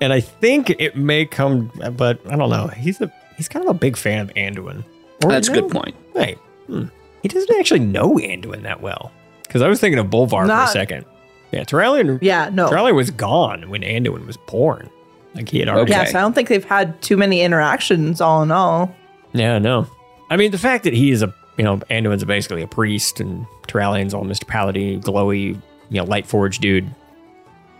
And 0.01 0.13
I 0.13 0.21
think 0.21 0.69
it 0.69 0.95
may 0.95 1.25
come, 1.25 1.71
but 1.97 2.21
I 2.29 2.37
don't 2.37 2.49
know. 2.49 2.67
He's 2.67 3.01
a 3.01 3.11
he's 3.35 3.49
kind 3.49 3.65
of 3.65 3.71
a 3.75 3.77
big 3.77 3.97
fan 3.97 4.21
of 4.21 4.33
Anduin. 4.33 4.85
Or 5.25 5.31
That's 5.31 5.49
a 5.49 5.53
no, 5.53 5.61
good 5.61 5.71
point. 5.71 5.95
Wait, 6.13 6.37
hmm. 6.67 6.85
he 7.21 7.27
doesn't 7.27 7.53
actually 7.59 7.81
know 7.81 8.15
Anduin 8.15 8.63
that 8.63 8.81
well. 8.81 9.11
Because 9.49 9.63
I 9.63 9.67
was 9.67 9.81
thinking 9.81 9.97
of 9.97 10.07
Bolvar 10.07 10.45
for 10.45 10.63
a 10.63 10.67
second. 10.67 11.05
Yeah, 11.51 11.63
Turalyon. 11.63 12.19
Yeah, 12.21 12.51
no. 12.53 12.69
Turalyon 12.69 12.93
was 12.93 13.09
gone 13.09 13.67
when 13.67 13.81
Anduin 13.81 14.27
was 14.27 14.37
born. 14.37 14.87
Like 15.33 15.49
he 15.49 15.57
had 15.57 15.67
already. 15.67 15.91
Yeah, 15.91 16.05
so 16.05 16.19
I 16.19 16.21
don't 16.21 16.33
think 16.33 16.49
they've 16.49 16.63
had 16.63 17.01
too 17.01 17.17
many 17.17 17.41
interactions 17.41 18.21
all 18.21 18.43
in 18.43 18.51
all. 18.51 18.95
Yeah, 19.33 19.57
no. 19.57 19.87
I 20.29 20.37
mean, 20.37 20.51
the 20.51 20.59
fact 20.59 20.83
that 20.83 20.93
he 20.93 21.09
is 21.09 21.23
a, 21.23 21.33
you 21.57 21.63
know, 21.63 21.77
Anduin's 21.89 22.23
basically 22.23 22.61
a 22.61 22.67
priest 22.67 23.19
and 23.19 23.47
Turalyon's 23.67 24.13
all 24.13 24.23
Mr. 24.23 24.45
Paladin, 24.45 25.01
glowy, 25.01 25.59
you 25.89 25.97
know, 25.97 26.03
light 26.03 26.27
forged 26.27 26.61
dude, 26.61 26.87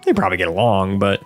they 0.06 0.14
probably 0.14 0.38
get 0.38 0.48
along, 0.48 0.98
but 0.98 1.22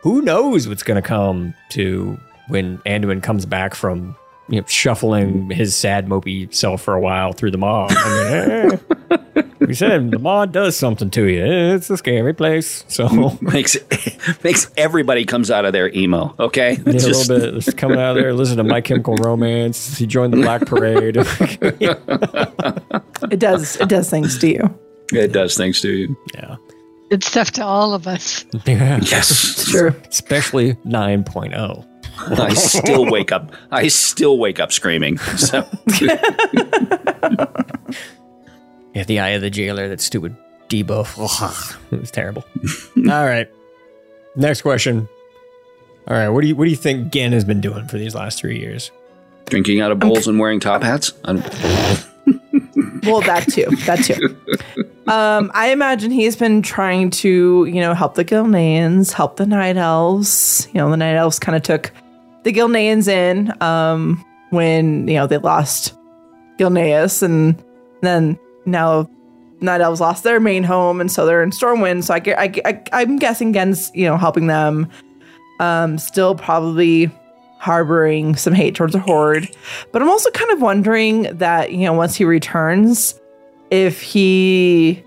who 0.00 0.20
knows 0.20 0.66
what's 0.66 0.82
going 0.82 1.00
to 1.00 1.06
come 1.06 1.54
to 1.70 2.18
when 2.48 2.78
Anduin 2.78 3.22
comes 3.22 3.46
back 3.46 3.76
from, 3.76 4.16
you 4.48 4.60
know, 4.60 4.66
shuffling 4.66 5.50
his 5.50 5.74
sad 5.76 6.06
mopey 6.06 6.52
self 6.54 6.82
for 6.82 6.94
a 6.94 7.00
while 7.00 7.32
through 7.32 7.50
the 7.50 7.58
Maw. 7.58 7.86
I 7.90 8.78
mean, 8.78 8.80
eh, 9.10 9.42
we 9.60 9.74
said 9.74 10.10
the 10.10 10.18
Maw 10.18 10.46
does 10.46 10.76
something 10.76 11.10
to 11.10 11.26
you. 11.26 11.44
It's 11.44 11.88
a 11.90 11.96
scary 11.96 12.34
place. 12.34 12.84
So 12.88 13.38
makes 13.40 13.76
makes 14.42 14.70
everybody 14.76 15.24
comes 15.24 15.50
out 15.50 15.64
of 15.64 15.72
their 15.72 15.88
emo. 15.94 16.34
Okay, 16.38 16.78
yeah, 16.86 16.92
Just. 16.92 17.30
a 17.30 17.34
little 17.34 17.60
bit 17.60 17.76
coming 17.76 17.98
out 17.98 18.16
of 18.16 18.22
there. 18.22 18.32
Listen 18.34 18.58
to 18.58 18.64
My 18.64 18.80
Chemical 18.80 19.16
Romance. 19.16 19.96
He 19.96 20.06
joined 20.06 20.32
the 20.34 20.42
Black 20.42 20.66
Parade. 20.66 21.16
it 23.30 23.38
does. 23.38 23.76
It 23.76 23.88
does 23.88 24.10
things 24.10 24.38
to 24.38 24.48
you. 24.48 24.78
It 25.12 25.32
does 25.32 25.56
things 25.56 25.80
to 25.82 25.90
you. 25.90 26.16
Yeah. 26.34 26.56
It's 27.10 27.30
tough 27.30 27.50
to 27.52 27.64
all 27.64 27.94
of 27.94 28.06
us. 28.06 28.44
Yeah. 28.66 28.98
Yes. 29.02 29.68
sure. 29.70 29.88
Especially 30.08 30.74
9.0. 30.86 31.86
Okay. 32.30 32.42
I 32.42 32.54
still 32.54 33.10
wake 33.10 33.32
up. 33.32 33.52
I 33.70 33.88
still 33.88 34.38
wake 34.38 34.60
up 34.60 34.72
screaming. 34.72 35.18
So. 35.18 35.66
yeah, 38.94 39.04
the 39.04 39.20
eye 39.20 39.30
of 39.30 39.42
the 39.42 39.50
jailer. 39.50 39.88
That 39.88 40.00
stupid 40.00 40.36
debuff. 40.68 41.16
Ugh, 41.18 41.76
it 41.90 42.00
was 42.00 42.10
terrible. 42.10 42.44
All 42.96 43.24
right. 43.24 43.48
Next 44.36 44.62
question. 44.62 45.08
All 46.08 46.16
right. 46.16 46.28
What 46.28 46.42
do 46.42 46.48
you 46.48 46.56
What 46.56 46.64
do 46.64 46.70
you 46.70 46.76
think 46.76 47.12
Genn 47.12 47.32
has 47.32 47.44
been 47.44 47.60
doing 47.60 47.86
for 47.88 47.98
these 47.98 48.14
last 48.14 48.38
three 48.38 48.58
years? 48.58 48.90
Drinking 49.46 49.80
out 49.80 49.90
of 49.90 49.98
bowls 49.98 50.26
and 50.26 50.38
wearing 50.38 50.58
top 50.58 50.82
hats. 50.82 51.12
well, 51.24 51.34
that 53.20 53.46
too. 53.50 53.66
That 53.84 54.02
too. 54.02 54.36
Um, 55.06 55.50
I 55.52 55.68
imagine 55.70 56.10
he's 56.10 56.34
been 56.34 56.62
trying 56.62 57.10
to, 57.10 57.66
you 57.66 57.80
know, 57.80 57.92
help 57.92 58.14
the 58.14 58.24
Gilneans, 58.24 59.12
help 59.12 59.36
the 59.36 59.44
Night 59.44 59.76
Elves. 59.76 60.66
You 60.72 60.78
know, 60.78 60.90
the 60.90 60.96
Night 60.96 61.16
Elves 61.16 61.38
kind 61.38 61.56
of 61.56 61.62
took 61.62 61.92
the 62.44 62.52
Gilneans 62.52 63.08
in 63.08 63.52
um, 63.60 64.24
when, 64.50 65.08
you 65.08 65.14
know, 65.14 65.26
they 65.26 65.38
lost 65.38 65.94
Gilneas, 66.58 67.22
and 67.22 67.62
then 68.02 68.38
now 68.64 69.10
Night 69.60 69.80
Elves 69.80 70.00
lost 70.00 70.24
their 70.24 70.38
main 70.38 70.62
home, 70.62 71.00
and 71.00 71.10
so 71.10 71.26
they're 71.26 71.42
in 71.42 71.50
Stormwind. 71.50 72.04
So 72.04 72.14
I, 72.14 72.22
I, 72.40 72.62
I 72.64 72.82
I'm 72.92 73.16
guessing 73.16 73.52
Genn's, 73.52 73.90
you 73.94 74.06
know, 74.06 74.16
helping 74.16 74.46
them. 74.46 74.88
Um, 75.60 75.98
still 75.98 76.34
probably 76.34 77.10
harboring 77.58 78.34
some 78.34 78.52
hate 78.52 78.74
towards 78.74 78.92
the 78.92 78.98
Horde. 78.98 79.48
But 79.92 80.02
I'm 80.02 80.10
also 80.10 80.30
kind 80.32 80.50
of 80.50 80.60
wondering 80.60 81.22
that, 81.38 81.72
you 81.72 81.86
know, 81.86 81.92
once 81.92 82.16
he 82.16 82.24
returns, 82.24 83.18
if 83.70 84.02
he 84.02 85.02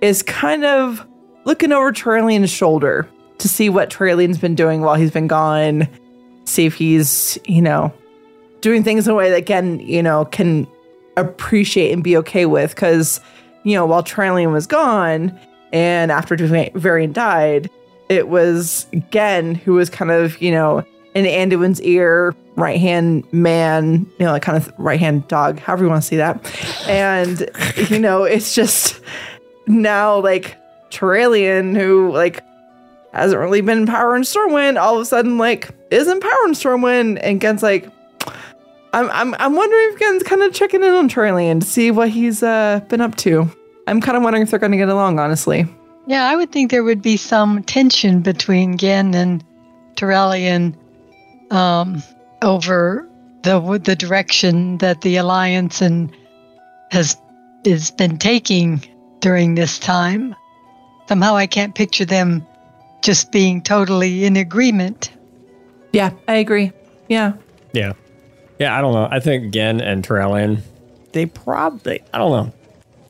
is 0.00 0.22
kind 0.22 0.64
of 0.64 1.06
looking 1.44 1.72
over 1.72 1.92
Turalyon's 1.92 2.50
shoulder 2.50 3.06
to 3.38 3.48
see 3.48 3.68
what 3.68 3.90
Turalyon's 3.90 4.38
been 4.38 4.54
doing 4.54 4.80
while 4.80 4.94
he's 4.94 5.10
been 5.10 5.26
gone, 5.26 5.88
see 6.50 6.66
if 6.66 6.74
he's, 6.74 7.38
you 7.46 7.62
know, 7.62 7.92
doing 8.60 8.84
things 8.84 9.06
in 9.06 9.12
a 9.12 9.14
way 9.14 9.30
that 9.30 9.46
Genn, 9.46 9.80
you 9.80 10.02
know, 10.02 10.24
can 10.26 10.66
appreciate 11.16 11.92
and 11.92 12.04
be 12.04 12.16
okay 12.18 12.46
with. 12.46 12.74
Because, 12.74 13.20
you 13.64 13.74
know, 13.74 13.86
while 13.86 14.02
Turalyon 14.02 14.52
was 14.52 14.66
gone 14.66 15.38
and 15.72 16.10
after 16.10 16.36
Varian 16.74 17.12
died, 17.12 17.70
it 18.08 18.28
was 18.28 18.86
Genn 19.10 19.54
who 19.54 19.74
was 19.74 19.88
kind 19.88 20.10
of, 20.10 20.40
you 20.42 20.50
know, 20.50 20.84
in 21.14 21.24
Anduin's 21.24 21.80
ear, 21.82 22.34
right 22.56 22.80
hand 22.80 23.24
man, 23.32 24.06
you 24.18 24.26
know, 24.26 24.32
like 24.32 24.42
kind 24.42 24.56
of 24.56 24.72
right 24.78 25.00
hand 25.00 25.26
dog, 25.28 25.58
however 25.58 25.84
you 25.84 25.90
want 25.90 26.02
to 26.02 26.06
see 26.06 26.16
that. 26.16 26.38
And, 26.88 27.50
you 27.88 27.98
know, 27.98 28.24
it's 28.24 28.54
just 28.54 29.00
now 29.66 30.20
like 30.20 30.56
Turalyon, 30.90 31.76
who 31.76 32.12
like 32.12 32.44
hasn't 33.12 33.40
really 33.40 33.60
been 33.60 33.78
in 33.78 33.86
power 33.86 34.14
in 34.14 34.22
Stormwind, 34.22 34.80
all 34.80 34.96
of 34.96 35.02
a 35.02 35.04
sudden 35.04 35.38
like 35.38 35.70
is 35.90 36.08
in 36.08 36.20
power 36.20 36.44
in 36.46 36.52
Stormwind. 36.52 37.18
And 37.22 37.40
Genn's 37.40 37.62
like, 37.62 37.90
I'm 38.92 39.10
I'm 39.10 39.34
I'm 39.38 39.54
wondering 39.54 39.90
if 39.92 39.98
Genn's 39.98 40.22
kind 40.22 40.42
of 40.42 40.52
checking 40.52 40.82
in 40.82 40.90
on 40.90 41.08
Turalyon 41.08 41.60
to 41.60 41.66
see 41.66 41.90
what 41.90 42.10
he's 42.10 42.42
uh 42.42 42.80
been 42.88 43.00
up 43.00 43.16
to. 43.16 43.50
I'm 43.86 44.00
kind 44.00 44.16
of 44.16 44.22
wondering 44.22 44.42
if 44.42 44.50
they're 44.50 44.58
gonna 44.58 44.76
get 44.76 44.88
along, 44.88 45.18
honestly. 45.18 45.66
Yeah, 46.06 46.28
I 46.28 46.36
would 46.36 46.50
think 46.50 46.70
there 46.70 46.84
would 46.84 47.02
be 47.02 47.16
some 47.16 47.62
tension 47.62 48.20
between 48.20 48.78
Genn 48.78 49.14
and 49.14 49.44
Turalyon 49.96 50.74
um, 51.50 52.02
over 52.42 53.06
the 53.42 53.80
the 53.84 53.96
direction 53.96 54.78
that 54.78 55.02
the 55.02 55.16
alliance 55.16 55.80
and 55.80 56.14
has 56.90 57.16
has 57.64 57.90
been 57.90 58.16
taking 58.18 58.82
during 59.20 59.54
this 59.54 59.78
time. 59.78 60.34
Somehow, 61.08 61.36
I 61.36 61.46
can't 61.46 61.74
picture 61.74 62.04
them 62.04 62.46
just 63.02 63.32
being 63.32 63.62
totally 63.62 64.24
in 64.24 64.36
agreement. 64.36 65.10
Yeah, 65.92 66.12
I 66.28 66.36
agree. 66.36 66.72
Yeah, 67.08 67.34
Yeah. 67.72 67.94
Yeah, 68.58 68.76
I 68.76 68.82
don't 68.82 68.92
know. 68.92 69.08
I 69.10 69.20
think 69.20 69.54
Genn 69.54 69.80
and 69.80 70.06
Turalyon, 70.06 70.60
they 71.12 71.24
probably, 71.24 72.02
I 72.12 72.18
don't 72.18 72.30
know. 72.30 72.52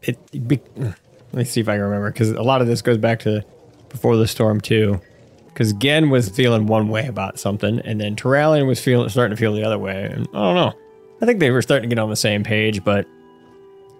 It, 0.02 0.48
be, 0.48 0.60
let 0.76 0.94
me 1.32 1.44
see 1.44 1.60
if 1.60 1.68
I 1.68 1.74
can 1.74 1.82
remember 1.82 2.10
because 2.12 2.30
a 2.30 2.42
lot 2.42 2.60
of 2.60 2.68
this 2.68 2.82
goes 2.82 2.98
back 2.98 3.18
to 3.20 3.44
before 3.88 4.16
the 4.16 4.28
storm 4.28 4.60
too. 4.60 5.00
Because 5.48 5.72
Genn 5.74 6.08
was 6.08 6.28
feeling 6.28 6.66
one 6.66 6.88
way 6.88 7.06
about 7.08 7.38
something, 7.40 7.80
and 7.80 8.00
then 8.00 8.14
Turalyon 8.14 8.66
was 8.68 8.80
feeling 8.80 9.08
starting 9.08 9.36
to 9.36 9.40
feel 9.40 9.52
the 9.52 9.64
other 9.64 9.78
way. 9.78 10.04
And 10.04 10.28
I 10.28 10.38
don't 10.38 10.54
know. 10.54 10.72
I 11.20 11.26
think 11.26 11.40
they 11.40 11.50
were 11.50 11.62
starting 11.62 11.90
to 11.90 11.94
get 11.94 12.00
on 12.00 12.08
the 12.08 12.16
same 12.16 12.44
page, 12.44 12.84
but 12.84 13.04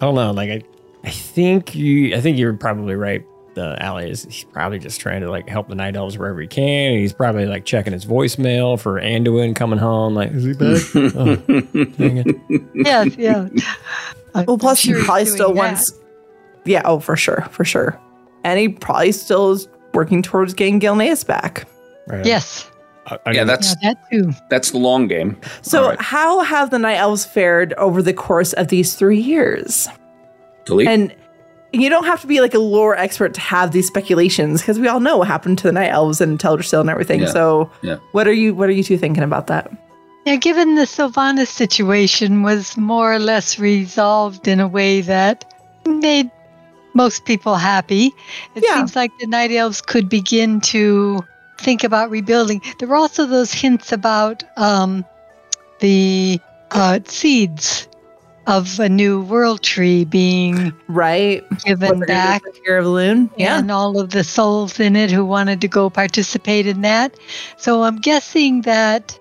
I 0.01 0.07
don't 0.07 0.15
know. 0.15 0.31
Like 0.31 0.51
I, 0.51 0.63
I 1.03 1.11
think 1.11 1.75
you, 1.75 2.15
I 2.15 2.21
think 2.21 2.39
you're 2.39 2.55
probably 2.55 2.95
right. 2.95 3.25
The 3.61 3.77
alley 3.83 4.11
is 4.11 4.25
he's 4.25 4.45
probably 4.45 4.79
just 4.79 5.03
trying 5.03 5.21
to 5.21 5.31
like 5.31 5.47
help 5.47 5.69
the 5.69 5.75
night 5.75 5.95
elves 5.95 6.17
wherever 6.17 6.41
he 6.41 6.47
can. 6.47 6.95
He's 6.97 7.13
probably 7.13 7.45
like 7.45 7.67
checking 7.67 7.93
his 7.93 8.07
voicemail 8.07 8.81
for 8.81 8.99
Anduin 8.99 9.55
coming 9.55 9.79
home. 9.79 10.15
Like, 10.15 10.31
is 10.33 10.45
he 10.45 10.55
back? 10.55 10.81
oh, 11.15 11.37
dang 11.37 12.17
it. 12.17 12.63
Yes, 12.75 13.17
yeah. 13.19 13.49
well, 14.47 14.57
plus 14.57 14.81
he 14.81 14.93
sure 14.93 15.05
probably 15.05 15.25
he's 15.25 15.35
still 15.35 15.49
doing 15.49 15.59
wants. 15.59 15.93
Yeah, 16.65 16.81
oh, 16.87 17.01
for 17.01 17.17
sure, 17.17 17.43
for 17.51 17.67
sure. 17.67 18.01
And 18.45 18.59
he 18.59 18.71
probably 18.71 19.13
still 19.13 19.53
is 19.53 19.69
working 19.93 20.23
towards 20.23 20.55
getting 20.55 20.81
Gilneas 20.81 21.27
back. 21.27 21.69
Right. 22.07 22.25
Yes. 22.25 22.71
yeah, 23.31 23.45
that's 23.45 23.77
Yeah, 23.83 23.93
that 23.93 24.11
too. 24.11 24.33
that's 24.49 24.71
the 24.71 24.79
long 24.79 25.07
game. 25.07 25.39
So, 25.61 25.83
All 25.83 25.89
right. 25.91 26.01
how 26.01 26.41
have 26.41 26.71
the 26.71 26.79
Night 26.79 26.97
Elves 26.97 27.27
fared 27.27 27.75
over 27.75 28.01
the 28.01 28.15
course 28.15 28.55
of 28.55 28.69
these 28.69 28.95
three 28.95 29.21
years? 29.21 29.87
Delete. 30.65 30.89
And 30.89 31.15
you 31.73 31.89
don't 31.89 32.05
have 32.05 32.21
to 32.21 32.27
be 32.27 32.41
like 32.41 32.55
a 32.55 32.59
lore 32.59 32.97
expert 32.97 33.35
to 33.35 33.41
have 33.41 33.73
these 33.73 33.87
speculations 33.87 34.61
because 34.61 34.79
we 34.79 34.89
all 34.89 35.01
know 35.01 35.19
what 35.19 35.29
happened 35.29 35.59
to 35.59 35.65
the 35.65 35.73
Night 35.73 35.91
Elves 35.91 36.21
and 36.21 36.39
Teldrassil 36.39 36.81
and 36.81 36.91
everything. 36.91 37.21
Yeah. 37.21 37.27
So, 37.33 37.71
Yeah. 37.83 37.97
what 38.13 38.27
are 38.27 38.33
you 38.33 38.55
what 38.55 38.69
are 38.69 38.73
you 38.73 38.83
two 38.83 38.99
thinking 38.99 39.23
about 39.23 39.47
that? 39.49 39.71
Yeah, 40.27 40.37
given 40.37 40.75
the 40.75 40.83
Sylvanas 40.83 41.47
situation 41.49 42.43
was 42.43 42.77
more 42.77 43.15
or 43.15 43.19
less 43.19 43.59
resolved 43.59 44.47
in 44.49 44.61
a 44.61 44.69
way 44.69 45.01
that 45.01 45.45
made 45.87 46.31
most 46.95 47.25
people 47.25 47.55
happy, 47.55 48.13
it 48.55 48.65
Yeah. 48.67 48.75
seems 48.77 48.97
like 48.97 49.13
the 49.21 49.27
Night 49.27 49.51
Elves 49.53 49.81
could 49.81 50.09
begin 50.09 50.61
to 50.63 51.21
think 51.59 51.85
about 51.85 52.11
rebuilding. 52.11 52.61
There 52.79 52.89
were 52.89 52.97
also 52.97 53.27
those 53.27 53.53
hints 53.53 53.93
about 53.93 54.43
um, 54.57 55.05
the 55.81 56.41
uh, 56.73 56.99
seeds 57.07 57.87
of 58.51 58.81
a 58.81 58.89
new 58.89 59.23
world 59.23 59.63
tree 59.63 60.05
being 60.05 60.73
Right? 60.89 61.45
given 61.65 62.01
back. 62.01 62.43
Here 62.65 62.79
of 62.79 62.87
Loon. 62.87 63.31
and 63.39 63.71
all 63.71 63.99
of 63.99 64.11
the 64.11 64.25
souls 64.25 64.81
in 64.81 64.97
it 64.97 65.11
who 65.11 65.25
wanted 65.25 65.61
to 65.61 65.69
go 65.69 65.89
participate 65.89 66.67
in 66.67 66.83
that. 66.83 67.15
So 67.57 67.85
I'm 67.85 67.99
guessing 67.99 68.63
that 68.63 69.19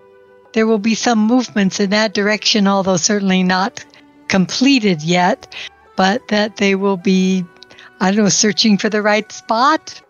there 0.54 0.66
will 0.66 0.80
be 0.80 0.96
some 0.96 1.20
movements 1.20 1.80
in 1.80 1.92
that 1.92 2.14
direction, 2.14 2.68
although 2.68 2.98
certainly 2.98 3.44
not 3.44 3.86
completed 4.28 5.02
yet, 5.04 5.54
but 5.96 6.28
that 6.30 6.58
they 6.58 6.76
will 6.76 6.98
be, 6.98 7.46
I 8.00 8.12
don't 8.12 8.24
know, 8.24 8.30
searching 8.30 8.78
for 8.78 8.90
the 8.90 9.02
right 9.02 9.32
spot, 9.32 10.02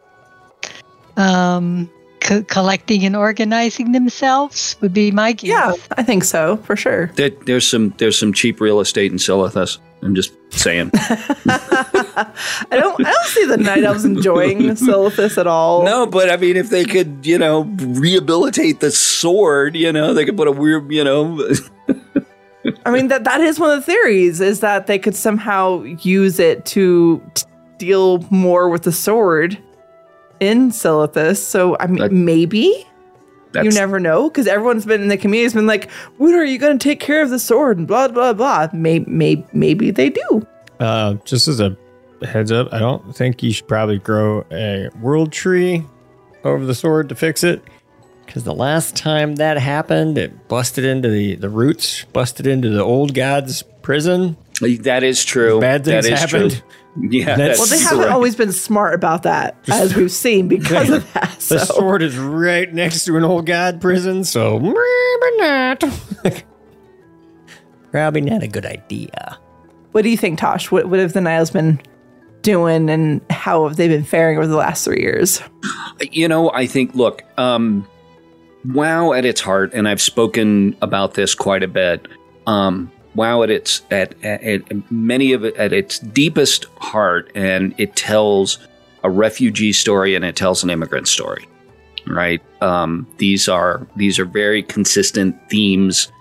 um, 1.17 1.89
co- 2.21 2.43
collecting 2.43 3.05
and 3.05 3.15
organizing 3.15 3.91
themselves 3.91 4.75
would 4.81 4.93
be 4.93 5.11
my 5.11 5.31
guess. 5.33 5.49
Yeah, 5.49 5.73
I 5.97 6.03
think 6.03 6.23
so 6.23 6.57
for 6.57 6.75
sure. 6.75 7.07
There, 7.15 7.29
there's 7.29 7.67
some 7.67 7.93
there's 7.97 8.17
some 8.17 8.33
cheap 8.33 8.59
real 8.61 8.79
estate 8.79 9.11
in 9.11 9.17
Silithus. 9.17 9.77
I'm 10.01 10.15
just 10.15 10.31
saying. 10.51 10.91
I 10.93 12.31
don't 12.71 13.05
I 13.05 13.11
don't 13.11 13.25
see 13.25 13.45
the 13.45 13.57
Night 13.57 13.83
Elves 13.83 14.05
enjoying 14.05 14.59
Silithus 14.75 15.37
at 15.37 15.47
all. 15.47 15.83
no, 15.83 16.05
but 16.05 16.29
I 16.29 16.37
mean, 16.37 16.55
if 16.55 16.69
they 16.69 16.85
could, 16.85 17.25
you 17.25 17.37
know, 17.37 17.63
rehabilitate 17.63 18.79
the 18.79 18.91
sword, 18.91 19.75
you 19.75 19.91
know, 19.91 20.13
they 20.13 20.25
could 20.25 20.37
put 20.37 20.47
a 20.47 20.51
weird, 20.51 20.91
you 20.91 21.03
know, 21.03 21.45
I 22.85 22.91
mean 22.91 23.07
that 23.07 23.23
that 23.23 23.41
is 23.41 23.59
one 23.59 23.71
of 23.71 23.77
the 23.77 23.91
theories 23.91 24.41
is 24.41 24.59
that 24.59 24.87
they 24.87 24.99
could 24.99 25.15
somehow 25.15 25.83
use 25.83 26.39
it 26.39 26.65
to 26.67 27.21
t- 27.33 27.45
deal 27.77 28.19
more 28.29 28.69
with 28.69 28.83
the 28.83 28.91
sword 28.91 29.57
in 30.39 30.71
Silithus. 30.71 31.37
So 31.37 31.75
I 31.79 31.87
mean, 31.87 31.97
That- 31.99 32.11
maybe 32.11 32.85
you 33.55 33.71
never 33.71 33.99
know 33.99 34.29
because 34.29 34.45
everyone's 34.47 34.85
been 34.85 35.01
in 35.01 35.07
the 35.07 35.17
community 35.17 35.43
has 35.43 35.53
been 35.53 35.65
like, 35.67 35.89
"When 36.17 36.33
are 36.35 36.43
you 36.43 36.57
going 36.59 36.77
to 36.77 36.83
take 36.83 36.99
care 36.99 37.21
of 37.21 37.29
the 37.29 37.39
sword?" 37.39 37.77
and 37.77 37.87
blah 37.87 38.07
blah 38.07 38.33
blah. 38.33 38.67
Maybe 38.73 39.05
maybe, 39.07 39.45
maybe 39.53 39.91
they 39.91 40.09
do. 40.09 40.45
Uh, 40.79 41.15
just 41.25 41.47
as 41.47 41.59
a 41.59 41.75
heads 42.23 42.51
up, 42.51 42.71
I 42.71 42.79
don't 42.79 43.15
think 43.15 43.41
you 43.43 43.51
should 43.51 43.67
probably 43.67 43.97
grow 43.97 44.45
a 44.51 44.89
world 45.01 45.31
tree 45.31 45.83
over 46.43 46.65
the 46.65 46.75
sword 46.75 47.09
to 47.09 47.15
fix 47.15 47.43
it. 47.43 47.61
Because 48.25 48.43
the 48.43 48.53
last 48.53 48.95
time 48.95 49.37
that 49.37 49.57
happened, 49.57 50.17
it 50.19 50.47
busted 50.47 50.85
into 50.85 51.09
the, 51.09 51.33
the 51.35 51.49
roots, 51.49 52.03
busted 52.13 52.45
into 52.45 52.69
the 52.69 52.83
old 52.83 53.15
god's 53.15 53.63
prison. 53.81 54.37
that 54.61 55.01
is 55.01 55.25
true. 55.25 55.59
Bad 55.59 55.83
things 55.83 56.05
that 56.05 56.13
is 56.13 56.19
happened. 56.19 56.51
True. 56.51 56.61
Yeah, 57.11 57.35
That's- 57.37 57.57
Well, 57.59 57.67
they 57.67 57.79
haven't 57.79 57.97
correct. 57.99 58.11
always 58.13 58.35
been 58.35 58.51
smart 58.51 58.93
about 58.93 59.23
that, 59.23 59.55
as 59.71 59.95
we've 59.95 60.11
seen 60.11 60.47
because 60.49 60.89
of 60.89 61.13
that. 61.13 61.41
So. 61.41 61.55
The 61.55 61.65
sword 61.65 62.01
is 62.01 62.17
right 62.17 62.71
next 62.73 63.05
to 63.05 63.15
an 63.15 63.23
old 63.23 63.45
god 63.45 63.79
prison, 63.79 64.23
so 64.25 64.59
maybe 64.59 65.37
not. 65.37 65.83
Probably 67.91 68.21
not 68.21 68.43
a 68.43 68.47
good 68.47 68.65
idea. 68.65 69.37
What 69.93 70.03
do 70.03 70.09
you 70.09 70.17
think, 70.17 70.39
Tosh? 70.39 70.69
What, 70.71 70.87
what 70.89 70.99
have 70.99 71.13
the 71.13 71.21
Niles 71.21 71.49
been 71.51 71.81
doing, 72.41 72.89
and 72.89 73.21
how 73.31 73.67
have 73.67 73.77
they 73.77 73.87
been 73.87 74.03
faring 74.03 74.37
over 74.37 74.45
the 74.47 74.55
last 74.55 74.85
three 74.85 75.01
years? 75.01 75.41
You 76.11 76.27
know, 76.27 76.51
I 76.51 76.67
think, 76.67 76.93
look, 76.93 77.23
um, 77.37 77.87
WoW 78.65 79.13
at 79.13 79.25
its 79.25 79.41
heart, 79.41 79.73
and 79.73 79.87
I've 79.87 80.01
spoken 80.01 80.75
about 80.81 81.15
this 81.15 81.33
quite 81.33 81.63
a 81.63 81.67
bit. 81.67 82.07
Um, 82.45 82.91
WoW 83.15 83.43
at 83.43 83.49
its 83.49 83.81
at, 83.91 84.13
at, 84.23 84.43
at 84.43 84.91
many 84.91 85.33
of 85.33 85.43
it 85.43 85.55
at 85.55 85.73
its 85.73 85.99
deepest 85.99 86.65
heart, 86.77 87.31
and 87.35 87.73
it 87.77 87.95
tells 87.95 88.59
a 89.03 89.09
refugee 89.09 89.73
story 89.73 90.15
and 90.15 90.25
it 90.25 90.35
tells 90.35 90.63
an 90.63 90.69
immigrant 90.69 91.07
story. 91.07 91.47
Right? 92.07 92.41
Um, 92.61 93.07
these 93.17 93.47
are 93.47 93.87
these 93.95 94.19
are 94.19 94.25
very 94.25 94.63
consistent 94.63 95.35
themes, 95.49 96.11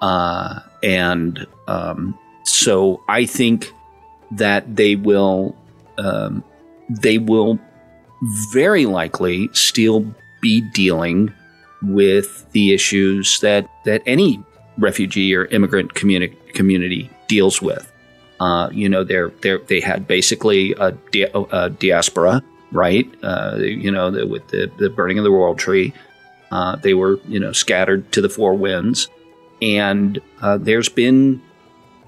uh, 0.00 0.60
and 0.82 1.46
um, 1.66 2.18
so 2.44 3.02
I 3.08 3.24
think 3.24 3.72
that 4.32 4.76
they 4.76 4.96
will 4.96 5.56
um, 5.98 6.42
they 6.88 7.18
will 7.18 7.58
very 8.52 8.86
likely 8.86 9.48
still 9.52 10.12
be 10.40 10.60
dealing 10.72 11.32
with 11.82 12.50
the 12.52 12.72
issues 12.72 13.38
that 13.40 13.68
that 13.84 14.02
any 14.06 14.42
refugee 14.78 15.34
or 15.34 15.44
immigrant 15.46 15.94
communi- 15.94 16.36
community 16.54 17.10
deals 17.26 17.60
with. 17.60 17.92
Uh, 18.40 18.68
you 18.72 18.88
know, 18.88 19.04
they're, 19.04 19.30
they're, 19.42 19.58
they 19.58 19.80
had 19.80 20.06
basically 20.06 20.72
a, 20.78 20.92
di- 21.10 21.30
a 21.34 21.70
diaspora, 21.70 22.42
right? 22.70 23.10
Uh, 23.22 23.56
you 23.58 23.90
know, 23.90 24.10
the, 24.10 24.26
with 24.26 24.46
the, 24.48 24.70
the 24.78 24.88
burning 24.88 25.18
of 25.18 25.24
the 25.24 25.32
World 25.32 25.58
Tree, 25.58 25.92
uh, 26.50 26.76
they 26.76 26.94
were, 26.94 27.18
you 27.26 27.40
know, 27.40 27.52
scattered 27.52 28.10
to 28.12 28.20
the 28.20 28.28
four 28.28 28.54
winds. 28.54 29.08
And 29.60 30.20
uh, 30.40 30.58
there's 30.58 30.88
been, 30.88 31.42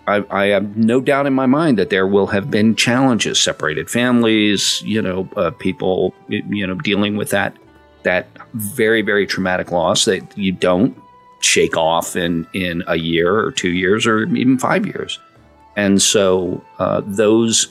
I, 0.06 0.24
I, 0.30 0.46
have 0.46 0.76
no 0.76 1.00
doubt 1.00 1.26
in 1.26 1.34
my 1.34 1.46
mind 1.46 1.78
that 1.78 1.90
there 1.90 2.06
will 2.06 2.28
have 2.28 2.48
been 2.48 2.76
challenges, 2.76 3.40
separated 3.40 3.90
families, 3.90 4.82
you 4.82 5.02
know, 5.02 5.28
uh, 5.36 5.50
people, 5.50 6.14
you 6.28 6.64
know, 6.64 6.76
dealing 6.76 7.16
with 7.16 7.30
that, 7.30 7.56
that 8.04 8.28
very, 8.54 9.02
very 9.02 9.26
traumatic 9.26 9.72
loss 9.72 10.04
that 10.04 10.38
you 10.38 10.52
don't 10.52 10.96
shake 11.40 11.76
off 11.76 12.16
in, 12.16 12.46
in 12.52 12.82
a 12.86 12.96
year 12.96 13.38
or 13.38 13.50
two 13.50 13.70
years 13.70 14.06
or 14.06 14.24
even 14.24 14.58
five 14.58 14.86
years. 14.86 15.18
And 15.76 16.00
so 16.00 16.62
uh, 16.78 17.02
those, 17.04 17.68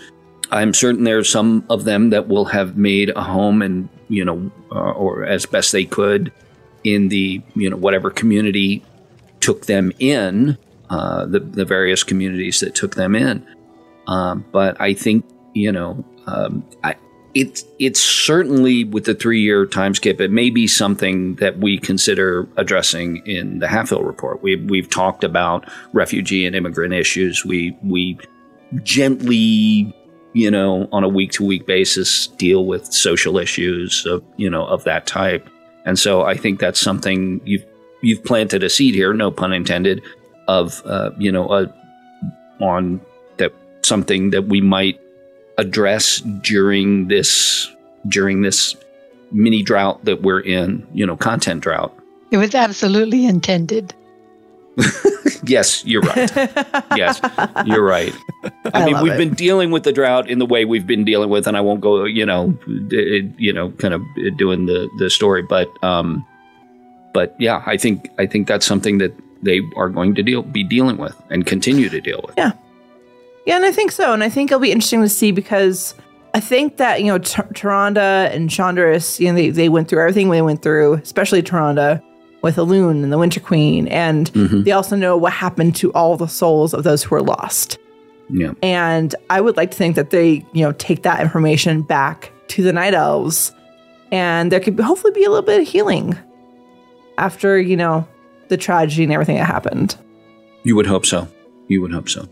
I'm 0.52 0.74
certain 0.74 1.04
there 1.04 1.20
are 1.20 1.24
some 1.24 1.64
of 1.70 1.84
them 1.84 2.10
that 2.10 2.28
will 2.28 2.46
have 2.46 2.78
made 2.78 3.12
a 3.16 3.22
home 3.22 3.62
and, 3.62 3.88
you 4.08 4.26
know, 4.26 4.52
uh, 4.72 4.92
or 4.92 5.26
as 5.26 5.46
best 5.46 5.72
they 5.72 5.86
could 5.86 6.32
in 6.84 7.10
the, 7.10 7.42
you 7.56 7.70
know, 7.70 7.78
whatever 7.78 8.10
community 8.10 8.84
took 9.40 9.66
them 9.68 9.92
in, 10.00 10.58
uh, 10.90 11.26
the, 11.26 11.40
the 11.40 11.66
various 11.66 12.04
communities 12.04 12.60
that 12.62 12.74
took 12.74 12.96
them 12.96 13.16
in. 13.16 13.46
Um, 14.08 14.44
but 14.52 14.80
I 14.82 14.94
think, 14.94 15.26
you 15.54 15.72
know, 15.72 16.04
um, 16.26 16.66
I, 16.84 16.96
it's 17.34 17.64
it's 17.78 18.02
certainly 18.02 18.84
with 18.84 19.06
the 19.06 19.14
three 19.14 19.42
year 19.42 19.66
time 19.66 19.94
skip, 19.94 20.20
it 20.20 20.32
may 20.32 20.50
be 20.50 20.68
something 20.68 21.36
that 21.36 21.60
we 21.60 21.78
consider 21.78 22.48
addressing 22.58 23.18
in 23.26 23.60
the 23.60 23.68
Halfhill 23.68 24.06
report. 24.06 24.42
We 24.42 24.56
we've 24.56 24.90
talked 24.90 25.24
about 25.24 25.70
refugee 25.94 26.46
and 26.46 26.56
immigrant 26.56 26.94
issues. 26.94 27.46
We 27.46 27.78
we 27.84 28.18
gently, 28.84 29.96
you 30.34 30.52
know, 30.52 30.88
on 30.92 31.04
a 31.04 31.10
week 31.10 31.32
to 31.34 31.46
week 31.46 31.66
basis, 31.66 32.28
deal 32.28 32.66
with 32.66 32.86
social 32.92 33.38
issues 33.38 34.06
of 34.06 34.24
you 34.38 34.50
know 34.50 34.66
of 34.66 34.84
that 34.86 35.06
type. 35.06 35.48
And 35.86 35.98
so 35.98 36.24
I 36.24 36.36
think 36.36 36.60
that's 36.60 36.80
something 36.80 37.42
you've 37.46 37.66
you've 38.02 38.24
planted 38.24 38.64
a 38.64 38.70
seed 38.70 38.96
here, 38.96 39.14
no 39.14 39.32
pun 39.32 39.54
intended, 39.54 40.02
of 40.48 40.82
uh, 40.86 41.12
you 41.18 41.32
know 41.32 41.52
a, 41.52 41.74
on 42.60 43.02
that 43.38 43.54
something 43.84 44.32
that 44.32 44.46
we 44.46 44.62
might 44.62 45.00
address 45.60 46.22
during 46.42 47.10
this 47.10 47.70
during 48.08 48.42
this 48.42 48.76
mini 49.32 49.62
drought 49.62 50.04
that 50.06 50.22
we're 50.22 50.40
in, 50.40 50.88
you 50.94 51.06
know, 51.06 51.18
content 51.18 51.62
drought. 51.62 51.94
It 52.32 52.38
was 52.38 52.56
absolutely 52.56 53.26
intended. 53.26 53.94
yes, 55.44 55.84
you're 55.86 56.02
right. 56.02 56.32
yes, 56.96 57.20
you're 57.66 57.84
right. 57.84 58.14
I, 58.44 58.72
I 58.74 58.86
mean, 58.86 59.02
we've 59.02 59.14
it. 59.14 59.18
been 59.18 59.34
dealing 59.34 59.72
with 59.72 59.84
the 59.84 59.92
drought 59.92 60.30
in 60.30 60.40
the 60.40 60.46
way 60.46 60.64
we've 60.64 60.88
been 60.88 61.04
dealing 61.04 61.30
with, 61.30 61.48
and 61.48 61.58
I 61.58 61.62
won't 61.62 61.82
go, 61.82 62.06
you 62.06 62.26
know, 62.26 62.52
d- 62.88 63.32
you 63.38 63.52
know, 63.52 63.72
kind 63.72 63.94
of 63.94 64.02
doing 64.38 64.68
the 64.68 64.90
the 65.00 65.10
story, 65.10 65.42
but 65.42 65.68
um, 65.84 66.26
but 67.14 67.36
yeah, 67.40 67.62
I 67.66 67.76
think 67.76 68.10
I 68.18 68.26
think 68.26 68.48
that's 68.48 68.66
something 68.66 69.00
that 69.00 69.14
they 69.42 69.62
are 69.76 69.90
going 69.90 70.16
to 70.16 70.24
deal 70.24 70.44
be 70.44 70.64
dealing 70.64 70.98
with 70.98 71.22
and 71.30 71.46
continue 71.46 71.90
to 71.90 72.00
deal 72.00 72.24
with. 72.26 72.36
Yeah. 72.38 72.54
Yeah, 73.50 73.56
and 73.58 73.66
I 73.66 73.72
think 73.72 73.92
so. 73.92 74.14
And 74.14 74.24
I 74.24 74.30
think 74.30 74.52
it'll 74.52 74.62
be 74.62 74.72
interesting 74.72 75.02
to 75.02 75.10
see 75.10 75.32
because 75.32 75.96
I 76.36 76.40
think 76.40 76.78
that, 76.78 77.02
you 77.02 77.08
know, 77.08 77.18
T- 77.18 77.42
Tyrande 77.42 77.98
and 78.34 78.50
Shandris, 78.50 79.20
you 79.20 79.28
know, 79.28 79.34
they, 79.34 79.50
they 79.50 79.70
went 79.70 79.88
through 79.90 80.00
everything 80.02 80.30
they 80.30 80.42
went 80.42 80.62
through, 80.62 80.94
especially 80.96 81.42
Tyrande 81.42 82.02
with 82.44 82.58
Elune 82.58 83.04
and 83.04 83.12
the 83.12 83.18
Winter 83.18 83.40
Queen. 83.40 83.88
And 83.88 84.32
Mhm. 84.34 84.64
they 84.66 84.72
also 84.72 84.96
know 84.96 85.18
what 85.18 85.34
happened 85.34 85.76
to 85.78 85.92
all 85.94 86.16
the 86.16 86.28
souls 86.28 86.74
of 86.74 86.84
those 86.84 87.04
who 87.04 87.16
were 87.16 87.22
lost. 87.24 87.78
Yeah. 88.30 88.52
And 88.62 89.16
I 89.32 89.42
would 89.42 89.58
like 89.58 89.72
to 89.72 89.78
think 89.78 89.96
that 89.96 90.12
they, 90.12 90.46
you 90.54 90.64
know, 90.64 90.72
take 90.74 91.02
that 91.04 91.20
information 91.20 91.82
back 91.82 92.32
to 92.50 92.62
the 92.62 92.72
Night 92.72 92.94
Elves 92.94 93.52
and 94.12 94.52
there 94.52 94.60
could 94.60 94.80
hopefully 94.80 95.12
be 95.14 95.24
a 95.24 95.30
little 95.30 95.42
bit 95.46 95.60
of 95.60 95.68
healing 95.68 96.16
after, 97.18 97.60
you 97.60 97.76
know, 97.76 98.08
the 98.50 98.58
tragedy 98.58 99.04
and 99.04 99.12
everything 99.12 99.38
that 99.38 99.46
happened. 99.46 99.96
You 100.64 100.76
would 100.76 100.86
hope 100.88 101.06
so. 101.06 101.28
You 101.68 101.82
would 101.82 101.92
hope 101.92 102.10
so. 102.10 102.28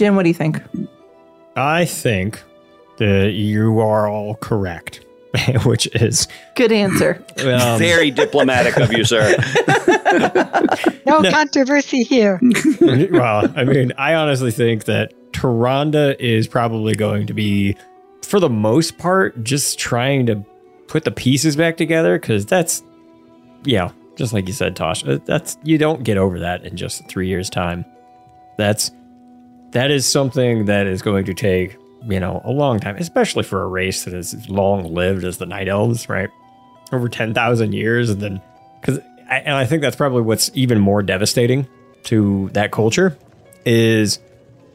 Jim, 0.00 0.16
what 0.16 0.22
do 0.22 0.30
you 0.30 0.34
think? 0.34 0.58
I 1.56 1.84
think 1.84 2.42
that 2.96 3.32
you 3.32 3.80
are 3.80 4.08
all 4.08 4.34
correct, 4.36 5.04
which 5.66 5.94
is 5.94 6.26
Good 6.56 6.72
answer. 6.72 7.22
um, 7.44 7.78
Very 7.78 8.10
diplomatic 8.10 8.78
of 8.78 8.90
you, 8.94 9.04
sir. 9.04 9.36
No, 11.06 11.22
controversy 11.30 12.02
here. 12.02 12.40
well, 13.10 13.52
I 13.54 13.64
mean, 13.64 13.92
I 13.98 14.14
honestly 14.14 14.50
think 14.50 14.84
that 14.84 15.12
Tyrande 15.32 16.18
is 16.18 16.48
probably 16.48 16.94
going 16.94 17.26
to 17.26 17.34
be, 17.34 17.76
for 18.22 18.40
the 18.40 18.48
most 18.48 18.96
part, 18.96 19.44
just 19.44 19.78
trying 19.78 20.24
to 20.26 20.42
put 20.88 21.04
the 21.04 21.10
pieces 21.10 21.56
back 21.56 21.76
together 21.76 22.18
because 22.18 22.46
that's, 22.46 22.82
yeah, 23.64 23.90
just 24.16 24.32
like 24.32 24.46
you 24.46 24.54
said, 24.54 24.76
Tosh, 24.76 25.06
uh, 25.06 25.18
that's 25.26 25.58
you 25.62 25.76
don't 25.76 26.04
get 26.04 26.16
over 26.16 26.38
that 26.38 26.64
in 26.64 26.76
just 26.76 27.06
three 27.06 27.28
years' 27.28 27.50
time. 27.50 27.84
That's 28.56 28.90
that 29.72 29.90
is 29.90 30.06
something 30.06 30.66
that 30.66 30.86
is 30.86 31.02
going 31.02 31.24
to 31.26 31.34
take 31.34 31.76
you 32.08 32.20
know 32.20 32.40
a 32.44 32.50
long 32.50 32.80
time, 32.80 32.96
especially 32.96 33.42
for 33.42 33.62
a 33.62 33.66
race 33.66 34.04
that 34.04 34.14
is 34.14 34.48
long 34.48 34.94
lived 34.94 35.24
as 35.24 35.38
the 35.38 35.46
Night 35.46 35.68
Elves, 35.68 36.08
right? 36.08 36.30
Over 36.92 37.08
ten 37.08 37.34
thousand 37.34 37.72
years, 37.72 38.10
and 38.10 38.20
then 38.20 38.40
because 38.80 38.98
and 39.28 39.54
I 39.54 39.64
think 39.64 39.82
that's 39.82 39.96
probably 39.96 40.22
what's 40.22 40.50
even 40.54 40.80
more 40.80 41.02
devastating 41.02 41.66
to 42.04 42.50
that 42.52 42.72
culture 42.72 43.16
is 43.64 44.18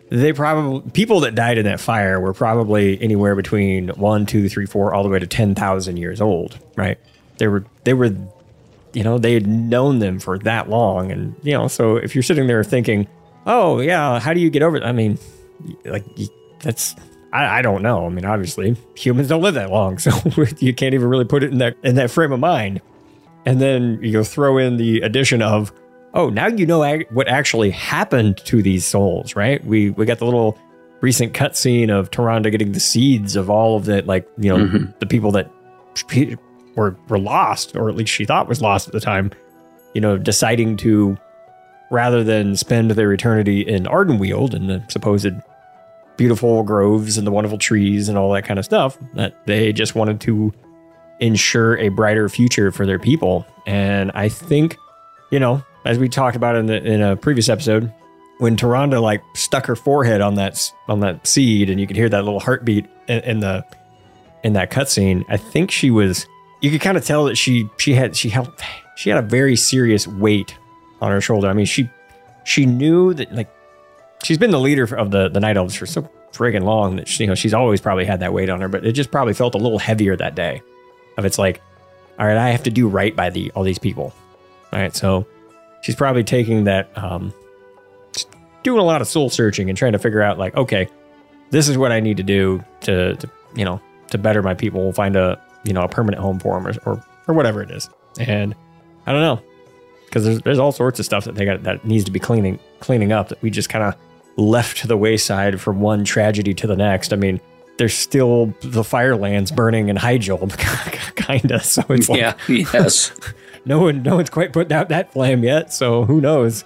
they 0.10 0.32
probably 0.32 0.90
people 0.92 1.22
that 1.22 1.36
died 1.36 1.58
in 1.58 1.66
that 1.66 1.80
fire 1.80 2.20
were 2.20 2.34
probably 2.34 3.02
anywhere 3.02 3.36
between 3.36 3.90
one, 3.90 4.26
two, 4.26 4.48
three, 4.48 4.66
four, 4.66 4.94
all 4.94 5.04
the 5.04 5.10
way 5.10 5.20
to 5.20 5.28
ten 5.28 5.56
thousand 5.56 5.98
years 5.98 6.22
old, 6.22 6.58
right? 6.76 6.98
They 7.38 7.48
were 7.48 7.66
they 7.84 7.94
were 7.94 8.16
you 8.94 9.04
know 9.04 9.18
they 9.18 9.34
had 9.34 9.48
known 9.48 10.00
them 10.00 10.20
for 10.20 10.38
that 10.40 10.70
long, 10.70 11.12
and 11.12 11.36
you 11.44 11.54
know 11.54 11.68
so 11.68 11.98
if 11.98 12.16
you're 12.16 12.24
sitting 12.24 12.48
there 12.48 12.64
thinking, 12.64 13.08
oh 13.46 13.80
yeah, 13.80 14.20
how 14.20 14.34
do 14.34 14.40
you 14.40 14.50
get 14.50 14.62
over? 14.64 14.78
it? 14.78 14.84
I 14.84 14.92
mean, 14.92 15.18
like 15.86 16.06
that's 16.62 16.96
I, 17.34 17.60
I 17.60 17.62
don't 17.62 17.82
know. 17.82 18.06
I 18.06 18.10
mean, 18.10 18.26
obviously 18.26 18.76
humans 18.96 19.28
don't 19.30 19.42
live 19.42 19.54
that 19.56 19.70
long, 19.72 19.98
so 20.00 20.12
you 20.60 20.74
can't 20.74 20.94
even 20.94 21.08
really 21.10 21.26
put 21.26 21.44
it 21.44 21.52
in 21.52 21.58
that 21.60 21.76
in 21.84 21.96
that 21.96 22.12
frame 22.12 22.32
of 22.32 22.40
mind. 22.40 22.82
And 23.46 23.62
then 23.62 24.00
you 24.02 24.24
throw 24.24 24.58
in 24.58 24.78
the 24.78 25.02
addition 25.02 25.44
of, 25.44 25.72
oh, 26.16 26.30
now 26.30 26.48
you 26.48 26.66
know 26.66 26.84
ac- 26.84 27.06
what 27.12 27.28
actually 27.28 27.70
happened 27.70 28.38
to 28.46 28.64
these 28.64 28.86
souls, 28.86 29.36
right? 29.36 29.64
We 29.64 29.92
we 29.92 30.06
got 30.06 30.18
the 30.20 30.26
little 30.26 30.58
recent 31.02 31.34
cutscene 31.34 31.92
of 31.92 32.10
Tyrande 32.10 32.50
getting 32.50 32.72
the 32.72 32.80
seeds 32.80 33.36
of 33.36 33.50
all 33.52 33.78
of 33.78 33.86
that, 33.86 34.08
like 34.08 34.28
you 34.40 34.50
know, 34.50 34.66
Mhm. 34.66 34.98
the 35.00 35.06
people 35.06 35.32
that 35.34 35.52
were 36.76 36.96
were 37.08 37.20
lost, 37.20 37.76
or 37.76 37.90
at 37.90 37.96
least 37.96 38.12
she 38.12 38.26
thought 38.26 38.48
was 38.48 38.62
lost 38.62 38.88
at 38.88 38.94
the 38.94 39.00
time. 39.00 39.32
You 39.94 40.02
know, 40.02 40.18
deciding 40.18 40.78
to 40.78 41.18
rather 41.92 42.24
than 42.24 42.56
spend 42.56 42.92
their 42.92 43.14
eternity 43.14 43.62
in 43.62 43.84
Ardenweald 43.84 44.54
and 44.54 44.70
the 44.70 44.84
supposed 44.90 45.34
beautiful 46.18 46.64
groves 46.64 47.18
and 47.18 47.28
the 47.28 47.32
wonderful 47.32 47.58
trees 47.58 48.10
and 48.10 48.18
all 48.18 48.32
that 48.34 48.46
kind 48.46 48.60
of 48.60 48.66
stuff, 48.66 48.98
that 49.14 49.46
they 49.46 49.74
just 49.74 49.96
wanted 49.96 50.20
to 50.22 50.54
ensure 51.20 51.78
a 51.78 51.90
brighter 51.90 52.28
future 52.30 52.72
for 52.72 52.86
their 52.86 53.00
people. 53.00 53.46
And 53.66 54.12
I 54.16 54.30
think, 54.30 54.78
you 55.32 55.40
know, 55.40 55.64
as 55.86 56.00
we 56.00 56.10
talked 56.10 56.36
about 56.36 56.56
in 56.56 56.66
the 56.66 56.84
in 56.84 57.02
a 57.02 57.16
previous 57.16 57.50
episode, 57.50 57.94
when 58.40 58.58
Tyrande 58.58 59.02
like 59.02 59.22
stuck 59.36 59.66
her 59.68 59.76
forehead 59.76 60.22
on 60.22 60.36
that 60.36 60.72
on 60.88 61.00
that 61.02 61.26
seed, 61.28 61.70
and 61.70 61.80
you 61.80 61.88
could 61.88 61.96
hear 61.96 62.10
that 62.10 62.24
little 62.24 62.40
heartbeat 62.40 62.86
in, 63.08 63.20
in 63.20 63.40
the 63.40 63.64
in 64.44 64.54
that 64.54 64.72
cutscene, 64.72 65.24
I 65.30 65.38
think 65.38 65.72
she 65.72 65.92
was. 65.92 66.28
You 66.62 66.72
could 66.72 66.82
kind 66.82 66.98
of 66.98 67.06
tell 67.06 67.26
that 67.26 67.36
she 67.36 67.70
she 67.78 67.94
had 67.94 68.16
she 68.16 68.30
held 68.30 68.52
she 68.96 69.10
had 69.10 69.20
a 69.20 69.28
very 69.28 69.56
serious 69.56 70.08
weight 70.08 70.58
on 71.02 71.12
her 71.12 71.22
shoulder. 71.22 71.48
I 71.48 71.54
mean, 71.54 71.66
she 71.66 71.90
she 72.44 72.66
knew 72.66 73.14
that 73.14 73.34
like 73.34 73.50
she's 74.24 74.38
been 74.38 74.52
the 74.52 74.60
leader 74.60 74.84
of 74.96 75.12
the 75.12 75.30
the 75.30 75.40
night 75.40 75.58
elves 75.58 75.76
for 75.76 75.86
so 75.86 76.10
friggin' 76.32 76.64
long 76.64 76.98
that 76.98 77.08
she, 77.08 77.24
you 77.24 77.28
know 77.28 77.36
she's 77.36 77.54
always 77.54 77.82
probably 77.82 78.06
had 78.06 78.20
that 78.22 78.34
weight 78.34 78.50
on 78.50 78.62
her, 78.62 78.68
but 78.68 78.86
it 78.86 78.94
just 78.94 79.12
probably 79.12 79.34
felt 79.34 79.56
a 79.56 79.58
little 79.58 79.80
heavier 79.80 80.16
that 80.16 80.36
day. 80.36 80.62
Of 81.18 81.26
it's 81.26 81.38
like, 81.38 81.62
all 82.20 82.28
right, 82.28 82.38
I 82.38 82.50
have 82.50 82.64
to 82.64 82.72
do 82.72 82.88
right 82.88 83.16
by 83.16 83.30
the 83.30 83.52
all 83.52 83.64
these 83.64 83.80
people. 83.80 84.14
All 84.74 84.80
right, 84.80 84.96
so 84.96 85.26
she's 85.82 85.96
probably 85.96 86.24
taking 86.24 86.66
that, 86.66 86.90
um, 86.98 87.34
doing 88.64 88.80
a 88.80 88.84
lot 88.84 89.02
of 89.02 89.08
soul 89.08 89.30
searching 89.30 89.70
and 89.70 89.78
trying 89.78 89.94
to 89.94 90.00
figure 90.00 90.22
out 90.22 90.38
like, 90.38 90.56
okay, 90.56 90.90
this 91.52 91.70
is 91.70 91.78
what 91.78 91.92
I 91.92 92.00
need 92.02 92.18
to 92.18 92.24
do 92.24 92.64
to, 92.82 93.16
to 93.16 93.30
you 93.56 93.64
know, 93.64 93.80
to 94.10 94.18
better 94.18 94.44
my 94.44 94.54
people, 94.54 94.92
find 94.92 95.16
a 95.16 95.42
you 95.64 95.74
know 95.74 95.82
a 95.82 95.90
permanent 95.90 96.22
home 96.22 96.40
for 96.40 96.60
them 96.60 96.68
or 96.68 96.74
or, 96.86 97.06
or 97.28 97.34
whatever 97.34 97.62
it 97.62 97.72
is. 97.72 97.90
And 98.20 98.56
I 99.06 99.12
don't 99.12 99.22
know 99.22 99.42
because 100.16 100.24
there's 100.26 100.42
there's 100.44 100.60
all 100.60 100.72
sorts 100.72 100.98
of 100.98 101.06
stuff 101.06 101.26
that 101.26 101.36
they 101.36 101.44
got 101.44 101.64
that 101.64 101.84
needs 101.84 102.06
to 102.06 102.12
be 102.12 102.20
cleaning 102.22 102.58
cleaning 102.80 103.12
up 103.12 103.28
that 103.28 103.42
we 103.42 103.50
just 103.50 103.68
kind 103.68 103.84
of 103.84 103.96
left 104.38 104.78
to 104.78 104.88
the 104.88 104.96
wayside 104.96 105.60
from 105.60 105.82
one 105.82 106.06
tragedy 106.06 106.54
to 106.54 106.68
the 106.68 106.76
next. 106.78 107.12
I 107.12 107.18
mean, 107.18 107.42
there's 107.78 107.94
still 107.94 108.54
the 108.62 108.86
Firelands 108.86 109.52
burning 109.52 109.90
in 109.90 109.98
Hyjal, 109.98 110.40
kinda. 111.18 111.60
So 111.60 111.84
it's 111.90 112.08
like, 112.08 112.20
Yeah, 112.22 112.34
yes. 112.48 113.12
no 113.66 113.80
one, 113.80 114.04
no 114.04 114.16
one's 114.16 114.30
quite 114.30 114.54
put 114.54 114.72
out 114.72 114.88
that 114.88 115.12
flame 115.12 115.44
yet. 115.44 115.74
So 115.74 116.06
who 116.06 116.22
knows? 116.22 116.64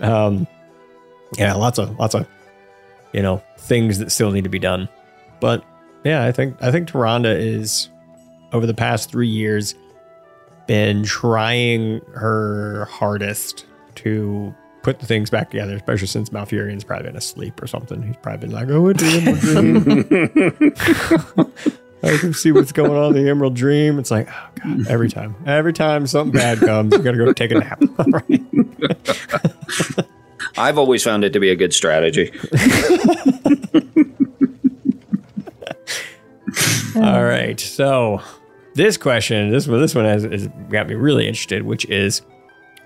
Um, 0.00 0.48
yeah, 1.38 1.54
lots 1.54 1.78
of 1.78 1.96
lots 1.96 2.16
of 2.16 2.26
you 3.12 3.22
know 3.22 3.40
things 3.56 3.98
that 4.00 4.10
still 4.10 4.32
need 4.32 4.42
to 4.42 4.50
be 4.50 4.58
done. 4.58 4.88
But 5.38 5.64
yeah, 6.02 6.24
I 6.24 6.32
think 6.32 6.56
I 6.60 6.72
think 6.72 6.88
Tyrande 6.88 7.38
is 7.38 7.88
over 8.52 8.66
the 8.66 8.74
past 8.74 9.12
three 9.12 9.28
years 9.28 9.76
been 10.70 11.02
trying 11.02 12.00
her 12.14 12.84
hardest 12.84 13.66
to 13.96 14.54
put 14.82 15.00
the 15.00 15.06
things 15.06 15.28
back 15.28 15.50
together, 15.50 15.74
especially 15.74 16.06
since 16.06 16.30
Malfurion's 16.30 16.84
probably 16.84 17.08
been 17.08 17.16
asleep 17.16 17.60
or 17.60 17.66
something. 17.66 18.00
He's 18.04 18.14
probably 18.18 18.46
been 18.46 18.54
like, 18.54 18.68
"Oh, 18.68 18.86
it's 18.86 19.02
the 19.02 19.16
Emerald 19.18 20.08
Dream." 21.50 22.12
I 22.14 22.18
can 22.18 22.32
see 22.32 22.52
what's 22.52 22.70
going 22.70 22.92
on 22.92 23.16
in 23.16 23.24
the 23.24 23.28
Emerald 23.28 23.56
Dream. 23.56 23.98
It's 23.98 24.12
like, 24.12 24.28
oh 24.30 24.48
god, 24.62 24.86
every 24.86 25.08
time, 25.08 25.34
every 25.44 25.72
time 25.72 26.06
something 26.06 26.30
bad 26.30 26.60
comes, 26.60 26.92
you 26.92 27.02
gotta 27.02 27.18
go 27.18 27.32
take 27.32 27.50
a 27.50 27.58
nap. 27.58 27.82
All 27.98 28.06
right. 28.06 28.40
I've 30.56 30.78
always 30.78 31.02
found 31.02 31.24
it 31.24 31.32
to 31.32 31.40
be 31.40 31.50
a 31.50 31.56
good 31.56 31.74
strategy. 31.74 32.30
All 36.94 37.24
right. 37.24 37.58
So 37.58 38.22
this 38.80 38.96
question, 38.96 39.50
this 39.50 39.68
one, 39.68 39.80
this 39.80 39.94
one 39.94 40.06
has, 40.06 40.22
has 40.22 40.48
got 40.70 40.88
me 40.88 40.94
really 40.94 41.28
interested, 41.28 41.62
which 41.62 41.84
is, 41.86 42.22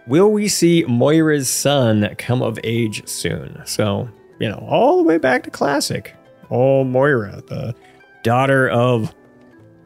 will 0.06 0.30
we 0.30 0.48
see 0.48 0.84
Moira's 0.88 1.48
son 1.48 2.14
come 2.18 2.42
of 2.42 2.58
age 2.64 3.06
soon? 3.06 3.62
So 3.64 4.08
you 4.40 4.48
know, 4.48 4.64
all 4.68 4.98
the 4.98 5.04
way 5.04 5.18
back 5.18 5.44
to 5.44 5.50
classic. 5.50 6.14
Oh, 6.50 6.84
Moira, 6.84 7.42
the 7.46 7.74
daughter 8.22 8.68
of, 8.68 9.14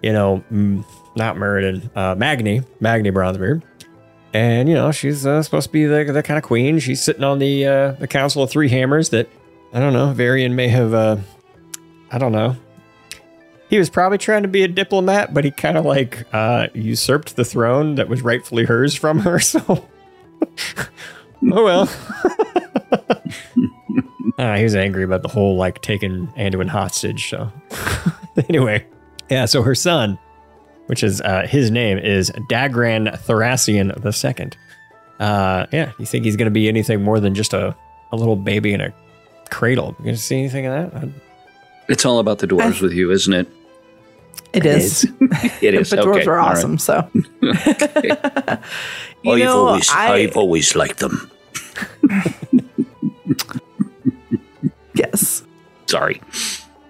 you 0.02 0.12
know, 0.12 0.42
not 1.16 1.36
Meriden, 1.36 1.90
uh, 1.94 2.14
Magni, 2.16 2.62
Magni 2.80 3.10
Bronzebeard. 3.10 3.62
And 4.34 4.68
you 4.68 4.74
know 4.74 4.92
she's 4.92 5.26
uh, 5.26 5.42
supposed 5.42 5.68
to 5.68 5.72
be 5.72 5.86
the, 5.86 6.04
the 6.12 6.22
kind 6.22 6.36
of 6.36 6.44
queen. 6.44 6.78
She's 6.80 7.02
sitting 7.02 7.24
on 7.24 7.38
the 7.38 7.66
uh, 7.66 7.92
the 7.92 8.06
Council 8.06 8.42
of 8.42 8.50
Three 8.50 8.68
Hammers 8.68 9.08
that 9.08 9.26
I 9.72 9.80
don't 9.80 9.94
know. 9.94 10.12
Varian 10.12 10.54
may 10.54 10.68
have 10.68 10.92
uh, 10.92 11.16
I 12.10 12.18
don't 12.18 12.32
know. 12.32 12.54
He 13.68 13.78
was 13.78 13.90
probably 13.90 14.18
trying 14.18 14.42
to 14.42 14.48
be 14.48 14.62
a 14.62 14.68
diplomat, 14.68 15.34
but 15.34 15.44
he 15.44 15.50
kind 15.50 15.76
of 15.76 15.84
like 15.84 16.26
uh, 16.32 16.68
usurped 16.74 17.36
the 17.36 17.44
throne 17.44 17.96
that 17.96 18.08
was 18.08 18.22
rightfully 18.22 18.64
hers 18.64 18.94
from 18.94 19.20
her. 19.20 19.38
So, 19.48 19.88
oh 21.52 21.64
well. 21.64 21.88
uh, 24.38 24.56
he 24.56 24.62
was 24.62 24.74
angry 24.76 25.02
about 25.02 25.22
the 25.22 25.28
whole 25.28 25.56
like 25.56 25.82
taking 25.82 26.28
Anduin 26.36 26.68
hostage. 26.68 27.28
So, 27.28 27.52
anyway, 28.48 28.86
yeah. 29.28 29.44
So 29.46 29.62
her 29.62 29.74
son, 29.74 30.18
which 30.86 31.02
is 31.02 31.20
uh, 31.20 31.46
his 31.48 31.70
name, 31.70 31.98
is 31.98 32.30
Dagran 32.48 33.10
Thaurissan 33.24 34.00
the 34.00 34.12
Second. 34.12 34.56
Uh, 35.20 35.66
yeah, 35.72 35.92
you 35.98 36.06
think 36.06 36.24
he's 36.24 36.36
going 36.36 36.46
to 36.46 36.50
be 36.52 36.68
anything 36.68 37.02
more 37.02 37.18
than 37.20 37.34
just 37.34 37.52
a, 37.52 37.74
a 38.12 38.16
little 38.16 38.36
baby 38.36 38.72
in 38.72 38.80
a 38.80 38.94
cradle? 39.50 39.94
You 39.98 40.04
gonna 40.06 40.16
see 40.16 40.38
anything 40.38 40.66
of 40.66 40.92
that? 40.92 41.08
It's 41.88 42.04
all 42.04 42.18
about 42.18 42.38
the 42.38 42.46
dwarves 42.46 42.80
with 42.80 42.92
you, 42.92 43.10
isn't 43.10 43.32
it? 43.32 43.48
It 44.52 44.64
is. 44.66 45.04
It 45.62 45.74
is. 45.74 45.90
but 45.94 46.00
dwarves 46.00 46.20
okay. 46.20 46.26
are 46.26 46.38
all 46.38 46.46
right. 46.48 46.56
awesome. 46.56 46.78
So, 46.78 47.08
you 47.42 49.32
I've 49.32 49.38
know, 49.38 49.66
always, 49.66 49.90
I- 49.90 50.14
I've 50.14 50.36
always 50.36 50.74
liked 50.74 50.98
them. 50.98 51.30
yes. 54.94 55.42
Sorry. 55.86 56.20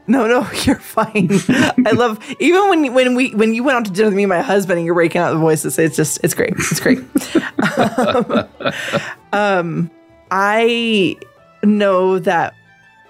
No, 0.06 0.26
no, 0.26 0.48
you're 0.64 0.76
fine. 0.80 1.28
I 1.86 1.90
love 1.94 2.18
even 2.40 2.68
when 2.70 2.94
when 2.94 3.14
we 3.14 3.34
when 3.34 3.52
you 3.54 3.62
went 3.62 3.76
out 3.76 3.84
to 3.86 3.92
dinner 3.92 4.08
with 4.08 4.16
me 4.16 4.22
and 4.22 4.30
my 4.30 4.40
husband 4.40 4.78
and 4.78 4.86
you're 4.86 4.94
breaking 4.94 5.20
out 5.20 5.32
the 5.32 5.38
voices. 5.38 5.78
It's 5.78 5.96
just 5.96 6.18
it's 6.24 6.32
great. 6.32 6.54
It's 6.56 6.80
great. 6.80 6.98
um, 8.14 8.48
um, 9.34 9.90
I 10.30 11.16
know 11.62 12.18
that 12.20 12.54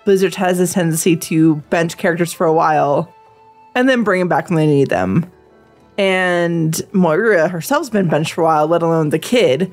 Blizzard 0.05 0.35
has 0.35 0.59
this 0.59 0.73
tendency 0.73 1.16
to 1.16 1.56
bench 1.70 1.97
characters 1.98 2.32
for 2.32 2.47
a 2.47 2.52
while 2.52 3.15
and 3.79 3.89
then 3.89 4.03
bring 4.03 4.19
them 4.19 4.29
back 4.29 4.51
when 4.51 4.57
they 4.57 4.67
need 4.67 4.91
them. 4.91 5.31
And 5.97 6.81
Moira 6.93 7.49
herself's 7.49 7.91
been 7.91 8.09
benched 8.09 8.33
for 8.33 8.41
a 8.41 8.45
while, 8.45 8.67
let 8.67 8.83
alone 8.83 9.11
the 9.11 9.21
kid. 9.21 9.73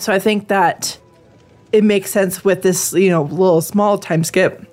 So 0.00 0.14
I 0.14 0.18
think 0.18 0.48
that 0.48 0.98
it 1.70 1.84
makes 1.84 2.10
sense 2.10 2.42
with 2.42 2.62
this, 2.62 2.94
you 2.94 3.10
know, 3.10 3.24
little 3.24 3.60
small 3.60 3.98
time 3.98 4.24
skip 4.24 4.64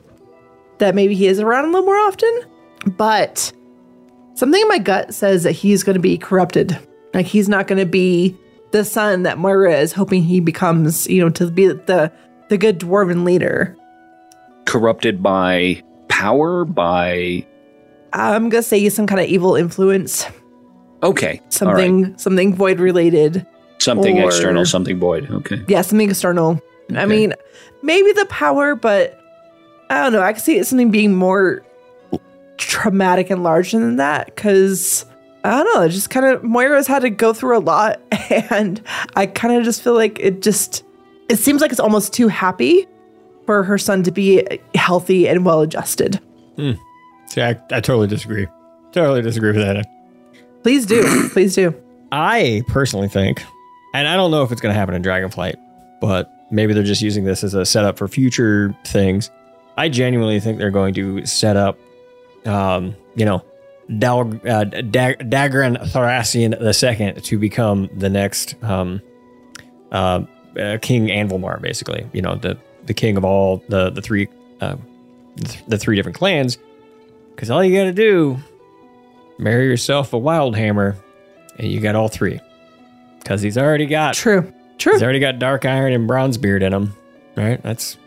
that 0.77 0.95
maybe 0.95 1.15
he 1.15 1.27
is 1.27 1.41
around 1.41 1.65
a 1.65 1.67
little 1.67 1.85
more 1.85 1.97
often. 1.97 2.41
But 2.85 3.51
something 4.35 4.61
in 4.61 4.67
my 4.69 4.77
gut 4.77 5.13
says 5.13 5.43
that 5.43 5.51
he's 5.51 5.83
going 5.83 5.95
to 5.95 6.01
be 6.01 6.17
corrupted. 6.17 6.79
Like 7.13 7.25
he's 7.25 7.49
not 7.49 7.67
going 7.67 7.79
to 7.79 7.85
be 7.85 8.37
the 8.71 8.85
son 8.85 9.23
that 9.23 9.37
Moira 9.37 9.75
is 9.75 9.91
hoping 9.91 10.23
he 10.23 10.39
becomes, 10.39 11.07
you 11.07 11.21
know, 11.21 11.29
to 11.31 11.51
be 11.51 11.67
the 11.67 12.09
the 12.47 12.57
good 12.57 12.79
dwarven 12.79 13.25
leader. 13.25 13.75
Corrupted 14.65 15.21
by 15.21 15.83
power, 16.07 16.63
by 16.63 17.45
I'm 18.15 18.49
going 18.49 18.63
to 18.63 18.67
say 18.67 18.87
some 18.89 19.07
kind 19.07 19.19
of 19.19 19.27
evil 19.27 19.55
influence, 19.55 20.25
okay, 21.03 21.39
all 21.39 21.39
right. 21.39 21.53
something 21.53 22.17
something 22.17 22.55
void 22.55 22.79
related. 22.79 23.45
something 23.79 24.19
or- 24.21 24.27
external, 24.27 24.65
something 24.65 24.99
void. 24.99 25.29
Okay, 25.29 25.63
Yeah, 25.67 25.81
something 25.81 26.09
external. 26.09 26.61
I 26.95 27.05
mean, 27.05 27.33
maybe 27.81 28.11
the 28.13 28.25
power, 28.27 28.75
but 28.75 29.19
I 29.89 30.03
don't 30.03 30.13
know. 30.13 30.21
I 30.21 30.33
can 30.33 30.41
see 30.41 30.57
it 30.57 30.65
something 30.65 30.91
being 30.91 31.15
more 31.15 31.63
traumatic 32.57 33.29
and 33.29 33.43
larger 33.43 33.79
than 33.79 33.97
that 33.97 34.27
because 34.27 35.05
I 35.43 35.51
don't 35.63 35.73
know. 35.73 35.81
It 35.83 35.89
just 35.89 36.09
kind 36.09 36.25
of 36.25 36.43
Moira's 36.43 36.87
had 36.87 37.01
to 37.01 37.09
go 37.09 37.33
through 37.33 37.57
a 37.57 37.59
lot, 37.59 38.01
and 38.51 38.81
I 39.15 39.25
kind 39.25 39.55
of 39.55 39.63
just 39.63 39.81
feel 39.81 39.93
like 39.93 40.19
it 40.19 40.41
just 40.41 40.83
it 41.29 41.37
seems 41.37 41.61
like 41.61 41.71
it's 41.71 41.79
almost 41.79 42.13
too 42.13 42.27
happy 42.27 42.87
for 43.45 43.63
her 43.63 43.77
son 43.77 44.03
to 44.03 44.11
be 44.11 44.45
healthy 44.73 45.27
and 45.27 45.45
well 45.45 45.61
adjusted. 45.61 46.19
Hmm. 46.55 46.73
See, 47.35 47.41
I, 47.41 47.49
I 47.49 47.81
totally 47.81 48.07
disagree. 48.07 48.47
Totally 48.93 49.21
disagree 49.21 49.51
with 49.51 49.61
that. 49.61 49.85
Please 50.63 50.85
do, 50.85 51.29
please 51.33 51.53
do. 51.53 51.75
I 52.13 52.63
personally 52.69 53.09
think, 53.09 53.43
and 53.93 54.07
I 54.07 54.15
don't 54.15 54.31
know 54.31 54.41
if 54.43 54.53
it's 54.53 54.61
going 54.61 54.73
to 54.73 54.79
happen 54.79 54.95
in 54.95 55.01
Dragonflight, 55.01 55.55
but 55.99 56.31
maybe 56.49 56.73
they're 56.73 56.81
just 56.81 57.01
using 57.01 57.25
this 57.25 57.43
as 57.43 57.53
a 57.53 57.65
setup 57.65 57.97
for 57.97 58.07
future 58.07 58.73
things. 58.85 59.29
I 59.75 59.89
genuinely 59.89 60.39
think 60.39 60.59
they're 60.59 60.71
going 60.71 60.93
to 60.93 61.25
set 61.25 61.57
up, 61.57 61.77
um, 62.45 62.95
you 63.15 63.25
know, 63.25 63.43
Dal- 63.99 64.39
uh, 64.47 64.63
Dag- 64.63 65.29
Dagran 65.29 65.77
Thaurissan 65.89 66.53
II 67.15 67.21
to 67.21 67.37
become 67.37 67.89
the 67.97 68.09
next 68.09 68.55
um, 68.63 69.01
uh, 69.91 70.21
uh, 70.57 70.77
King 70.81 71.07
Anvilmar, 71.07 71.61
basically. 71.61 72.07
You 72.13 72.21
know, 72.21 72.35
the 72.35 72.57
the 72.85 72.93
king 72.93 73.17
of 73.17 73.25
all 73.25 73.61
the 73.67 73.89
the 73.89 74.01
three 74.01 74.29
uh, 74.61 74.77
th- 75.35 75.65
the 75.67 75.77
three 75.77 75.97
different 75.97 76.17
clans. 76.17 76.57
Because 77.35 77.49
all 77.49 77.63
you 77.63 77.75
got 77.75 77.83
to 77.83 77.91
do, 77.91 78.37
marry 79.37 79.65
yourself 79.65 80.13
a 80.13 80.17
wild 80.17 80.55
hammer, 80.55 80.95
and 81.57 81.67
you 81.69 81.79
got 81.81 81.95
all 81.95 82.07
three. 82.07 82.39
Because 83.19 83.41
he's 83.41 83.57
already 83.57 83.85
got 83.85 84.13
true, 84.13 84.53
true. 84.77 84.93
He's 84.93 85.03
already 85.03 85.19
got 85.19 85.39
dark 85.39 85.65
iron 85.65 85.93
and 85.93 86.07
bronze 86.07 86.37
beard 86.37 86.63
in 86.63 86.73
him, 86.73 86.93
right? 87.35 87.61
That's 87.61 87.97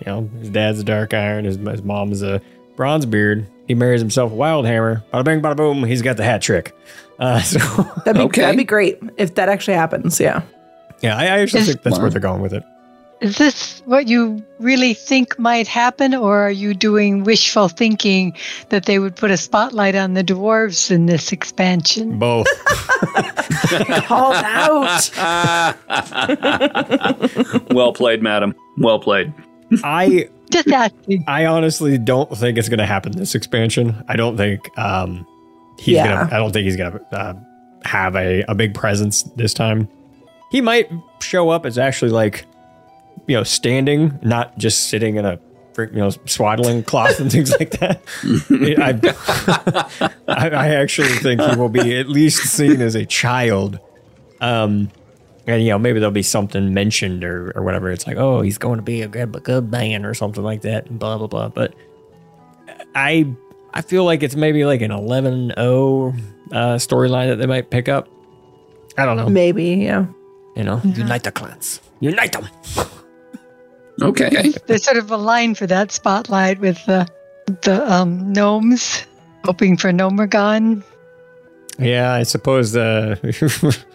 you 0.00 0.12
know 0.12 0.30
his 0.38 0.50
dad's 0.50 0.80
a 0.80 0.84
dark 0.84 1.14
iron, 1.14 1.44
his, 1.46 1.56
his 1.56 1.82
mom 1.82 2.12
is 2.12 2.22
a 2.22 2.40
bronze 2.76 3.06
beard. 3.06 3.46
He 3.66 3.74
marries 3.74 4.00
himself 4.00 4.30
a 4.30 4.34
wild 4.34 4.66
hammer. 4.66 5.02
Bada 5.12 5.24
bing, 5.24 5.40
bada 5.40 5.56
boom. 5.56 5.82
He's 5.82 6.02
got 6.02 6.16
the 6.16 6.24
hat 6.24 6.42
trick. 6.42 6.72
Uh, 7.18 7.40
so 7.42 7.58
That'd 8.04 8.30
be 8.30 8.40
that'd 8.40 8.56
be 8.56 8.64
great 8.64 9.00
if 9.16 9.34
that 9.34 9.48
actually 9.48 9.74
happens. 9.74 10.20
Yeah. 10.20 10.42
yeah, 11.00 11.16
I, 11.16 11.22
I 11.24 11.40
actually 11.40 11.64
think 11.64 11.82
that's 11.82 11.98
where 11.98 12.10
they're 12.10 12.20
going 12.20 12.42
with 12.42 12.52
it. 12.52 12.62
Is 13.22 13.38
this 13.38 13.80
what 13.86 14.08
you 14.08 14.44
really 14.58 14.92
think 14.92 15.38
might 15.38 15.66
happen, 15.66 16.14
or 16.14 16.38
are 16.38 16.50
you 16.50 16.74
doing 16.74 17.24
wishful 17.24 17.68
thinking 17.68 18.36
that 18.68 18.84
they 18.84 18.98
would 18.98 19.16
put 19.16 19.30
a 19.30 19.38
spotlight 19.38 19.94
on 19.94 20.12
the 20.12 20.22
dwarves 20.22 20.90
in 20.90 21.06
this 21.06 21.32
expansion? 21.32 22.18
Both. 22.18 22.46
Called 24.06 24.36
out. 24.36 25.10
well 27.70 27.92
played, 27.92 28.22
madam. 28.22 28.54
Well 28.78 28.98
played. 28.98 29.32
I 29.82 30.28
just 30.50 30.68
asking. 30.68 31.24
I 31.26 31.46
honestly 31.46 31.98
don't 31.98 32.30
think 32.36 32.58
it's 32.58 32.68
going 32.68 32.78
to 32.78 32.86
happen 32.86 33.12
this 33.12 33.34
expansion. 33.34 34.04
I 34.08 34.16
don't 34.16 34.36
think 34.36 34.60
um 34.78 35.26
he's 35.78 35.96
Yeah. 35.96 36.06
gonna. 36.24 36.34
I 36.34 36.38
don't 36.38 36.52
think 36.52 36.64
he's 36.64 36.76
gonna 36.76 37.00
uh, 37.12 37.34
have 37.84 38.14
a 38.16 38.42
a 38.48 38.54
big 38.54 38.74
presence 38.74 39.22
this 39.36 39.54
time. 39.54 39.88
He 40.50 40.60
might 40.60 40.90
show 41.20 41.48
up 41.48 41.66
as 41.66 41.78
actually 41.78 42.10
like 42.12 42.44
you 43.26 43.36
know 43.36 43.42
standing, 43.42 44.18
not 44.22 44.56
just 44.58 44.88
sitting 44.88 45.16
in 45.16 45.24
a 45.24 45.38
you 45.78 45.90
know 45.92 46.10
swaddling 46.24 46.82
cloth 46.82 47.20
and 47.20 47.30
things 47.30 47.50
like 47.58 47.70
that. 47.72 48.02
I, 50.28 50.28
I, 50.28 50.48
I 50.48 50.68
actually 50.76 51.08
think 51.08 51.40
he 51.40 51.56
will 51.56 51.68
be 51.68 51.96
at 51.98 52.08
least 52.08 52.44
seen 52.44 52.80
as 52.80 52.94
a 52.94 53.04
child. 53.04 53.78
Um, 54.40 54.90
and 55.46 55.62
you 55.62 55.70
know 55.70 55.78
maybe 55.78 56.00
there'll 56.00 56.12
be 56.12 56.22
something 56.22 56.74
mentioned 56.74 57.24
or, 57.24 57.52
or 57.56 57.62
whatever. 57.62 57.90
It's 57.90 58.06
like, 58.06 58.16
oh, 58.16 58.40
he's 58.40 58.58
going 58.58 58.76
to 58.76 58.82
be 58.82 59.02
a 59.02 59.08
good, 59.08 59.32
good 59.44 59.70
man 59.70 60.04
or 60.04 60.14
something 60.14 60.42
like 60.42 60.62
that, 60.62 60.86
and 60.86 60.98
blah 60.98 61.18
blah 61.18 61.26
blah. 61.26 61.48
But 61.48 61.74
I 62.94 63.34
I 63.74 63.82
feel 63.82 64.04
like 64.04 64.22
it's 64.22 64.34
maybe 64.34 64.64
like 64.64 64.80
an 64.80 64.90
11-0 64.90 65.52
uh, 66.50 66.76
storyline 66.76 67.28
that 67.28 67.36
they 67.36 67.46
might 67.46 67.70
pick 67.70 67.90
up. 67.90 68.08
I 68.96 69.04
don't 69.04 69.18
know. 69.18 69.28
Maybe, 69.28 69.64
yeah. 69.64 70.06
You 70.56 70.64
know, 70.64 70.80
unite 70.82 71.22
the 71.24 71.30
clans, 71.30 71.82
unite 72.00 72.32
them. 72.32 72.48
Okay. 74.02 74.52
There's 74.66 74.84
sort 74.84 74.96
of 74.98 75.10
a 75.10 75.16
line 75.16 75.54
for 75.54 75.66
that 75.66 75.90
spotlight 75.92 76.58
with 76.60 76.84
the 76.86 77.08
the 77.62 77.90
um, 77.92 78.32
gnomes 78.32 79.06
hoping 79.44 79.76
for 79.76 79.90
Gnomeregan. 79.92 80.82
Yeah, 81.78 82.12
I 82.12 82.22
suppose 82.24 82.72
the. 82.72 83.18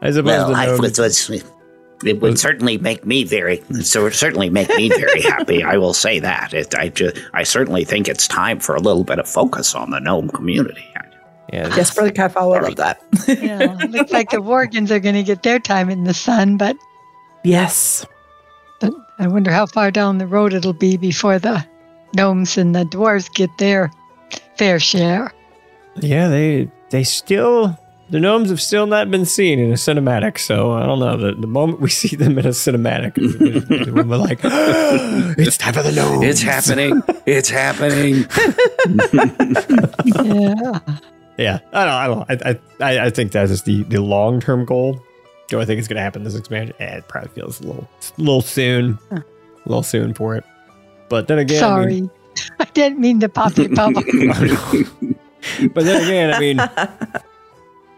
I 0.00 0.10
suppose 0.10 0.24
Well, 0.24 0.48
the 0.50 0.54
I 0.54 0.66
gnome- 0.66 0.80
was, 0.80 0.98
was, 0.98 1.30
it 2.04 2.20
would 2.20 2.38
certainly 2.38 2.78
make 2.78 3.04
me 3.04 3.24
very, 3.24 3.62
so 3.82 4.06
it 4.06 4.12
certainly 4.14 4.48
make 4.50 4.68
me 4.76 4.88
very 4.90 5.22
happy. 5.22 5.62
I 5.62 5.76
will 5.78 5.94
say 5.94 6.18
that. 6.20 6.52
It, 6.54 6.74
I 6.74 6.88
just, 6.90 7.16
I 7.32 7.42
certainly 7.42 7.84
think 7.84 8.06
it's 8.08 8.28
time 8.28 8.60
for 8.60 8.76
a 8.76 8.80
little 8.80 9.02
bit 9.04 9.18
of 9.18 9.28
focus 9.28 9.74
on 9.74 9.90
the 9.90 9.98
gnome 9.98 10.28
community. 10.28 10.84
Yeah, 11.52 11.74
Yes, 11.76 11.94
Brother 11.94 12.10
Catfall 12.12 12.50
would 12.50 12.62
love 12.62 12.76
that. 12.76 13.00
Yeah, 13.28 13.76
looks 13.88 14.10
like 14.12 14.30
the 14.30 14.38
Worgens 14.38 14.90
are 14.90 14.98
going 15.00 15.14
to 15.14 15.22
get 15.22 15.42
their 15.42 15.58
time 15.60 15.88
in 15.90 16.04
the 16.04 16.14
sun, 16.14 16.56
but 16.56 16.76
Yes. 17.44 18.04
But 18.80 18.92
I 19.18 19.28
wonder 19.28 19.50
how 19.50 19.66
far 19.66 19.90
down 19.90 20.18
the 20.18 20.26
road 20.26 20.52
it'll 20.52 20.72
be 20.72 20.96
before 20.96 21.38
the 21.38 21.64
gnomes 22.14 22.56
and 22.58 22.74
the 22.74 22.84
dwarves 22.84 23.32
get 23.32 23.50
their 23.58 23.90
fair 24.56 24.78
share. 24.78 25.32
Yeah, 25.96 26.28
they 26.28 26.70
they 26.90 27.04
still 27.04 27.78
the 28.10 28.20
gnomes 28.20 28.50
have 28.50 28.60
still 28.60 28.86
not 28.86 29.10
been 29.10 29.24
seen 29.24 29.58
in 29.58 29.70
a 29.70 29.74
cinematic. 29.74 30.38
So 30.38 30.72
I 30.72 30.86
don't 30.86 31.00
know. 31.00 31.16
The, 31.16 31.32
the 31.34 31.46
moment 31.46 31.80
we 31.80 31.90
see 32.02 32.16
them 32.16 32.38
in 32.38 32.46
a 32.46 32.50
cinematic, 32.50 33.16
we're 33.90 34.16
like, 34.16 34.40
it's 35.38 35.56
time 35.56 35.74
for 35.74 35.82
the 35.82 35.92
gnomes. 35.92 36.24
It's 36.24 36.42
happening. 36.42 37.02
It's 37.26 37.50
happening. 37.50 38.26
Yeah. 40.14 40.80
Yeah, 41.38 41.58
I 41.72 41.84
don't. 41.84 41.94
I 41.94 42.06
don't. 42.06 42.46
I 42.80 42.84
I, 42.84 43.06
I 43.06 43.10
think 43.10 43.32
that 43.32 43.50
is 43.50 43.62
the 43.64 43.82
the 43.84 44.00
long 44.00 44.40
term 44.40 44.64
goal. 44.64 44.98
Do 45.48 45.60
I 45.60 45.64
think 45.64 45.78
it's 45.78 45.86
going 45.88 45.96
to 45.96 46.02
happen 46.02 46.24
this 46.24 46.34
expansion? 46.34 46.74
Eh, 46.80 46.96
it 46.98 47.08
probably 47.08 47.30
feels 47.30 47.60
a 47.60 47.66
little 47.66 47.88
a 48.02 48.20
little 48.20 48.42
soon, 48.42 48.98
a 49.10 49.22
little 49.66 49.82
soon 49.82 50.12
for 50.14 50.34
it. 50.36 50.44
But 51.08 51.28
then 51.28 51.38
again, 51.38 51.58
I 51.58 51.60
Sorry. 51.60 51.86
mean- 51.86 52.10
I 52.60 52.64
didn't 52.66 52.98
mean 53.00 53.20
to 53.20 53.28
pop 53.28 53.56
your 53.56 53.68
bubble. 53.70 54.02
but 55.72 55.84
then 55.84 56.02
again, 56.02 56.34
I 56.34 56.38
mean, 56.40 56.58
I 56.60 56.68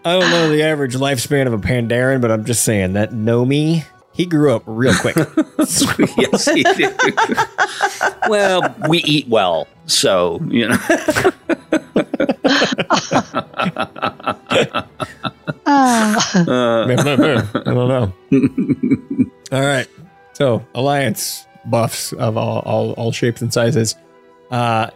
don't 0.05 0.31
know 0.31 0.49
the 0.51 0.63
average 0.71 0.95
lifespan 0.95 1.47
of 1.47 1.53
a 1.53 1.59
Pandaren, 1.59 2.21
but 2.21 2.31
I'm 2.31 2.45
just 2.45 2.63
saying 2.65 2.93
that 2.93 3.11
Nomi, 3.13 3.85
he 4.19 4.27
grew 4.27 4.53
up 4.53 4.65
real 4.67 4.93
quick. 4.95 5.17
yes, 6.19 6.45
he 6.53 6.65
did. 6.65 6.93
well, 8.29 8.75
we 8.89 8.99
eat 9.05 9.29
well, 9.29 9.69
so 9.87 10.41
you 10.49 10.69
know. 10.69 10.77
Ah. 15.71 16.85
I 16.85 17.63
don't 17.65 17.89
know. 17.89 18.13
all 19.53 19.63
right. 19.63 19.87
So 20.33 20.67
alliance 20.75 21.47
buffs 21.67 22.13
of 22.15 22.37
all, 22.37 22.61
all 22.61 22.93
all 22.95 23.13
shapes 23.13 23.41
and 23.41 23.53
sizes. 23.53 23.95
Uh 24.51 24.91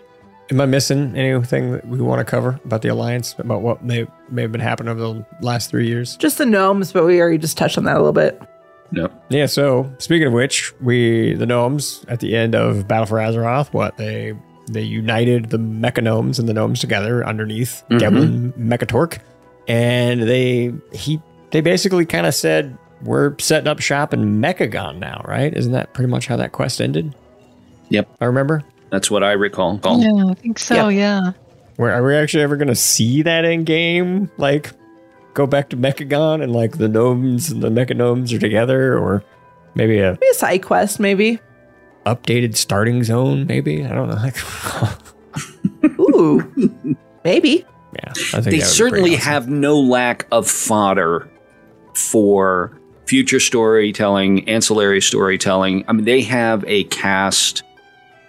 am 0.50 0.60
I 0.60 0.66
missing 0.66 1.14
anything 1.16 1.72
that 1.72 1.86
we 1.86 2.00
want 2.00 2.18
to 2.18 2.24
cover 2.24 2.58
about 2.64 2.82
the 2.82 2.88
alliance? 2.88 3.36
About 3.38 3.62
what 3.62 3.84
may 3.84 4.06
may 4.30 4.42
have 4.42 4.52
been 4.52 4.60
happening 4.60 4.90
over 4.90 5.00
the 5.00 5.26
last 5.40 5.70
three 5.70 5.86
years? 5.86 6.16
Just 6.16 6.38
the 6.38 6.46
gnomes, 6.46 6.92
but 6.92 7.04
we 7.04 7.20
already 7.20 7.38
just 7.38 7.56
touched 7.56 7.78
on 7.78 7.84
that 7.84 7.96
a 7.96 8.00
little 8.00 8.12
bit. 8.12 8.40
No. 8.92 9.10
Yeah, 9.30 9.46
so 9.46 9.90
speaking 9.98 10.26
of 10.28 10.32
which, 10.32 10.72
we 10.80 11.34
the 11.34 11.46
gnomes 11.46 12.04
at 12.08 12.20
the 12.20 12.36
end 12.36 12.54
of 12.54 12.86
Battle 12.86 13.06
for 13.06 13.16
Azeroth, 13.16 13.72
what 13.72 13.96
they 13.96 14.34
they 14.70 14.82
united 14.82 15.50
the 15.50 15.58
mecha 15.58 16.02
gnomes 16.02 16.38
and 16.38 16.48
the 16.48 16.52
gnomes 16.54 16.78
together 16.80 17.26
underneath 17.26 17.82
Mhm. 17.90 17.98
Devlin 17.98 18.52
Mekkatorque. 18.58 19.18
And 19.68 20.22
they 20.22 20.72
he 20.92 21.20
they 21.50 21.60
basically 21.60 22.06
kind 22.06 22.26
of 22.26 22.34
said, 22.34 22.76
We're 23.02 23.34
setting 23.38 23.66
up 23.68 23.80
shop 23.80 24.14
in 24.14 24.40
Mechagon 24.40 24.98
now, 24.98 25.22
right? 25.26 25.52
Isn't 25.56 25.72
that 25.72 25.92
pretty 25.94 26.10
much 26.10 26.26
how 26.28 26.36
that 26.36 26.52
quest 26.52 26.80
ended? 26.80 27.14
Yep. 27.88 28.08
I 28.20 28.24
remember. 28.26 28.62
That's 28.90 29.10
what 29.10 29.22
I 29.24 29.32
recall. 29.32 29.80
yeah, 29.84 30.26
I 30.30 30.34
think 30.34 30.58
so, 30.58 30.88
yeah. 30.88 31.32
Where 31.76 31.92
are 31.92 32.02
we 32.04 32.14
actually 32.14 32.42
ever 32.42 32.56
gonna 32.56 32.74
see 32.74 33.22
that 33.22 33.44
in 33.44 33.64
game? 33.64 34.30
Like 34.36 34.70
go 35.34 35.46
back 35.46 35.68
to 35.70 35.76
Mechagon 35.76 36.42
and 36.42 36.52
like 36.52 36.78
the 36.78 36.88
gnomes 36.88 37.50
and 37.50 37.62
the 37.62 37.68
mecha 37.70 37.96
gnomes 37.96 38.32
are 38.32 38.38
together, 38.38 38.96
or 38.98 39.24
maybe 39.74 39.98
a 39.98 40.12
Maybe 40.12 40.28
a 40.30 40.34
side 40.34 40.62
quest, 40.62 41.00
maybe. 41.00 41.40
updated 42.06 42.56
starting 42.56 43.02
zone, 43.04 43.46
maybe. 43.46 43.84
I 43.84 43.88
don't 43.88 44.08
know. 44.08 44.90
Ooh. 46.00 46.96
maybe. 47.24 47.64
Yeah. 47.94 48.08
I 48.10 48.12
think 48.12 48.30
They 48.32 48.40
that 48.40 48.44
would 48.44 48.50
be 48.50 48.60
certainly 48.60 49.14
awesome. 49.14 49.24
have 49.32 49.48
no 49.48 49.78
lack 49.80 50.26
of 50.32 50.48
fodder 50.48 51.28
for 51.94 52.78
future 53.06 53.40
storytelling, 53.40 54.48
ancillary 54.48 55.00
storytelling. 55.02 55.84
I 55.88 55.92
mean, 55.92 56.04
they 56.04 56.22
have 56.22 56.64
a 56.66 56.84
cast 56.84 57.62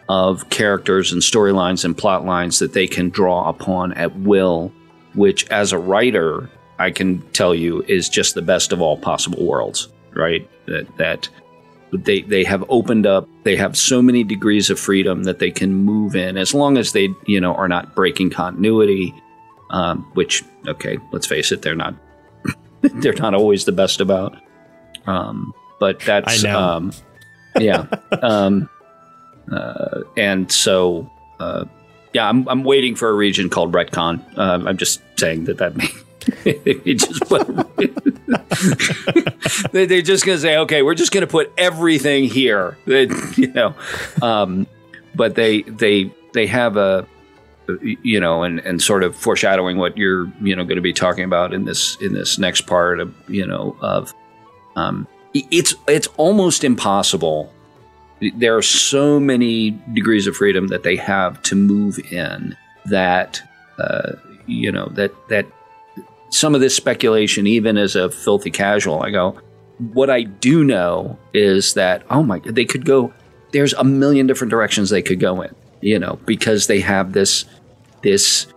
of 0.10 0.50
characters 0.50 1.14
and 1.14 1.22
storylines 1.22 1.86
and 1.86 1.98
plot 1.98 2.26
lines 2.26 2.60
that 2.60 2.74
they 2.74 2.88
can 2.88 3.10
draw 3.10 3.48
upon 3.48 3.94
at 3.94 4.14
will, 4.20 4.74
which, 5.14 5.48
as 5.50 5.72
a 5.72 5.78
writer, 5.78 6.50
I 6.84 6.92
can 6.92 7.22
tell 7.32 7.56
you 7.56 7.84
is 7.88 8.10
just 8.10 8.36
the 8.36 8.42
best 8.42 8.72
of 8.72 8.82
all 8.82 8.98
possible 8.98 9.46
worlds, 9.46 9.88
right? 10.14 10.50
That, 10.68 10.98
that 10.98 11.30
they, 11.92 12.22
they 12.22 12.44
have 12.44 12.64
opened 12.70 13.06
up, 13.06 13.28
they 13.44 13.56
have 13.56 13.78
so 13.78 14.02
many 14.02 14.24
degrees 14.24 14.70
of 14.70 14.80
freedom 14.80 15.24
that 15.24 15.40
they 15.40 15.52
can 15.52 15.74
move 15.74 16.16
in 16.16 16.38
as 16.38 16.54
long 16.54 16.78
as 16.78 16.92
they, 16.92 17.10
you 17.26 17.40
know, 17.40 17.54
are 17.56 17.68
not 17.68 17.96
breaking 17.96 18.30
continuity 18.30 19.14
um, 19.74 20.08
which 20.14 20.44
okay, 20.68 20.98
let's 21.12 21.28
face 21.28 21.52
it, 21.52 21.62
they're 21.62 21.76
not 21.76 21.96
they're 22.82 23.14
not 23.14 23.34
always 23.34 23.66
the 23.66 23.72
best 23.74 24.00
about. 24.00 24.38
Um, 25.06 25.54
but 25.80 26.00
that's 26.00 26.46
um, 26.46 26.94
yeah, 27.60 27.88
um, 28.22 28.70
uh, 29.52 30.02
and 30.16 30.50
so 30.50 31.10
uh, 31.40 31.66
yeah, 32.14 32.30
I'm 32.30 32.48
I'm 32.48 32.64
waiting 32.64 32.96
for 32.96 33.10
a 33.10 33.14
region 33.14 33.50
called 33.50 33.74
Retcon. 33.74 34.38
Um, 34.38 34.68
I'm 34.68 34.78
just 34.78 35.02
saying 35.20 35.46
that 35.46 35.58
that 35.58 35.76
may. 35.76 35.88
it 36.45 36.95
just 36.95 37.22
put, 37.28 37.48
they, 39.72 39.86
they're 39.86 40.02
just 40.02 40.26
going 40.26 40.38
to 40.38 40.41
say, 40.41 40.58
okay, 40.58 40.82
we're 40.82 40.95
just 40.95 41.12
going 41.12 41.22
to 41.22 41.28
put 41.28 41.54
everything 41.58 42.26
here, 42.26 42.78
That, 42.86 43.34
you 43.38 43.54
know. 43.54 43.76
Um, 44.22 44.68
but 45.16 45.36
they 45.36 45.62
they 45.62 46.12
they 46.34 46.48
have 46.48 46.78
a 46.78 47.08
you 47.82 48.20
know, 48.20 48.44
and, 48.44 48.60
and 48.60 48.82
sort 48.82 49.04
of 49.04 49.16
foreshadowing 49.16 49.78
what 49.78 49.98
you're, 49.98 50.32
you 50.41 50.56
know, 50.56 50.64
going 50.64 50.76
to 50.76 50.82
be 50.82 50.94
talking 50.94 51.24
about 51.24 51.54
in 51.54 51.66
this 51.66 51.98
in 52.02 52.14
this 52.14 52.38
next 52.38 52.62
part 52.62 53.00
of, 53.00 53.14
you 53.30 53.45
know, 53.45 53.76
of, 53.82 54.14
um, 54.76 55.08
it's 55.34 55.74
it's 55.88 56.08
almost 56.18 56.64
impossible. 56.64 57.52
There 58.36 58.56
are 58.56 58.62
so 58.62 59.20
many 59.20 59.72
degrees 59.94 60.28
of 60.28 60.36
freedom 60.36 60.68
that 60.68 60.84
they 60.84 60.95
have 60.98 61.41
to 61.44 61.56
move 61.56 62.00
in 62.12 62.56
that, 62.86 63.41
uh, 63.80 64.14
you 64.45 64.72
know, 64.72 64.88
that 64.94 65.12
that 65.30 65.48
some 66.34 66.56
of 66.56 66.62
this 66.62 66.76
speculation, 66.76 67.48
even 67.48 67.78
as 67.78 67.96
a 67.96 68.10
filthy 68.10 68.52
casual, 68.52 69.02
I 69.04 69.12
go, 69.12 69.40
what 69.94 70.10
I 70.10 70.24
do 70.24 70.64
know 70.64 71.18
is 71.34 71.74
that 71.74 72.04
oh 72.10 72.24
my, 72.24 72.40
god, 72.40 72.56
they 72.56 72.66
could 72.66 72.86
go. 72.86 73.14
There's 73.52 73.74
a 73.74 73.84
million 73.84 74.26
different 74.26 74.50
directions 74.50 74.90
they 74.90 75.04
could 75.04 75.20
go 75.20 75.42
in 75.42 75.54
you 75.84 76.00
know, 76.00 76.18
because 76.26 76.68
they 76.68 76.80
have 76.80 77.12
this 77.12 77.46
this 78.02 78.48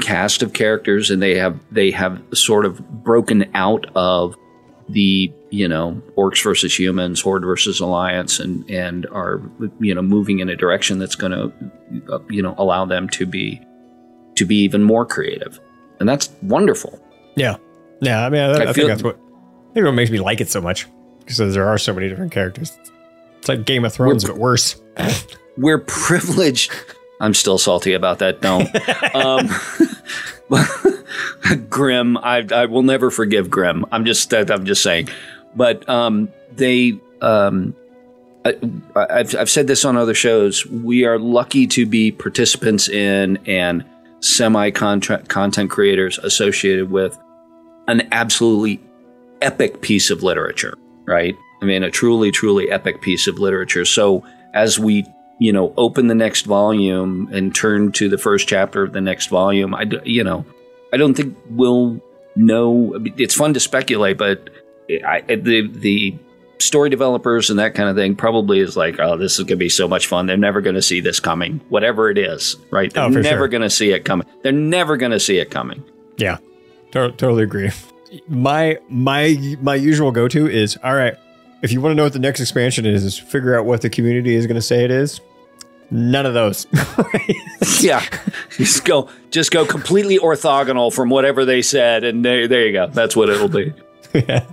cast 0.00 0.42
of 0.42 0.52
characters 0.52 1.10
and 1.10 1.20
they 1.20 1.34
have 1.36 1.58
they 1.72 1.90
have 1.90 2.22
sort 2.32 2.64
of 2.64 2.78
broken 3.02 3.50
out 3.54 3.86
of 3.96 4.36
the 4.88 5.32
you 5.50 5.66
know 5.66 6.00
orcs 6.16 6.42
versus 6.42 6.78
humans, 6.78 7.20
horde 7.20 7.42
versus 7.42 7.80
alliance, 7.80 8.38
and 8.38 8.68
and 8.70 9.06
are 9.06 9.42
you 9.80 9.94
know 9.94 10.02
moving 10.02 10.38
in 10.38 10.48
a 10.48 10.56
direction 10.56 11.00
that's 11.00 11.16
going 11.16 11.32
to 11.32 12.22
you 12.30 12.42
know 12.42 12.54
allow 12.58 12.84
them 12.84 13.08
to 13.08 13.26
be 13.26 13.60
to 14.36 14.44
be 14.44 14.56
even 14.62 14.84
more 14.84 15.04
creative, 15.04 15.58
and 16.00 16.08
that's 16.08 16.30
wonderful. 16.42 17.00
Yeah. 17.36 17.56
Yeah. 18.00 18.24
I 18.24 18.30
mean, 18.30 18.40
I, 18.40 18.46
I 18.46 18.52
I, 18.52 18.56
think 18.64 18.76
feel- 18.76 18.88
that's 18.88 19.02
what 19.02 19.16
I 19.70 19.74
think 19.74 19.86
what 19.86 19.92
makes 19.92 20.10
me 20.10 20.20
like 20.20 20.40
it 20.40 20.48
so 20.48 20.60
much 20.60 20.86
because 21.20 21.54
there 21.54 21.66
are 21.66 21.78
so 21.78 21.92
many 21.92 22.08
different 22.08 22.32
characters. 22.32 22.78
It's 23.38 23.48
like 23.48 23.64
Game 23.64 23.84
of 23.84 23.92
Thrones, 23.92 24.24
but 24.24 24.38
worse. 24.38 24.80
we're 25.56 25.78
privileged. 25.78 26.72
I'm 27.20 27.34
still 27.34 27.58
salty 27.58 27.92
about 27.94 28.18
that. 28.18 28.42
No, 28.42 28.60
um, 29.14 29.48
Grim. 31.70 32.16
I 32.18 32.46
I 32.52 32.66
will 32.66 32.82
never 32.82 33.10
forgive 33.10 33.50
Grim. 33.50 33.84
I'm 33.90 34.04
just 34.04 34.32
I'm 34.32 34.64
just 34.64 34.82
saying, 34.82 35.08
but 35.54 35.88
um, 35.88 36.28
they 36.52 36.98
um, 37.20 37.74
I, 38.44 38.56
I've 38.94 39.34
I've 39.34 39.50
said 39.50 39.66
this 39.66 39.84
on 39.84 39.96
other 39.96 40.14
shows. 40.14 40.66
We 40.66 41.04
are 41.04 41.18
lucky 41.18 41.66
to 41.68 41.86
be 41.86 42.12
participants 42.12 42.88
in 42.88 43.38
and 43.46 43.84
semi 44.20 44.70
content 44.70 45.70
creators 45.70 46.18
associated 46.18 46.90
with 46.90 47.18
an 47.88 48.08
absolutely 48.12 48.80
epic 49.42 49.80
piece 49.80 50.10
of 50.10 50.22
literature, 50.22 50.74
right? 51.06 51.34
I 51.62 51.64
mean, 51.64 51.82
a 51.82 51.90
truly, 51.90 52.30
truly 52.30 52.70
epic 52.70 53.00
piece 53.00 53.26
of 53.26 53.38
literature. 53.38 53.84
So 53.84 54.24
as 54.54 54.78
we, 54.78 55.06
you 55.38 55.52
know, 55.52 55.72
open 55.76 56.08
the 56.08 56.14
next 56.14 56.46
volume 56.46 57.28
and 57.32 57.54
turn 57.54 57.92
to 57.92 58.08
the 58.08 58.18
first 58.18 58.48
chapter 58.48 58.82
of 58.82 58.92
the 58.92 59.00
next 59.00 59.28
volume, 59.28 59.74
I, 59.74 59.86
you 60.04 60.24
know, 60.24 60.44
I 60.92 60.96
don't 60.96 61.14
think 61.14 61.36
we'll 61.50 62.00
know. 62.34 62.98
It's 63.16 63.34
fun 63.34 63.54
to 63.54 63.60
speculate, 63.60 64.18
but 64.18 64.50
I, 65.04 65.22
the 65.22 65.68
the 65.68 66.18
story 66.58 66.88
developers 66.90 67.50
and 67.50 67.58
that 67.58 67.74
kind 67.74 67.88
of 67.88 67.96
thing 67.96 68.14
probably 68.16 68.60
is 68.60 68.76
like, 68.76 68.98
oh, 68.98 69.16
this 69.16 69.32
is 69.32 69.38
going 69.40 69.48
to 69.48 69.56
be 69.56 69.68
so 69.68 69.86
much 69.86 70.06
fun. 70.06 70.26
They're 70.26 70.36
never 70.36 70.60
going 70.60 70.76
to 70.76 70.82
see 70.82 71.00
this 71.00 71.20
coming, 71.20 71.60
whatever 71.68 72.10
it 72.10 72.18
is, 72.18 72.56
right? 72.70 72.92
They're 72.92 73.04
Oh, 73.04 73.08
never 73.08 73.40
sure. 73.40 73.48
going 73.48 73.62
to 73.62 73.70
see 73.70 73.90
it 73.92 74.04
coming. 74.04 74.26
They're 74.42 74.52
never 74.52 74.96
going 74.96 75.12
to 75.12 75.20
see 75.20 75.38
it 75.38 75.50
coming. 75.50 75.84
Yeah, 76.16 76.38
to- 76.92 77.10
totally 77.12 77.42
agree. 77.42 77.70
My 78.28 78.78
my 78.88 79.56
my 79.60 79.74
usual 79.74 80.12
go 80.12 80.28
to 80.28 80.48
is 80.48 80.78
all 80.82 80.94
right. 80.94 81.14
If 81.62 81.72
you 81.72 81.80
want 81.80 81.92
to 81.92 81.94
know 81.96 82.04
what 82.04 82.12
the 82.12 82.18
next 82.20 82.40
expansion 82.40 82.86
is, 82.86 83.04
is 83.04 83.18
figure 83.18 83.58
out 83.58 83.64
what 83.66 83.80
the 83.82 83.90
community 83.90 84.34
is 84.34 84.46
going 84.46 84.54
to 84.56 84.62
say 84.62 84.84
it 84.84 84.90
is. 84.90 85.20
None 85.90 86.24
of 86.26 86.34
those. 86.34 86.66
yeah, 87.80 88.04
just 88.50 88.84
go, 88.84 89.08
just 89.30 89.50
go 89.52 89.64
completely 89.64 90.18
orthogonal 90.18 90.92
from 90.92 91.10
whatever 91.10 91.44
they 91.44 91.62
said, 91.62 92.02
and 92.04 92.24
there, 92.24 92.48
there 92.48 92.66
you 92.66 92.72
go. 92.72 92.86
That's 92.88 93.14
what 93.16 93.28
it'll 93.28 93.48
be. 93.48 93.72
yeah, 94.14 94.44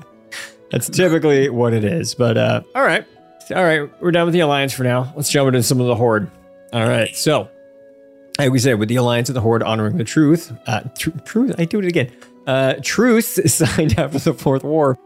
that's 0.73 0.89
typically 0.89 1.49
what 1.49 1.71
it 1.71 1.83
is. 1.83 2.15
But 2.15 2.35
uh, 2.35 2.63
all 2.73 2.81
right, 2.81 3.05
all 3.51 3.63
right, 3.63 3.89
we're 4.01 4.11
done 4.11 4.25
with 4.25 4.33
the 4.33 4.39
alliance 4.39 4.73
for 4.73 4.83
now. 4.83 5.13
Let's 5.15 5.29
jump 5.29 5.47
into 5.47 5.61
some 5.61 5.79
of 5.79 5.85
the 5.85 5.95
horde. 5.95 6.29
All 6.73 6.87
right, 6.87 7.15
so 7.15 7.47
like 8.39 8.51
we 8.51 8.57
said, 8.57 8.79
with 8.79 8.89
the 8.89 8.95
alliance 8.95 9.29
of 9.29 9.35
the 9.35 9.41
horde 9.41 9.61
honoring 9.61 9.97
the 9.97 10.03
truth, 10.03 10.51
uh, 10.65 10.81
tr- 10.97 11.11
truth. 11.25 11.53
I 11.59 11.65
do 11.65 11.77
it 11.77 11.85
again. 11.85 12.11
Uh, 12.47 12.73
truth 12.81 13.39
signed 13.51 13.99
after 13.99 14.17
the 14.17 14.33
fourth 14.33 14.63
war. 14.63 14.97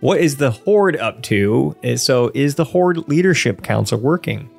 What 0.00 0.20
is 0.20 0.36
the 0.36 0.50
horde 0.50 0.96
up 0.96 1.22
to? 1.22 1.74
So, 1.96 2.30
is 2.34 2.56
the 2.56 2.64
horde 2.64 3.08
leadership 3.08 3.62
council 3.62 3.98
working? 3.98 4.50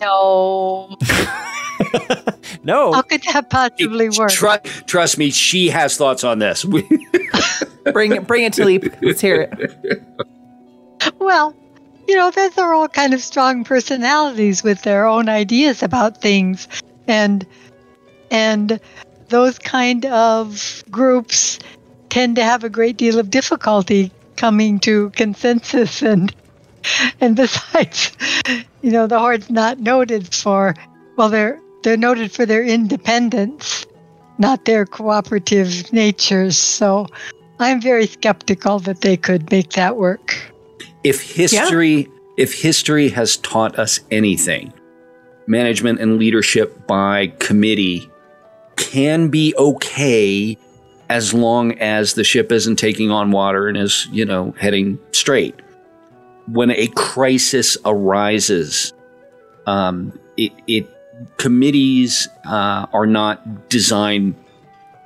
No. 0.00 0.96
no. 2.64 2.92
How 2.92 3.02
could 3.02 3.22
that 3.32 3.50
possibly 3.50 4.08
work? 4.10 4.30
Tru- 4.30 4.58
trust 4.86 5.18
me, 5.18 5.30
she 5.30 5.68
has 5.70 5.96
thoughts 5.96 6.24
on 6.24 6.38
this. 6.38 6.64
Bring 7.92 8.12
it, 8.12 8.28
bring 8.28 8.44
it 8.44 8.52
to 8.54 8.64
Leap. 8.64 8.84
Let's 9.02 9.20
hear 9.20 9.48
it. 9.50 10.02
Well, 11.18 11.52
you 12.06 12.14
know, 12.14 12.30
those 12.30 12.56
are 12.58 12.72
all 12.74 12.88
kind 12.88 13.12
of 13.12 13.20
strong 13.20 13.64
personalities 13.64 14.62
with 14.62 14.82
their 14.82 15.04
own 15.06 15.28
ideas 15.28 15.82
about 15.82 16.20
things, 16.20 16.68
and 17.08 17.44
and 18.30 18.78
those 19.30 19.58
kind 19.58 20.06
of 20.06 20.84
groups 20.90 21.58
tend 22.08 22.36
to 22.36 22.44
have 22.44 22.62
a 22.62 22.68
great 22.68 22.98
deal 22.98 23.18
of 23.18 23.30
difficulty 23.30 24.12
coming 24.36 24.78
to 24.80 25.10
consensus 25.10 26.02
and 26.02 26.34
and 27.20 27.36
besides, 27.44 28.12
you 28.82 28.90
know, 28.90 29.06
the 29.06 29.18
horde's 29.18 29.50
not 29.50 29.78
noted 29.78 30.34
for 30.34 30.74
well, 31.16 31.28
they're 31.28 31.61
they're 31.82 31.96
noted 31.96 32.32
for 32.32 32.46
their 32.46 32.62
independence, 32.62 33.86
not 34.38 34.64
their 34.64 34.86
cooperative 34.86 35.92
natures. 35.92 36.56
So, 36.56 37.06
I'm 37.58 37.80
very 37.80 38.06
skeptical 38.06 38.80
that 38.80 39.02
they 39.02 39.16
could 39.16 39.50
make 39.50 39.70
that 39.72 39.96
work. 39.96 40.34
if 41.04 41.20
history 41.20 42.08
if 42.36 42.60
history 42.60 43.08
has 43.08 43.36
taught 43.38 43.78
us 43.78 44.00
anything 44.10 44.72
management 45.46 46.00
and 46.00 46.18
leadership 46.18 46.86
by 46.86 47.28
committee 47.38 48.08
can 48.76 49.28
be 49.28 49.54
okay 49.58 50.56
as 51.10 51.34
long 51.34 51.72
as 51.78 52.14
the 52.14 52.24
ship 52.24 52.50
isn't 52.52 52.76
taking 52.76 53.10
on 53.10 53.30
water 53.30 53.68
and 53.68 53.76
is 53.76 54.06
you 54.12 54.24
know 54.24 54.54
heading 54.58 54.98
straight 55.12 55.60
when 56.46 56.70
a 56.70 56.86
crisis 56.88 57.76
arises 57.84 58.92
um, 59.66 60.18
it, 60.36 60.52
it 60.66 60.88
committees 61.36 62.28
uh, 62.44 62.86
are 62.92 63.06
not 63.06 63.68
designed 63.68 64.34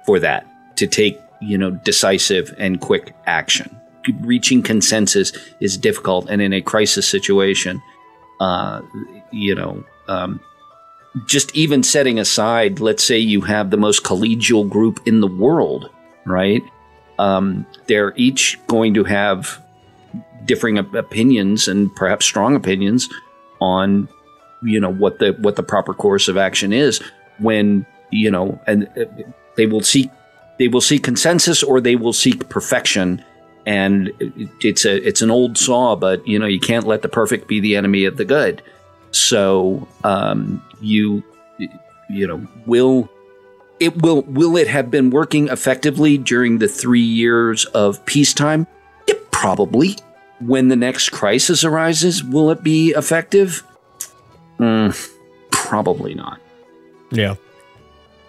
for 0.04 0.18
that 0.20 0.46
to 0.76 0.86
take 0.86 1.18
you 1.40 1.58
know 1.58 1.70
decisive 1.70 2.54
and 2.58 2.80
quick 2.80 3.14
action. 3.26 3.74
Reaching 4.20 4.62
consensus 4.62 5.32
is 5.60 5.76
difficult 5.76 6.28
and 6.30 6.40
in 6.40 6.52
a 6.52 6.62
crisis 6.62 7.08
situation 7.08 7.82
uh, 8.40 8.82
you 9.32 9.54
know 9.54 9.84
um, 10.08 10.40
just 11.26 11.54
even 11.56 11.82
setting 11.82 12.18
aside 12.18 12.78
let's 12.78 13.02
say 13.02 13.18
you 13.18 13.40
have 13.40 13.70
the 13.70 13.76
most 13.76 14.04
collegial 14.04 14.68
group 14.68 15.00
in 15.06 15.20
the 15.20 15.26
world 15.26 15.90
right? 16.26 16.62
Um, 17.18 17.66
they're 17.86 18.12
each 18.16 18.58
going 18.66 18.92
to 18.94 19.04
have 19.04 19.62
differing 20.44 20.76
opinions 20.78 21.66
and 21.66 21.94
perhaps 21.96 22.26
strong 22.26 22.54
opinions 22.54 23.08
on 23.60 24.08
you 24.62 24.80
know 24.80 24.90
what 24.90 25.18
the 25.18 25.32
what 25.32 25.56
the 25.56 25.62
proper 25.62 25.94
course 25.94 26.28
of 26.28 26.36
action 26.36 26.72
is 26.72 27.00
when 27.38 27.84
you 28.10 28.30
know 28.30 28.60
and 28.66 28.88
uh, 28.98 29.04
they 29.56 29.66
will 29.66 29.82
seek 29.82 30.10
they 30.58 30.68
will 30.68 30.80
seek 30.80 31.02
consensus 31.02 31.62
or 31.62 31.80
they 31.80 31.96
will 31.96 32.12
seek 32.12 32.48
perfection. 32.48 33.24
And 33.66 34.12
it's 34.60 34.84
a 34.84 34.96
it's 35.06 35.22
an 35.22 35.30
old 35.30 35.58
saw 35.58 35.96
but 35.96 36.26
you 36.26 36.38
know 36.38 36.46
you 36.46 36.60
can't 36.60 36.86
let 36.86 37.02
the 37.02 37.08
perfect 37.08 37.48
be 37.48 37.60
the 37.60 37.76
enemy 37.76 38.04
of 38.04 38.16
the 38.16 38.24
good. 38.24 38.62
So 39.10 39.88
um, 40.04 40.62
you 40.80 41.22
you 42.08 42.26
know 42.26 42.46
will 42.64 43.10
it 43.80 44.00
will 44.02 44.22
will 44.22 44.56
it 44.56 44.68
have 44.68 44.90
been 44.90 45.10
working 45.10 45.48
effectively 45.48 46.16
during 46.16 46.58
the 46.58 46.68
three 46.68 47.00
years 47.00 47.64
of 47.66 48.04
peacetime? 48.06 48.66
It 49.06 49.30
probably. 49.30 49.96
When 50.38 50.68
the 50.68 50.76
next 50.76 51.10
crisis 51.10 51.64
arises 51.64 52.22
will 52.22 52.50
it 52.50 52.62
be 52.62 52.90
effective 52.90 53.64
Mm, 54.58 55.10
probably 55.50 56.14
not 56.14 56.40
Yeah. 57.10 57.34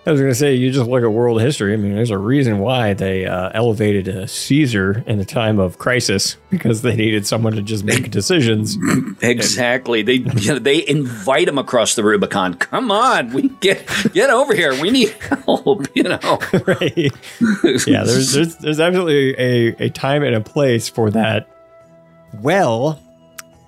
I 0.05 0.11
was 0.11 0.21
going 0.21 0.31
to 0.31 0.35
say, 0.35 0.53
you 0.55 0.71
just 0.71 0.89
look 0.89 1.03
at 1.03 1.11
world 1.11 1.41
history. 1.41 1.73
I 1.73 1.75
mean, 1.75 1.93
there's 1.93 2.11
a 2.11 2.17
reason 2.17 2.59
why 2.59 2.93
they 2.93 3.25
uh, 3.25 3.49
elevated 3.53 4.07
uh, 4.07 4.25
Caesar 4.25 5.03
in 5.05 5.19
a 5.19 5.25
time 5.25 5.59
of 5.59 5.79
crisis 5.79 6.37
because 6.49 6.81
they 6.81 6.95
needed 6.95 7.27
someone 7.27 7.51
to 7.57 7.61
just 7.61 7.83
make 7.83 8.09
decisions. 8.09 8.77
Exactly. 9.21 10.03
They 10.03 10.13
you 10.37 10.53
know, 10.53 10.59
they 10.59 10.87
invite 10.87 11.47
him 11.49 11.57
across 11.57 11.95
the 11.95 12.03
Rubicon. 12.05 12.53
Come 12.53 12.91
on, 12.91 13.33
we 13.33 13.49
get 13.61 13.85
get 14.13 14.29
over 14.29 14.53
here. 14.55 14.79
We 14.79 14.91
need 14.91 15.09
help. 15.09 15.87
You 15.95 16.03
know. 16.03 16.39
right. 16.65 17.11
Yeah, 17.85 18.03
there's 18.03 18.31
there's, 18.31 18.55
there's 18.57 18.79
absolutely 18.79 19.35
a, 19.37 19.85
a 19.87 19.89
time 19.89 20.23
and 20.23 20.35
a 20.35 20.41
place 20.41 20.87
for 20.87 21.09
that. 21.11 21.49
Well, 22.41 22.99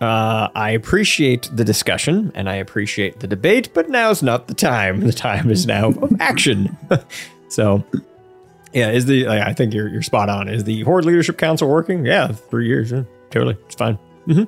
uh, 0.02 0.48
I 0.56 0.72
appreciate 0.72 1.50
the 1.54 1.64
discussion 1.66 2.32
and 2.36 2.50
I 2.50 2.56
appreciate 2.56 3.20
the 3.20 3.28
debate, 3.28 3.74
but 3.74 3.90
now's 3.90 4.24
not 4.24 4.48
the 4.48 4.54
time. 4.54 5.02
The 5.10 5.14
time 5.14 5.50
is 5.50 5.66
now 5.66 5.90
of 5.90 6.12
action. 6.20 6.78
so, 7.50 7.84
yeah, 8.74 8.92
is 8.92 9.06
the 9.08 9.28
I 9.28 9.54
think 9.54 9.74
you're 9.74 9.88
you're 9.90 10.02
spot 10.04 10.30
on. 10.30 10.48
Is 10.48 10.64
the 10.64 10.82
Horde 10.84 11.06
Leadership 11.06 11.38
Council 11.38 11.68
working? 11.68 12.06
Yeah, 12.06 12.28
three 12.28 12.68
years. 12.68 12.92
Yeah, 12.92 13.04
totally, 13.32 13.58
it's 13.66 13.76
fine. 13.76 13.96
hmm 14.26 14.44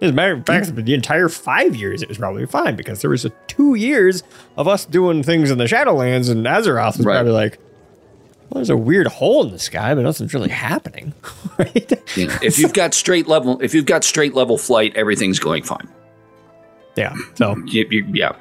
As 0.00 0.10
a 0.10 0.12
matter 0.12 0.32
of 0.34 0.44
fact, 0.44 0.74
the 0.74 0.94
entire 0.94 1.28
five 1.28 1.76
years, 1.76 2.02
it 2.02 2.08
was 2.08 2.18
probably 2.18 2.44
fine 2.46 2.74
because 2.76 3.00
there 3.00 3.10
was 3.10 3.24
a 3.24 3.30
two 3.46 3.76
years 3.76 4.24
of 4.56 4.66
us 4.66 4.84
doing 4.84 5.22
things 5.22 5.50
in 5.50 5.58
the 5.58 5.64
Shadowlands, 5.66 6.28
and 6.28 6.44
Azeroth 6.44 6.96
was 6.96 7.06
probably 7.06 7.32
like, 7.32 7.58
well, 8.52 8.60
there's 8.60 8.70
a 8.70 8.76
weird 8.76 9.06
hole 9.06 9.46
in 9.46 9.50
the 9.50 9.58
sky, 9.58 9.94
but 9.94 10.02
nothing's 10.02 10.34
really 10.34 10.50
happening. 10.50 11.14
You 12.14 12.26
know, 12.26 12.36
if 12.42 12.58
you've 12.58 12.74
got 12.74 12.92
straight 12.92 13.26
level, 13.26 13.58
if 13.62 13.72
you've 13.72 13.86
got 13.86 14.04
straight 14.04 14.34
level 14.34 14.58
flight, 14.58 14.94
everything's 14.96 15.38
going 15.38 15.62
fine. 15.62 15.88
Yeah. 16.96 17.14
So 17.36 17.56
you, 17.64 17.86
you, 17.88 18.06
yeah, 18.12 18.36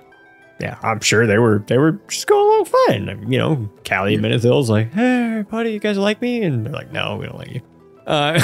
yeah, 0.60 0.78
I'm 0.82 1.00
sure 1.00 1.26
they 1.26 1.38
were 1.38 1.64
they 1.68 1.78
were 1.78 1.94
just 2.10 2.28
going 2.28 2.46
along 2.46 2.66
fine. 2.66 3.32
You 3.32 3.38
know, 3.38 3.70
Callie 3.88 4.16
and 4.16 4.24
Menethil's 4.26 4.70
like, 4.70 4.92
hey, 4.92 5.24
everybody, 5.32 5.72
you 5.72 5.80
guys 5.80 5.98
like 5.98 6.22
me? 6.22 6.44
And 6.44 6.66
they're 6.66 6.74
like, 6.74 6.92
no, 6.92 7.16
we 7.18 7.28
don't 7.28 7.38
like 7.38 7.52
you. 7.52 7.62
Uh, 8.06 8.40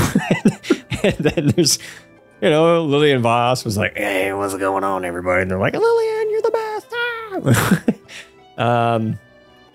and 1.04 1.16
then 1.16 1.48
there's, 1.48 1.80
you 2.42 2.50
know, 2.50 2.86
Lillian 2.86 3.22
Voss 3.22 3.66
was 3.66 3.76
like, 3.78 3.98
hey, 3.98 4.32
what's 4.32 4.56
going 4.56 4.86
on, 4.86 5.04
everybody? 5.04 5.42
And 5.42 5.52
they're 5.52 5.60
like, 5.60 5.74
Lillian, 5.74 6.32
you're 6.32 6.42
the 6.42 6.52
best. 6.52 7.84
Ah! 8.58 8.96
um, 8.96 9.20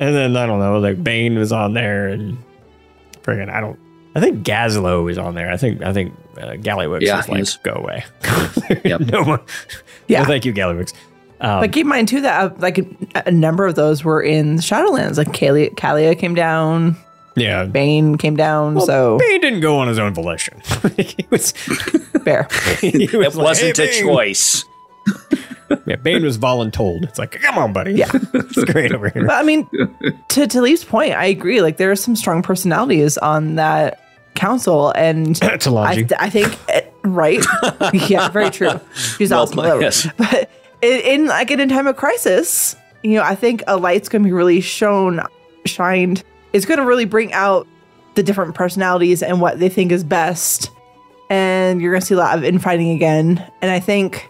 and 0.06 0.14
then 0.14 0.36
I 0.36 0.46
don't 0.46 0.58
know, 0.58 0.78
like 0.78 1.02
Bane 1.02 1.38
was 1.38 1.52
on 1.52 1.74
there, 1.74 2.08
and 2.08 2.38
friggin' 3.22 3.50
I 3.50 3.60
don't. 3.60 3.78
I 4.14 4.20
think 4.20 4.44
Gazlowe 4.44 5.10
is 5.10 5.16
on 5.18 5.34
there. 5.34 5.50
I 5.50 5.56
think 5.56 5.82
I 5.82 5.92
think 5.92 6.14
uh, 6.36 6.52
Gallywix 6.52 7.00
Yeah, 7.00 7.20
is 7.20 7.28
like, 7.28 7.40
is. 7.40 7.56
go 7.62 7.72
away. 7.72 8.04
Yep. 8.84 9.00
no 9.12 9.24
more. 9.24 9.40
Yeah. 10.08 10.20
No, 10.20 10.26
thank 10.26 10.44
you, 10.44 10.52
Gallywix. 10.52 10.92
Um, 11.40 11.60
but 11.60 11.72
keep 11.72 11.82
in 11.82 11.88
mind 11.88 12.08
too 12.08 12.20
that 12.20 12.52
uh, 12.52 12.54
like 12.58 12.78
a, 12.78 12.86
a 13.26 13.30
number 13.30 13.66
of 13.66 13.74
those 13.74 14.04
were 14.04 14.22
in 14.22 14.56
Shadowlands. 14.58 15.16
Like 15.18 15.28
Calia, 15.32 15.74
Calia 15.74 16.16
came 16.18 16.34
down. 16.34 16.96
Yeah, 17.34 17.64
Bane 17.64 18.18
came 18.18 18.36
down. 18.36 18.74
Well, 18.74 18.86
so 18.86 19.18
Bane 19.18 19.40
didn't 19.40 19.60
go 19.60 19.78
on 19.78 19.88
his 19.88 19.98
own 19.98 20.12
volition. 20.14 20.60
he 20.98 21.26
was 21.30 21.52
fair. 21.52 22.46
he 22.80 23.04
it 23.04 23.14
was 23.14 23.34
like, 23.36 23.44
wasn't 23.44 23.76
"Hey, 23.78 23.84
a 23.84 23.90
Bane." 23.90 24.02
choice. 24.04 24.64
Yeah, 25.86 25.96
Bane 25.96 26.22
was 26.24 26.38
voluntold. 26.38 27.04
It's 27.04 27.18
like, 27.18 27.32
come 27.32 27.58
on, 27.58 27.72
buddy. 27.72 27.94
Yeah. 27.94 28.10
it's 28.34 28.64
great 28.64 28.92
over 28.92 29.08
here. 29.08 29.26
But 29.26 29.34
I 29.34 29.42
mean, 29.42 29.68
to 30.28 30.46
to 30.46 30.60
Leaf's 30.62 30.84
point, 30.84 31.12
I 31.14 31.26
agree. 31.26 31.60
Like 31.62 31.76
there 31.76 31.90
are 31.90 31.96
some 31.96 32.16
strong 32.16 32.42
personalities 32.42 33.18
on 33.18 33.56
that 33.56 34.00
council. 34.34 34.90
And 34.96 35.38
I, 35.42 35.56
Talanji. 35.56 36.12
I 36.18 36.30
think, 36.30 36.58
eh, 36.68 36.82
right? 37.04 37.44
yeah, 38.08 38.28
very 38.28 38.50
true. 38.50 38.80
She's 38.94 39.30
Well 39.30 39.42
awesome. 39.42 39.54
played, 39.54 39.74
whatever. 39.74 39.82
yes. 39.82 40.08
But 40.16 40.50
in, 40.80 41.00
in 41.00 41.26
like 41.26 41.50
in 41.50 41.60
a 41.60 41.66
time 41.66 41.86
of 41.86 41.96
crisis, 41.96 42.76
you 43.02 43.14
know, 43.14 43.22
I 43.22 43.34
think 43.34 43.62
a 43.66 43.76
light's 43.76 44.08
going 44.08 44.22
to 44.22 44.26
be 44.26 44.32
really 44.32 44.60
shown, 44.60 45.20
shined. 45.66 46.22
It's 46.52 46.66
going 46.66 46.78
to 46.78 46.86
really 46.86 47.04
bring 47.04 47.32
out 47.32 47.66
the 48.14 48.22
different 48.22 48.54
personalities 48.54 49.22
and 49.22 49.40
what 49.40 49.58
they 49.58 49.68
think 49.68 49.90
is 49.92 50.04
best. 50.04 50.70
And 51.30 51.80
you're 51.80 51.92
going 51.92 52.00
to 52.02 52.06
see 52.06 52.14
a 52.14 52.18
lot 52.18 52.36
of 52.36 52.44
infighting 52.44 52.90
again. 52.90 53.42
And 53.62 53.70
I 53.70 53.80
think 53.80 54.28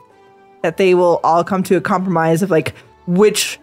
that 0.62 0.76
they 0.76 0.94
will 0.94 1.20
all 1.24 1.44
come 1.44 1.62
to 1.64 1.76
a 1.76 1.80
compromise 1.80 2.42
of 2.42 2.50
like 2.50 2.74
which 3.06 3.58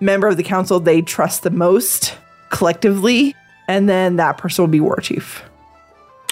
member 0.00 0.26
of 0.28 0.36
the 0.36 0.42
council 0.42 0.80
they 0.80 1.02
trust 1.02 1.42
the 1.42 1.50
most 1.50 2.16
collectively. 2.50 3.34
And 3.68 3.88
then 3.88 4.16
that 4.16 4.38
person 4.38 4.62
will 4.62 4.70
be 4.70 4.80
war 4.80 4.96
chief. 4.96 5.42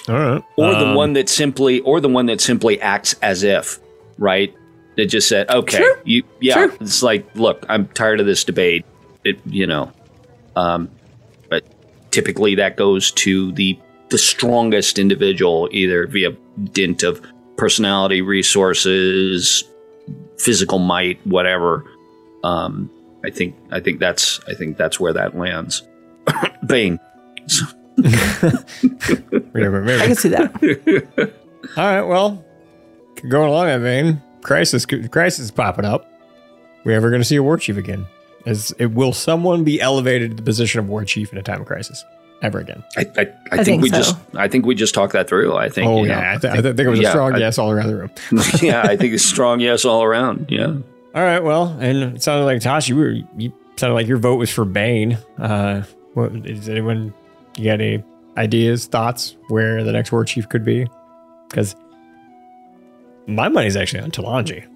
All 0.09 0.15
right. 0.15 0.43
or 0.57 0.71
the 0.73 0.87
Um, 0.87 0.95
one 0.95 1.13
that 1.13 1.29
simply 1.29 1.81
or 1.81 2.01
the 2.01 2.09
one 2.09 2.27
that 2.27 2.41
simply 2.41 2.81
acts 2.81 3.15
as 3.23 3.43
if 3.43 3.79
right 4.19 4.53
that 4.97 5.07
just 5.07 5.29
said 5.29 5.49
okay 5.51 5.85
you 6.05 6.23
yeah 6.41 6.55
True. 6.67 6.77
it's 6.81 7.03
like 7.03 7.25
look 7.37 7.65
i'm 7.69 7.87
tired 7.89 8.19
of 8.19 8.27
this 8.27 8.43
debate 8.43 8.85
it 9.25 9.39
you 9.47 9.67
know 9.67 9.93
um 10.57 10.91
but 11.51 11.65
typically 12.11 12.55
that 12.57 12.77
goes 12.77 13.11
to 13.13 13.53
the 13.53 13.79
the 14.09 14.19
strongest 14.19 14.99
individual 14.99 15.69
either 15.71 16.07
via 16.07 16.31
dint 16.73 17.03
of 17.03 17.21
personality 17.57 18.21
resources 18.23 19.63
physical 20.41 20.79
might 20.79 21.25
whatever 21.27 21.85
um 22.45 22.91
i 23.25 23.31
think 23.31 23.55
i 23.71 23.81
think 23.81 24.01
that's 24.01 24.41
i 24.49 24.55
think 24.55 24.77
that's 24.77 24.99
where 24.99 25.13
that 25.13 25.37
lands 25.37 25.83
bane 26.67 26.99
I 30.01 30.07
can 30.07 30.17
see 30.17 30.29
that. 30.31 31.33
All 31.77 31.85
right, 31.85 32.03
well, 32.03 32.45
going 33.29 33.49
along 33.49 33.67
that 33.67 33.81
vein, 33.81 34.23
crisis 34.43 34.87
crisis 34.87 35.47
is 35.47 35.51
popping 35.51 35.85
up. 35.85 36.07
We 36.85 36.95
ever 36.95 37.11
going 37.11 37.21
to 37.21 37.29
see 37.29 37.37
a 37.37 37.43
war 37.43 37.59
chief 37.59 37.77
again? 37.77 38.07
Is 38.47 38.75
it 38.79 38.93
will 38.93 39.13
someone 39.13 39.65
be 39.65 39.81
elevated 39.81 40.31
to 40.31 40.37
the 40.37 40.43
position 40.43 40.81
of 40.81 40.89
war 40.89 41.05
chief 41.05 41.33
in 41.33 41.39
a 41.39 41.43
time 41.43 41.61
of 41.61 41.67
crisis 41.67 42.05
ever 42.43 42.59
again? 42.59 42.83
I, 42.97 43.01
I, 43.01 43.21
I, 43.21 43.27
I 43.53 43.57
think, 43.57 43.67
think 43.67 43.83
we 43.83 43.89
so. 43.91 43.97
just 43.97 44.17
I 44.35 44.49
think 44.49 44.67
we 44.67 44.75
just 44.75 44.95
talked 44.95 45.13
that 45.13 45.29
through. 45.29 45.55
I 45.57 45.69
think. 45.69 45.89
oh 45.89 46.03
you 46.03 46.09
yeah, 46.11 46.21
know, 46.21 46.29
I, 46.29 46.37
th- 46.39 46.53
I 46.53 46.63
th- 46.63 46.77
think 46.77 46.87
it 46.87 46.91
was 46.91 47.01
a 47.01 47.11
strong 47.11 47.35
I- 47.35 47.39
yes 47.39 47.59
all 47.59 47.71
around 47.71 47.89
the 47.89 47.97
room. 47.97 48.11
yeah, 48.63 48.83
I 48.83 48.97
think 48.97 49.15
it's 49.15 49.25
strong 49.25 49.61
yes 49.61 49.85
all 49.85 50.03
around. 50.03 50.47
Yeah. 50.51 50.77
All 51.13 51.23
right, 51.25 51.43
well, 51.43 51.77
and 51.81 52.17
it 52.17 52.23
sounded 52.23 52.45
like 52.45 52.61
Tosh, 52.61 52.89
you 52.89 52.97
were 52.97 53.17
you 53.37 53.53
sounded 53.77 53.95
like 53.95 54.07
your 54.07 54.19
vote 54.19 54.37
was 54.37 54.51
for 54.51 54.65
Bane. 54.65 55.19
Uh, 55.39 55.83
what, 56.15 56.33
is 56.47 56.69
anyone 56.69 57.13
you 57.57 57.65
got 57.65 57.81
any 57.81 58.03
ideas, 58.37 58.87
thoughts 58.87 59.37
where 59.49 59.83
the 59.83 59.93
next 59.93 60.13
war 60.13 60.25
chief 60.25 60.49
could 60.49 60.65
be? 60.65 60.87
Because 61.49 61.75
my 63.27 63.49
money's 63.49 63.77
actually 63.77 64.03
on 64.03 64.11
Talanji. 64.11 64.67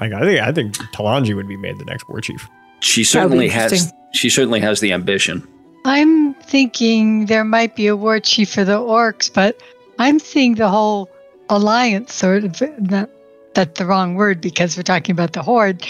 Like 0.00 0.12
I 0.12 0.20
think 0.20 0.40
I 0.40 0.52
think 0.52 0.74
Talanji 0.92 1.34
would 1.36 1.46
be 1.48 1.56
made 1.56 1.78
the 1.78 1.84
next 1.84 2.08
war 2.08 2.20
chief. 2.20 2.48
She 2.80 3.04
That 3.04 3.30
would 3.30 3.38
be 3.38 3.48
certainly 3.48 3.48
has. 3.48 3.92
She 4.12 4.30
certainly 4.30 4.60
has 4.60 4.80
the 4.80 4.92
ambition. 4.92 5.46
I'm 5.84 6.34
thinking 6.34 7.26
there 7.26 7.44
might 7.44 7.76
be 7.76 7.88
a 7.88 7.96
war 7.96 8.18
chief 8.20 8.54
for 8.54 8.64
the 8.64 8.78
orcs, 8.78 9.32
but 9.32 9.60
I'm 9.98 10.18
seeing 10.18 10.54
the 10.54 10.68
whole 10.68 11.10
alliance 11.50 12.14
sort 12.14 12.44
of 12.44 12.62
not 12.80 13.10
that's 13.54 13.78
the 13.78 13.86
wrong 13.86 14.14
word 14.14 14.40
because 14.40 14.76
we're 14.76 14.82
talking 14.82 15.12
about 15.12 15.32
the 15.32 15.42
horde, 15.42 15.86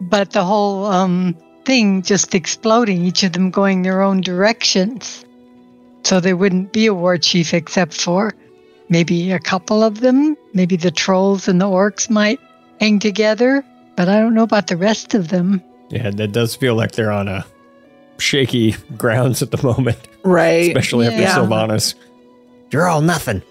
but 0.00 0.30
the 0.30 0.44
whole 0.44 0.86
um, 0.86 1.36
thing 1.64 2.02
just 2.02 2.34
exploding, 2.34 3.04
each 3.04 3.22
of 3.22 3.32
them 3.32 3.50
going 3.50 3.82
their 3.82 4.02
own 4.02 4.20
directions. 4.20 5.24
So 6.04 6.18
there 6.18 6.36
wouldn't 6.36 6.72
be 6.72 6.86
a 6.86 6.94
war 6.94 7.18
chief 7.18 7.52
except 7.52 8.00
for 8.00 8.32
maybe 8.88 9.32
a 9.32 9.38
couple 9.38 9.82
of 9.82 10.00
them. 10.00 10.36
Maybe 10.54 10.76
the 10.76 10.90
trolls 10.90 11.46
and 11.46 11.60
the 11.60 11.66
orcs 11.66 12.08
might 12.08 12.40
hang 12.80 12.98
together, 12.98 13.64
but 13.96 14.08
I 14.08 14.18
don't 14.18 14.34
know 14.34 14.42
about 14.42 14.68
the 14.68 14.76
rest 14.76 15.14
of 15.14 15.28
them. 15.28 15.62
Yeah, 15.90 16.10
that 16.10 16.32
does 16.32 16.56
feel 16.56 16.74
like 16.74 16.92
they're 16.92 17.12
on 17.12 17.28
a 17.28 17.44
shaky 18.22 18.74
grounds 18.96 19.42
at 19.42 19.50
the 19.50 19.62
moment, 19.62 19.98
Right. 20.22 20.68
especially 20.68 21.06
after 21.06 21.20
Yeah. 21.20 21.36
Sylvanas. 21.36 21.94
You're 22.70 22.88
all 22.88 23.02
nothing. 23.02 23.42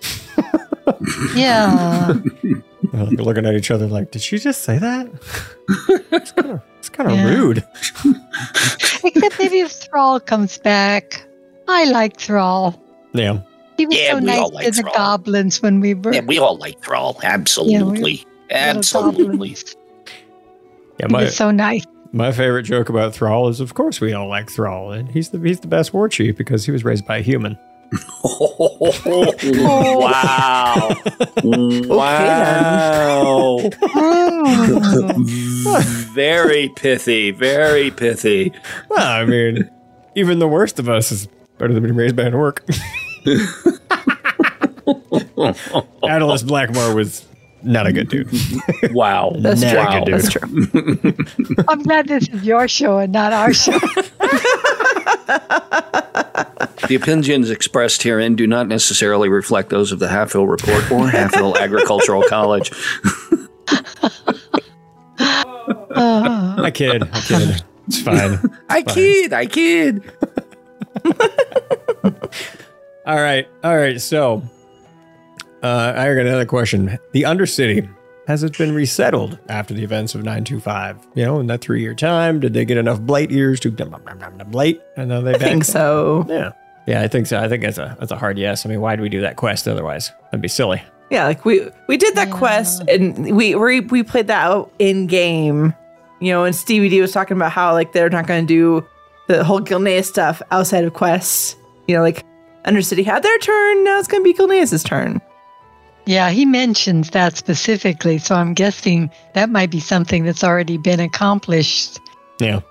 Yeah. 1.36 2.14
We're 2.94 3.04
looking 3.24 3.46
at 3.46 3.54
each 3.54 3.72
other 3.72 3.88
like, 3.88 4.12
did 4.12 4.22
she 4.22 4.38
just 4.40 4.64
say 4.64 4.78
that? 4.80 5.08
it's 6.12 6.32
kind 6.32 6.50
of 6.52 6.62
it's 6.80 6.90
kind 6.90 7.12
of 7.12 7.18
Yeah. 7.18 7.26
rude. 7.30 7.64
Except 9.04 9.40
maybe 9.40 9.60
if 9.60 9.72
Thrall 9.72 10.20
comes 10.20 10.58
back. 10.58 11.24
I 11.68 11.86
like 11.86 12.18
Thrall. 12.18 12.82
Yeah. 13.14 13.42
He 13.78 13.86
was 13.86 13.98
Yeah, 13.98 14.14
so 14.14 14.20
nice 14.20 14.40
all 14.40 14.50
to 14.50 14.56
like 14.56 14.76
the 14.76 14.84
goblins 14.96 15.62
when 15.62 15.80
we 15.80 15.94
were 15.94 16.14
Yeah, 16.14 16.22
we 16.22 16.40
all 16.40 16.58
like 16.58 16.82
Thrall. 16.84 17.20
Absolutely. 17.24 18.26
little 18.26 18.26
Absolutely. 18.50 19.28
goblins. 19.28 19.76
Yeah, 21.00 21.08
He 21.10 21.14
was 21.16 21.36
so 21.36 21.52
nice. 21.52 21.86
My 22.14 22.34
favorite 22.34 22.64
joke 22.64 22.90
about 22.90 23.14
Thrall 23.14 23.48
is 23.48 23.62
of 23.62 23.74
course 23.74 24.02
we 24.02 24.12
all 24.12 24.28
like 24.28 24.50
Thrall, 24.50 24.92
and 24.92 25.10
he's 25.10 25.30
the 25.30 25.40
he's 25.40 25.62
the 25.62 25.68
best 25.68 25.94
war 25.94 26.10
chief 26.10 26.36
because 26.36 26.66
he 26.66 26.72
was 26.72 26.84
raised 26.84 27.06
by 27.06 27.18
a 27.18 27.22
human. 27.22 27.58
wow. 28.24 28.78
wow. 31.94 33.60
very 36.14 36.70
pithy. 36.76 37.32
Very 37.32 37.92
pithy. 37.92 38.54
Well, 38.90 39.08
I 39.08 39.26
mean, 39.26 39.70
even 40.16 40.40
the 40.40 40.48
worst 40.48 40.80
of 40.80 40.90
us 40.90 41.12
is 41.12 41.28
better 41.58 41.74
than 41.74 41.84
being 41.84 41.96
raised 41.96 42.16
by 42.16 42.24
an 42.24 42.34
orc. 42.34 42.66
Aedelas 46.04 46.44
Blackmoore 46.44 46.96
was 46.96 47.26
not 47.64 47.88
a 47.88 47.94
good 47.94 48.10
dude. 48.10 48.30
Wow. 48.92 49.34
That's 49.38 49.62
Not 49.62 49.72
true. 49.72 49.80
a 49.82 50.00
good 50.00 50.06
dude. 50.06 50.22
That's 50.22 50.30
true. 51.54 51.66
I'm 51.70 51.84
glad 51.84 52.08
this 52.08 52.28
is 52.30 52.44
your 52.44 52.68
show 52.68 52.98
and 52.98 53.12
not 53.14 53.32
our 53.34 53.54
show. 53.54 53.78
The 56.88 56.96
opinions 56.96 57.50
expressed 57.50 58.04
herein 58.04 58.36
do 58.36 58.46
not 58.48 58.68
necessarily 58.68 59.30
reflect 59.30 59.70
those 59.70 59.92
of 59.94 60.00
the 60.00 60.08
Halfhill 60.08 60.50
Report 60.50 60.92
or 60.92 61.08
Halfhill 61.08 61.56
Agricultural 61.58 62.24
College. 62.28 62.70
Uh, 65.18 66.56
I 66.64 66.72
kid. 66.74 67.04
I 67.04 67.22
kid. 67.22 67.64
It's 67.88 68.02
fine. 68.02 68.40
I 68.70 68.82
kid. 68.82 69.32
I 69.32 69.46
kid. 69.46 70.04
All 73.06 73.16
right. 73.16 73.48
All 73.64 73.78
right. 73.78 74.02
So, 74.02 74.44
uh, 75.64 75.94
I 75.96 76.14
got 76.14 76.26
another 76.26 76.46
question. 76.46 76.98
The 77.12 77.24
Undercity, 77.24 77.88
has 78.28 78.44
it 78.44 78.58
been 78.58 78.74
resettled 78.74 79.40
after 79.50 79.74
the 79.74 79.84
events 79.84 80.16
of 80.16 80.22
925? 80.22 81.08
You 81.16 81.26
know, 81.26 81.40
in 81.40 81.48
that 81.48 81.62
three 81.62 81.82
year 81.82 81.94
time, 81.94 82.40
did 82.40 82.54
they 82.54 82.66
get 82.66 82.78
enough 82.78 83.00
blight 83.02 83.32
ears 83.32 83.60
to 83.62 83.72
blight? 83.72 84.82
And 84.98 85.12
then 85.12 85.24
they 85.24 85.36
I 85.36 85.38
think 85.38 85.66
so. 85.66 86.26
Yeah. 86.28 86.52
Yeah, 86.88 87.02
I 87.02 87.08
think 87.08 87.28
so. 87.28 87.40
I 87.40 87.48
think 87.48 87.62
that's 87.62 87.78
a 87.78 87.96
that's 88.00 88.12
a 88.12 88.18
hard 88.18 88.40
yes. 88.40 88.66
I 88.66 88.70
mean, 88.70 88.82
why 88.82 88.96
do 88.96 89.04
we 89.04 89.10
do 89.10 89.22
that 89.22 89.36
quest 89.36 89.68
otherwise? 89.68 90.12
That'd 90.26 90.42
be 90.42 90.48
silly. 90.48 90.82
Yeah, 91.12 91.26
like 91.26 91.46
we 91.46 91.70
we 91.88 91.96
did 91.98 92.16
that 92.16 92.32
quest 92.32 92.82
and 92.88 93.36
we 93.36 93.54
we 93.54 93.82
we 93.82 94.02
played 94.02 94.28
that 94.28 94.48
out 94.48 94.72
in 94.80 95.06
game. 95.08 95.76
You 96.20 96.32
know, 96.34 96.44
and 96.44 96.56
Stevie 96.56 96.90
D 96.90 97.02
was 97.02 97.12
talking 97.12 97.38
about 97.38 97.52
how 97.52 97.74
like 97.74 97.94
they're 97.94 98.10
not 98.10 98.28
going 98.28 98.46
to 98.46 98.48
do 98.48 98.88
the 99.28 99.44
whole 99.44 99.62
Gilneas 99.62 100.06
stuff 100.06 100.42
outside 100.52 100.84
of 100.84 100.94
quests. 100.94 101.56
You 101.88 101.96
know, 101.96 102.02
like 102.02 102.26
Undercity 102.66 103.04
had 103.04 103.24
their 103.24 103.38
turn, 103.40 103.84
now 103.84 104.00
it's 104.00 104.08
going 104.08 104.24
to 104.24 104.34
be 104.34 104.34
Gilneas' 104.34 104.86
turn. 104.86 105.22
Yeah, 106.06 106.30
he 106.32 106.46
mentions 106.46 107.12
that 107.12 107.38
specifically, 107.38 108.18
so 108.18 108.36
I'm 108.36 108.54
guessing 108.54 109.12
that 109.34 109.50
might 109.50 109.70
be 109.70 109.80
something 109.80 110.24
that's 110.24 110.44
already 110.44 110.78
been 110.78 111.00
accomplished. 111.00 112.00
Yeah. 112.40 112.62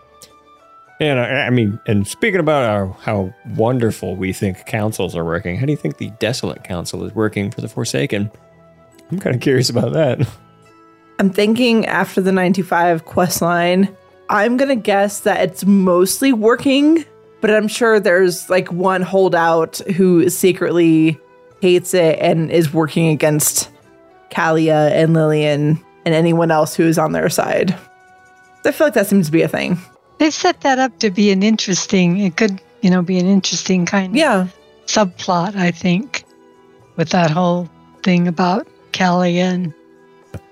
And 1.01 1.19
I, 1.19 1.47
I 1.47 1.51
mean, 1.51 1.81
and 1.86 2.07
speaking 2.07 2.40
about 2.40 2.65
our, 2.65 2.89
how 3.02 3.32
wonderful 3.55 4.16
we 4.16 4.32
think 4.32 4.66
councils 4.66 5.16
are 5.16 5.24
working, 5.24 5.57
how 5.57 5.65
do 5.65 5.73
you 5.73 5.78
think 5.78 5.97
the 5.97 6.11
Desolate 6.19 6.65
Council 6.65 7.05
is 7.05 7.15
working 7.15 7.51
for 7.51 7.61
the 7.62 7.69
Forsaken? 7.69 8.31
I'm 9.11 9.19
kind 9.19 9.35
of 9.35 9.40
curious 9.40 9.70
about 9.70 9.93
that. 9.94 10.27
I'm 11.19 11.31
thinking 11.31 11.86
after 11.86 12.20
the 12.20 12.32
95 12.32 13.05
quest 13.05 13.43
line, 13.43 13.94
I'm 14.28 14.57
going 14.57 14.69
to 14.69 14.77
guess 14.77 15.20
that 15.20 15.40
it's 15.40 15.65
mostly 15.65 16.32
working, 16.32 17.05
but 17.40 17.51
I'm 17.51 17.69
sure 17.69 17.98
there's 17.98 18.48
like 18.51 18.70
one 18.70 19.02
holdout 19.02 19.78
who 19.97 20.28
secretly 20.31 21.19
hates 21.61 21.95
it 21.95 22.19
and 22.20 22.51
is 22.51 22.73
working 22.73 23.09
against 23.09 23.70
Calia 24.31 24.91
and 24.93 25.12
Lillian 25.15 25.82
and 26.05 26.15
anyone 26.15 26.51
else 26.51 26.74
who 26.74 26.85
is 26.85 26.99
on 26.99 27.12
their 27.12 27.28
side. 27.28 27.77
I 28.65 28.73
feel 28.73 28.87
like 28.87 28.95
that 28.95 29.07
seems 29.07 29.27
to 29.27 29.32
be 29.32 29.43
a 29.43 29.49
thing. 29.49 29.78
They've 30.19 30.32
set 30.32 30.61
that 30.62 30.78
up 30.78 30.99
to 31.01 31.11
be 31.11 31.31
an 31.31 31.43
interesting, 31.43 32.19
it 32.19 32.37
could, 32.37 32.61
you 32.82 32.91
know, 32.91 33.03
be 33.03 33.19
an 33.19 33.27
interesting 33.27 33.87
kind 33.87 34.15
Yeah. 34.15 34.43
of 34.43 34.55
subplot, 34.87 35.57
I 35.57 35.70
think, 35.70 36.24
with 36.97 37.09
that 37.11 37.31
whole 37.31 37.69
thing 38.03 38.28
about 38.28 38.66
Callie 38.97 39.39
and 39.41 39.73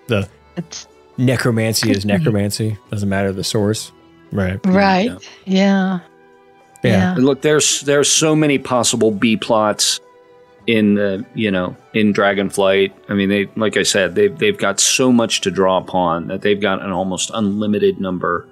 The 0.07 0.29
it's 0.57 0.87
necromancy 1.19 1.91
is 1.91 2.05
necromancy. 2.07 2.79
Doesn't 2.91 3.09
matter 3.09 3.33
the 3.33 3.45
source. 3.45 3.93
Right. 4.33 4.59
right. 4.67 5.11
Yeah. 5.45 6.01
Yeah. 6.83 7.15
And 7.15 7.25
look, 7.25 7.43
there's 7.43 7.83
there's 7.83 8.11
so 8.11 8.35
many 8.37 8.59
possible 8.59 9.11
B 9.11 9.37
plots 9.37 10.01
in 10.69 10.95
the 10.95 11.25
you 11.35 11.51
know 11.51 11.75
in 11.95 12.13
Dragonflight. 12.13 12.93
I 13.09 13.15
mean, 13.15 13.31
they 13.31 13.47
like 13.57 13.77
I 13.77 13.83
said, 13.83 14.15
they've 14.15 14.39
they've 14.39 14.57
got 14.57 14.79
so 14.79 15.11
much 15.11 15.41
to 15.41 15.51
draw 15.51 15.79
upon 15.79 16.29
that 16.29 16.43
they've 16.43 16.61
got 16.61 16.83
an 16.83 16.93
almost 16.93 17.31
unlimited 17.35 17.99
number 18.01 18.47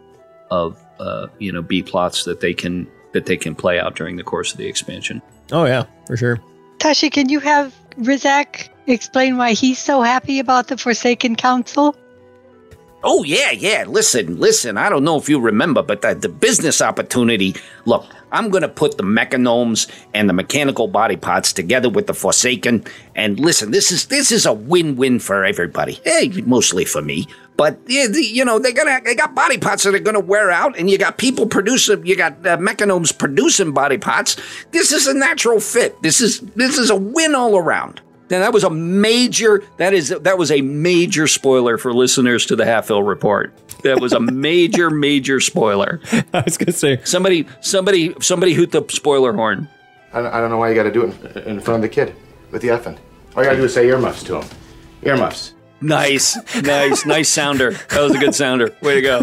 of 0.51 0.83
uh, 0.99 1.29
you 1.39 1.53
know 1.53 1.63
B 1.63 1.83
plots 1.83 2.25
that 2.25 2.41
they 2.41 2.55
can 2.55 2.89
that 3.13 3.27
they 3.27 3.37
can 3.37 3.55
play 3.55 3.79
out 3.79 3.95
during 3.95 4.17
the 4.17 4.25
course 4.25 4.51
of 4.51 4.59
the 4.59 4.67
expansion. 4.67 5.23
Oh 5.53 5.67
yeah, 5.67 5.85
for 6.07 6.17
sure. 6.17 6.41
Tashi, 6.79 7.11
can 7.11 7.29
you 7.29 7.39
have 7.41 7.75
Rizak 7.99 8.71
explain 8.87 9.37
why 9.37 9.53
he's 9.53 9.79
so 9.79 10.01
happy 10.01 10.39
about 10.39 10.69
the 10.69 10.79
Forsaken 10.79 11.37
Council? 11.37 11.95
Oh, 13.09 13.23
yeah, 13.23 13.53
yeah. 13.53 13.85
Listen, 13.87 14.41
listen. 14.41 14.77
I 14.77 14.89
don't 14.89 15.05
know 15.05 15.17
if 15.17 15.29
you 15.29 15.39
remember, 15.39 15.81
but 15.81 16.03
the, 16.03 16.17
the 16.17 16.29
business 16.29 16.83
opportunity. 16.83 17.55
Look, 17.85 18.05
I'm 18.33 18.51
going 18.51 18.63
to 18.63 18.69
put 18.69 18.97
the 18.97 19.05
mechanomes 19.05 19.89
and 20.13 20.29
the 20.29 20.33
mechanical 20.33 20.89
body 20.89 21.15
parts 21.15 21.53
together 21.53 21.89
with 21.89 22.09
the 22.09 22.15
Forsaken. 22.15 22.85
And 23.15 23.39
listen, 23.39 23.71
this 23.71 23.93
is 23.93 24.07
this 24.07 24.33
is 24.33 24.45
a 24.45 24.53
win-win 24.53 25.21
for 25.21 25.45
everybody. 25.45 26.01
Hey, 26.05 26.33
mostly 26.47 26.85
for 26.85 27.01
me. 27.01 27.29
But 27.57 27.79
you 27.87 28.45
know 28.45 28.59
they're 28.59 28.73
gonna 28.73 29.01
they 29.05 29.15
got 29.15 29.37
body 29.37 29.57
parts 29.57 29.85
that 29.85 29.95
are 29.95 29.99
to 30.01 30.21
wear 30.21 30.51
out, 30.51 30.77
and 30.77 30.91
you 30.91 30.99
got 30.99 31.17
people 31.17 31.47
producing, 31.47 32.05
you 32.05 32.17
got 32.17 32.45
uh, 32.45 32.59
mechanomes 32.59 33.17
producing 33.17 33.73
body 33.73 33.99
parts. 33.99 34.37
This 34.73 34.91
is 34.91 35.07
a 35.07 35.15
natural 35.15 35.61
fit. 35.61 36.03
This 36.03 36.21
is 36.21 36.41
this 36.41 36.77
is 36.77 36.91
a 36.91 36.97
win 36.97 37.37
all 37.37 37.57
around. 37.57 38.03
Now 38.31 38.41
that 38.41 38.53
was 38.53 38.65
a 38.65 38.71
major 38.71 39.63
that 39.77 39.95
is 39.95 40.09
that 40.09 40.37
was 40.39 40.51
a 40.51 40.61
major 40.61 41.27
spoiler 41.27 41.79
for 41.79 41.93
listeners 41.95 42.47
to 42.47 42.57
the 42.57 42.65
Halfhill 42.65 43.07
Report. 43.07 43.53
That 43.83 44.01
was 44.01 44.13
a 44.13 44.21
major 44.49 44.91
major 44.91 45.39
spoiler. 45.41 46.01
I 46.33 46.43
was 46.45 46.57
gonna 46.59 46.73
say 46.73 47.01
somebody 47.05 47.47
somebody 47.61 48.15
somebody 48.21 48.55
hoot 48.55 48.73
the 48.73 48.85
spoiler 48.89 49.33
horn. 49.33 49.69
I 50.13 50.23
don't, 50.23 50.35
I 50.35 50.41
don't 50.41 50.51
know 50.51 50.57
why 50.59 50.71
you 50.71 50.75
got 50.75 50.85
to 50.85 50.93
do 50.93 51.05
it 51.05 51.37
in, 51.37 51.43
in 51.57 51.61
front 51.61 51.85
of 51.85 51.91
the 51.91 51.95
kid 51.95 52.15
with 52.51 52.63
the 52.63 52.69
effing. 52.69 52.97
All 53.37 53.43
you 53.43 53.49
got 53.49 53.51
to 53.51 53.57
do 53.59 53.65
is 53.65 53.75
say 53.75 53.87
earmuffs 53.87 54.23
to 54.25 54.41
him. 54.41 54.49
Earmuffs. 55.03 55.53
Nice, 55.83 56.39
nice, 56.63 57.05
nice 57.05 57.29
sounder. 57.29 57.73
That 57.91 58.01
was 58.01 58.15
a 58.15 58.19
good 58.19 58.35
sounder. 58.35 58.75
Way 58.81 58.95
to 58.95 59.03
go. 59.03 59.23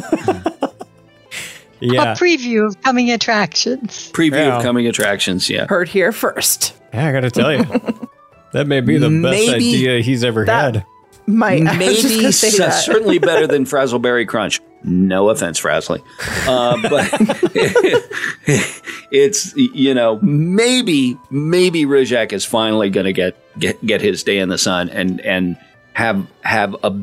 Yeah. 1.79 2.13
A 2.13 2.15
preview 2.15 2.65
of 2.67 2.79
coming 2.81 3.11
attractions. 3.11 4.11
Preview 4.13 4.33
Yeah. 4.33 4.57
of 4.57 4.63
coming 4.63 4.87
attractions. 4.87 5.49
Yeah. 5.49 5.65
Heard 5.67 5.89
here 5.89 6.11
first. 6.11 6.73
Yeah, 6.93 7.07
I 7.07 7.11
gotta 7.11 7.31
tell 7.31 7.51
you, 7.51 7.63
that 8.53 8.67
may 8.67 8.81
be 8.81 8.97
the 8.97 9.09
best 9.09 9.21
Maybe 9.21 9.53
idea 9.53 10.01
he's 10.01 10.23
ever 10.23 10.45
had. 10.45 10.85
Might 11.25 11.61
I 11.67 11.71
was 11.71 12.03
Maybe 12.03 12.15
gonna 12.17 12.31
say 12.31 12.49
c- 12.49 12.71
certainly 12.71 13.19
better 13.19 13.47
than 13.47 13.65
Frazzleberry 13.65 14.27
Crunch. 14.27 14.61
No 14.83 15.29
offense, 15.29 15.59
Frazzly. 15.59 16.01
Uh, 16.47 16.77
but 16.89 17.09
it's 19.11 19.55
you 19.55 19.93
know 19.93 20.19
maybe 20.21 21.17
maybe 21.29 21.85
Rizak 21.85 22.33
is 22.33 22.43
finally 22.43 22.89
going 22.89 23.05
to 23.05 23.13
get 23.13 23.37
get 23.57 23.83
get 23.85 24.01
his 24.01 24.23
day 24.23 24.39
in 24.39 24.49
the 24.49 24.57
sun 24.57 24.89
and 24.89 25.21
and 25.21 25.57
have 25.93 26.27
have 26.41 26.75
a 26.83 26.93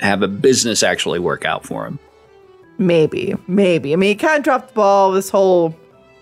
have 0.00 0.22
a 0.22 0.28
business 0.28 0.82
actually 0.82 1.18
work 1.18 1.44
out 1.44 1.66
for 1.66 1.86
him. 1.86 1.98
Maybe, 2.78 3.34
maybe. 3.46 3.92
I 3.92 3.96
mean, 3.96 4.08
he 4.10 4.14
kind 4.14 4.38
of 4.38 4.44
dropped 4.44 4.68
the 4.68 4.74
ball. 4.74 5.12
This 5.12 5.28
whole 5.28 5.76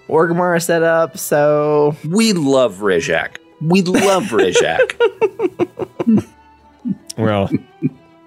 Orgamara 0.09 0.63
setup. 0.63 1.17
So 1.19 1.97
we 2.09 2.33
love 2.33 2.77
Rizak. 2.79 3.37
We 3.61 3.83
love 3.83 4.25
Rizak. 4.25 4.95
Well, 7.17 7.49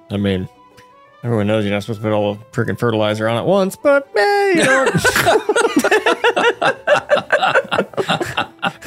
I 0.10 0.16
mean, 0.16 0.48
everyone 1.22 1.48
knows 1.48 1.66
you're 1.66 1.74
not 1.74 1.84
supposed 1.84 2.00
to 2.00 2.04
put 2.04 2.14
all 2.14 2.36
the 2.36 2.44
freaking 2.46 2.80
fertilizer 2.80 3.28
on 3.28 3.36
at 3.36 3.46
once, 3.46 3.76
but 3.76 4.10
eh, 4.16 4.54
you 4.56 4.64
know. 4.64 4.88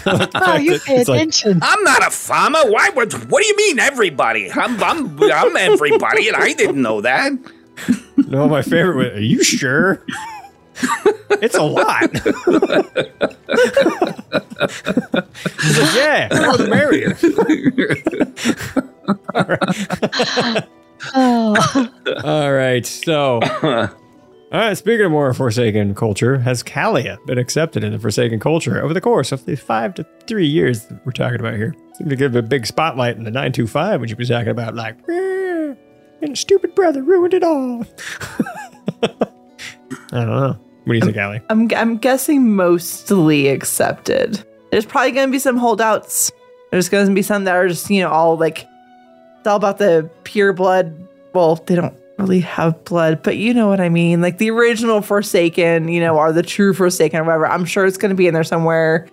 Oh, 0.06 0.56
you 0.56 0.78
pay 0.80 0.96
it's 0.96 1.08
like- 1.08 1.18
attention. 1.18 1.60
I'm 1.62 1.82
not 1.84 2.06
a 2.06 2.10
farmer. 2.10 2.60
Why 2.64 2.88
would? 2.90 3.12
What 3.30 3.42
do 3.42 3.48
you 3.48 3.56
mean, 3.56 3.78
everybody? 3.78 4.50
I'm 4.50 4.82
I'm 4.82 5.20
I'm 5.22 5.56
everybody, 5.56 6.28
and 6.28 6.36
I 6.36 6.52
didn't 6.54 6.80
know 6.80 7.00
that. 7.02 7.32
no, 8.28 8.48
my 8.48 8.62
favorite. 8.62 9.14
Are 9.14 9.20
you 9.20 9.42
sure? 9.44 10.04
It's 11.42 11.56
a 11.56 11.62
lot. 11.62 12.10
He's 15.62 15.78
like, 15.78 15.94
yeah, 15.94 16.28
the 16.28 16.42
more 16.44 16.56
the 16.56 16.68
merrier. 16.68 17.16
Oh. 21.14 21.90
All 22.24 22.52
right, 22.52 22.84
so. 22.84 23.40
All 24.52 24.58
right, 24.58 24.76
speaking 24.76 25.06
of 25.06 25.12
more 25.12 25.32
Forsaken 25.32 25.94
culture, 25.94 26.38
has 26.40 26.62
Calia 26.64 27.24
been 27.24 27.38
accepted 27.38 27.84
in 27.84 27.92
the 27.92 27.98
Forsaken 28.00 28.40
culture 28.40 28.82
over 28.82 28.92
the 28.92 29.00
course 29.00 29.30
of 29.30 29.44
the 29.44 29.54
five 29.54 29.94
to 29.94 30.04
three 30.26 30.46
years 30.46 30.86
that 30.86 31.06
we're 31.06 31.12
talking 31.12 31.38
about 31.38 31.54
here? 31.54 31.74
Seem 31.94 32.08
to 32.08 32.16
give 32.16 32.34
a 32.34 32.42
big 32.42 32.66
spotlight 32.66 33.16
in 33.16 33.22
the 33.22 33.30
925 33.30 34.00
when 34.00 34.08
you 34.08 34.16
be 34.16 34.26
talking 34.26 34.48
about, 34.48 34.74
like, 34.74 34.96
"Eh, 35.08 35.74
and 36.22 36.36
stupid 36.36 36.74
brother 36.74 37.02
ruined 37.02 37.34
it 37.34 37.44
all. 37.44 37.86
I 39.02 39.08
don't 40.12 40.26
know. 40.26 40.58
What 40.90 40.94
do 40.94 40.98
you 40.98 41.04
think, 41.04 41.18
Allie? 41.18 41.40
I'm 41.48 41.68
I'm 41.76 41.98
guessing 41.98 42.56
mostly 42.56 43.46
accepted. 43.46 44.44
There's 44.72 44.84
probably 44.84 45.12
going 45.12 45.28
to 45.28 45.30
be 45.30 45.38
some 45.38 45.56
holdouts. 45.56 46.32
There's 46.72 46.88
going 46.88 47.06
to 47.06 47.14
be 47.14 47.22
some 47.22 47.44
that 47.44 47.54
are 47.54 47.68
just 47.68 47.88
you 47.90 48.02
know 48.02 48.10
all 48.10 48.36
like 48.36 48.66
it's 49.38 49.46
all 49.46 49.54
about 49.54 49.78
the 49.78 50.10
pure 50.24 50.52
blood. 50.52 51.06
Well, 51.32 51.54
they 51.54 51.76
don't 51.76 51.94
really 52.18 52.40
have 52.40 52.82
blood, 52.82 53.22
but 53.22 53.36
you 53.36 53.54
know 53.54 53.68
what 53.68 53.80
I 53.80 53.88
mean. 53.88 54.20
Like 54.20 54.38
the 54.38 54.50
original 54.50 55.00
Forsaken, 55.00 55.86
you 55.86 56.00
know, 56.00 56.18
are 56.18 56.32
the 56.32 56.42
true 56.42 56.74
Forsaken 56.74 57.20
or 57.20 57.22
whatever. 57.22 57.46
I'm 57.46 57.66
sure 57.66 57.86
it's 57.86 57.96
going 57.96 58.10
to 58.10 58.16
be 58.16 58.26
in 58.26 58.34
there 58.34 58.42
somewhere. 58.42 59.06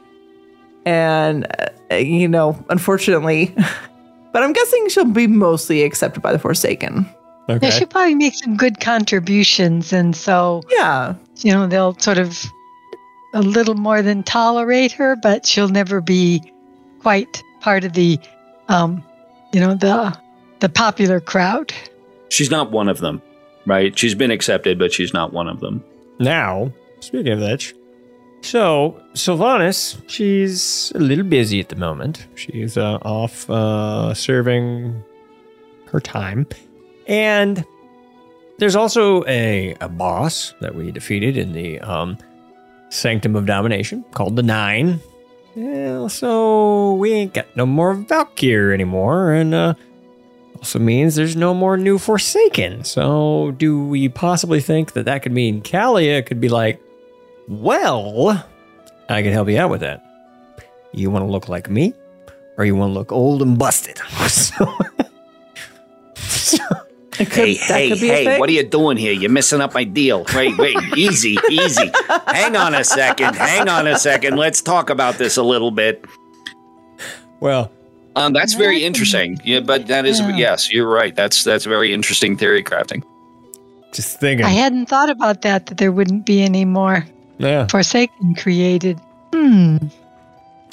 And 0.84 1.46
uh, 1.92 1.96
you 1.98 2.28
know, 2.28 2.58
unfortunately, 2.72 3.54
but 4.32 4.42
I'm 4.42 4.52
guessing 4.52 4.90
she'll 4.90 5.06
be 5.06 5.28
mostly 5.28 5.84
accepted 5.84 6.24
by 6.24 6.34
the 6.34 6.40
Forsaken. 6.40 7.08
Yeah, 7.48 7.70
she'll 7.70 7.86
probably 7.86 8.16
make 8.16 8.34
some 8.34 8.58
good 8.58 8.80
contributions, 8.80 9.94
and 9.94 10.16
so 10.16 10.64
yeah, 10.72 11.14
you 11.44 11.52
know 11.52 11.68
they'll 11.68 11.98
sort 11.98 12.18
of 12.18 12.44
a 13.34 13.42
little 13.42 13.76
more 13.76 14.02
than 14.02 14.24
tolerate 14.24 14.92
her, 14.94 15.16
but 15.16 15.46
she'll 15.46 15.70
never 15.70 16.02
be 16.02 16.42
quite 17.02 17.44
part 17.60 17.84
of 17.84 17.94
the, 17.94 18.20
um, 18.68 19.04
you 19.54 19.60
know, 19.60 19.76
the 19.76 20.18
the 20.60 20.70
popular 20.70 21.20
crowd. 21.20 21.74
She's 22.30 22.50
not 22.50 22.72
one 22.72 22.90
of 22.90 23.00
them, 23.00 23.22
right? 23.66 23.98
She's 23.98 24.16
been 24.16 24.32
accepted, 24.32 24.80
but 24.80 24.92
she's 24.92 25.14
not 25.14 25.34
one 25.34 25.48
of 25.48 25.60
them. 25.60 25.84
Now, 26.20 26.72
speaking 27.00 27.34
of 27.34 27.40
which, 27.40 27.76
so 28.42 29.02
Sylvanas, 29.14 30.02
she's 30.08 30.92
a 30.96 31.00
little 31.00 31.26
busy 31.26 31.60
at 31.60 31.70
the 31.70 31.76
moment. 31.76 32.28
She's 32.36 32.78
uh, 32.78 32.98
off 33.02 33.50
uh, 33.50 34.14
serving 34.14 35.04
her 35.88 36.00
time. 36.00 36.48
And 37.08 37.66
there's 38.58 38.76
also 38.76 39.24
a, 39.26 39.76
a 39.82 39.90
boss 39.90 40.54
that 40.62 40.76
we 40.76 40.92
defeated 40.92 41.38
in 41.38 41.54
the 41.54 41.80
um, 41.82 42.18
Sanctum 42.90 43.36
of 43.36 43.46
Domination 43.46 44.04
called 44.12 44.36
the 44.36 44.44
Nine. 44.44 45.00
So 46.10 46.94
we 46.94 47.14
ain't 47.14 47.34
got 47.34 47.48
no 47.56 47.66
more 47.66 47.94
Valkyr 47.94 48.74
anymore, 48.74 49.32
and 49.34 49.54
uh, 49.54 49.74
also 50.56 50.80
means 50.80 51.16
there's 51.16 51.36
no 51.36 51.54
more 51.54 51.78
new 51.78 51.98
Forsaken. 51.98 52.84
So, 52.84 53.52
do 53.58 53.86
we 53.88 54.10
possibly 54.10 54.62
think 54.62 54.94
that 54.94 55.06
that 55.06 55.24
could 55.24 55.32
mean 55.32 55.62
Calia 55.62 56.26
could 56.26 56.40
be 56.40 56.50
like, 56.50 56.80
well, 57.48 58.46
I 59.10 59.22
can 59.22 59.32
help 59.32 59.50
you 59.50 59.58
out 59.58 59.70
with 59.70 59.82
that. 59.82 60.04
You 60.94 61.10
want 61.10 61.26
to 61.26 61.32
look 61.32 61.50
like 61.50 61.70
me, 61.70 61.94
or 62.58 62.66
you 62.66 62.76
want 62.76 62.92
to 62.92 62.94
look 62.94 63.12
old 63.12 63.42
and 63.42 63.58
busted? 63.58 64.00
Hey, 67.18 67.56
hey, 67.56 67.90
hey, 67.98 68.40
what 68.40 68.48
are 68.50 68.54
you 68.54 68.64
doing 68.64 68.96
here? 68.98 69.12
You're 69.12 69.32
messing 69.32 69.60
up 69.62 69.74
my 69.74 69.84
deal. 69.84 70.26
Wait, 70.36 70.56
wait, 70.58 70.78
easy, 70.98 71.38
easy. 71.50 71.92
Hang 72.28 72.56
on 72.56 72.76
a 72.76 72.84
second. 72.84 73.36
Hang 73.36 73.68
on 73.68 73.88
a 73.88 73.98
second. 73.98 74.38
Let's 74.38 74.62
talk 74.62 74.90
about 74.92 75.16
this 75.18 75.36
a 75.38 75.44
little 75.44 75.72
bit. 75.72 76.06
Well, 77.40 77.72
um, 78.16 78.34
that's 78.34 78.54
very 78.54 78.84
interesting. 78.84 79.40
Yeah, 79.44 79.62
but 79.62 79.88
that 79.88 80.06
is 80.06 80.20
Yeah. 80.20 80.36
yes, 80.36 80.72
you're 80.72 80.88
right. 80.90 81.16
That's 81.16 81.44
that's 81.44 81.66
very 81.66 81.94
interesting 81.94 82.38
theory 82.38 82.64
crafting. 82.64 83.04
Just 83.94 84.20
thinking. 84.20 84.46
I 84.46 84.50
hadn't 84.50 84.88
thought 84.88 85.10
about 85.10 85.42
that. 85.42 85.68
That 85.68 85.78
there 85.78 85.92
wouldn't 85.92 86.26
be 86.26 86.42
any 86.44 86.66
more 86.66 87.06
Yeah. 87.40 87.68
Forsaken 87.68 88.36
created. 88.36 89.00
Hmm. 89.34 89.78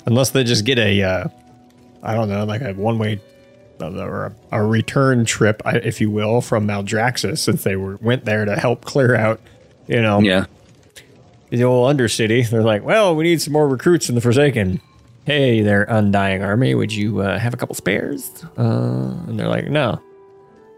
Unless 0.07 0.31
they 0.31 0.45
just 0.45 0.65
get 0.65 0.79
a, 0.79 1.03
uh, 1.03 1.29
I 2.03 2.15
don't 2.15 2.29
know, 2.29 2.45
like 2.45 2.61
a 2.61 2.73
one 2.75 2.99
way 2.99 3.21
or 3.93 4.27
a, 4.27 4.35
a 4.61 4.63
return 4.65 5.25
trip, 5.25 5.63
if 5.67 6.01
you 6.01 6.11
will, 6.11 6.41
from 6.41 6.67
Maldraxxus, 6.67 7.39
since 7.39 7.65
they 7.65 7.77
were 7.77 7.97
went 7.97 8.25
there 8.25 8.45
to 8.45 8.57
help 8.57 8.85
clear 8.85 9.15
out, 9.15 9.41
you 9.87 10.01
know, 10.01 10.21
yeah, 10.21 10.47
the 11.51 11.65
old 11.65 11.95
Undercity. 11.97 12.49
They're 12.49 12.63
like, 12.63 12.85
well, 12.85 13.15
we 13.15 13.25
need 13.25 13.41
some 13.43 13.53
more 13.53 13.69
recruits 13.69 14.09
in 14.09 14.15
the 14.15 14.21
Forsaken. 14.21 14.81
Hey, 15.27 15.63
there, 15.63 15.85
Undying 15.85 16.43
Army, 16.43 16.75
would 16.75 16.93
you 16.93 17.21
uh, 17.21 17.39
have 17.39 17.55
a 17.55 17.57
couple 17.57 17.75
spares? 17.75 18.31
Uh, 18.59 19.15
and 19.27 19.39
they're 19.41 19.49
like, 19.49 19.69
no, 19.69 20.01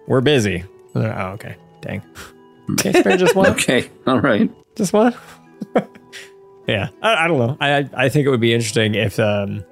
we're 0.06 0.20
busy. 0.20 0.64
Oh, 0.94 1.00
okay, 1.34 1.56
dang. 1.80 2.00
Okay, 2.72 2.92
spare 2.92 3.16
just 3.16 3.34
one. 3.36 3.50
okay, 3.52 3.90
all 4.06 4.20
right, 4.20 4.50
just 4.76 4.92
one. 4.92 5.14
yeah, 6.68 6.88
I, 7.02 7.24
I 7.24 7.28
don't 7.28 7.38
know. 7.38 7.56
I 7.60 7.78
I- 7.78 7.90
I 7.94 8.08
think 8.08 8.26
it 8.26 8.30
would 8.30 8.40
be 8.40 8.52
interesting 8.54 8.94
if, 8.94 9.18
um, 9.18 9.64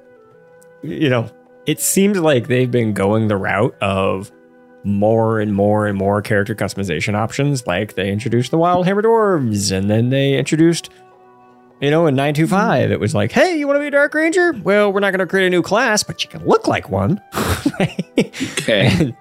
you 0.83 1.09
know, 1.09 1.31
it 1.67 1.81
seems 1.81 2.19
like 2.19 2.49
they've 2.49 2.71
been 2.71 2.93
going 2.93 3.29
the 3.29 3.37
route 3.37 3.75
of 3.81 4.31
more 4.85 5.41
and 5.41 5.55
more 5.55 5.87
and 5.87 5.97
more 5.97 6.21
character 6.21 6.55
customization 6.55 7.15
options. 7.15 7.67
Like 7.67 7.95
they 7.95 8.11
introduced 8.11 8.51
the 8.51 8.59
Wildhammer 8.59 9.03
Dwarves, 9.03 9.73
and 9.73 9.91
then 9.91 10.11
they 10.11 10.37
introduced, 10.37 10.91
you 11.81 11.91
know, 11.91 12.07
in 12.07 12.15
925, 12.15 12.91
it 12.91 13.01
was 13.01 13.15
like, 13.15 13.33
hey, 13.33 13.59
you 13.59 13.67
want 13.67 13.77
to 13.77 13.81
be 13.81 13.87
a 13.87 13.91
Dark 13.91 14.15
Ranger? 14.15 14.53
Well, 14.53 14.93
we're 14.93 15.01
not 15.01 15.11
going 15.11 15.21
to 15.21 15.27
create 15.27 15.47
a 15.47 15.51
new 15.51 15.63
class, 15.63 16.03
but 16.03 16.23
you 16.23 16.31
can 16.31 16.45
look 16.47 16.67
like 16.67 16.89
one. 16.91 17.21
Okay. 18.17 19.15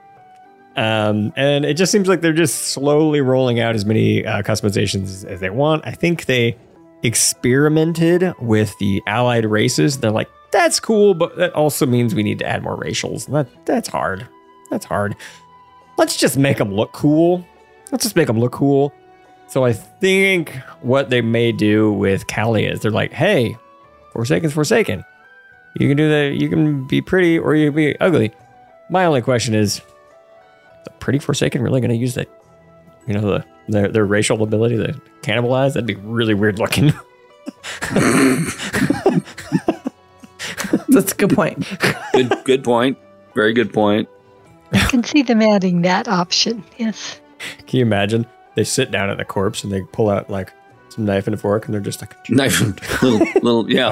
Um, 0.76 1.34
and 1.36 1.66
it 1.66 1.76
just 1.76 1.92
seems 1.92 2.08
like 2.08 2.22
they're 2.22 2.34
just 2.34 2.70
slowly 2.70 3.22
rolling 3.22 3.60
out 3.60 3.76
as 3.76 3.86
many 3.86 4.26
uh, 4.26 4.42
customizations 4.42 5.26
as 5.26 5.40
they 5.40 5.50
want. 5.50 5.86
I 5.86 5.92
think 5.92 6.26
they 6.26 6.58
experimented 7.04 8.34
with 8.40 8.74
the 8.80 9.02
allied 9.06 9.46
races. 9.46 10.00
They're 10.00 10.12
like, 10.12 10.30
that's 10.54 10.80
cool, 10.80 11.14
but 11.14 11.36
that 11.36 11.52
also 11.54 11.86
means 11.86 12.16
we 12.16 12.24
need 12.24 12.40
to 12.40 12.46
add 12.46 12.64
more 12.64 12.78
racials. 12.78 13.26
That 13.28 13.66
that's 13.66 13.90
hard. 13.90 14.28
That's 14.70 14.86
hard. 14.86 15.16
Let's 15.98 16.16
just 16.16 16.38
make 16.38 16.58
them 16.58 16.74
look 16.74 16.94
cool. 16.94 17.46
Let's 17.92 18.04
just 18.04 18.16
make 18.16 18.28
them 18.28 18.40
look 18.40 18.54
cool. 18.54 18.94
So 19.48 19.66
I 19.66 19.74
think 19.74 20.56
what 20.82 21.10
they 21.10 21.22
may 21.22 21.52
do 21.52 21.92
with 21.92 22.28
Callie 22.28 22.66
is 22.66 22.80
they're 22.80 22.92
like, 22.92 23.12
hey, 23.12 23.58
Forsaken's 24.12 24.54
Forsaken. 24.54 25.04
You 25.80 25.88
can 25.88 25.98
do 25.98 26.10
that. 26.10 26.40
You 26.40 26.50
can 26.50 26.88
be 26.88 27.02
pretty 27.02 27.38
or 27.38 27.56
you 27.56 27.68
can 27.68 27.76
be 27.76 28.00
ugly. 28.00 28.32
My 28.90 29.06
only 29.06 29.22
question 29.22 29.54
is, 29.54 29.82
the 30.86 30.92
pretty 31.00 31.20
Forsaken 31.20 31.62
really 31.62 31.82
going 31.82 31.92
to 31.92 31.98
use 31.98 32.16
that? 32.16 32.30
You 33.08 33.14
know, 33.16 33.22
the 33.22 33.46
their, 33.68 33.88
their 33.90 34.06
racial 34.06 34.42
ability 34.44 34.78
to 34.78 35.00
cannibalize? 35.22 35.74
That'd 35.74 35.86
be 35.88 35.96
really 35.96 36.34
weird 36.34 36.60
looking. 36.60 36.94
That's 40.90 41.12
a 41.12 41.16
good 41.16 41.32
point. 41.32 41.68
good 42.14 42.34
good 42.44 42.64
point. 42.64 42.98
Very 43.36 43.54
good 43.54 43.74
point. 43.74 44.08
I 44.74 44.80
can 44.90 45.04
see 45.04 45.22
them 45.22 45.42
adding 45.42 45.82
that 45.84 46.08
option. 46.08 46.64
Yes. 46.78 47.20
Can 47.68 47.80
you 47.80 47.86
imagine? 47.86 48.26
They 48.56 48.64
sit 48.64 48.92
down 48.92 49.10
at 49.10 49.18
the 49.18 49.26
corpse 49.26 49.64
and 49.64 49.72
they 49.72 49.82
pull 49.82 50.10
out 50.10 50.30
like 50.30 50.54
some 50.90 51.06
knife 51.06 51.28
and 51.28 51.34
a 51.34 51.38
fork 51.38 51.66
and 51.66 51.74
they're 51.74 51.82
just 51.82 52.02
like 52.02 52.16
Knife, 52.30 52.62
little, 53.02 53.28
little, 53.42 53.72
yeah. 53.72 53.90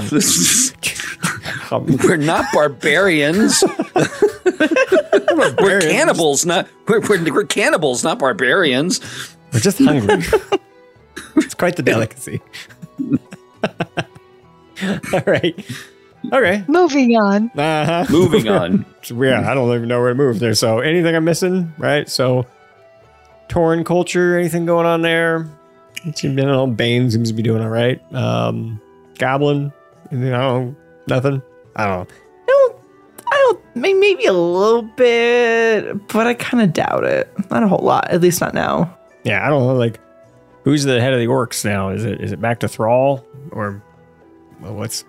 Um, 1.71 1.85
we're 2.03 2.17
not 2.17 2.45
barbarians. 2.53 3.63
we're 5.59 5.81
cannibals, 5.81 6.45
not 6.45 6.67
we're, 6.87 6.99
we're, 7.01 7.33
we're 7.33 7.45
cannibals, 7.45 8.03
not 8.03 8.19
barbarians. 8.19 8.99
We're 9.53 9.59
just 9.61 9.79
hungry. 9.79 10.23
it's 11.37 11.53
quite 11.55 11.75
the 11.77 11.83
delicacy. 11.83 12.41
All 15.13 15.23
right. 15.25 15.65
Okay. 16.31 16.63
Moving 16.67 17.15
on. 17.15 17.51
Uh-huh. 17.57 18.05
Moving 18.11 18.47
on. 18.47 18.85
yeah, 19.09 19.49
I 19.49 19.53
don't 19.53 19.73
even 19.75 19.87
know 19.87 19.99
where 19.99 20.09
to 20.09 20.15
move 20.15 20.39
there. 20.39 20.53
So 20.53 20.79
anything 20.79 21.15
I'm 21.15 21.23
missing, 21.25 21.73
right? 21.77 22.07
So 22.07 22.45
torn 23.47 23.83
culture, 23.83 24.37
anything 24.37 24.65
going 24.65 24.85
on 24.85 25.01
there? 25.01 25.49
It's 26.03 26.21
been 26.21 26.39
on 26.47 26.75
Bane 26.75 27.11
seems 27.11 27.29
to 27.29 27.33
be 27.33 27.43
doing 27.43 27.61
all 27.61 27.69
right. 27.69 28.01
Um 28.13 28.79
Goblin, 29.17 29.71
anything, 30.11 30.33
I 30.33 30.41
don't 30.41 30.65
know, 30.65 30.75
nothing. 31.07 31.41
I 31.75 31.85
don't 31.85 32.09
know. 32.09 32.15
I 33.33 33.53
don't, 33.53 33.75
maybe 33.75 34.25
a 34.25 34.33
little 34.33 34.81
bit, 34.81 36.07
but 36.09 36.27
I 36.27 36.33
kind 36.33 36.61
of 36.63 36.73
doubt 36.73 37.05
it. 37.05 37.31
Not 37.49 37.63
a 37.63 37.67
whole 37.67 37.79
lot, 37.79 38.09
at 38.09 38.19
least 38.19 38.41
not 38.41 38.53
now. 38.53 38.97
Yeah, 39.23 39.45
I 39.45 39.49
don't 39.49 39.65
know. 39.65 39.75
Like, 39.75 39.99
who's 40.63 40.83
the 40.83 40.99
head 40.99 41.13
of 41.13 41.19
the 41.19 41.27
orcs 41.27 41.63
now? 41.63 41.89
Is 41.89 42.03
it 42.03 42.19
is 42.21 42.31
it 42.31 42.41
back 42.41 42.59
to 42.59 42.67
Thrall 42.67 43.25
or 43.51 43.81
well, 44.59 44.75
what's? 44.75 45.05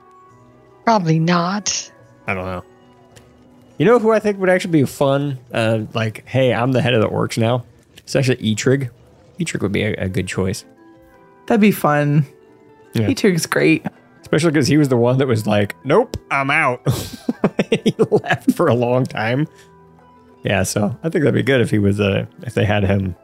Probably 0.84 1.18
not. 1.18 1.90
I 2.26 2.34
don't 2.34 2.44
know. 2.46 2.64
You 3.78 3.86
know 3.86 3.98
who 3.98 4.12
I 4.12 4.18
think 4.18 4.38
would 4.38 4.48
actually 4.48 4.72
be 4.72 4.84
fun? 4.84 5.38
Uh, 5.52 5.80
like, 5.94 6.26
hey, 6.26 6.52
I'm 6.52 6.72
the 6.72 6.82
head 6.82 6.94
of 6.94 7.00
the 7.02 7.08
orcs 7.08 7.38
now. 7.38 7.64
It's 7.98 8.14
actually 8.14 8.36
Eitrigg. 8.36 8.90
Eitrigg 9.40 9.62
would 9.62 9.72
be 9.72 9.82
a, 9.82 9.92
a 9.94 10.08
good 10.08 10.26
choice, 10.28 10.64
That'd 11.46 11.60
be 11.60 11.72
fun. 11.72 12.24
Yeah. 12.94 13.08
Eitrigg's 13.08 13.46
great. 13.46 13.84
especially 14.20 14.50
because 14.52 14.68
he 14.68 14.76
was 14.76 14.88
the 14.88 14.96
one 14.96 15.18
that 15.18 15.26
was 15.26 15.46
like, 15.46 15.74
"Nope, 15.84 16.16
I'm 16.30 16.50
out." 16.50 16.86
he 17.70 17.94
left 17.98 18.52
for 18.52 18.68
a 18.68 18.74
long 18.74 19.04
time. 19.04 19.48
Yeah, 20.44 20.62
so 20.62 20.96
I 21.02 21.08
think 21.08 21.24
that'd 21.24 21.34
be 21.34 21.42
good 21.42 21.60
if 21.60 21.70
he 21.70 21.78
was 21.78 22.00
uh 22.00 22.26
if 22.42 22.54
they 22.54 22.64
had 22.64 22.84
him 22.84 23.16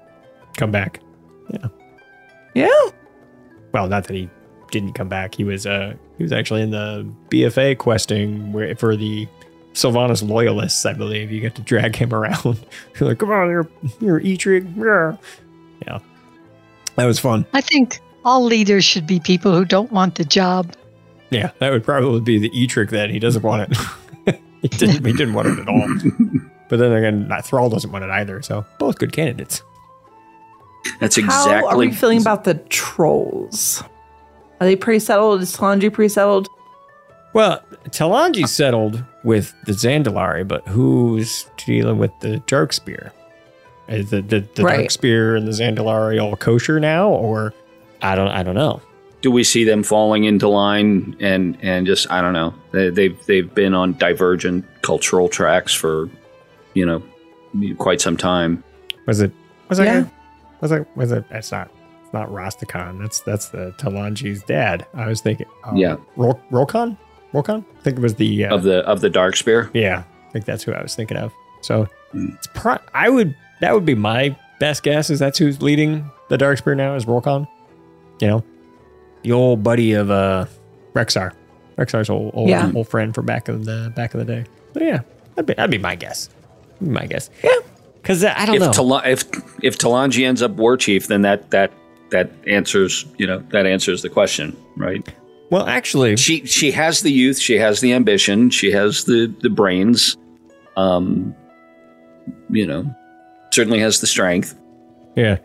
come 0.56 0.70
back. 0.72 1.00
Yeah. 1.50 1.68
Yeah. 2.54 2.90
Well, 3.72 3.86
not 3.88 4.04
that 4.04 4.14
he 4.14 4.28
didn't 4.70 4.92
come 4.94 5.08
back. 5.08 5.34
He 5.34 5.44
was 5.44 5.66
uh 5.66 5.94
he 6.16 6.22
was 6.22 6.32
actually 6.32 6.62
in 6.62 6.70
the 6.70 7.06
BFA 7.30 7.78
questing 7.78 8.52
where 8.52 8.74
for 8.76 8.96
the 8.96 9.26
Sylvanas 9.74 10.26
loyalists, 10.26 10.84
I 10.84 10.92
believe. 10.92 11.30
You 11.30 11.40
get 11.40 11.54
to 11.56 11.62
drag 11.62 11.94
him 11.96 12.12
around. 12.12 12.44
You're 12.98 13.08
like, 13.08 13.18
come 13.18 13.30
on, 13.30 13.48
you're 13.48 13.68
you're 14.00 14.20
Eitrigg. 14.20 14.76
Yeah. 14.76 15.16
Yeah. 15.86 15.98
That 16.96 17.04
was 17.04 17.20
fun. 17.20 17.46
I 17.52 17.60
think 17.60 18.00
all 18.24 18.44
leaders 18.44 18.84
should 18.84 19.06
be 19.06 19.20
people 19.20 19.54
who 19.54 19.64
don't 19.64 19.92
want 19.92 20.16
the 20.16 20.24
job. 20.24 20.74
Yeah, 21.30 21.52
that 21.60 21.70
would 21.70 21.84
probably 21.84 22.20
be 22.20 22.38
the 22.38 22.50
E-trick 22.58 22.90
then. 22.90 23.10
He 23.10 23.18
doesn't 23.18 23.42
want 23.42 23.70
it. 23.70 24.40
he 24.62 24.68
didn't 24.68 25.04
he 25.04 25.12
didn't 25.12 25.34
want 25.34 25.48
it 25.48 25.58
at 25.58 25.68
all. 25.68 25.88
But 26.68 26.80
then 26.80 26.92
again, 26.92 27.28
not- 27.28 27.46
Thrall 27.46 27.70
doesn't 27.70 27.90
want 27.90 28.04
it 28.04 28.10
either, 28.10 28.42
so 28.42 28.62
both 28.78 28.98
good 28.98 29.12
candidates. 29.12 29.62
That's 31.00 31.16
exactly. 31.16 31.52
How 31.52 31.54
are 31.54 31.58
exactly 31.60 31.86
we 31.88 31.94
feeling 31.94 32.20
about 32.20 32.44
the 32.44 32.54
trolls? 32.68 33.82
Are 34.60 34.66
they 34.66 34.76
pretty 34.76 34.98
settled? 35.00 35.40
Is 35.42 35.56
Talandri 35.56 35.92
pretty 35.92 36.08
settled? 36.08 36.48
Well, 37.32 37.62
Talanji 37.90 38.48
settled 38.48 39.04
with 39.22 39.54
the 39.66 39.72
Zandalari, 39.72 40.46
but 40.48 40.66
who's 40.66 41.46
dealing 41.64 41.98
with 41.98 42.10
the 42.20 42.38
Darkspear? 42.46 43.10
Is 43.88 44.10
the 44.10 44.20
the, 44.22 44.40
the 44.54 44.62
Right. 44.64 44.86
Darkspear 44.88 45.36
and 45.36 45.46
the 45.46 45.52
Zandalari 45.52 46.20
all 46.22 46.36
kosher 46.36 46.80
now, 46.80 47.08
or 47.10 47.54
I 48.02 48.14
don't 48.14 48.28
I 48.28 48.42
don't 48.42 48.54
know. 48.54 48.80
do 49.22 49.30
we 49.30 49.44
see 49.44 49.64
them 49.64 49.82
falling 49.82 50.24
into 50.24 50.48
line 50.48 51.16
and 51.20 51.56
and 51.62 51.86
just 51.86 52.10
I 52.10 52.20
don't 52.20 52.32
know 52.34 52.54
they, 52.72 52.90
they've 52.90 53.26
they've 53.26 53.54
been 53.54 53.74
on 53.74 53.92
divergent 53.94 54.64
cultural 54.82 55.28
tracks 55.28 55.72
for 55.74 56.08
you 56.74 56.84
know 56.86 57.02
quite 57.78 58.00
some 58.00 58.16
time. 58.16 58.62
Was 59.06 59.20
it 59.20 59.32
was 59.68 59.78
that 59.78 59.84
Yeah. 59.86 60.00
guy? 60.02 60.10
Was 60.60 60.72
it 60.72 60.86
was 60.96 61.12
it? 61.12 61.24
That's 61.30 61.50
not 61.52 61.70
it's 62.08 62.14
not 62.14 62.28
Rastakhan. 62.30 62.98
That's 63.00 63.20
that's 63.20 63.50
the 63.50 63.74
Talanji's 63.78 64.42
dad. 64.44 64.86
I 64.94 65.08
was 65.08 65.20
thinking. 65.20 65.46
Oh, 65.64 65.74
Yeah. 65.74 65.96
Rol- 66.16 66.40
Rokhan. 66.50 66.96
Rokhan. 67.34 67.62
I 67.78 67.82
think 67.82 67.98
it 67.98 68.00
was 68.00 68.14
the 68.14 68.46
uh, 68.46 68.54
Of 68.54 68.62
the 68.62 68.78
of 68.86 69.02
the 69.02 69.10
dark 69.10 69.36
spear, 69.36 69.70
Yeah, 69.74 70.04
I 70.26 70.30
think 70.32 70.46
that's 70.46 70.62
who 70.64 70.72
I 70.72 70.80
was 70.82 70.94
thinking 70.94 71.18
of. 71.18 71.32
So 71.60 71.86
it's 72.14 72.46
pro- 72.54 72.78
I 72.94 73.10
would 73.10 73.36
that 73.60 73.74
would 73.74 73.84
be 73.84 73.94
my 73.94 74.34
best 74.58 74.82
guess 74.82 75.10
is 75.10 75.18
that's 75.18 75.38
who's 75.38 75.60
leading 75.60 76.10
the 76.30 76.38
dark 76.38 76.56
spear 76.58 76.74
now 76.74 76.94
is 76.94 77.04
Rokhan. 77.04 77.46
You 78.20 78.28
know, 78.28 78.44
the 79.22 79.32
old 79.32 79.62
buddy 79.62 79.92
of 79.92 80.10
uh 80.10 80.46
Rexxar. 80.94 81.32
Rexxar's 81.76 82.08
old 82.08 82.30
old, 82.34 82.48
Yeah. 82.48 82.72
old 82.74 82.88
friend 82.88 83.14
from 83.14 83.26
back 83.26 83.48
in 83.50 83.62
the 83.64 83.92
back 83.94 84.14
of 84.14 84.20
the 84.20 84.24
day. 84.24 84.44
So 84.72 84.80
yeah, 84.82 85.00
that'd 85.34 85.46
be 85.46 85.52
that'd 85.52 85.70
be 85.70 85.76
my 85.78 85.96
guess. 85.96 86.30
Be 86.80 86.88
my 86.88 87.04
guess. 87.06 87.28
Yeah, 87.44 87.52
because 88.00 88.24
I 88.24 88.46
don't 88.46 88.54
if 88.56 88.62
know. 88.62 88.72
Tala- 88.72 89.02
if 89.06 89.24
if 89.62 89.76
Talanji 89.76 90.26
ends 90.26 90.40
up 90.40 90.52
war 90.52 90.78
chief, 90.78 91.08
then 91.08 91.22
that 91.22 91.50
that 91.50 91.72
that 92.10 92.30
answers 92.46 93.04
you 93.18 93.26
know 93.26 93.38
that 93.50 93.66
answers 93.66 94.02
the 94.02 94.08
question, 94.08 94.56
right? 94.76 95.06
well, 95.50 95.66
actually, 95.66 96.16
She 96.16 96.44
she 96.44 96.70
has 96.72 97.00
the 97.00 97.10
youth, 97.12 97.38
she 97.38 97.56
has 97.56 97.80
the 97.80 97.92
ambition, 97.92 98.50
she 98.50 98.70
has 98.72 99.04
the 99.04 99.34
the 99.40 99.50
brains, 99.50 100.16
um, 100.76 101.34
you 102.50 102.66
know, 102.66 102.84
certainly 103.52 103.80
has 103.80 104.00
the 104.00 104.06
strength. 104.06 104.58
Yeah. 105.16 105.38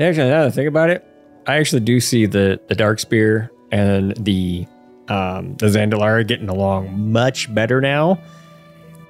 Actually, 0.00 0.28
now 0.30 0.42
that 0.42 0.46
I 0.46 0.50
think 0.50 0.68
about 0.68 0.90
it, 0.90 1.04
I 1.46 1.56
actually 1.56 1.80
do 1.80 1.98
see 2.00 2.26
the 2.26 2.60
the 2.68 2.74
Dark 2.74 3.00
Spear 3.00 3.50
and 3.72 4.16
the 4.16 4.66
um 5.08 5.56
the 5.56 5.66
Zandalari 5.66 6.26
getting 6.26 6.48
along 6.48 7.10
much 7.12 7.52
better 7.52 7.80
now. 7.80 8.20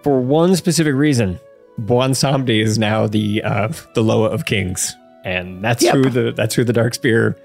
For 0.03 0.21
one 0.21 0.57
specific 0.57 0.95
reason. 0.95 1.39
Bwonsamdi 1.81 2.61
is 2.61 2.77
now 2.77 3.07
the 3.07 3.43
uh 3.45 3.69
the 3.95 4.03
Loa 4.03 4.31
of 4.31 4.47
Kings. 4.47 4.97
And 5.29 5.63
that's 5.65 5.83
Yep. 5.83 5.95
who 5.95 6.11
the 6.11 6.33
that's 6.33 6.55
who 6.55 6.65
the 6.65 6.73
Dark 6.73 6.95
Spear 6.95 7.37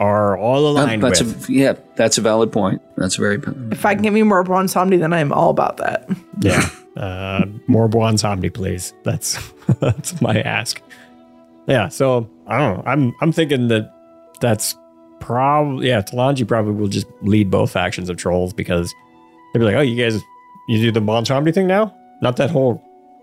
are 0.00 0.36
all 0.36 0.66
aligned 0.68 1.02
that's 1.02 1.22
with. 1.22 1.48
a, 1.48 1.52
yeah, 1.52 1.74
that's 1.96 2.18
a 2.18 2.20
valid 2.20 2.52
point. 2.52 2.82
That's 2.96 3.16
a 3.18 3.20
very 3.20 3.40
if 3.70 3.84
I 3.86 3.94
can 3.94 4.02
get 4.02 4.12
me 4.12 4.22
more 4.22 4.42
Bwonsamdi, 4.44 4.98
then 4.98 5.12
I'm 5.12 5.32
all 5.32 5.50
about 5.50 5.76
that. 5.78 6.08
yeah. 6.40 6.68
Uh, 6.96 7.46
more 7.66 7.88
Bwonsamdi, 7.88 8.52
please. 8.52 8.92
That's 9.04 9.38
that's 9.80 10.20
my 10.20 10.40
ask. 10.40 10.80
Yeah, 11.66 11.88
so 11.88 12.28
I 12.46 12.58
don't 12.58 12.76
know. 12.76 12.82
I'm 12.90 13.14
I'm 13.20 13.32
thinking 13.32 13.68
that 13.68 13.92
that's 14.40 14.76
probably 15.20 15.88
yeah, 15.88 16.02
Talanji 16.02 16.46
probably 16.46 16.74
will 16.74 16.88
just 16.88 17.06
lead 17.22 17.50
both 17.50 17.70
factions 17.70 18.08
of 18.10 18.16
trolls 18.16 18.52
because 18.52 18.94
they'll 19.52 19.60
be 19.60 19.66
like, 19.66 19.76
oh, 19.76 19.80
you 19.80 20.00
guys, 20.02 20.20
you 20.68 20.78
do 20.78 20.92
the 20.92 21.00
Bwonsamdi 21.00 21.54
thing 21.54 21.66
now? 21.66 21.96
Not 22.20 22.36
that 22.36 22.50
whole, 22.50 22.82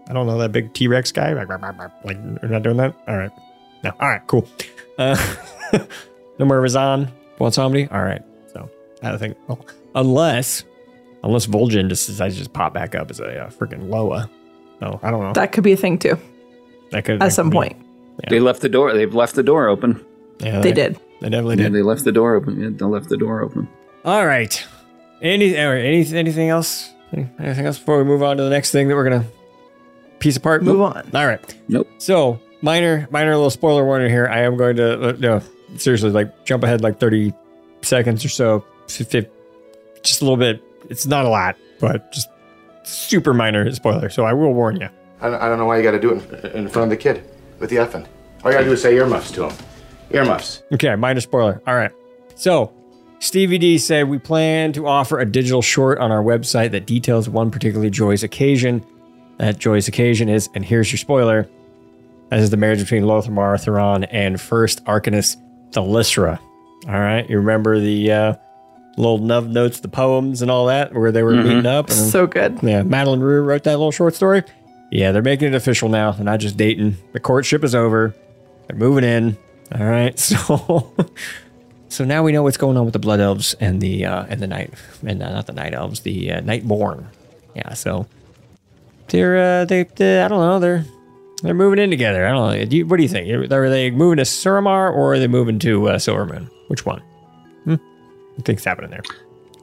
I 0.10 0.14
don't 0.14 0.26
know, 0.28 0.38
that 0.40 0.52
big 0.52 0.74
T 0.74 0.88
Rex 0.88 1.12
guy. 1.12 1.34
Like, 1.34 1.48
like, 1.50 2.18
we're 2.42 2.50
not 2.50 2.64
doing 2.64 2.78
that. 2.78 2.96
All 3.08 3.16
right, 3.18 3.32
no, 3.84 3.92
all 4.00 4.10
right, 4.10 4.22
cool. 4.28 4.48
Uh, 4.98 5.16
no 6.40 6.46
more 6.46 6.62
Rezan, 6.62 7.10
Buon 7.38 7.52
Samdi. 7.52 7.92
All 7.92 8.04
right, 8.04 8.22
so 8.54 8.70
I 9.04 9.10
don't 9.10 9.20
think 9.20 9.38
well, 9.48 9.66
unless 9.96 10.64
Unless 11.24 11.46
Vol'jin 11.46 11.88
just 11.88 12.08
decides 12.08 12.34
to 12.34 12.40
just 12.40 12.52
pop 12.52 12.74
back 12.74 12.96
up 12.96 13.12
as 13.12 13.20
a 13.20 13.44
uh, 13.44 13.50
freaking 13.52 13.90
Loa. 13.90 14.28
Oh, 14.82 15.00
I 15.04 15.12
don't 15.12 15.22
know. 15.22 15.34
That 15.34 15.52
could 15.52 15.64
be 15.64 15.72
a 15.72 15.78
thing 15.78 16.00
too. 16.00 16.18
That 16.90 17.06
could 17.06 17.22
At 17.22 17.32
some 17.32 17.52
point. 17.52 17.76
They 18.28 18.40
left 18.40 18.62
the 18.62 18.70
door. 18.70 18.92
They've 18.94 19.14
left 19.14 19.36
the 19.36 19.44
door 19.44 19.68
open. 19.68 20.04
Yeah, 20.40 20.62
They 20.62 20.72
did. 20.72 21.00
They 21.20 21.30
definitely 21.30 21.58
Yeah, 21.58 21.66
did. 21.70 21.74
they 21.74 21.82
left 21.84 22.06
the 22.06 22.12
door 22.12 22.34
open. 22.34 22.60
Yeah, 22.60 22.70
they 22.74 22.86
left 22.86 23.08
the 23.10 23.18
door 23.18 23.42
open. 23.44 23.70
All 24.04 24.26
right. 24.26 24.66
Any, 25.22 25.56
all 25.60 25.70
right, 25.70 25.86
any 25.86 26.08
anything 26.16 26.50
else? 26.50 26.90
Anything 27.14 27.68
else 27.68 27.78
before 27.78 28.00
we 28.00 28.04
move 28.04 28.24
on 28.24 28.38
to 28.38 28.44
the 28.44 28.50
next 28.50 28.72
thing 28.72 28.88
that 28.88 28.96
we're 28.96 29.04
gonna 29.08 29.26
piece 30.18 30.38
apart? 30.38 30.64
Move 30.64 30.80
Nope. 30.80 30.96
on. 30.96 31.12
All 31.14 31.28
right. 31.28 31.56
Nope. 31.68 31.88
So 32.00 32.40
minor, 32.62 33.08
minor 33.12 33.36
little 33.36 33.50
spoiler 33.50 33.86
warning 33.86 34.10
here. 34.10 34.28
I 34.28 34.42
am 34.42 34.58
going 34.58 34.76
to 34.78 35.10
uh, 35.10 35.12
no, 35.20 35.42
seriously 35.78 36.12
like 36.12 36.46
jump 36.46 36.64
ahead 36.64 36.82
like 36.82 37.00
thirty 37.00 37.34
seconds 37.82 38.24
or 38.24 38.30
so, 38.30 38.66
just 38.88 39.14
a 39.14 40.26
little 40.26 40.38
bit. 40.38 40.64
It's 40.90 41.06
not 41.06 41.26
a 41.26 41.30
lot, 41.30 41.56
but 41.80 42.12
just 42.12 42.28
super 42.84 43.34
minor 43.34 43.72
spoiler. 43.72 44.10
So 44.10 44.26
I 44.26 44.34
will 44.34 44.54
warn 44.54 44.80
you. 44.80 44.90
I 45.22 45.30
don't, 45.30 45.42
I 45.42 45.48
don't 45.48 45.60
know 45.60 45.66
why 45.66 45.78
you 45.78 45.84
got 45.84 45.92
to 45.92 46.00
do 46.00 46.16
it 46.16 46.46
in, 46.46 46.66
in 46.66 46.68
front 46.68 46.92
of 46.92 46.98
the 46.98 46.98
kid 46.98 47.24
with 47.60 47.70
the 47.70 47.78
effing. 47.78 48.06
All 48.44 48.52
you 48.52 48.58
got 48.58 48.64
to 48.64 48.66
do 48.66 48.72
is 48.72 48.82
say 48.82 48.96
earmuffs 48.96 49.32
to 49.32 49.50
him. 49.50 49.56
Earmuffs. 50.12 50.64
Okay, 50.74 50.96
minor 50.96 51.22
spoiler. 51.22 51.62
All 51.68 51.76
right. 51.76 51.92
So, 52.36 52.74
Stevie 53.20 53.60
D 53.60 53.78
said 53.78 54.10
we 54.10 54.18
plan 54.18 54.74
to 54.74 54.88
offer 54.88 55.20
a 55.20 55.26
digital 55.26 55.62
short 55.62 56.00
on 56.00 56.12
our 56.12 56.24
website 56.24 56.72
that 56.72 56.88
details 56.88 57.30
one 57.30 57.52
particularly 57.52 57.92
joyous 57.92 58.24
occasion. 58.24 58.84
That 59.38 59.60
joyous 59.60 59.88
occasion 59.88 60.28
is, 60.28 60.50
and 60.56 60.66
here's 60.66 60.92
your 60.92 60.98
spoiler, 60.98 61.48
as 62.32 62.44
is 62.44 62.50
the 62.50 62.58
marriage 62.58 62.80
between 62.80 63.04
Lor'themar 63.04 63.62
Theron 63.64 64.06
and 64.06 64.40
first 64.40 64.84
Arcanist 64.86 65.38
Thalyssra. 65.72 66.40
All 66.88 67.00
right, 67.00 67.30
you 67.30 67.38
remember 67.38 67.80
the 67.80 68.12
uh, 68.12 68.34
little 68.98 69.20
nub 69.20 69.48
notes, 69.48 69.80
the 69.82 69.88
poems, 69.88 70.42
and 70.42 70.50
all 70.50 70.66
that, 70.68 70.94
where 70.94 71.12
they 71.12 71.24
were 71.24 71.34
Mhm. 71.34 71.44
meeting 71.44 71.66
up. 71.66 71.90
And, 71.90 71.96
So 71.98 72.26
good. 72.28 72.60
Yeah, 72.64 72.84
Madeleine 72.84 73.20
Roux 73.22 73.42
wrote 73.42 73.64
that 73.64 73.78
little 73.78 73.92
short 73.92 74.16
story. 74.16 74.44
Yeah, 74.92 75.12
they're 75.12 75.22
making 75.22 75.50
it 75.50 75.56
official 75.56 75.88
now. 75.90 76.12
They're 76.12 76.26
not 76.26 76.40
just 76.40 76.58
dating. 76.58 76.98
The 77.14 77.20
courtship 77.20 77.64
is 77.64 77.74
over. 77.76 78.14
They're 78.68 78.78
moving 78.78 79.04
in. 79.04 79.38
All 79.78 79.86
right, 79.86 80.18
so 80.28 80.94
so 81.88 82.04
now 82.04 82.24
we 82.24 82.32
know 82.32 82.44
what's 82.44 82.58
going 82.58 82.76
on 82.78 82.84
with 82.86 82.94
the 82.94 83.00
blood 83.00 83.20
elves 83.22 83.54
and 83.60 83.80
the 83.82 84.06
uh, 84.06 84.26
and 84.28 84.42
the 84.42 84.48
night 84.48 84.74
and 85.06 85.22
uh, 85.24 85.30
not 85.32 85.46
the 85.48 85.54
night 85.54 85.74
elves, 85.74 86.02
the 86.02 86.32
uh, 86.34 86.42
nightborne. 86.42 87.06
Yeah, 87.56 87.74
so 87.74 88.08
they're 89.10 89.38
uh, 89.62 89.66
they, 89.66 89.84
they 89.84 90.22
I 90.24 90.28
don't 90.28 90.40
know 90.40 90.60
they're 90.60 90.86
they're 91.42 91.54
moving 91.54 91.80
in 91.80 91.90
together. 91.90 92.26
I 92.26 92.32
don't 92.32 92.60
know. 92.60 92.66
Do 92.66 92.78
you, 92.78 92.86
what 92.86 92.98
do 92.98 93.04
you 93.04 93.10
think? 93.10 93.52
Are 93.52 93.70
they 93.70 93.92
moving 93.92 94.18
to 94.18 94.24
Suramar 94.24 94.94
or 94.94 95.14
are 95.14 95.20
they 95.20 95.28
moving 95.28 95.60
to 95.60 95.90
uh, 95.90 95.98
Silvermoon? 95.98 96.50
Which 96.68 96.86
one? 96.86 97.02
Hmm? 97.64 97.72
What 97.72 98.38
do 98.38 98.44
think's 98.44 98.64
happening 98.64 98.92
there? 98.92 99.02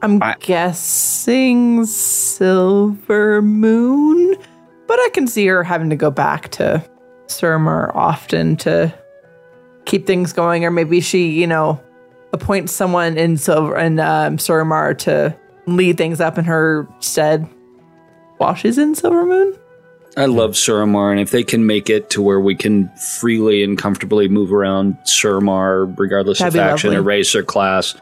I'm 0.01 0.21
guessing 0.39 1.85
Silver 1.85 3.41
Moon, 3.41 4.37
but 4.87 4.99
I 4.99 5.09
can 5.13 5.27
see 5.27 5.45
her 5.47 5.63
having 5.63 5.89
to 5.89 5.95
go 5.97 6.09
back 6.09 6.51
to 6.51 6.87
Suramar 7.27 7.93
often 7.95 8.55
to 8.57 8.93
keep 9.85 10.07
things 10.07 10.31
going, 10.31 10.63
or 10.63 10.71
maybe 10.71 11.01
she, 11.01 11.31
you 11.31 11.47
know, 11.47 11.81
appoints 12.31 12.71
someone 12.71 13.17
in 13.17 13.35
Silver 13.37 13.75
and 13.75 13.99
um, 13.99 14.37
Suramar 14.37 14.97
to 14.99 15.35
lead 15.67 15.97
things 15.97 16.21
up 16.21 16.37
in 16.37 16.45
her 16.45 16.87
stead 16.99 17.47
while 18.37 18.55
she's 18.55 18.77
in 18.77 18.95
Silver 18.95 19.25
Moon. 19.25 19.53
I 20.17 20.25
love 20.25 20.51
Suramar, 20.51 21.11
and 21.11 21.19
if 21.19 21.31
they 21.31 21.43
can 21.43 21.65
make 21.65 21.89
it 21.89 22.09
to 22.11 22.21
where 22.21 22.39
we 22.39 22.55
can 22.55 22.89
freely 22.95 23.63
and 23.63 23.77
comfortably 23.77 24.27
move 24.27 24.51
around 24.51 24.97
Suramar, 25.03 25.97
regardless 25.97 26.39
That'd 26.39 26.59
of 26.59 26.67
faction 26.67 26.91
or 26.91 26.95
lovely. 26.95 27.07
race 27.07 27.35
or 27.35 27.43
class, 27.43 27.95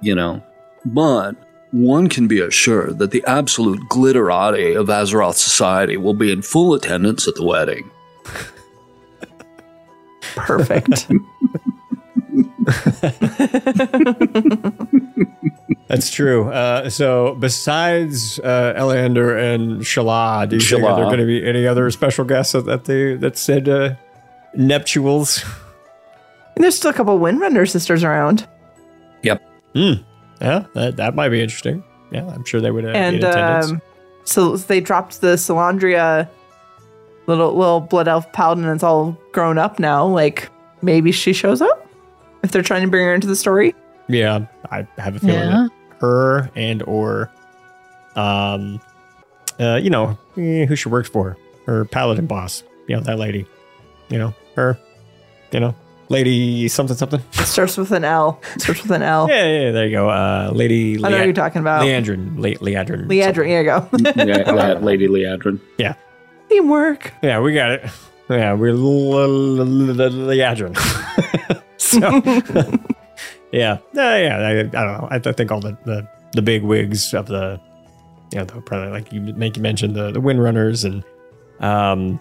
you 0.00 0.14
know. 0.14 0.42
But 0.84 1.36
one 1.70 2.08
can 2.08 2.28
be 2.28 2.40
assured 2.40 2.98
that 2.98 3.10
the 3.10 3.24
absolute 3.26 3.80
glitterati 3.88 4.78
of 4.78 4.88
Azeroth 4.88 5.36
society 5.36 5.96
will 5.96 6.14
be 6.14 6.32
in 6.32 6.42
full 6.42 6.74
attendance 6.74 7.28
at 7.28 7.34
the 7.34 7.44
wedding. 7.44 7.90
Perfect. 10.34 11.08
That's 15.88 16.10
true. 16.10 16.48
Uh, 16.50 16.88
so 16.88 17.36
besides 17.38 18.38
uh, 18.40 18.74
Elander 18.76 19.36
and 19.36 19.82
Shala, 19.82 20.48
do 20.48 20.56
you 20.56 20.62
think 20.62 20.82
are 20.84 20.96
there 20.96 21.04
Shala. 21.04 21.08
going 21.08 21.20
to 21.20 21.26
be 21.26 21.46
any 21.46 21.66
other 21.66 21.90
special 21.90 22.24
guests 22.24 22.52
that, 22.52 22.64
that 22.66 22.84
they 22.84 23.14
that 23.16 23.36
said 23.36 23.68
uh, 23.68 23.94
nuptials? 24.54 25.44
And 26.56 26.64
there's 26.64 26.76
still 26.76 26.90
a 26.90 26.94
couple 26.94 27.18
Windrunner 27.18 27.68
sisters 27.68 28.04
around. 28.04 28.46
Yep. 29.22 29.42
Hmm. 29.74 29.92
Yeah, 30.40 30.64
that, 30.74 30.96
that 30.96 31.14
might 31.14 31.28
be 31.28 31.42
interesting. 31.42 31.84
Yeah, 32.10 32.26
I'm 32.26 32.44
sure 32.44 32.60
they 32.60 32.70
would 32.70 32.84
uh, 32.84 32.88
and 32.88 33.16
attendance. 33.16 33.70
um, 33.70 33.82
so 34.24 34.56
they 34.56 34.80
dropped 34.80 35.20
the 35.20 35.34
Salandria 35.36 36.28
little 37.26 37.56
little 37.56 37.80
blood 37.80 38.08
elf 38.08 38.30
paladin. 38.32 38.64
and 38.64 38.74
It's 38.74 38.84
all 38.84 39.16
grown 39.32 39.58
up 39.58 39.78
now. 39.78 40.06
Like 40.06 40.48
maybe 40.82 41.12
she 41.12 41.32
shows 41.32 41.62
up 41.62 41.81
if 42.42 42.50
they're 42.52 42.62
trying 42.62 42.82
to 42.82 42.88
bring 42.88 43.04
her 43.06 43.14
into 43.14 43.26
the 43.26 43.36
story. 43.36 43.74
yeah, 44.08 44.46
I 44.70 44.86
have 44.98 45.16
a 45.16 45.20
feeling 45.20 45.36
Yeah. 45.36 45.68
that 45.68 45.70
her 46.00 46.50
and 46.56 46.82
or, 46.84 47.30
um, 48.16 48.80
uh, 49.60 49.78
you 49.82 49.90
know, 49.90 50.16
eh, 50.36 50.64
who 50.66 50.74
she 50.76 50.88
works 50.88 51.08
for, 51.08 51.36
her 51.66 51.84
paladin 51.84 52.26
boss. 52.26 52.62
You 52.88 52.96
know 52.96 53.02
that 53.02 53.18
lady. 53.18 53.46
You 54.08 54.18
know 54.18 54.34
her. 54.56 54.76
You 55.52 55.60
know, 55.60 55.74
lady 56.08 56.66
something 56.68 56.96
something. 56.96 57.20
It 57.34 57.46
starts 57.46 57.76
with 57.76 57.92
an 57.92 58.04
L. 58.04 58.40
It 58.56 58.62
starts 58.62 58.82
with 58.82 58.90
an 58.90 59.02
L. 59.02 59.28
Yeah, 59.30 59.44
yeah, 59.46 59.70
there 59.70 59.84
you 59.86 59.92
go. 59.92 60.08
Uh, 60.10 60.50
lady. 60.52 60.96
I 61.02 61.08
know 61.10 61.18
who 61.18 61.24
you're 61.24 61.32
talking 61.32 61.60
about. 61.60 61.82
Liadrin. 61.82 62.36
Le- 62.38 62.56
Liadrin. 62.56 63.06
Liadrin. 63.06 63.46
Here 63.46 63.60
you 63.60 63.66
go. 63.66 63.88
yeah, 64.24 64.50
La- 64.50 64.78
Lady 64.80 65.06
Liadrin. 65.08 65.60
Yeah. 65.78 65.94
Teamwork. 66.48 67.12
Yeah, 67.22 67.40
we 67.40 67.54
got 67.54 67.70
it. 67.72 67.84
Yeah, 68.28 68.52
we're 68.54 68.72
Liadrin. 68.74 70.74
so, 71.92 72.10
yeah, 73.52 73.78
yeah, 73.92 74.16
yeah. 74.18 74.38
I, 74.38 74.58
I 74.60 74.62
don't 74.62 74.72
know. 74.72 75.08
I, 75.10 75.16
I 75.16 75.32
think 75.32 75.50
all 75.50 75.60
the, 75.60 75.76
the 75.84 76.08
the 76.32 76.42
big 76.42 76.62
wigs 76.62 77.12
of 77.14 77.26
the, 77.26 77.60
you 78.32 78.38
know, 78.38 78.44
the, 78.44 78.60
probably 78.60 78.90
like 78.90 79.12
you 79.12 79.20
make 79.20 79.56
you 79.56 79.62
mentioned 79.62 79.94
the 79.94 80.10
the 80.10 80.20
Windrunners 80.20 80.84
and 80.84 81.04
um, 81.60 82.20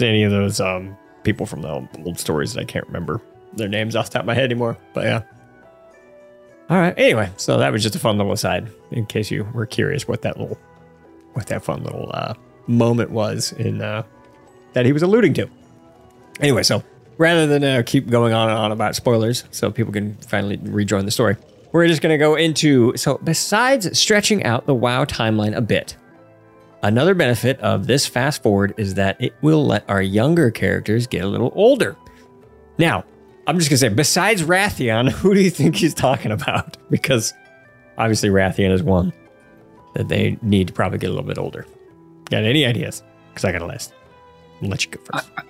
any 0.00 0.22
of 0.22 0.30
those 0.30 0.60
um 0.60 0.96
people 1.24 1.46
from 1.46 1.62
the 1.62 1.68
old, 1.68 1.88
old 2.04 2.18
stories 2.18 2.52
that 2.54 2.60
I 2.60 2.64
can't 2.64 2.86
remember 2.86 3.20
their 3.54 3.68
names 3.68 3.96
off 3.96 4.06
the 4.10 4.14
top 4.14 4.20
of 4.22 4.26
my 4.26 4.34
head 4.34 4.44
anymore. 4.44 4.76
But 4.94 5.04
yeah. 5.04 5.22
All 6.70 6.78
right. 6.78 6.94
Anyway, 6.96 7.30
so 7.36 7.58
that 7.58 7.72
was 7.72 7.82
just 7.82 7.96
a 7.96 7.98
fun 7.98 8.18
little 8.18 8.32
aside, 8.32 8.70
in 8.90 9.06
case 9.06 9.30
you 9.30 9.44
were 9.54 9.66
curious 9.66 10.06
what 10.06 10.22
that 10.22 10.38
little, 10.38 10.58
what 11.32 11.46
that 11.46 11.64
fun 11.64 11.82
little 11.82 12.10
uh, 12.12 12.34
moment 12.66 13.10
was 13.10 13.52
in 13.52 13.80
uh, 13.80 14.02
that 14.74 14.84
he 14.84 14.92
was 14.92 15.02
alluding 15.02 15.32
to. 15.34 15.48
Anyway, 16.40 16.62
so 16.62 16.82
rather 17.18 17.46
than 17.46 17.62
uh, 17.62 17.82
keep 17.84 18.08
going 18.08 18.32
on 18.32 18.48
and 18.48 18.58
on 18.58 18.72
about 18.72 18.94
spoilers, 18.96 19.44
so 19.50 19.70
people 19.70 19.92
can 19.92 20.14
finally 20.16 20.56
rejoin 20.62 21.04
the 21.04 21.10
story, 21.10 21.36
we're 21.72 21.86
just 21.86 22.00
going 22.00 22.12
to 22.14 22.18
go 22.18 22.34
into. 22.36 22.96
So, 22.96 23.18
besides 23.18 23.98
stretching 23.98 24.44
out 24.44 24.66
the 24.66 24.74
WoW 24.74 25.04
timeline 25.04 25.54
a 25.54 25.60
bit, 25.60 25.96
another 26.82 27.14
benefit 27.14 27.60
of 27.60 27.86
this 27.86 28.06
fast 28.06 28.42
forward 28.42 28.72
is 28.78 28.94
that 28.94 29.20
it 29.20 29.34
will 29.42 29.66
let 29.66 29.88
our 29.90 30.00
younger 30.00 30.50
characters 30.50 31.06
get 31.06 31.22
a 31.22 31.26
little 31.26 31.52
older. 31.54 31.96
Now, 32.78 33.04
I'm 33.46 33.58
just 33.58 33.68
going 33.70 33.76
to 33.76 33.80
say, 33.80 33.88
besides 33.88 34.42
Wrathion, 34.42 35.10
who 35.10 35.34
do 35.34 35.40
you 35.40 35.50
think 35.50 35.76
he's 35.76 35.94
talking 35.94 36.30
about? 36.32 36.76
Because 36.90 37.34
obviously, 37.98 38.30
Wrathion 38.30 38.70
is 38.72 38.82
one 38.82 39.12
that 39.92 40.08
they 40.08 40.38
need 40.40 40.68
to 40.68 40.72
probably 40.72 40.98
get 40.98 41.08
a 41.08 41.12
little 41.12 41.26
bit 41.26 41.36
older. 41.36 41.66
Got 42.30 42.44
any 42.44 42.64
ideas? 42.64 43.02
Because 43.28 43.44
I 43.44 43.52
got 43.52 43.60
a 43.60 43.66
list. 43.66 43.92
I'll 44.62 44.70
let 44.70 44.86
you 44.86 44.90
go 44.92 45.00
first. 45.04 45.28
I- 45.36 45.42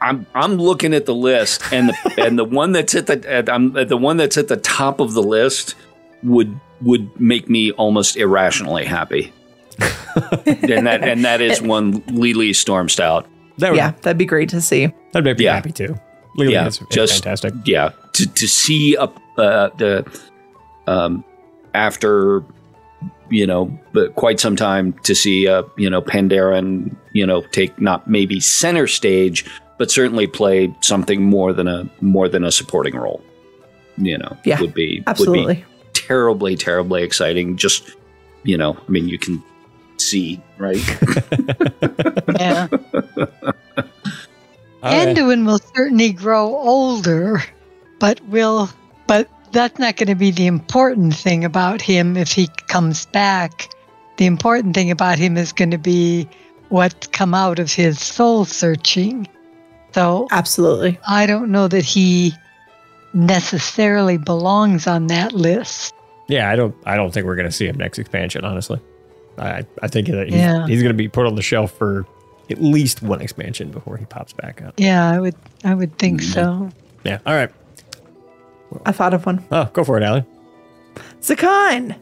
I'm 0.00 0.26
I'm 0.34 0.56
looking 0.56 0.94
at 0.94 1.06
the 1.06 1.14
list, 1.14 1.62
and 1.72 1.88
the 1.90 2.14
and 2.26 2.38
the 2.38 2.44
one 2.44 2.72
that's 2.72 2.94
at 2.94 3.06
the 3.06 3.30
at, 3.30 3.48
I'm, 3.48 3.72
the 3.72 3.96
one 3.96 4.16
that's 4.16 4.36
at 4.36 4.48
the 4.48 4.56
top 4.56 5.00
of 5.00 5.12
the 5.14 5.22
list 5.22 5.74
would 6.22 6.58
would 6.82 7.20
make 7.20 7.48
me 7.48 7.72
almost 7.72 8.16
irrationally 8.16 8.84
happy. 8.84 9.32
and 9.78 10.86
that 10.86 11.02
and 11.02 11.24
that 11.24 11.40
is 11.40 11.62
one 11.62 12.02
Lily 12.08 12.50
Stormstout. 12.50 13.26
That 13.58 13.70
would, 13.70 13.76
yeah, 13.76 13.92
that'd 14.02 14.18
be 14.18 14.24
great 14.26 14.48
to 14.50 14.60
see. 14.60 14.86
That'd 15.12 15.24
make 15.24 15.38
me 15.38 15.44
Yeah. 15.44 15.54
happy 15.54 15.72
too. 15.72 15.96
Lily 16.36 16.52
yeah, 16.54 16.66
is, 16.66 16.80
is 16.80 16.86
just 16.90 17.24
fantastic. 17.24 17.54
Yeah, 17.64 17.90
to 18.14 18.26
to 18.26 18.46
see 18.48 18.96
up 18.96 19.18
uh, 19.38 19.70
the 19.78 20.04
um 20.86 21.24
after 21.74 22.42
you 23.30 23.46
know, 23.46 23.76
but 23.92 24.14
quite 24.16 24.40
some 24.40 24.56
time 24.56 24.92
to 25.04 25.14
see 25.14 25.48
uh 25.48 25.62
you 25.76 25.88
know 25.88 26.02
Pandaren 26.02 26.94
you 27.12 27.26
know 27.26 27.42
take 27.52 27.80
not 27.80 28.08
maybe 28.08 28.40
center 28.40 28.86
stage, 28.86 29.44
but 29.78 29.90
certainly 29.90 30.26
play 30.26 30.74
something 30.80 31.22
more 31.22 31.52
than 31.52 31.68
a 31.68 31.88
more 32.00 32.28
than 32.28 32.44
a 32.44 32.50
supporting 32.52 32.96
role. 32.96 33.22
You 33.96 34.18
know, 34.18 34.36
Yeah, 34.44 34.60
would 34.60 34.74
be 34.74 34.98
would 35.00 35.08
absolutely. 35.08 35.54
be 35.54 35.64
terribly 35.92 36.56
terribly 36.56 37.02
exciting. 37.02 37.56
Just 37.56 37.96
you 38.42 38.56
know, 38.56 38.76
I 38.86 38.90
mean, 38.90 39.08
you 39.08 39.18
can 39.18 39.42
see 39.96 40.40
right. 40.58 40.78
Yeah. 42.40 42.68
Anduin 44.82 45.44
will 45.44 45.58
certainly 45.76 46.12
grow 46.12 46.56
older, 46.56 47.42
but 47.98 48.20
will 48.28 48.70
but 49.06 49.28
that's 49.52 49.78
not 49.78 49.96
going 49.96 50.08
to 50.08 50.14
be 50.14 50.30
the 50.30 50.46
important 50.46 51.14
thing 51.14 51.44
about 51.44 51.80
him 51.80 52.16
if 52.16 52.32
he 52.32 52.48
comes 52.68 53.06
back. 53.06 53.68
The 54.16 54.26
important 54.26 54.74
thing 54.74 54.90
about 54.90 55.18
him 55.18 55.36
is 55.36 55.52
going 55.52 55.70
to 55.70 55.78
be 55.78 56.28
what's 56.68 57.06
come 57.08 57.34
out 57.34 57.58
of 57.58 57.72
his 57.72 58.00
soul 58.00 58.44
searching. 58.44 59.28
So, 59.92 60.28
absolutely. 60.30 60.98
I 61.08 61.26
don't 61.26 61.50
know 61.50 61.68
that 61.68 61.84
he 61.84 62.32
necessarily 63.12 64.18
belongs 64.18 64.86
on 64.86 65.08
that 65.08 65.32
list. 65.32 65.94
Yeah, 66.28 66.50
I 66.50 66.56
don't. 66.56 66.74
I 66.86 66.96
don't 66.96 67.12
think 67.12 67.26
we're 67.26 67.34
going 67.34 67.48
to 67.48 67.52
see 67.52 67.66
him 67.66 67.76
next 67.76 67.98
expansion. 67.98 68.44
Honestly, 68.44 68.80
I 69.36 69.66
I 69.82 69.88
think 69.88 70.06
that 70.08 70.28
he's, 70.28 70.36
Yeah. 70.36 70.66
he's 70.66 70.82
going 70.82 70.94
to 70.94 70.98
be 70.98 71.08
put 71.08 71.26
on 71.26 71.34
the 71.34 71.42
shelf 71.42 71.72
for 71.72 72.06
at 72.50 72.60
least 72.62 73.02
one 73.02 73.20
expansion 73.20 73.70
before 73.70 73.96
he 73.96 74.04
pops 74.04 74.32
back 74.32 74.62
up. 74.62 74.74
Yeah, 74.76 75.10
I 75.10 75.18
would 75.18 75.34
I 75.64 75.74
would 75.74 75.98
think 75.98 76.20
mm-hmm. 76.20 76.32
so. 76.32 76.70
Yeah. 77.04 77.18
All 77.26 77.34
right. 77.34 77.50
I 78.86 78.92
thought 78.92 79.14
of 79.14 79.26
one. 79.26 79.44
Oh, 79.50 79.68
go 79.72 79.84
for 79.84 79.98
it, 79.98 80.02
Allie. 80.02 80.24
Zekhan, 81.20 81.96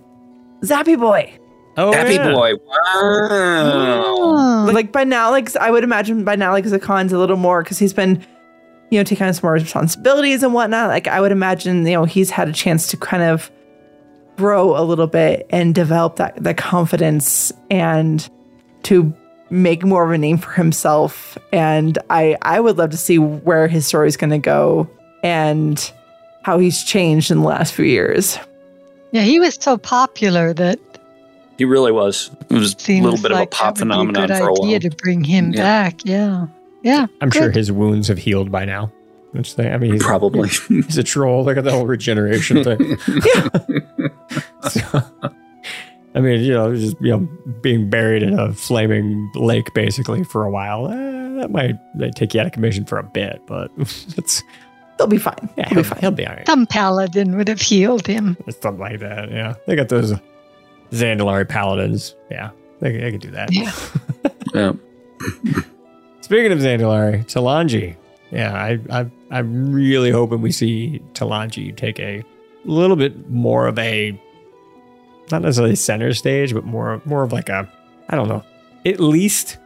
Zappy 0.62 0.98
Boy. 0.98 1.38
Oh, 1.78 1.92
Happy 1.92 2.14
yeah. 2.14 2.32
boy. 2.32 2.54
Wow. 2.66 4.66
Like 4.72 4.90
by 4.90 5.04
now, 5.04 5.30
like 5.30 5.54
I 5.56 5.70
would 5.70 5.84
imagine 5.84 6.24
by 6.24 6.34
now, 6.34 6.50
like 6.50 6.64
Zekhan's 6.64 7.12
a 7.12 7.18
little 7.18 7.36
more 7.36 7.62
because 7.62 7.78
he's 7.78 7.92
been, 7.92 8.26
you 8.90 8.98
know, 8.98 9.04
taking 9.04 9.28
on 9.28 9.32
some 9.32 9.46
more 9.46 9.52
responsibilities 9.52 10.42
and 10.42 10.52
whatnot. 10.52 10.88
Like 10.88 11.06
I 11.06 11.20
would 11.20 11.30
imagine, 11.30 11.86
you 11.86 11.92
know, 11.92 12.04
he's 12.04 12.30
had 12.30 12.48
a 12.48 12.52
chance 12.52 12.88
to 12.88 12.96
kind 12.96 13.22
of 13.22 13.52
grow 14.36 14.76
a 14.76 14.82
little 14.82 15.06
bit 15.06 15.46
and 15.50 15.72
develop 15.72 16.16
that 16.16 16.42
that 16.42 16.56
confidence 16.56 17.52
and 17.70 18.28
to 18.82 19.14
make 19.50 19.84
more 19.84 20.04
of 20.04 20.10
a 20.10 20.18
name 20.18 20.38
for 20.38 20.50
himself. 20.50 21.38
And 21.52 21.96
I 22.10 22.36
I 22.42 22.58
would 22.58 22.76
love 22.76 22.90
to 22.90 22.96
see 22.96 23.20
where 23.20 23.68
his 23.68 23.86
story 23.86 24.08
is 24.08 24.16
going 24.16 24.30
to 24.30 24.38
go 24.38 24.90
and 25.22 25.92
how 26.48 26.58
he's 26.58 26.82
changed 26.82 27.30
in 27.30 27.40
the 27.40 27.46
last 27.46 27.74
few 27.74 27.84
years. 27.84 28.38
Yeah, 29.12 29.20
he 29.20 29.38
was 29.38 29.56
so 29.60 29.76
popular 29.76 30.54
that 30.54 30.78
He 31.58 31.66
really 31.66 31.92
was. 31.92 32.30
It 32.48 32.54
was 32.54 32.74
a 32.88 33.00
little 33.02 33.20
bit 33.20 33.32
like 33.32 33.48
of 33.48 33.52
a 33.52 33.56
pop 33.56 33.74
that 33.76 33.86
would 33.86 33.90
be 33.90 34.12
phenomenon 34.14 34.28
good 34.28 34.38
for 34.38 34.48
a 34.48 34.52
idea 34.52 34.70
while. 34.70 34.80
to 34.80 34.90
bring 34.96 35.24
him 35.24 35.52
Yeah. 35.52 35.62
back. 35.62 36.04
Yeah, 36.06 36.46
yeah. 36.82 37.06
I'm 37.20 37.30
sure 37.30 37.50
his 37.50 37.70
wounds 37.70 38.08
have 38.08 38.16
healed 38.16 38.50
by 38.50 38.64
now. 38.64 38.90
Which 39.32 39.56
they, 39.56 39.70
I 39.70 39.76
mean, 39.76 39.92
he's 39.92 40.02
Probably. 40.02 40.48
he's 40.68 40.96
a 40.96 41.02
troll. 41.02 41.44
Look 41.44 41.58
at 41.58 41.64
the 41.64 41.70
whole 41.70 41.84
regeneration 41.86 42.64
thing. 42.68 42.96
So, 44.70 45.02
I 46.14 46.20
mean, 46.20 46.40
you 46.40 46.54
know, 46.54 46.74
just 46.74 46.96
you 47.02 47.10
know, 47.10 47.28
being 47.60 47.90
buried 47.90 48.22
in 48.22 48.38
a 48.38 48.54
flaming 48.54 49.30
lake 49.34 49.74
basically 49.74 50.24
for 50.24 50.44
a 50.46 50.50
while. 50.50 50.88
Eh, 50.88 51.40
that 51.40 51.50
might, 51.50 51.76
might 51.94 52.14
take 52.14 52.32
you 52.32 52.40
out 52.40 52.46
of 52.46 52.52
commission 52.52 52.86
for 52.86 52.98
a 52.98 53.02
bit, 53.04 53.40
but 53.46 53.70
it's 53.78 54.42
They'll 54.98 55.06
be 55.06 55.18
fine. 55.18 55.48
yeah, 55.56 55.68
They'll 55.68 55.68
he'll, 55.68 55.76
be 55.76 55.88
fine. 55.88 55.98
he'll 56.00 56.10
be 56.10 56.26
all 56.26 56.34
right. 56.34 56.46
Some 56.46 56.66
paladin 56.66 57.36
would 57.36 57.48
have 57.48 57.60
healed 57.60 58.06
him. 58.06 58.36
Something 58.50 58.78
like 58.78 58.98
that. 59.00 59.30
Yeah, 59.30 59.54
they 59.66 59.76
got 59.76 59.88
those 59.88 60.12
Zandalari 60.90 61.48
paladins. 61.48 62.14
Yeah, 62.30 62.50
they, 62.80 62.96
they 62.98 63.12
could 63.12 63.20
do 63.20 63.30
that. 63.30 63.52
Yeah. 63.52 63.72
Yeah. 64.54 64.72
Speaking 66.22 66.52
of 66.52 66.58
Zandalari, 66.58 67.24
Talanji. 67.26 67.96
Yeah, 68.30 68.54
I, 68.54 68.78
I, 68.90 69.10
I'm 69.30 69.72
really 69.72 70.10
hoping 70.10 70.40
we 70.40 70.52
see 70.52 71.02
Talanji 71.12 71.76
take 71.76 72.00
a 72.00 72.24
little 72.64 72.96
bit 72.96 73.28
more 73.30 73.66
of 73.66 73.78
a, 73.78 74.18
not 75.30 75.42
necessarily 75.42 75.76
center 75.76 76.12
stage, 76.14 76.54
but 76.54 76.64
more, 76.64 77.00
more 77.04 77.22
of 77.22 77.32
like 77.32 77.48
a, 77.50 77.70
I 78.08 78.16
don't 78.16 78.28
know, 78.28 78.42
at 78.86 79.00
least 79.00 79.58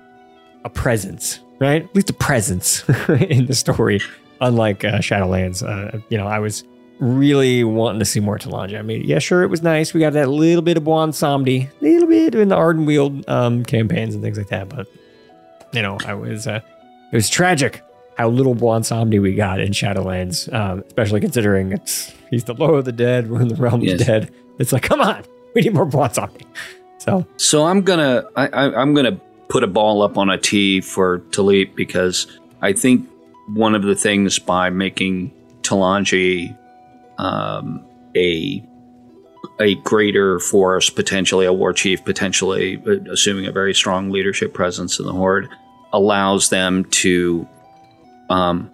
a 0.65 0.71
presence, 0.71 1.41
right? 1.61 1.85
At 1.85 1.95
least 1.95 2.11
a 2.11 2.15
presence 2.15 2.89
in 3.09 3.47
the 3.47 3.55
story. 3.55 4.01
Unlike 4.43 4.85
uh, 4.85 4.99
Shadowlands, 4.99 5.63
uh, 5.67 5.99
you 6.11 6.19
know, 6.19 6.27
I 6.27 6.39
was 6.41 6.65
really 6.99 7.65
wanting 7.65 7.99
to 8.01 8.05
see 8.05 8.21
more 8.21 8.39
Talanji. 8.39 8.79
I 8.79 8.83
mean, 8.83 9.03
yeah, 9.05 9.19
sure, 9.19 9.43
it 9.43 9.49
was 9.49 9.63
nice. 9.63 9.95
We 9.95 10.01
got 10.01 10.13
that 10.13 10.29
little 10.29 10.63
bit 10.63 10.77
of 10.77 10.83
Bwonsamdi, 10.85 11.71
little 11.81 12.09
bit 12.09 12.35
in 12.35 12.49
the 12.49 12.57
Ardenweald 12.57 13.29
um, 13.29 13.65
campaigns 13.65 14.15
and 14.15 14.23
things 14.23 14.37
like 14.39 14.49
that, 14.49 14.69
but 14.69 14.87
you 15.73 15.81
know, 15.83 15.97
I 16.07 16.15
was 16.15 16.47
uh, 16.47 16.61
it 17.13 17.17
was 17.17 17.29
tragic 17.31 17.83
how 18.19 18.29
little 18.29 18.55
Bwonsamdi 18.55 19.23
we 19.23 19.35
got 19.35 19.59
in 19.59 19.73
Shadowlands, 19.73 20.53
um, 20.53 20.85
especially 20.87 21.21
considering 21.21 21.73
it's 21.73 22.13
he's 22.31 22.45
the 22.45 22.53
low 22.55 22.75
of 22.75 22.85
the 22.85 22.93
dead, 22.93 23.31
we're 23.31 23.41
in 23.41 23.49
the 23.49 23.55
realm 23.57 23.81
Yes. 23.81 23.93
of 23.95 23.99
the 23.99 24.05
dead. 24.05 24.31
It's 24.59 24.73
like, 24.73 24.83
come 24.83 25.01
on, 25.01 25.25
we 25.55 25.63
need 25.63 25.73
more 25.73 25.87
Bwonsamdi. 25.87 26.45
So 26.99 27.27
So 27.37 27.65
I'm 27.65 27.83
gonna 27.83 28.25
I, 28.37 28.49
I, 28.49 28.81
I'm 28.81 28.93
gonna 28.95 29.19
put 29.49 29.65
a 29.65 29.67
ball 29.67 30.03
up 30.03 30.19
on 30.19 30.31
a 30.31 30.37
tee 30.39 30.81
for 30.81 31.21
Taliep 31.31 31.75
because 31.75 32.27
I 32.61 32.73
think 32.75 33.09
one 33.55 33.75
of 33.75 33.83
the 33.83 33.95
things 33.95 34.39
by 34.39 34.71
making 34.71 35.33
Talanji 35.63 36.57
um, 37.19 37.85
a 38.17 38.63
a 39.61 39.75
greater 39.77 40.39
force, 40.39 40.91
potentially 40.91 41.47
a 41.47 41.53
war 41.53 41.73
chief, 41.73 42.05
potentially 42.05 42.83
uh, 42.87 43.11
assuming 43.11 43.47
a 43.47 43.53
very 43.53 43.75
strong 43.75 44.11
leadership 44.11 44.55
presence 44.55 44.99
in 44.99 45.07
the 45.07 45.13
horde, 45.13 45.49
allows 45.93 46.49
them 46.49 46.85
to 46.87 47.47
um, 48.31 48.71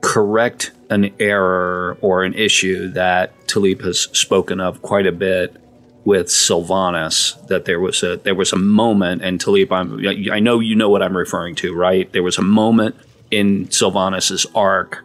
correct 0.00 0.72
an 0.90 1.10
error 1.20 1.96
or 2.00 2.24
an 2.24 2.34
issue 2.34 2.88
that 2.88 3.32
Taliep 3.46 3.82
has 3.82 4.00
spoken 4.12 4.60
of 4.60 4.82
quite 4.82 5.06
a 5.06 5.12
bit 5.12 5.56
with 6.04 6.26
Sylvanas. 6.26 7.46
That 7.46 7.64
there 7.64 7.80
was 7.80 8.02
a 8.02 8.16
there 8.16 8.34
was 8.34 8.52
a 8.52 8.58
moment, 8.58 9.22
and 9.22 9.42
Taliep, 9.42 9.70
I'm, 9.70 10.32
I 10.32 10.40
know 10.40 10.60
you 10.60 10.74
know 10.74 10.90
what 10.90 11.02
I'm 11.02 11.16
referring 11.16 11.54
to, 11.56 11.74
right? 11.74 12.10
There 12.12 12.22
was 12.22 12.38
a 12.38 12.42
moment 12.42 12.96
in 13.30 13.66
Sylvanas's 13.66 14.46
arc, 14.54 15.04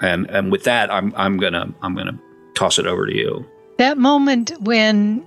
and 0.00 0.28
and 0.30 0.50
with 0.52 0.64
that, 0.64 0.92
I'm 0.92 1.12
I'm 1.16 1.38
gonna 1.38 1.72
I'm 1.82 1.94
gonna 1.94 2.18
toss 2.54 2.78
it 2.78 2.86
over 2.86 3.06
to 3.06 3.14
you. 3.14 3.46
That 3.78 3.98
moment 3.98 4.52
when 4.60 5.26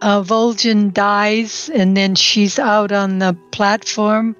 uh, 0.00 0.22
Vol'jin 0.22 0.92
dies 0.92 1.68
and 1.70 1.96
then 1.96 2.14
she's 2.14 2.58
out 2.58 2.92
on 2.92 3.18
the 3.18 3.36
platform 3.52 4.36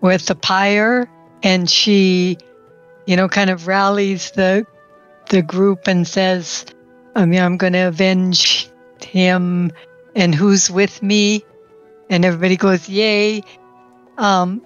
with 0.00 0.26
the 0.26 0.34
pyre 0.34 1.08
and 1.42 1.68
she, 1.70 2.38
you 3.06 3.16
know, 3.16 3.28
kind 3.28 3.50
of 3.50 3.66
rallies 3.66 4.30
the 4.32 4.66
the 5.30 5.42
group 5.42 5.86
and 5.86 6.06
says, 6.06 6.64
I 7.14 7.26
mean, 7.26 7.40
I'm 7.40 7.58
going 7.58 7.74
to 7.74 7.88
avenge 7.88 8.70
him 9.02 9.70
and 10.14 10.34
who's 10.34 10.70
with 10.70 11.02
me? 11.02 11.44
And 12.08 12.24
everybody 12.24 12.56
goes, 12.56 12.88
yay. 12.88 13.42
Um, 14.16 14.62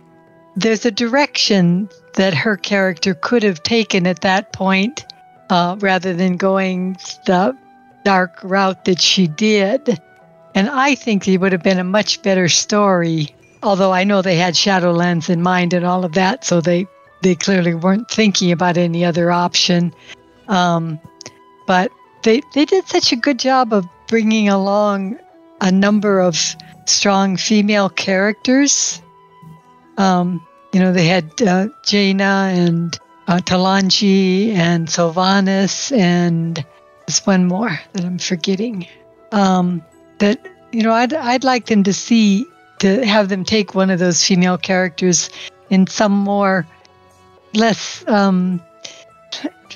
there's 0.56 0.84
a 0.84 0.90
direction 0.90 1.88
that 2.14 2.34
her 2.34 2.56
character 2.56 3.14
could 3.14 3.42
have 3.42 3.62
taken 3.62 4.06
at 4.06 4.20
that 4.20 4.52
point 4.52 5.06
uh, 5.50 5.76
rather 5.80 6.14
than 6.14 6.36
going 6.36 6.94
the 7.26 7.56
dark 8.04 8.38
route 8.42 8.84
that 8.84 9.00
she 9.00 9.26
did. 9.26 10.00
And 10.54 10.68
I 10.68 10.94
think 10.94 11.26
it 11.26 11.38
would 11.38 11.52
have 11.52 11.62
been 11.62 11.78
a 11.78 11.84
much 11.84 12.22
better 12.22 12.48
story. 12.48 13.34
Although 13.62 13.92
I 13.92 14.04
know 14.04 14.22
they 14.22 14.36
had 14.36 14.54
Shadowlands 14.54 15.30
in 15.30 15.42
mind 15.42 15.72
and 15.72 15.84
all 15.84 16.04
of 16.04 16.12
that, 16.12 16.44
so 16.44 16.60
they 16.60 16.86
they 17.22 17.34
clearly 17.34 17.74
weren't 17.74 18.10
thinking 18.10 18.50
about 18.50 18.76
any 18.76 19.04
other 19.04 19.30
option. 19.30 19.94
Um, 20.48 20.98
but 21.66 21.90
they 22.22 22.40
they 22.54 22.64
did 22.64 22.88
such 22.88 23.12
a 23.12 23.16
good 23.16 23.38
job 23.38 23.72
of 23.72 23.86
bringing 24.08 24.48
along 24.48 25.18
a 25.60 25.70
number 25.70 26.20
of 26.20 26.56
strong 26.86 27.36
female 27.36 27.88
characters. 27.88 29.01
Um, 29.98 30.46
you 30.72 30.80
know, 30.80 30.92
they 30.92 31.06
had 31.06 31.40
uh, 31.42 31.68
Jaina 31.84 32.50
and 32.52 32.98
uh, 33.28 33.38
Talanji 33.38 34.52
and 34.54 34.88
Sylvanas 34.88 35.96
and 35.96 36.64
there's 37.06 37.26
one 37.26 37.46
more 37.46 37.78
that 37.92 38.04
I'm 38.04 38.18
forgetting. 38.18 38.86
Um, 39.32 39.82
that 40.18 40.46
you 40.72 40.82
know, 40.82 40.92
I'd 40.92 41.12
I'd 41.12 41.44
like 41.44 41.66
them 41.66 41.82
to 41.84 41.92
see 41.92 42.46
to 42.78 43.04
have 43.06 43.28
them 43.28 43.44
take 43.44 43.74
one 43.74 43.90
of 43.90 43.98
those 43.98 44.24
female 44.24 44.58
characters 44.58 45.30
in 45.70 45.86
some 45.86 46.12
more 46.12 46.66
less 47.54 48.06
um, 48.08 48.62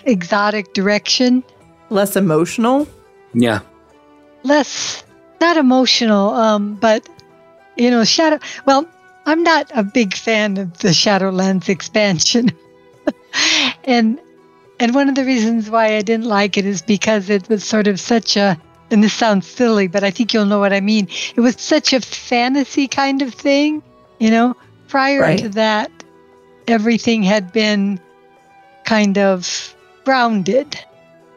exotic 0.05 0.73
direction, 0.73 1.45
Less 1.89 2.17
emotional. 2.17 2.89
Yeah, 3.35 3.61
less 4.43 5.05
not 5.41 5.57
emotional, 5.57 6.31
um, 6.31 6.75
but 6.75 7.09
you 7.77 7.91
know, 7.91 8.05
shadow. 8.05 8.39
Well, 8.67 8.89
I'm 9.27 9.43
not 9.43 9.71
a 9.75 9.83
big 9.83 10.15
fan 10.15 10.57
of 10.57 10.79
the 10.79 10.89
Shadowlands 10.89 11.69
expansion, 11.69 12.51
and 13.85 14.21
and 14.79 14.95
one 14.95 15.09
of 15.09 15.15
the 15.15 15.25
reasons 15.25 15.69
why 15.69 15.97
I 15.97 16.03
didn't 16.03 16.27
like 16.27 16.57
it 16.57 16.65
is 16.65 16.83
because 16.83 17.29
it 17.29 17.49
was 17.49 17.65
sort 17.65 17.87
of 17.89 18.01
such 18.01 18.37
a. 18.37 18.59
And 18.89 19.03
this 19.03 19.15
sounds 19.15 19.49
silly, 19.49 19.89
but 19.89 20.05
I 20.05 20.13
think 20.13 20.33
you'll 20.33 20.47
know 20.47 20.61
what 20.61 20.73
I 20.73 20.79
mean. 20.81 21.09
It 21.35 21.41
was 21.41 21.57
such 21.59 21.93
a 21.93 22.01
fantasy 22.01 22.87
kind 22.87 23.21
of 23.21 23.35
thing, 23.35 23.83
you 24.21 24.31
know. 24.31 24.55
Prior 24.87 25.23
Right. 25.23 25.39
to 25.41 25.49
that, 25.49 25.91
everything 26.69 27.25
had 27.25 27.53
been 27.53 27.99
kind 28.85 29.19
of 29.19 29.75
grounded. 30.05 30.79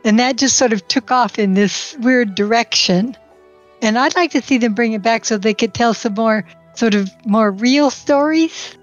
And 0.05 0.19
that 0.19 0.37
just 0.37 0.57
sort 0.57 0.73
of 0.73 0.87
took 0.87 1.09
off 1.11 1.39
in 1.39 1.55
this 1.55 1.97
weird 2.01 2.35
direction. 2.35 3.17
And 3.81 3.97
I'd 3.97 4.15
like 4.15 4.29
to 4.31 4.43
see 4.43 4.59
them 4.59 4.75
bring 4.75 4.93
it 4.93 5.01
back 5.01 5.25
so 5.25 5.39
they 5.39 5.55
could 5.55 5.73
tell 5.73 5.95
some 5.95 6.13
more 6.13 6.45
sort 6.79 6.95
of 6.95 7.09
more 7.25 7.51
real 7.51 7.89
stories. 7.89 8.77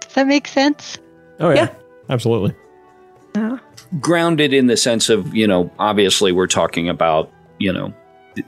Does 0.00 0.12
that 0.14 0.26
make 0.26 0.46
sense? 0.48 0.98
oh 1.40 1.50
yeah, 1.50 1.54
Yeah. 1.54 1.74
absolutely. 2.10 2.54
Uh-huh. 3.34 3.58
grounded 4.00 4.52
in 4.52 4.66
the 4.66 4.76
sense 4.76 5.08
of 5.08 5.34
you 5.34 5.46
know 5.46 5.70
obviously 5.78 6.32
we're 6.32 6.46
talking 6.60 6.88
about 6.88 7.30
you 7.58 7.72
know 7.72 7.92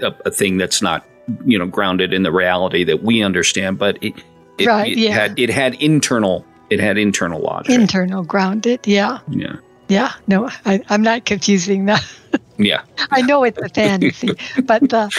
a, 0.03 0.13
a 0.27 0.31
thing 0.31 0.57
that's 0.59 0.81
not 0.83 1.05
you 1.45 1.59
know 1.59 1.67
grounded 1.67 2.13
in 2.13 2.23
the 2.25 2.33
reality 2.33 2.85
that 2.85 3.03
we 3.03 3.23
understand, 3.23 3.79
but 3.79 3.97
it 4.03 4.15
it, 4.59 4.67
Right, 4.67 4.93
it 4.93 4.99
yeah. 4.99 5.13
had 5.15 5.39
it 5.39 5.51
had 5.51 5.75
internal 5.75 6.45
it 6.71 6.81
had 6.81 6.99
internal 6.99 7.41
logic. 7.41 7.71
Internal 7.73 8.23
grounded. 8.25 8.81
Yeah. 8.87 9.19
yeah, 9.29 9.57
Yeah. 9.89 10.13
No, 10.29 10.49
I, 10.67 10.81
I'm 10.89 11.03
not 11.03 11.25
confusing 11.25 11.87
that. 11.87 12.05
yeah, 12.59 12.83
I 13.11 13.23
know 13.23 13.45
it's 13.45 13.59
a 13.59 13.69
fantasy, 13.69 14.31
but 14.65 14.83
the 14.89 15.11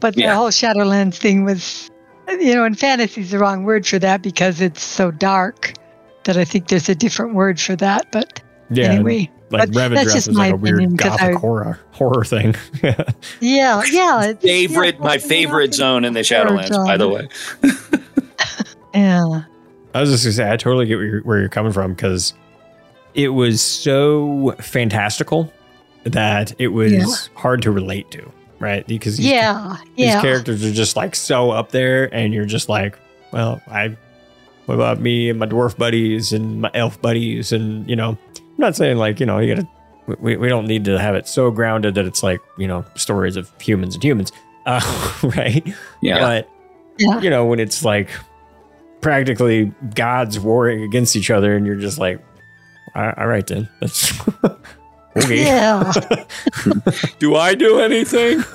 but 0.00 0.14
the 0.14 0.20
Yeah. 0.22 0.34
whole 0.36 0.50
Shadowlands 0.50 1.16
thing 1.18 1.44
was, 1.44 1.90
you 2.28 2.54
know, 2.54 2.64
and 2.64 2.78
fantasy 2.78 3.20
is 3.22 3.30
the 3.30 3.38
wrong 3.38 3.64
word 3.64 3.86
for 3.86 3.98
that 3.98 4.22
because 4.22 4.60
it's 4.60 4.82
so 4.82 5.10
dark 5.10 5.72
that 6.24 6.36
I 6.36 6.44
think 6.44 6.68
there's 6.68 6.88
a 6.88 6.94
different 6.94 7.34
word 7.34 7.60
for 7.60 7.76
that. 7.76 8.10
But 8.12 8.42
Yeah, 8.70 8.86
anyway, 8.92 9.30
like 9.50 9.70
but 9.70 9.70
Revendreth 9.70 9.94
that's 9.94 10.12
just 10.14 10.28
is 10.28 10.36
like 10.36 10.50
my 10.50 10.54
a 10.54 10.56
weird 10.56 10.74
opinion, 10.78 10.96
'cause 10.98 11.10
gothic 11.10 11.36
I- 11.36 11.38
horror 11.38 11.80
horror 11.92 12.24
thing. 12.24 12.54
yeah, 13.40 13.82
yeah, 13.90 14.24
it's, 14.30 14.42
favorite 14.42 14.98
my 15.00 15.18
favorite 15.18 15.72
zone 15.74 16.04
in 16.04 16.14
the 16.14 16.20
Shadowlands, 16.20 16.70
by 16.84 16.96
the 16.96 17.08
way. 17.08 17.28
yeah, 18.94 19.42
I 19.94 20.00
was 20.00 20.10
just 20.10 20.24
gonna 20.24 20.32
say, 20.34 20.50
I 20.52 20.56
totally 20.56 20.86
get 20.86 20.96
where 20.96 21.06
you're, 21.06 21.20
where 21.22 21.38
you're 21.38 21.48
coming 21.48 21.72
from 21.72 21.94
because 21.94 22.34
it 23.14 23.28
was 23.28 23.60
so 23.62 24.54
fantastical 24.60 25.52
that 26.04 26.52
it 26.58 26.68
was 26.68 26.92
Yeah. 26.92 27.04
hard 27.40 27.62
to 27.62 27.70
relate 27.70 28.10
to, 28.12 28.32
right? 28.58 28.86
Because 28.86 29.16
these, 29.16 29.26
yeah, 29.26 29.76
these 29.96 30.06
yeah. 30.06 30.20
characters 30.20 30.64
are 30.64 30.72
just 30.72 30.96
like 30.96 31.14
so 31.14 31.50
up 31.50 31.70
there, 31.70 32.12
and 32.14 32.32
you're 32.32 32.44
just 32.46 32.68
like, 32.68 32.98
well, 33.32 33.60
I, 33.66 33.96
what 34.66 34.74
about 34.74 35.00
me 35.00 35.30
and 35.30 35.38
my 35.38 35.46
dwarf 35.46 35.76
buddies 35.76 36.32
and 36.32 36.60
my 36.62 36.70
elf 36.74 37.00
buddies, 37.00 37.52
and 37.52 37.88
you 37.88 37.96
know, 37.96 38.10
I'm 38.36 38.42
not 38.58 38.76
saying 38.76 38.96
like 38.96 39.20
you 39.20 39.26
know 39.26 39.38
you 39.38 39.54
gotta, 39.54 39.68
we, 40.20 40.36
we 40.36 40.48
don't 40.48 40.66
need 40.66 40.84
to 40.86 40.98
have 40.98 41.14
it 41.14 41.26
so 41.28 41.50
grounded 41.50 41.94
that 41.96 42.04
it's 42.06 42.22
like 42.22 42.40
you 42.58 42.66
know 42.68 42.84
stories 42.94 43.36
of 43.36 43.50
humans 43.60 43.94
and 43.94 44.02
humans, 44.04 44.32
uh, 44.66 44.80
right? 45.22 45.66
Yeah. 46.02 46.18
but 46.18 46.50
Yeah. 46.98 47.20
you 47.20 47.30
know 47.30 47.44
when 47.46 47.60
it's 47.60 47.84
like 47.84 48.08
practically 49.00 49.72
gods 49.94 50.38
warring 50.40 50.82
against 50.82 51.16
each 51.16 51.30
other, 51.30 51.56
and 51.56 51.66
you're 51.66 51.76
just 51.76 51.98
like, 51.98 52.24
all 52.94 53.12
all 53.16 53.26
right 53.26 53.46
then, 53.46 53.68
that's 53.80 54.12
okay. 55.16 55.44
Yeah. 55.44 55.92
do 57.18 57.36
I 57.36 57.54
do 57.54 57.80
anything? 57.80 58.42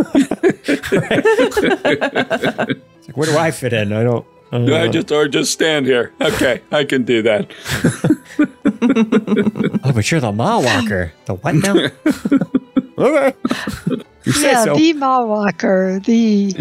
Like, 3.07 3.17
where 3.17 3.27
do 3.27 3.37
I 3.37 3.51
fit 3.51 3.73
in? 3.73 3.91
I 3.93 4.03
don't. 4.03 4.25
I 4.51 4.57
don't 4.57 4.65
Do 4.67 4.75
I 4.75 4.87
just 4.87 5.11
or 5.11 5.27
just 5.27 5.51
stand 5.51 5.85
here? 5.85 6.13
Okay, 6.21 6.61
I 6.71 6.83
can 6.83 7.03
do 7.03 7.21
that. 7.23 7.51
Oh, 9.83 9.91
but 9.93 10.09
you're 10.11 10.19
the 10.21 10.31
mall 10.31 10.63
Walker. 10.63 11.11
The 11.25 11.33
what 11.35 11.55
now? 11.55 11.75
okay. 12.97 13.35
You 14.23 14.31
say 14.31 14.51
yeah, 14.51 14.63
so. 14.63 14.75
the 14.75 14.93
mall 14.93 15.27
Walker, 15.27 15.99
the 15.99 16.51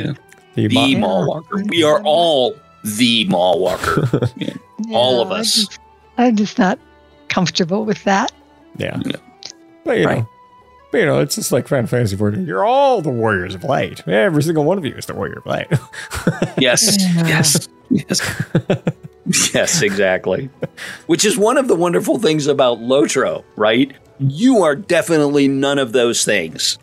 The 0.55 0.68
The 0.68 0.97
Maw- 0.97 0.98
Mall 1.01 1.27
Walker. 1.28 1.62
We 1.68 1.82
are 1.82 2.02
all 2.02 2.56
the 2.85 3.24
Mall 3.27 3.60
Walker. 3.60 4.09
Yeah. 4.36 4.55
all 4.93 5.20
of 5.22 5.28
Yeah, 5.28 5.35
I 5.35 5.40
us. 5.40 5.55
just- 5.55 5.78
I'm 6.18 6.36
just 6.36 6.59
not 6.59 6.78
comfortable 7.28 7.85
with 7.85 8.02
that. 8.05 8.32
Yeah. 8.77 9.01
But 9.85 9.98
you 9.98 10.07
know, 10.07 10.28
but, 10.93 10.98
you 10.98 11.07
know, 11.07 11.20
it's 11.20 11.36
just 11.36 11.52
like 11.52 11.69
Final 11.69 11.86
Fantasy 11.86 12.16
14. 12.16 12.47
You're 12.47 12.65
all 12.65 13.01
the 13.01 13.11
warriors 13.11 13.55
of 13.55 13.62
light. 13.65 14.07
Every 14.09 14.43
single 14.43 14.65
one 14.65 14.77
of 14.77 14.85
you 14.85 14.93
is 14.94 15.07
the 15.07 15.15
warrior 15.15 15.39
of 15.39 15.47
light. 15.47 15.69
Yes, 16.59 16.97
yes, 17.27 17.69
yes, 17.90 18.20
yes, 19.55 19.82
exactly. 19.82 20.51
Which 21.07 21.24
is 21.24 21.39
one 21.39 21.57
of 21.57 21.69
the 21.69 21.74
wonderful 21.77 22.19
things 22.19 22.47
about 22.47 22.78
Lotro, 22.81 23.44
right? 23.57 23.93
You 24.19 24.62
are 24.62 24.74
definitely 24.77 25.48
none 25.48 25.78
of 25.78 25.93
those 25.93 26.24
things. 26.24 26.78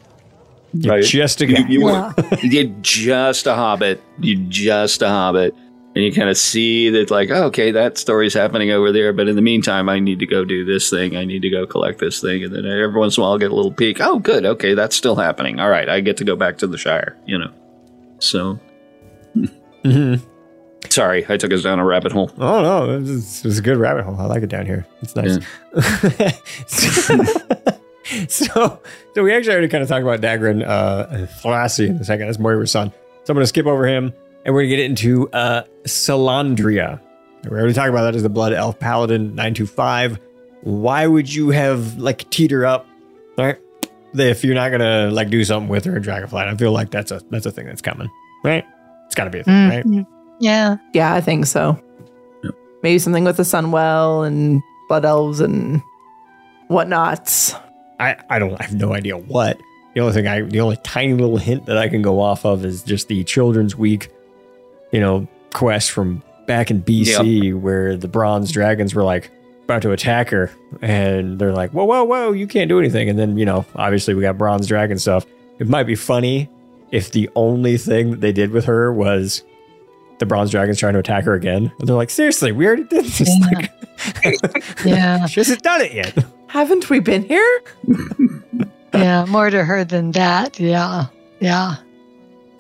You're 0.74 1.02
just 1.02 1.42
a 1.42 1.46
guy. 1.46 1.60
You, 1.68 1.82
you 1.82 1.88
Yeah. 1.90 2.14
are, 2.18 2.38
you're 2.42 2.74
just 2.82 3.46
a 3.46 3.54
hobbit. 3.56 4.02
You're 4.20 4.44
just 4.50 5.02
a 5.04 5.10
hobbit. 5.10 5.54
And 5.98 6.06
you 6.06 6.14
kind 6.14 6.30
of 6.30 6.38
see 6.38 6.92
that, 6.92 7.10
like, 7.10 7.32
oh, 7.32 7.46
okay, 7.46 7.72
that 7.72 7.98
story's 7.98 8.36
happening 8.36 8.70
over 8.70 8.92
there. 8.92 9.14
But 9.14 9.28
in 9.28 9.36
the 9.36 9.42
meantime, 9.42 9.90
I 9.90 9.98
need 9.98 10.20
to 10.20 10.28
go 10.28 10.46
do 10.46 10.64
this 10.64 10.92
thing. 10.92 11.18
I 11.18 11.26
need 11.26 11.42
to 11.42 11.50
go 11.50 11.66
collect 11.66 11.98
this 11.98 12.22
thing. 12.22 12.44
And 12.44 12.54
then 12.54 12.68
every 12.68 13.00
once 13.00 13.18
in 13.18 13.22
a 13.22 13.24
while, 13.24 13.32
I'll 13.32 13.40
get 13.40 13.50
a 13.50 13.56
little 13.56 13.72
peek. 13.72 14.00
Oh, 14.00 14.20
good. 14.20 14.46
Okay, 14.46 14.76
that's 14.76 14.96
still 14.96 15.16
happening. 15.16 15.60
All 15.60 15.72
right, 15.72 15.90
I 15.90 16.02
get 16.02 16.16
to 16.18 16.24
go 16.24 16.36
back 16.36 16.60
to 16.60 16.68
the 16.68 16.78
Shire, 16.78 17.18
you 17.26 17.40
know. 17.40 17.50
So, 18.20 18.60
Mhm. 19.84 20.22
sorry, 20.88 21.26
I 21.30 21.38
took 21.38 21.52
us 21.52 21.64
down 21.64 21.80
a 21.80 21.84
rabbit 21.86 22.12
hole. 22.12 22.30
Oh, 22.38 22.62
no. 22.62 23.00
It's, 23.00 23.44
it's 23.44 23.58
a 23.58 23.62
good 23.64 23.78
rabbit 23.78 24.04
hole. 24.04 24.18
I 24.20 24.28
like 24.28 24.44
it 24.44 24.50
down 24.50 24.68
here. 24.68 24.86
It's 25.02 25.16
nice. 25.16 25.40
so, 28.28 28.80
so 29.16 29.24
we 29.24 29.34
actually 29.34 29.54
already 29.54 29.68
kind 29.68 29.82
of 29.82 29.90
talked 29.90 30.04
about 30.04 30.22
Dagran 30.22 30.64
uh, 30.64 31.26
Thaurissan 31.42 32.00
a 32.00 32.04
second. 32.04 32.28
That's 32.28 32.38
Moira's 32.38 32.70
son. 32.72 32.92
So 33.24 33.32
I'm 33.32 33.36
going 33.36 33.42
to 33.44 33.48
skip 33.48 33.66
over 33.66 33.88
him 33.88 34.14
and 34.48 34.56
we're 34.56 34.62
going 34.62 34.70
to 34.72 34.76
get 34.78 34.86
into 34.86 35.30
uh, 35.30 35.64
Salandria. 35.84 37.00
We 37.44 37.52
already 37.52 37.74
talked 37.74 37.90
about 37.90 38.04
that 38.04 38.16
as 38.16 38.24
the 38.24 38.30
Blood 38.30 38.54
Elf 38.54 38.80
Paladin 38.80 39.36
925. 39.36 40.20
Why 40.62 41.06
would 41.06 41.32
you 41.32 41.50
have 41.52 41.98
like 41.98 42.28
teeter 42.32 42.66
up, 42.66 42.88
right? 43.38 43.58
If 44.14 44.44
you're 44.44 44.56
not 44.56 44.72
gonna 44.72 45.12
like 45.12 45.30
do 45.30 45.44
something 45.44 45.70
with 45.70 45.86
her 45.86 45.96
in 45.98 46.02
Dragonflight, 46.02 46.48
I 46.52 46.56
feel 46.56 46.72
like 46.72 46.90
that's 46.90 47.12
a 47.12 47.22
that's 47.30 47.46
a 47.46 47.52
thing 47.52 47.68
that's 47.68 47.82
coming, 47.82 48.10
right? 48.44 48.66
It's 49.06 49.14
got 49.16 49.26
to 49.26 49.30
be 49.30 49.40
a 49.40 49.44
thing, 49.44 49.70
right? 49.70 49.86
Mhm. 49.86 50.08
Yeah. 50.40 50.78
Yeah, 50.94 51.14
I 51.14 51.22
think 51.22 51.46
so. 51.46 51.80
Maybe 52.84 52.98
something 53.00 53.24
with 53.24 53.38
the 53.38 53.44
Sunwell 53.44 54.26
and 54.26 54.62
Blood 54.88 55.06
Elves 55.06 55.40
and 55.40 55.82
whatnots. 56.70 57.54
I, 58.00 58.16
I 58.30 58.40
don't 58.40 58.60
I 58.60 58.64
have 58.64 58.74
no 58.76 58.94
idea 58.94 59.18
what. 59.18 59.60
The 59.94 60.02
only 60.02 60.14
thing 60.14 60.28
I 60.28 60.42
the 60.42 60.60
only 60.62 60.78
tiny 60.78 61.14
little 61.14 61.38
hint 61.38 61.66
that 61.68 61.78
I 61.78 61.88
can 61.90 62.02
go 62.02 62.20
off 62.20 62.46
of 62.46 62.66
is 62.66 62.84
just 62.84 63.08
the 63.08 63.24
Children's 63.24 63.76
Week, 63.76 64.10
you 64.92 65.00
know, 65.00 65.28
quest 65.54 65.92
from 65.92 66.24
back 66.48 66.72
in 66.72 66.82
BC 66.82 67.54
where 67.60 67.98
the 67.98 68.08
bronze 68.08 68.52
dragons 68.52 68.96
were 68.96 69.04
like 69.04 69.30
about 69.66 69.82
to 69.82 69.92
attack 69.92 70.30
her 70.30 70.50
and 70.82 71.40
they're 71.40 71.54
like, 71.54 71.72
Whoa, 71.72 71.84
whoa, 71.86 72.04
whoa, 72.04 72.32
you 72.32 72.48
can't 72.48 72.70
do 72.70 72.80
anything. 72.80 73.10
And 73.10 73.20
then, 73.20 73.38
you 73.38 73.46
know, 73.46 73.66
obviously 73.76 74.14
we 74.14 74.22
got 74.22 74.38
bronze 74.38 74.66
dragon 74.68 74.98
stuff. 74.98 75.26
It 75.60 75.68
might 75.68 75.84
be 75.84 75.96
funny 75.96 76.50
if 76.92 77.12
the 77.12 77.30
only 77.36 77.78
thing 77.78 78.12
that 78.12 78.22
they 78.22 78.32
did 78.32 78.52
with 78.52 78.66
her 78.66 78.94
was 78.94 79.44
the 80.20 80.26
bronze 80.26 80.52
dragon's 80.52 80.80
trying 80.80 80.94
to 80.94 81.00
attack 81.00 81.26
her 81.26 81.34
again. 81.34 81.72
And 81.80 81.88
they're 81.88 81.96
like, 81.98 82.10
seriously, 82.10 82.52
we 82.54 82.66
already 82.66 82.86
did 82.86 83.06
this. 83.06 83.40
Like, 83.52 83.72
Yeah. 84.86 85.26
she 85.28 85.40
hasn't 85.40 85.64
done 85.64 85.82
it 85.82 85.94
yet. 85.94 86.18
Haven't 86.48 86.90
we 86.90 87.00
been 87.00 87.24
here? 87.24 87.62
yeah. 88.94 89.26
More 89.26 89.50
to 89.50 89.64
her 89.66 89.84
than 89.84 90.12
that. 90.12 90.60
Yeah. 90.60 91.08
Yeah. 91.40 91.76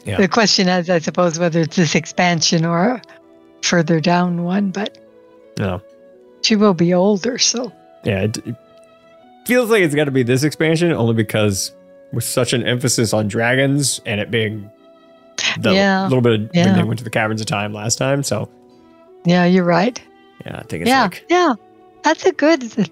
Yeah. 0.08 0.18
The 0.18 0.28
question 0.28 0.68
is, 0.70 0.90
I 0.90 1.00
suppose, 1.00 1.38
whether 1.38 1.60
it's 1.60 1.76
this 1.76 1.94
expansion 1.94 2.64
or 2.66 2.80
a 2.88 3.02
further 3.62 4.00
down 4.00 4.44
one, 4.44 4.72
but 4.72 4.98
No. 5.60 5.82
she 6.44 6.56
will 6.56 6.74
be 6.74 6.94
older, 6.94 7.38
so 7.38 7.72
Yeah, 8.06 8.22
it, 8.22 8.38
it 8.48 8.56
feels 9.46 9.70
like 9.70 9.82
it's 9.82 9.96
got 9.96 10.06
to 10.06 10.12
be 10.12 10.24
this 10.24 10.44
expansion 10.44 10.92
only 10.94 11.14
because 11.14 11.74
with 12.14 12.24
such 12.24 12.54
an 12.54 12.64
emphasis 12.64 13.12
on 13.14 13.28
dragons 13.28 14.00
and 14.06 14.22
it 14.22 14.32
being 14.32 14.72
the 15.60 15.74
Yeah, 15.74 16.04
little 16.04 16.22
bit 16.22 16.34
of 16.42 16.50
when 16.54 16.74
they 16.76 16.84
went 16.84 17.00
to 17.00 17.04
the 17.04 17.10
caverns 17.10 17.42
of 17.42 17.48
time 17.48 17.74
last 17.74 17.98
time. 17.98 18.24
So 18.24 18.50
yeah, 19.26 19.44
you're 19.46 19.66
right. 19.66 20.02
yeah, 20.46 20.60
I 20.60 20.64
think 20.64 20.84
it's 20.84 20.90
yeah, 20.90 21.04
like 21.04 21.26
yeah, 21.30 21.54
that's 22.04 22.26
a 22.26 22.32
good, 22.32 22.90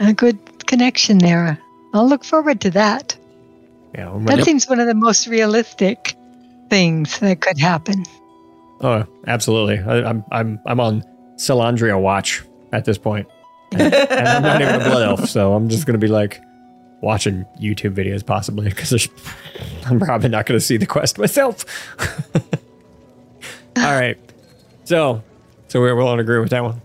a 0.00 0.12
good 0.14 0.38
connection 0.66 1.18
there. 1.18 1.58
I'll 1.92 2.08
look 2.08 2.24
forward 2.24 2.62
to 2.62 2.70
that. 2.70 3.14
Yeah. 3.94 4.18
That 4.24 4.44
seems 4.44 4.68
one 4.68 4.80
of 4.80 4.86
the 4.86 4.94
most 4.94 5.26
realistic 5.26 6.16
things 6.70 7.18
that 7.18 7.40
could 7.40 7.58
happen. 7.58 8.04
oh, 8.80 9.04
absolutely. 9.26 9.78
I, 9.78 10.08
I'm 10.08 10.24
I'm 10.32 10.60
I'm 10.66 10.80
on 10.80 11.02
Salandria 11.36 12.00
watch 12.00 12.42
at 12.72 12.84
this 12.84 12.98
point, 12.98 13.28
and, 13.72 13.92
and 13.94 14.28
I'm 14.28 14.42
not 14.42 14.62
even 14.62 14.74
a 14.76 14.78
blood 14.78 15.02
elf, 15.02 15.28
so 15.28 15.54
I'm 15.54 15.68
just 15.68 15.86
gonna 15.86 15.98
be 15.98 16.08
like 16.08 16.40
watching 17.02 17.44
YouTube 17.60 17.94
videos 17.94 18.24
possibly 18.24 18.68
because 18.68 19.08
I'm 19.86 19.98
probably 20.00 20.28
not 20.28 20.46
gonna 20.46 20.60
see 20.60 20.76
the 20.76 20.86
quest 20.86 21.18
myself. 21.18 21.64
All 23.76 23.92
right, 23.92 24.18
so 24.84 25.22
so 25.68 25.80
we're 25.80 26.00
all 26.00 26.12
in 26.14 26.20
agreement 26.20 26.44
with 26.44 26.50
that 26.50 26.62
one. 26.62 26.80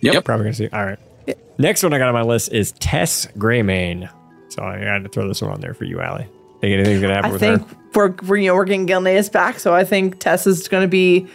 Yep. 0.00 0.24
Probably 0.24 0.44
gonna 0.44 0.54
see. 0.54 0.68
All 0.68 0.84
right. 0.84 0.98
Next 1.58 1.82
one 1.82 1.92
I 1.92 1.98
got 1.98 2.08
on 2.08 2.14
my 2.14 2.22
list 2.22 2.52
is 2.52 2.72
Tess 2.72 3.26
Greymane. 3.36 4.08
So 4.58 4.64
I 4.64 4.78
had 4.78 5.04
to 5.04 5.08
throw 5.08 5.28
this 5.28 5.40
one 5.40 5.52
on 5.52 5.60
there 5.60 5.72
for 5.72 5.84
you, 5.84 6.00
Allie. 6.00 6.26
Think 6.60 6.74
anything's 6.74 7.00
gonna 7.00 7.14
happen 7.14 7.30
I 7.30 7.32
with 7.32 7.40
think 7.40 7.68
her? 7.70 7.76
we're, 7.94 8.14
we're 8.26 8.36
you 8.38 8.48
know 8.48 8.56
we're 8.56 8.64
getting 8.64 8.88
Gilneas 8.88 9.30
back, 9.30 9.60
so 9.60 9.72
I 9.72 9.84
think 9.84 10.18
Tess 10.18 10.48
is 10.48 10.66
going 10.66 10.82
to 10.82 10.88
be 10.88 11.28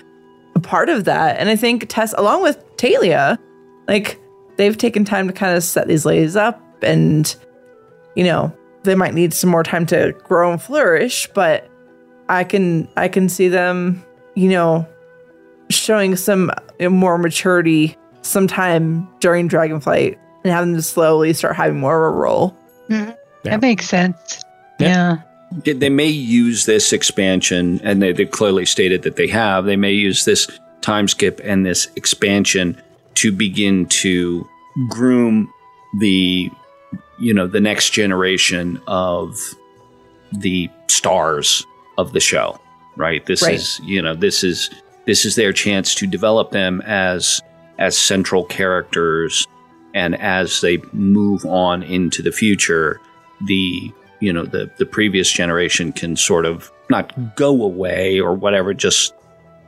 a 0.55 0.59
part 0.59 0.89
of 0.89 1.05
that, 1.05 1.39
and 1.39 1.47
I 1.47 1.55
think 1.55 1.87
Tess, 1.87 2.13
along 2.17 2.41
with 2.41 2.61
Talia, 2.75 3.39
like 3.87 4.19
they've 4.57 4.77
taken 4.77 5.05
time 5.05 5.27
to 5.27 5.33
kind 5.33 5.55
of 5.55 5.63
set 5.63 5.87
these 5.87 6.05
ladies 6.05 6.35
up, 6.35 6.61
and 6.83 7.33
you 8.17 8.25
know 8.25 8.53
they 8.83 8.93
might 8.93 9.13
need 9.13 9.33
some 9.33 9.49
more 9.49 9.63
time 9.63 9.85
to 9.85 10.13
grow 10.25 10.51
and 10.51 10.61
flourish, 10.61 11.29
but 11.33 11.69
I 12.27 12.43
can 12.43 12.89
I 12.97 13.07
can 13.07 13.29
see 13.29 13.47
them, 13.47 14.03
you 14.35 14.49
know, 14.49 14.85
showing 15.69 16.17
some 16.17 16.51
more 16.81 17.17
maturity 17.17 17.95
sometime 18.21 19.07
during 19.21 19.47
Dragonflight 19.47 20.17
and 20.43 20.51
having 20.51 20.73
them 20.73 20.81
slowly 20.81 21.31
start 21.31 21.55
having 21.55 21.79
more 21.79 22.05
of 22.05 22.13
a 22.13 22.17
role. 22.17 22.57
Mhm. 22.89 23.15
That 23.43 23.61
makes 23.61 23.85
sense. 23.87 24.41
Yeah. 24.79 25.17
They- 25.63 25.73
They 25.73 25.89
may 25.89 26.07
use 26.07 26.65
this 26.65 26.91
expansion, 26.93 27.79
and 27.83 28.01
they, 28.01 28.11
they 28.11 28.25
clearly 28.25 28.65
stated 28.65 29.03
that 29.03 29.15
they 29.17 29.27
have. 29.27 29.65
They 29.65 29.75
may 29.75 29.91
use 29.91 30.25
this 30.25 30.47
time 30.81 31.07
skip 31.07 31.39
and 31.43 31.65
this 31.65 31.87
expansion 31.95 32.81
to 33.15 33.31
begin 33.31 33.85
to 33.87 34.47
groom 34.89 35.47
the, 35.99 36.49
you 37.19 37.33
know, 37.33 37.45
the 37.47 37.59
next 37.59 37.91
generation 37.91 38.81
of 38.87 39.37
the 40.31 40.69
stars 40.87 41.65
of 41.99 42.13
the 42.13 42.19
show. 42.19 42.59
Right. 42.97 43.23
This 43.25 43.43
Right. 43.43 43.53
is, 43.55 43.79
you 43.85 44.01
know, 44.01 44.15
this 44.15 44.43
is 44.43 44.69
this 45.05 45.25
is 45.25 45.35
their 45.35 45.51
chance 45.53 45.93
to 45.95 46.07
develop 46.07 46.51
them 46.51 46.81
as 46.85 47.41
as 47.77 47.97
central 47.97 48.43
characters 48.45 49.45
and 49.93 50.19
as 50.19 50.61
they 50.61 50.77
move 50.91 51.45
on 51.45 51.83
into 51.83 52.21
the 52.21 52.31
future 52.31 52.99
the 53.45 53.91
you 54.19 54.31
know 54.31 54.45
the 54.45 54.69
the 54.77 54.85
previous 54.85 55.31
generation 55.31 55.91
can 55.91 56.15
sort 56.15 56.45
of 56.45 56.71
not 56.89 57.35
go 57.35 57.61
away 57.63 58.19
or 58.19 58.33
whatever 58.33 58.73
just 58.73 59.13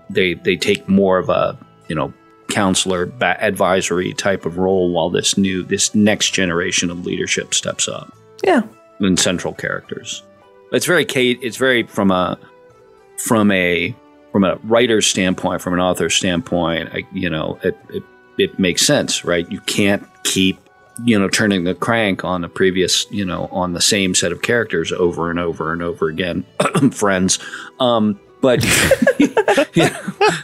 they 0.09 0.33
they 0.35 0.55
take 0.55 0.87
more 0.87 1.17
of 1.17 1.29
a 1.29 1.57
you 1.87 1.95
know 1.95 2.13
counselor 2.49 3.11
advisory 3.21 4.13
type 4.13 4.45
of 4.45 4.57
role 4.57 4.91
while 4.91 5.09
this 5.09 5.37
new 5.37 5.63
this 5.63 5.93
next 5.95 6.31
generation 6.31 6.89
of 6.89 7.05
leadership 7.05 7.53
steps 7.53 7.87
up 7.87 8.15
Yeah. 8.43 8.61
and 8.99 9.19
central 9.19 9.53
characters 9.53 10.23
it's 10.71 10.85
very 10.85 11.05
Kate 11.05 11.39
it's 11.41 11.57
very 11.57 11.83
from 11.83 12.11
a 12.11 12.37
from 13.17 13.51
a 13.51 13.95
from 14.31 14.43
a 14.43 14.55
writer's 14.63 15.07
standpoint 15.07 15.61
from 15.61 15.73
an 15.73 15.79
author's 15.79 16.13
standpoint 16.13 16.89
I, 16.93 17.01
you 17.13 17.29
know 17.29 17.57
it, 17.63 17.77
it 17.89 18.03
it 18.37 18.57
makes 18.59 18.85
sense 18.85 19.23
right? 19.23 19.49
You 19.51 19.61
can't 19.61 20.07
keep 20.23 20.59
you 21.03 21.19
know 21.19 21.27
turning 21.27 21.65
the 21.65 21.75
crank 21.75 22.23
on 22.23 22.41
the 22.41 22.49
previous 22.49 23.09
you 23.11 23.25
know 23.25 23.47
on 23.51 23.73
the 23.73 23.81
same 23.81 24.15
set 24.15 24.31
of 24.31 24.41
characters 24.41 24.91
over 24.91 25.29
and 25.29 25.39
over 25.39 25.73
and 25.73 25.81
over 25.81 26.07
again 26.07 26.45
friends. 26.91 27.39
Um 27.79 28.19
but 28.41 28.63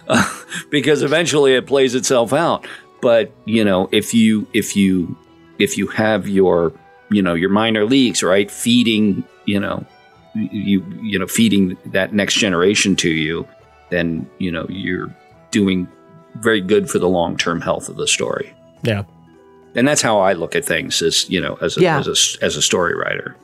uh, 0.07 0.43
because 0.69 1.03
eventually 1.03 1.53
it 1.53 1.68
plays 1.68 1.95
itself 1.95 2.34
out. 2.34 2.65
But 3.01 3.31
you 3.45 3.63
know 3.63 3.89
if 3.91 4.13
you 4.13 4.47
if 4.53 4.76
you 4.76 5.15
if 5.59 5.77
you 5.77 5.88
have 5.88 6.27
your 6.27 6.73
you 7.09 7.22
know 7.22 7.34
your 7.34 7.49
minor 7.49 7.85
leagues 7.85 8.23
right 8.23 8.49
feeding 8.49 9.23
you 9.45 9.59
know 9.59 9.85
you 10.34 10.84
you 11.01 11.19
know 11.19 11.27
feeding 11.27 11.77
that 11.88 12.13
next 12.13 12.35
generation 12.35 12.95
to 12.95 13.09
you 13.09 13.45
then 13.89 14.27
you 14.39 14.51
know 14.51 14.65
you're 14.69 15.13
doing 15.51 15.88
very 16.35 16.61
good 16.61 16.89
for 16.89 16.99
the 16.99 17.09
long-term 17.09 17.61
health 17.61 17.89
of 17.89 17.97
the 17.97 18.07
story 18.07 18.53
Yeah. 18.83 19.03
and 19.75 19.87
that's 19.87 20.01
how 20.01 20.19
i 20.19 20.33
look 20.33 20.55
at 20.55 20.63
things 20.65 21.01
as 21.01 21.29
you 21.29 21.41
know 21.41 21.57
as 21.61 21.77
a, 21.77 21.81
Yeah. 21.81 21.99
as 21.99 22.07
a 22.07 22.45
as 22.45 22.55
a 22.55 22.61
story 22.61 22.95
writer 22.95 23.35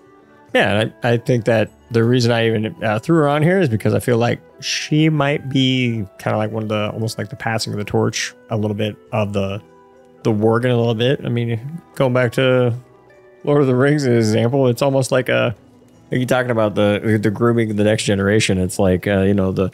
Yeah, 0.54 0.72
and 0.80 0.94
I, 1.04 1.12
I 1.14 1.18
think 1.18 1.46
that 1.46 1.70
the 1.92 2.04
reason 2.04 2.32
I 2.32 2.48
even 2.48 2.76
uh, 2.84 3.00
threw 3.00 3.18
her 3.18 3.28
on 3.28 3.44
here 3.44 3.60
is 3.60 3.70
because 3.70 3.94
I 3.94 4.00
feel 4.00 4.18
like 4.18 4.40
she 4.62 5.10
might 5.10 5.50
be 5.50 6.06
kind 6.20 6.34
of 6.34 6.38
like 6.40 6.52
one 6.52 6.64
of 6.64 6.70
the 6.70 6.90
almost 6.92 7.18
like 7.18 7.30
the 7.30 7.36
passing 7.36 7.74
of 7.74 7.80
the 7.80 7.86
torch 7.86 8.34
a 8.50 8.58
little 8.58 8.76
bit 8.76 8.96
of 9.12 9.34
the 9.34 9.62
the 10.24 10.32
Worgen 10.32 10.72
a 10.72 10.76
little 10.76 10.96
bit. 10.96 11.20
I 11.24 11.30
mean, 11.30 11.60
going 11.96 12.14
back 12.14 12.32
to 12.34 12.74
Lord 13.44 13.62
of 13.62 13.68
the 13.68 13.76
Rings 13.76 14.04
as 14.06 14.10
an 14.10 14.18
example, 14.18 14.68
it's 14.68 14.82
almost 14.82 15.12
like 15.12 15.30
a 15.30 15.54
like 16.12 16.20
you're 16.20 16.26
talking 16.26 16.52
about 16.52 16.76
the 16.76 17.20
the 17.22 17.30
grooming 17.32 17.72
of 17.72 17.78
the 17.78 17.84
next 17.84 18.04
generation. 18.04 18.58
It's 18.58 18.80
like 18.80 19.06
uh, 19.06 19.22
you 19.22 19.34
know 19.34 19.52
the 19.52 19.70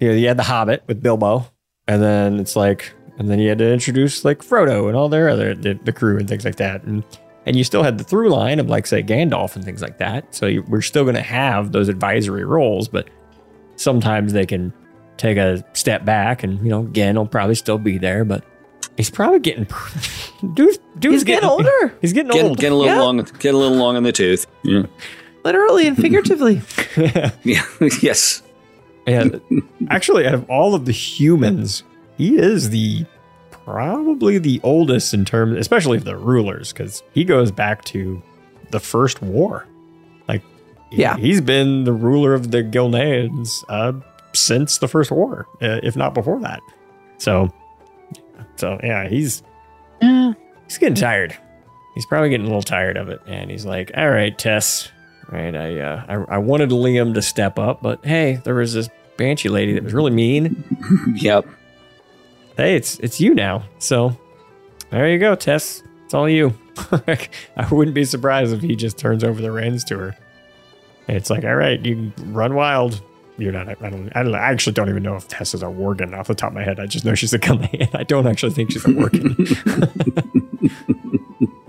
you 0.00 0.08
know 0.08 0.14
you 0.14 0.26
had 0.28 0.36
the 0.36 0.42
Hobbit 0.44 0.82
with 0.86 1.02
Bilbo, 1.02 1.46
and 1.88 2.02
then 2.02 2.38
it's 2.40 2.56
like 2.56 2.94
and 3.18 3.28
then 3.28 3.38
you 3.38 3.48
had 3.48 3.58
to 3.58 3.72
introduce 3.72 4.24
like 4.24 4.38
Frodo 4.42 4.88
and 4.88 4.96
all 4.96 5.08
their 5.08 5.28
other 5.28 5.54
the, 5.54 5.74
the 5.84 5.92
crew 5.92 6.18
and 6.18 6.28
things 6.28 6.44
like 6.44 6.56
that 6.56 6.82
and 6.84 7.04
and 7.46 7.56
you 7.56 7.64
still 7.64 7.82
had 7.82 7.98
the 7.98 8.04
through 8.04 8.30
line 8.30 8.58
of 8.58 8.68
like 8.70 8.86
say 8.86 9.02
Gandalf 9.02 9.54
and 9.54 9.62
things 9.64 9.82
like 9.82 9.98
that. 9.98 10.34
So 10.34 10.46
you, 10.46 10.62
we're 10.62 10.80
still 10.80 11.02
going 11.04 11.14
to 11.14 11.20
have 11.20 11.72
those 11.72 11.90
advisory 11.90 12.42
roles, 12.44 12.88
but 12.88 13.08
sometimes 13.76 14.32
they 14.32 14.46
can 14.46 14.72
take 15.18 15.36
a 15.36 15.62
step 15.74 16.06
back, 16.06 16.42
and 16.42 16.58
you 16.64 16.70
know, 16.70 16.84
Gan 16.84 17.16
will 17.16 17.26
probably 17.26 17.54
still 17.54 17.76
be 17.76 17.98
there, 17.98 18.24
but 18.24 18.44
he's 18.96 19.10
probably 19.10 19.40
getting 19.40 19.66
dude's, 20.54 20.78
dude's 20.98 21.16
He's 21.16 21.24
getting 21.24 21.46
older. 21.46 21.94
He's 22.00 22.14
getting 22.14 22.32
getting, 22.32 22.48
old. 22.48 22.58
getting 22.58 22.72
a 22.72 22.76
little 22.76 22.94
Yeah. 22.96 23.02
long 23.02 23.18
getting 23.18 23.54
a 23.54 23.58
little 23.58 23.76
long 23.76 23.96
in 23.96 24.04
the 24.04 24.12
tooth 24.12 24.46
yeah 24.62 24.84
Literally 25.44 25.86
and 25.86 25.98
figuratively. 25.98 26.62
yeah 27.44 27.64
yes 28.00 28.42
And 29.06 29.40
actually, 29.90 30.26
out 30.26 30.34
of 30.34 30.48
all 30.50 30.74
of 30.74 30.84
the 30.86 30.92
humans, 30.92 31.82
he 32.16 32.36
is 32.38 32.70
the 32.70 33.04
probably 33.50 34.38
the 34.38 34.60
oldest 34.62 35.14
in 35.14 35.24
terms, 35.24 35.56
especially 35.58 35.98
of 35.98 36.04
the 36.04 36.16
rulers, 36.16 36.72
because 36.72 37.02
he 37.12 37.24
goes 37.24 37.50
back 37.50 37.84
to 37.86 38.22
the 38.70 38.80
first 38.80 39.22
war. 39.22 39.66
Like, 40.28 40.42
Yeah. 40.90 41.16
he's 41.16 41.40
been 41.40 41.84
the 41.84 41.92
ruler 41.92 42.34
of 42.34 42.50
the 42.50 42.62
Gilneans 42.62 43.64
uh, 43.68 43.92
since 44.32 44.78
the 44.78 44.88
first 44.88 45.10
war, 45.10 45.46
uh, 45.62 45.80
if 45.82 45.96
not 45.96 46.12
before 46.14 46.40
that. 46.40 46.60
So, 47.18 47.52
so 48.56 48.78
yeah, 48.82 49.08
he's 49.08 49.42
he's 50.00 50.78
getting 50.78 50.94
tired. 50.94 51.36
He's 51.94 52.06
probably 52.06 52.28
getting 52.30 52.46
a 52.46 52.48
little 52.48 52.62
tired 52.62 52.96
of 52.96 53.08
it, 53.08 53.20
and 53.26 53.50
he's 53.50 53.64
like, 53.64 53.92
"All 53.96 54.10
right, 54.10 54.36
Tess, 54.36 54.90
right? 55.30 55.54
I 55.54 55.80
uh, 55.80 56.04
I, 56.08 56.34
I 56.34 56.38
wanted 56.38 56.70
Liam 56.70 57.14
to 57.14 57.22
step 57.22 57.58
up, 57.58 57.82
but 57.82 58.04
hey, 58.04 58.40
there 58.44 58.54
was 58.54 58.74
this 58.74 58.88
banshee 59.16 59.48
lady 59.48 59.72
that 59.74 59.84
was 59.84 59.94
really 59.94 60.10
mean. 60.10 60.64
yep. 61.14 61.46
Hey, 62.56 62.76
it's 62.76 62.98
it's 63.00 63.20
you 63.20 63.34
now. 63.34 63.64
So 63.78 64.16
there 64.90 65.08
you 65.08 65.18
go, 65.18 65.34
Tess. 65.34 65.82
It's 66.04 66.14
all 66.14 66.28
you. 66.28 66.54
I 67.56 67.68
wouldn't 67.70 67.94
be 67.94 68.04
surprised 68.04 68.52
if 68.52 68.60
he 68.60 68.76
just 68.76 68.98
turns 68.98 69.24
over 69.24 69.40
the 69.40 69.52
reins 69.52 69.84
to 69.84 69.98
her. 69.98 70.16
And 71.06 71.16
it's 71.16 71.30
like, 71.30 71.44
all 71.44 71.54
right, 71.54 71.84
you 71.84 72.12
run 72.26 72.54
wild. 72.54 73.02
You're 73.36 73.52
not. 73.52 73.68
I 73.68 73.90
don't. 73.90 74.12
I, 74.14 74.22
don't, 74.22 74.34
I 74.34 74.50
actually 74.50 74.74
don't 74.74 74.88
even 74.88 75.02
know 75.02 75.16
if 75.16 75.26
Tess 75.26 75.54
is 75.54 75.62
a 75.62 75.66
Worgen 75.66 76.16
off 76.16 76.28
the 76.28 76.34
top 76.34 76.50
of 76.50 76.54
my 76.54 76.62
head. 76.62 76.78
I 76.78 76.86
just 76.86 77.04
know 77.04 77.14
she's 77.14 77.32
a 77.32 77.38
Gilnean. 77.40 77.92
I 77.94 78.04
don't 78.04 78.26
actually 78.26 78.52
think 78.52 78.70
she's 78.70 78.84
a 78.84 78.88
Worgen. 78.88 79.34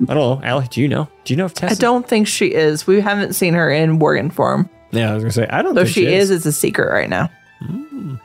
I 0.09 0.13
don't 0.13 0.41
know. 0.41 0.47
Allie, 0.47 0.67
do 0.69 0.81
you 0.81 0.87
know? 0.87 1.07
Do 1.23 1.33
you 1.33 1.37
know 1.37 1.45
if 1.45 1.53
Tess? 1.53 1.71
I 1.71 1.75
don't 1.75 2.07
think 2.07 2.27
she 2.27 2.53
is. 2.53 2.85
We 2.87 3.01
haven't 3.01 3.33
seen 3.33 3.53
her 3.53 3.69
in 3.69 3.99
Worgen 3.99 4.31
form. 4.31 4.69
Yeah, 4.91 5.11
I 5.11 5.13
was 5.13 5.23
gonna 5.23 5.33
say 5.33 5.47
I 5.47 5.61
don't. 5.61 5.77
If 5.77 5.87
think 5.87 5.93
she 5.93 6.13
is, 6.13 6.29
it's 6.29 6.45
a 6.45 6.51
secret 6.51 6.91
right 6.91 7.09
now. 7.09 7.29
Hmm. 7.59 8.15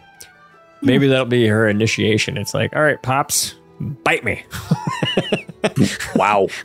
Maybe 0.82 1.08
that'll 1.08 1.26
be 1.26 1.46
her 1.46 1.68
initiation. 1.68 2.36
It's 2.38 2.54
like, 2.54 2.74
all 2.74 2.82
right, 2.82 3.00
pops, 3.02 3.54
bite 3.80 4.24
me. 4.24 4.44
wow. 6.14 6.46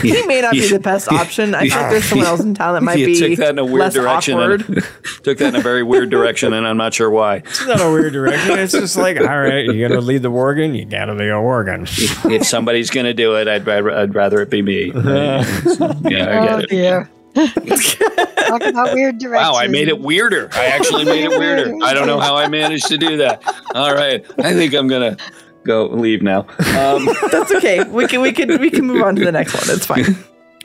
He 0.00 0.24
may 0.26 0.40
not 0.40 0.52
be 0.52 0.68
the 0.68 0.78
best 0.78 1.10
option. 1.10 1.54
I 1.56 1.60
think 1.62 1.72
there's 1.72 2.04
someone 2.04 2.26
else 2.26 2.40
in 2.40 2.54
town 2.54 2.74
that 2.74 2.82
might 2.84 2.98
you 2.98 3.06
be 3.06 3.18
took 3.18 3.38
that 3.38 3.50
in 3.50 3.58
a 3.58 3.64
weird 3.64 3.80
less 3.80 3.94
direction 3.94 4.38
awkward. 4.38 4.68
and, 4.68 4.86
took 5.24 5.38
that 5.38 5.48
in 5.48 5.56
a 5.56 5.60
very 5.60 5.82
weird 5.82 6.08
direction 6.10 6.52
and 6.52 6.66
i'm 6.66 6.76
not 6.76 6.94
sure 6.94 7.10
why 7.10 7.36
It's 7.36 7.66
not 7.66 7.80
a 7.80 7.90
weird 7.90 8.12
direction. 8.12 8.58
It's 8.58 8.72
just 8.72 8.96
like, 8.96 9.18
all 9.20 9.40
right, 9.40 9.64
you 9.64 9.80
gotta 9.88 10.00
lead 10.00 10.22
the 10.22 10.30
Worgen, 10.30 10.76
you 10.76 10.84
gotta 10.84 11.14
be 11.14 11.24
a 11.24 11.32
Worgen. 11.32 11.88
if 12.30 12.46
somebody's 12.46 12.90
going 12.90 13.06
to 13.06 13.14
do 13.14 13.34
it 13.36 13.48
i'd 13.48 13.66
rather, 13.66 13.90
I'd 13.90 14.14
rather 14.14 14.40
it 14.42 14.50
be 14.50 14.62
me 14.62 14.92
yeah 14.94 15.44
i 15.44 15.92
Oh 16.04 16.46
get 16.46 16.60
it 16.64 16.70
dear. 16.70 17.10
Talk 17.34 18.62
about 18.62 18.94
weird 18.94 19.18
directions. 19.18 19.52
Wow, 19.52 19.56
I 19.58 19.66
made 19.66 19.88
it 19.88 19.98
weirder. 19.98 20.50
I 20.52 20.66
actually 20.66 21.06
made 21.06 21.24
it 21.24 21.30
weirder. 21.30 21.74
I 21.82 21.94
don't 21.94 22.06
know 22.06 22.20
how 22.20 22.36
I 22.36 22.46
managed 22.48 22.88
to 22.88 22.98
do 22.98 23.16
that. 23.18 23.42
All 23.74 23.94
right, 23.94 24.22
I 24.38 24.52
think 24.52 24.74
I'm 24.74 24.86
gonna 24.86 25.16
go 25.64 25.86
leave 25.86 26.22
now. 26.22 26.40
Um, 26.76 27.08
That's 27.30 27.52
okay. 27.52 27.82
We 27.84 28.06
can 28.06 28.20
we 28.20 28.32
can 28.32 28.60
we 28.60 28.70
can 28.70 28.86
move 28.86 29.02
on 29.02 29.16
to 29.16 29.24
the 29.24 29.32
next 29.32 29.54
one. 29.54 29.74
It's 29.76 29.86
fine. 29.86 30.16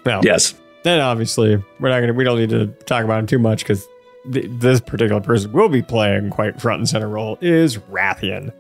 Well, 0.06 0.22
yes. 0.24 0.54
Then 0.84 1.02
obviously 1.02 1.62
we're 1.80 1.90
not 1.90 2.00
gonna. 2.02 2.14
We 2.14 2.24
don't 2.24 2.40
need 2.40 2.50
to 2.52 2.68
talk 2.86 3.04
about 3.04 3.20
him 3.20 3.28
too 3.28 3.40
much 3.40 3.60
because 3.64 3.86
th- 4.32 4.46
this 4.50 4.80
particular 4.80 5.22
person 5.22 5.52
will 5.52 5.70
be 5.70 5.82
playing 5.82 6.30
quite 6.30 6.62
front 6.62 6.80
and 6.80 6.88
center 6.90 7.10
role 7.10 7.38
is 7.42 7.78
Wrathion, 7.78 8.54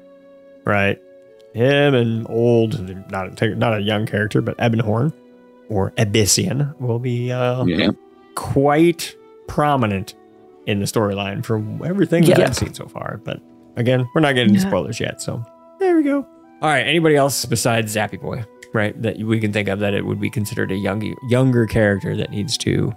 right? 0.65 1.01
Him 1.53 1.93
and 1.95 2.27
old, 2.29 2.79
not 3.11 3.41
a, 3.41 3.55
not 3.55 3.77
a 3.77 3.81
young 3.81 4.05
character, 4.05 4.41
but 4.41 4.57
Ebonhorn 4.57 5.13
or 5.69 5.91
Ebyssian 5.91 6.77
will 6.79 6.99
be 6.99 7.31
uh, 7.31 7.63
Yeah. 7.65 7.89
quite 8.35 9.15
prominent 9.47 10.13
in 10.65 10.79
the 10.79 10.85
storyline 10.85 11.43
from 11.45 11.81
everything 11.85 12.25
that 12.25 12.37
Yeah. 12.37 12.45
I've 12.47 12.55
seen 12.55 12.73
so 12.73 12.85
far. 12.87 13.19
But 13.23 13.39
again, 13.77 14.07
we're 14.13 14.21
not 14.21 14.35
getting 14.35 14.49
into 14.49 14.61
Yeah. 14.61 14.67
spoilers 14.69 14.99
yet, 14.99 15.21
so 15.21 15.43
there 15.79 15.95
we 15.95 16.03
go. 16.03 16.25
All 16.61 16.69
right, 16.69 16.85
anybody 16.87 17.15
else 17.15 17.45
besides 17.45 17.95
Zappy 17.95 18.19
Boy, 18.19 18.43
right? 18.73 18.99
That 19.01 19.17
we 19.17 19.39
can 19.39 19.53
think 19.53 19.67
of 19.67 19.79
that 19.79 19.93
it 19.93 20.05
would 20.05 20.19
be 20.19 20.29
considered 20.29 20.71
a 20.71 20.75
young, 20.75 21.15
younger 21.29 21.67
character 21.67 22.15
that 22.17 22.31
needs 22.31 22.57
to 22.59 22.93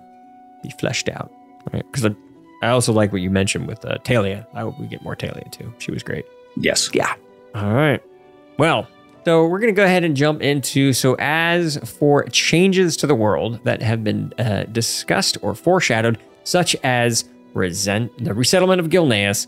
be 0.63 0.71
fleshed 0.79 1.09
out, 1.09 1.31
right? 1.73 1.85
Because 1.91 2.07
I, 2.07 2.15
I 2.63 2.71
also 2.71 2.93
like 2.93 3.13
what 3.13 3.21
you 3.21 3.31
mentioned 3.31 3.67
with 3.67 3.85
uh, 3.85 3.99
Talia. 3.99 4.47
I 4.55 4.61
hope 4.61 4.79
we 4.79 4.87
get 4.87 5.03
more 5.03 5.17
Talia 5.17 5.45
too. 5.51 5.73
She 5.79 5.91
was 5.91 6.03
great. 6.03 6.25
Yes. 6.57 6.91
Yeah. 6.95 7.15
All 7.55 7.75
right. 7.75 8.03
Well, 8.59 8.87
so 9.25 9.47
we're 9.47 9.59
going 9.59 9.75
to 9.75 9.77
go 9.77 9.85
ahead 9.85 10.05
and 10.05 10.17
jump 10.17 10.41
into. 10.43 10.93
So, 10.93 11.17
as 11.19 11.77
for 11.99 12.25
changes 12.25 12.97
to 12.99 13.07
the 13.07 13.15
world 13.15 13.61
that 13.65 13.83
have 13.83 14.03
been 14.03 14.33
uh, 14.39 14.65
discussed 14.65 15.37
or 15.43 15.55
foreshadowed, 15.55 16.19
such 16.45 16.75
as 16.83 17.29
resent 17.53 18.13
the 18.25 18.33
resettlement 18.33 18.81
of 18.81 18.89
Gilneas, 18.89 19.47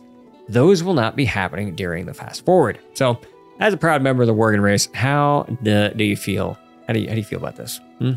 those 0.53 0.83
will 0.83 0.95
not 0.95 1.17
be 1.17 1.25
happening 1.25 1.75
during 1.75 2.07
the 2.07 2.15
fast 2.15 2.45
forward. 2.45 2.79
So, 2.95 3.19
as 3.61 3.73
a 3.75 3.77
proud 3.77 4.03
member 4.03 4.23
of 4.23 4.27
the 4.27 4.35
Worgen 4.35 4.61
race, 4.63 4.89
how 4.95 5.47
do, 5.63 5.91
do 5.91 6.05
you 6.05 6.17
feel? 6.17 6.59
How 6.87 6.95
do 6.95 7.01
you 7.01 7.09
how 7.09 7.15
do 7.15 7.21
you 7.21 7.25
feel 7.27 7.39
about 7.39 7.57
this? 7.57 7.81
Hmm? 7.99 8.13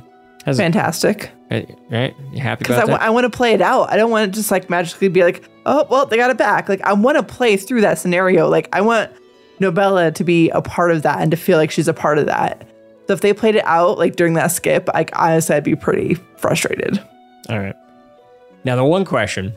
How's 0.45 0.59
it- 0.59 0.63
Fantastic. 0.63 1.31
right, 1.49 1.69
right? 1.89 2.15
You 2.31 2.39
happy 2.39 2.59
Because 2.63 2.77
about 2.77 2.83
I, 2.83 2.91
that? 2.91 2.99
wa- 2.99 3.05
I 3.07 3.09
want 3.11 3.23
to 3.31 3.35
play 3.35 3.53
it 3.53 3.61
out. 3.61 3.91
I 3.91 3.97
don't 3.97 4.11
want 4.11 4.31
to 4.33 4.37
just 4.39 4.51
like 4.51 4.69
magically 4.69 5.07
be 5.07 5.23
like, 5.23 5.43
oh, 5.65 5.87
well, 5.89 6.05
they 6.05 6.17
got 6.17 6.29
it 6.31 6.37
back. 6.37 6.69
Like, 6.69 6.81
I 6.81 6.93
want 6.93 7.17
to 7.17 7.23
play 7.23 7.57
through 7.57 7.81
that 7.81 7.97
scenario. 7.97 8.47
Like, 8.47 8.69
I 8.73 8.81
want 8.81 9.11
Nobella 9.59 10.13
to 10.15 10.23
be 10.23 10.49
a 10.51 10.61
part 10.61 10.91
of 10.91 11.01
that 11.03 11.19
and 11.21 11.31
to 11.31 11.37
feel 11.37 11.57
like 11.57 11.71
she's 11.71 11.87
a 11.87 11.93
part 11.93 12.17
of 12.19 12.25
that. 12.27 12.67
So 13.07 13.13
if 13.13 13.21
they 13.21 13.33
played 13.33 13.55
it 13.55 13.63
out 13.65 13.97
like 13.99 14.15
during 14.15 14.33
that 14.33 14.47
skip, 14.47 14.87
like 14.93 15.11
honestly, 15.17 15.55
I'd 15.55 15.63
be 15.63 15.75
pretty 15.75 16.15
frustrated. 16.37 16.99
All 17.49 17.59
right. 17.59 17.75
Now 18.63 18.75
the 18.75 18.83
one 18.83 19.05
question 19.05 19.55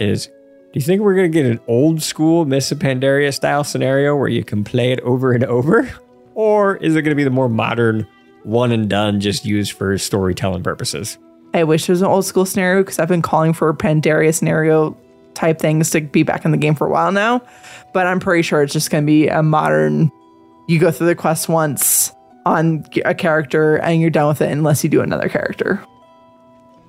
is, 0.00 0.28
do 0.74 0.80
you 0.80 0.84
think 0.84 1.02
we're 1.02 1.14
gonna 1.14 1.28
get 1.28 1.46
an 1.46 1.60
old 1.68 2.02
school 2.02 2.44
Miss 2.44 2.72
Pandaria 2.72 3.32
style 3.32 3.62
scenario 3.62 4.16
where 4.16 4.26
you 4.28 4.42
can 4.42 4.64
play 4.64 4.90
it 4.90 4.98
over 5.00 5.30
and 5.30 5.44
over, 5.44 5.88
or 6.34 6.78
is 6.78 6.96
it 6.96 7.02
gonna 7.02 7.14
be 7.14 7.22
the 7.22 7.30
more 7.30 7.48
modern 7.48 8.08
one 8.42 8.72
and 8.72 8.90
done, 8.90 9.20
just 9.20 9.46
used 9.46 9.70
for 9.70 9.96
storytelling 9.96 10.64
purposes? 10.64 11.16
I 11.54 11.62
wish 11.62 11.88
it 11.88 11.92
was 11.92 12.02
an 12.02 12.08
old 12.08 12.24
school 12.24 12.44
scenario 12.44 12.82
because 12.82 12.98
I've 12.98 13.06
been 13.06 13.22
calling 13.22 13.52
for 13.52 13.72
Pandaria 13.72 14.34
scenario 14.34 14.96
type 15.34 15.60
things 15.60 15.90
to 15.90 16.00
be 16.00 16.24
back 16.24 16.44
in 16.44 16.50
the 16.50 16.56
game 16.56 16.74
for 16.74 16.88
a 16.88 16.90
while 16.90 17.12
now. 17.12 17.40
But 17.92 18.08
I'm 18.08 18.18
pretty 18.18 18.42
sure 18.42 18.60
it's 18.60 18.72
just 18.72 18.90
going 18.90 19.04
to 19.04 19.06
be 19.06 19.28
a 19.28 19.40
modern. 19.40 20.10
You 20.66 20.80
go 20.80 20.90
through 20.90 21.06
the 21.06 21.14
quest 21.14 21.48
once 21.48 22.12
on 22.44 22.84
a 23.04 23.14
character 23.14 23.76
and 23.76 24.00
you're 24.00 24.10
done 24.10 24.26
with 24.26 24.40
it 24.40 24.50
unless 24.50 24.82
you 24.82 24.90
do 24.90 25.00
another 25.00 25.28
character. 25.28 25.80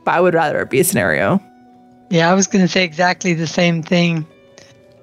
But 0.03 0.15
I 0.15 0.21
would 0.21 0.33
rather 0.33 0.61
it 0.61 0.71
be 0.71 0.79
a 0.79 0.83
scenario. 0.83 1.39
Yeah, 2.15 2.31
I 2.31 2.33
was 2.33 2.47
going 2.47 2.63
to 2.63 2.71
say 2.71 2.85
exactly 2.85 3.33
the 3.33 3.45
same 3.45 3.83
thing, 3.83 4.25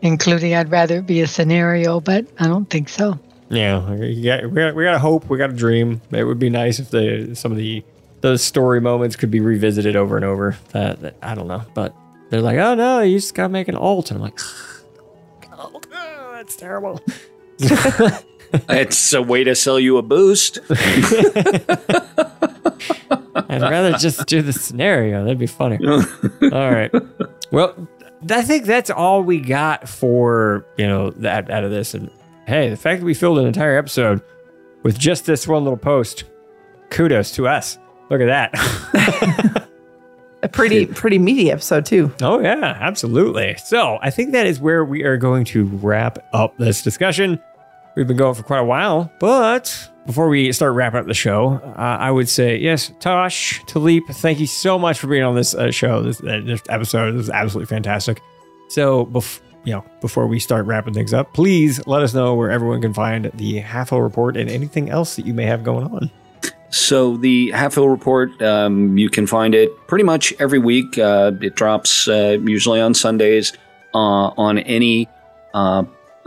including 0.00 0.54
I'd 0.54 0.70
rather 0.70 0.96
it 1.00 1.06
be 1.06 1.20
a 1.20 1.26
scenario, 1.26 2.00
but 2.00 2.26
I 2.38 2.46
don't 2.46 2.64
think 2.70 2.88
so. 2.88 3.20
Yeah, 3.50 3.86
we 3.90 4.22
got 4.22 4.44
we 4.74 4.82
got 4.82 4.94
a 4.94 4.98
hope, 4.98 5.28
we 5.28 5.36
got 5.36 5.50
a 5.50 5.52
dream. 5.52 6.00
It 6.10 6.24
would 6.24 6.38
be 6.38 6.48
nice 6.48 6.78
if 6.78 6.88
the 6.88 7.34
some 7.34 7.52
of 7.52 7.58
the 7.58 7.84
those 8.22 8.42
story 8.42 8.80
moments 8.80 9.16
could 9.16 9.30
be 9.30 9.40
revisited 9.40 9.94
over 9.94 10.16
and 10.16 10.24
over. 10.24 10.56
That, 10.70 11.02
that- 11.02 11.16
I 11.20 11.34
don't 11.34 11.48
know, 11.48 11.62
but 11.74 11.94
they're 12.30 12.40
like, 12.40 12.56
oh 12.56 12.74
no, 12.76 13.00
you 13.00 13.18
just 13.18 13.34
gotta 13.34 13.50
make 13.50 13.68
an 13.68 13.76
alt, 13.76 14.10
and 14.10 14.16
I'm 14.16 14.22
like, 14.22 14.40
oh, 15.52 16.32
that's 16.32 16.56
terrible. 16.56 16.98
It's 18.68 19.12
a 19.12 19.22
way 19.22 19.44
to 19.44 19.54
sell 19.54 19.78
you 19.80 19.96
a 19.98 20.02
boost. 20.02 20.58
I'd 23.34 23.62
rather 23.62 23.92
just 23.92 24.26
do 24.26 24.42
the 24.42 24.52
scenario. 24.52 25.22
That'd 25.24 25.38
be 25.38 25.46
funny. 25.46 25.78
all 25.86 26.70
right. 26.70 26.90
Well, 27.50 27.88
I 28.30 28.42
think 28.42 28.64
that's 28.66 28.90
all 28.90 29.22
we 29.22 29.40
got 29.40 29.88
for 29.88 30.66
you 30.76 30.86
know 30.86 31.10
that 31.10 31.50
out 31.50 31.64
of 31.64 31.70
this. 31.70 31.94
And 31.94 32.10
hey, 32.46 32.68
the 32.70 32.76
fact 32.76 33.00
that 33.00 33.06
we 33.06 33.14
filled 33.14 33.38
an 33.38 33.46
entire 33.46 33.76
episode 33.78 34.22
with 34.82 34.98
just 34.98 35.26
this 35.26 35.46
one 35.48 35.64
little 35.64 35.76
post, 35.78 36.24
kudos 36.90 37.32
to 37.32 37.48
us. 37.48 37.78
Look 38.10 38.20
at 38.20 38.26
that. 38.52 39.68
A 40.44 40.48
pretty 40.48 40.86
pretty 40.86 41.18
meaty 41.20 41.52
episode 41.52 41.86
too. 41.86 42.12
Oh 42.20 42.40
yeah, 42.40 42.76
absolutely. 42.80 43.56
So 43.64 43.98
I 44.02 44.10
think 44.10 44.32
that 44.32 44.44
is 44.44 44.58
where 44.60 44.84
we 44.84 45.04
are 45.04 45.16
going 45.16 45.44
to 45.46 45.66
wrap 45.66 46.18
up 46.32 46.56
this 46.58 46.82
discussion. 46.82 47.40
We've 47.94 48.06
been 48.06 48.16
going 48.16 48.34
for 48.34 48.42
quite 48.42 48.60
a 48.60 48.64
while, 48.64 49.12
but 49.20 49.90
before 50.06 50.28
we 50.28 50.50
start 50.52 50.74
wrapping 50.74 51.00
up 51.00 51.06
the 51.06 51.14
show, 51.14 51.60
uh, 51.76 51.96
I 52.00 52.10
would 52.10 52.28
say 52.28 52.56
yes, 52.56 52.90
Tosh, 53.00 53.60
Taliep, 53.64 54.06
thank 54.14 54.40
you 54.40 54.46
so 54.46 54.78
much 54.78 54.98
for 54.98 55.08
being 55.08 55.22
on 55.22 55.34
this 55.34 55.54
uh, 55.54 55.70
show, 55.70 56.02
this, 56.02 56.20
uh, 56.20 56.40
this 56.44 56.62
episode. 56.70 57.12
This 57.12 57.24
is 57.24 57.30
absolutely 57.30 57.66
fantastic. 57.66 58.20
So, 58.68 59.06
bef- 59.06 59.40
you 59.64 59.74
know, 59.74 59.84
before 60.00 60.26
we 60.26 60.40
start 60.40 60.64
wrapping 60.66 60.94
things 60.94 61.12
up, 61.12 61.34
please 61.34 61.86
let 61.86 62.02
us 62.02 62.14
know 62.14 62.34
where 62.34 62.50
everyone 62.50 62.80
can 62.80 62.94
find 62.94 63.30
the 63.34 63.58
Half 63.58 63.92
Report 63.92 64.36
and 64.36 64.48
anything 64.48 64.88
else 64.88 65.16
that 65.16 65.26
you 65.26 65.34
may 65.34 65.44
have 65.44 65.62
going 65.62 65.86
on. 65.86 66.10
So 66.70 67.18
the 67.18 67.50
Halfhill 67.50 67.90
Report, 67.90 68.40
um, 68.40 68.96
you 68.96 69.10
can 69.10 69.26
find 69.26 69.54
it 69.54 69.70
pretty 69.86 70.04
much 70.04 70.32
every 70.40 70.58
week. 70.58 70.96
Uh, 70.98 71.32
it 71.42 71.54
drops 71.54 72.08
uh, 72.08 72.38
usually 72.42 72.80
on 72.80 72.94
Sundays 72.94 73.52
uh, 73.94 74.32
on 74.38 74.58
any 74.60 75.06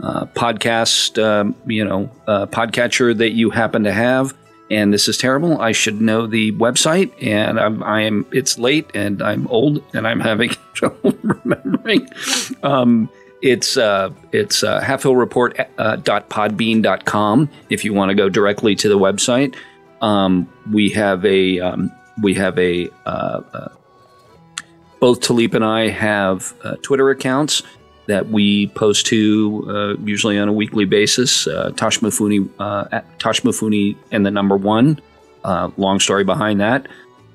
uh, 0.02 0.06
uh, 0.06 0.24
podcast, 0.26 1.22
um, 1.22 1.54
you 1.66 1.84
know, 1.84 2.10
uh, 2.26 2.46
podcatcher 2.46 3.14
that 3.16 3.32
you 3.32 3.50
happen 3.50 3.84
to 3.84 3.92
have. 3.92 4.34
And 4.70 4.92
this 4.92 5.08
is 5.08 5.16
terrible. 5.16 5.60
I 5.60 5.72
should 5.72 6.00
know 6.00 6.26
the 6.26 6.52
website, 6.52 7.12
and 7.22 7.58
I'm, 7.60 7.82
I 7.84 8.02
am. 8.02 8.26
It's 8.32 8.58
late, 8.58 8.90
and 8.94 9.22
I'm 9.22 9.46
old, 9.46 9.80
and 9.94 10.08
I'm 10.08 10.18
having 10.18 10.50
trouble 10.74 11.12
remembering. 11.22 12.08
Um, 12.64 13.08
it's 13.42 13.76
uh, 13.76 14.10
it's 14.32 14.64
uh, 14.64 14.80
halfhillreport.podbean.com 14.80 17.50
if 17.70 17.84
you 17.84 17.94
want 17.94 18.08
to 18.08 18.16
go 18.16 18.28
directly 18.28 18.74
to 18.74 18.88
the 18.88 18.98
website. 18.98 19.54
Um, 20.02 20.52
we 20.72 20.90
have 20.90 21.24
a 21.24 21.60
um, 21.60 21.92
we 22.20 22.34
have 22.34 22.58
a 22.58 22.88
uh, 23.04 23.42
uh, 23.52 23.68
both 24.98 25.20
Taliep 25.20 25.54
and 25.54 25.64
I 25.64 25.90
have 25.90 26.52
uh, 26.64 26.74
Twitter 26.82 27.08
accounts 27.10 27.62
that 28.06 28.28
we 28.28 28.68
post 28.68 29.06
to 29.06 29.66
uh, 29.68 30.02
usually 30.04 30.38
on 30.38 30.48
a 30.48 30.52
weekly 30.52 30.84
basis. 30.84 31.46
Uh, 31.46 31.70
Toshmifune, 31.74 32.48
uh, 32.58 33.00
Toshmifune, 33.18 33.96
and 34.10 34.24
the 34.24 34.30
number 34.30 34.56
one. 34.56 35.00
Uh, 35.44 35.70
long 35.76 36.00
story 36.00 36.24
behind 36.24 36.60
that, 36.60 36.88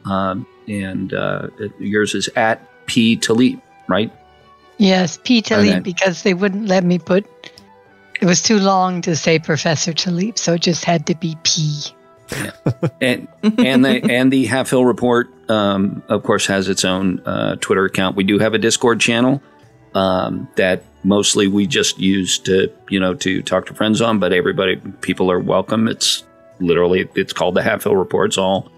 um, 0.03 0.45
and 0.67 1.13
uh, 1.13 1.47
yours 1.79 2.13
is 2.13 2.29
at 2.35 2.67
P 2.85 3.15
Taliep, 3.15 3.61
right? 3.87 4.11
Yes, 4.81 5.19
P. 5.23 5.43
Taliep, 5.43 5.83
because 5.83 6.23
they 6.23 6.33
wouldn't 6.33 6.67
let 6.67 6.83
me 6.83 6.97
put. 6.97 7.25
It 8.19 8.25
was 8.25 8.41
too 8.41 8.57
long 8.57 9.01
to 9.03 9.15
say 9.15 9.37
Professor 9.37 9.93
Taliep, 9.93 10.39
so 10.39 10.55
it 10.55 10.61
just 10.61 10.83
had 10.83 11.05
to 11.05 11.15
be 11.15 11.37
P. 11.43 11.83
and 12.99 13.27
and 13.43 13.85
the 13.85 14.03
and 14.09 14.33
the 14.33 14.45
Half 14.45 14.71
Hill 14.71 14.83
Report, 14.83 15.29
um, 15.49 16.01
of 16.09 16.23
course, 16.23 16.47
has 16.47 16.67
its 16.67 16.83
own 16.83 17.19
uh, 17.25 17.57
Twitter 17.57 17.85
account. 17.85 18.15
We 18.15 18.23
do 18.23 18.39
have 18.39 18.55
a 18.55 18.57
Discord 18.57 18.99
channel 18.99 19.41
um, 19.93 20.47
that 20.55 20.83
mostly 21.03 21.47
we 21.47 21.67
just 21.67 21.99
use 21.99 22.37
to 22.39 22.71
you 22.89 22.99
know 22.99 23.13
to 23.15 23.41
talk 23.41 23.65
to 23.67 23.73
friends 23.73 24.01
on. 24.01 24.19
But 24.19 24.33
everybody, 24.33 24.77
people 25.01 25.31
are 25.31 25.39
welcome. 25.39 25.87
It's 25.87 26.23
literally 26.59 27.09
it's 27.15 27.33
called 27.33 27.55
the 27.55 27.63
Half 27.63 27.83
Hill 27.83 27.95
Reports 27.95 28.37
all. 28.37 28.71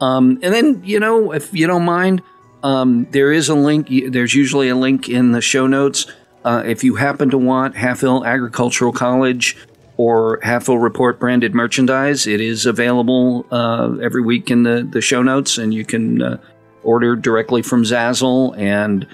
Um, 0.00 0.38
and 0.42 0.52
then 0.52 0.82
you 0.84 1.00
know 1.00 1.32
if 1.32 1.52
you 1.54 1.66
don't 1.66 1.84
mind, 1.84 2.22
um, 2.62 3.06
there 3.10 3.32
is 3.32 3.48
a 3.48 3.54
link. 3.54 3.88
There's 3.88 4.34
usually 4.34 4.68
a 4.68 4.76
link 4.76 5.08
in 5.08 5.32
the 5.32 5.40
show 5.40 5.66
notes. 5.66 6.06
Uh, 6.44 6.62
if 6.64 6.84
you 6.84 6.94
happen 6.94 7.30
to 7.30 7.38
want 7.38 7.76
Half 7.76 8.00
Hill 8.02 8.24
Agricultural 8.24 8.92
College 8.92 9.56
or 9.96 10.40
Halfhill 10.40 10.82
Report 10.82 11.18
branded 11.18 11.54
merchandise. 11.54 12.26
It 12.26 12.40
is 12.40 12.66
available 12.66 13.46
uh, 13.50 13.96
every 14.02 14.22
week 14.22 14.50
in 14.50 14.62
the, 14.62 14.86
the 14.88 15.00
show 15.00 15.22
notes, 15.22 15.58
and 15.58 15.72
you 15.72 15.84
can 15.84 16.22
uh, 16.22 16.38
order 16.82 17.16
directly 17.16 17.62
from 17.62 17.82
Zazzle. 17.82 18.56
And, 18.58 19.06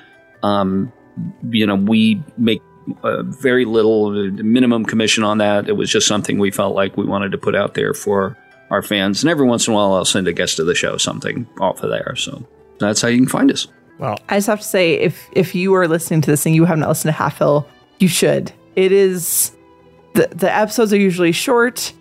um, 0.42 0.92
you 1.50 1.66
know, 1.66 1.74
we 1.74 2.22
make 2.36 2.62
uh, 3.02 3.22
very 3.22 3.64
little 3.64 4.06
uh, 4.08 4.30
minimum 4.42 4.84
commission 4.84 5.24
on 5.24 5.38
that. 5.38 5.68
It 5.68 5.76
was 5.76 5.90
just 5.90 6.06
something 6.06 6.38
we 6.38 6.50
felt 6.50 6.74
like 6.74 6.96
we 6.96 7.04
wanted 7.04 7.32
to 7.32 7.38
put 7.38 7.54
out 7.54 7.74
there 7.74 7.94
for 7.94 8.36
our 8.70 8.82
fans. 8.82 9.22
And 9.22 9.30
every 9.30 9.46
once 9.46 9.66
in 9.66 9.72
a 9.72 9.76
while, 9.76 9.92
I'll 9.92 10.04
send 10.04 10.26
a 10.26 10.32
guest 10.32 10.58
of 10.58 10.66
the 10.66 10.74
show 10.74 10.96
something 10.96 11.46
off 11.60 11.82
of 11.82 11.90
there. 11.90 12.16
So 12.16 12.46
that's 12.78 13.00
how 13.00 13.08
you 13.08 13.18
can 13.18 13.28
find 13.28 13.50
us. 13.50 13.68
Well, 13.98 14.18
I 14.28 14.36
just 14.36 14.48
have 14.48 14.60
to 14.60 14.66
say, 14.66 14.94
if 14.94 15.28
if 15.32 15.54
you 15.54 15.74
are 15.74 15.86
listening 15.86 16.22
to 16.22 16.30
this 16.30 16.46
and 16.46 16.54
you 16.54 16.64
have 16.64 16.78
not 16.78 16.88
listened 16.88 17.10
to 17.10 17.16
Half 17.16 17.38
Hill, 17.38 17.68
you 17.98 18.08
should. 18.08 18.52
It 18.74 18.90
is 18.90 19.52
the 20.14 20.28
the 20.28 20.52
episodes 20.52 20.92
are 20.92 20.98
usually 20.98 21.32
short, 21.32 21.92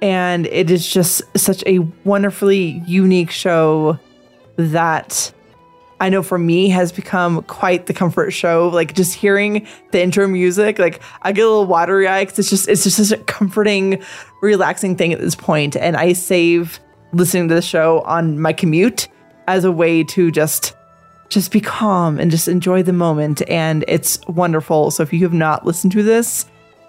and 0.00 0.46
it 0.46 0.70
is 0.70 0.86
just 0.86 1.22
such 1.36 1.64
a 1.66 1.80
wonderfully 2.04 2.82
unique 2.86 3.30
show 3.30 3.98
that 4.56 5.32
I 6.02 6.08
know 6.08 6.24
for 6.24 6.36
me 6.36 6.68
has 6.70 6.90
become 6.90 7.44
quite 7.44 7.86
the 7.86 7.94
comfort 7.94 8.32
show. 8.32 8.68
Like 8.70 8.92
just 8.92 9.14
hearing 9.14 9.68
the 9.92 10.02
intro 10.02 10.26
music, 10.26 10.80
like 10.80 11.00
I 11.22 11.30
get 11.30 11.42
a 11.42 11.48
little 11.48 11.64
watery 11.64 12.08
eye 12.08 12.24
because 12.24 12.40
it's 12.40 12.50
just 12.50 12.68
it's 12.68 12.82
just 12.82 12.96
such 12.96 13.16
a 13.16 13.22
comforting, 13.22 14.02
relaxing 14.40 14.96
thing 14.96 15.12
at 15.12 15.20
this 15.20 15.36
point. 15.36 15.76
And 15.76 15.96
I 15.96 16.12
save 16.14 16.80
listening 17.12 17.48
to 17.50 17.54
the 17.54 17.62
show 17.62 18.00
on 18.00 18.40
my 18.40 18.52
commute 18.52 19.06
as 19.46 19.64
a 19.64 19.70
way 19.70 20.02
to 20.02 20.32
just 20.32 20.74
just 21.28 21.52
be 21.52 21.60
calm 21.60 22.18
and 22.18 22.32
just 22.32 22.48
enjoy 22.48 22.82
the 22.82 22.92
moment. 22.92 23.48
And 23.48 23.84
it's 23.86 24.18
wonderful. 24.26 24.90
So 24.90 25.04
if 25.04 25.12
you 25.12 25.20
have 25.20 25.32
not 25.32 25.64
listened 25.64 25.92
to 25.92 26.02
this, 26.02 26.46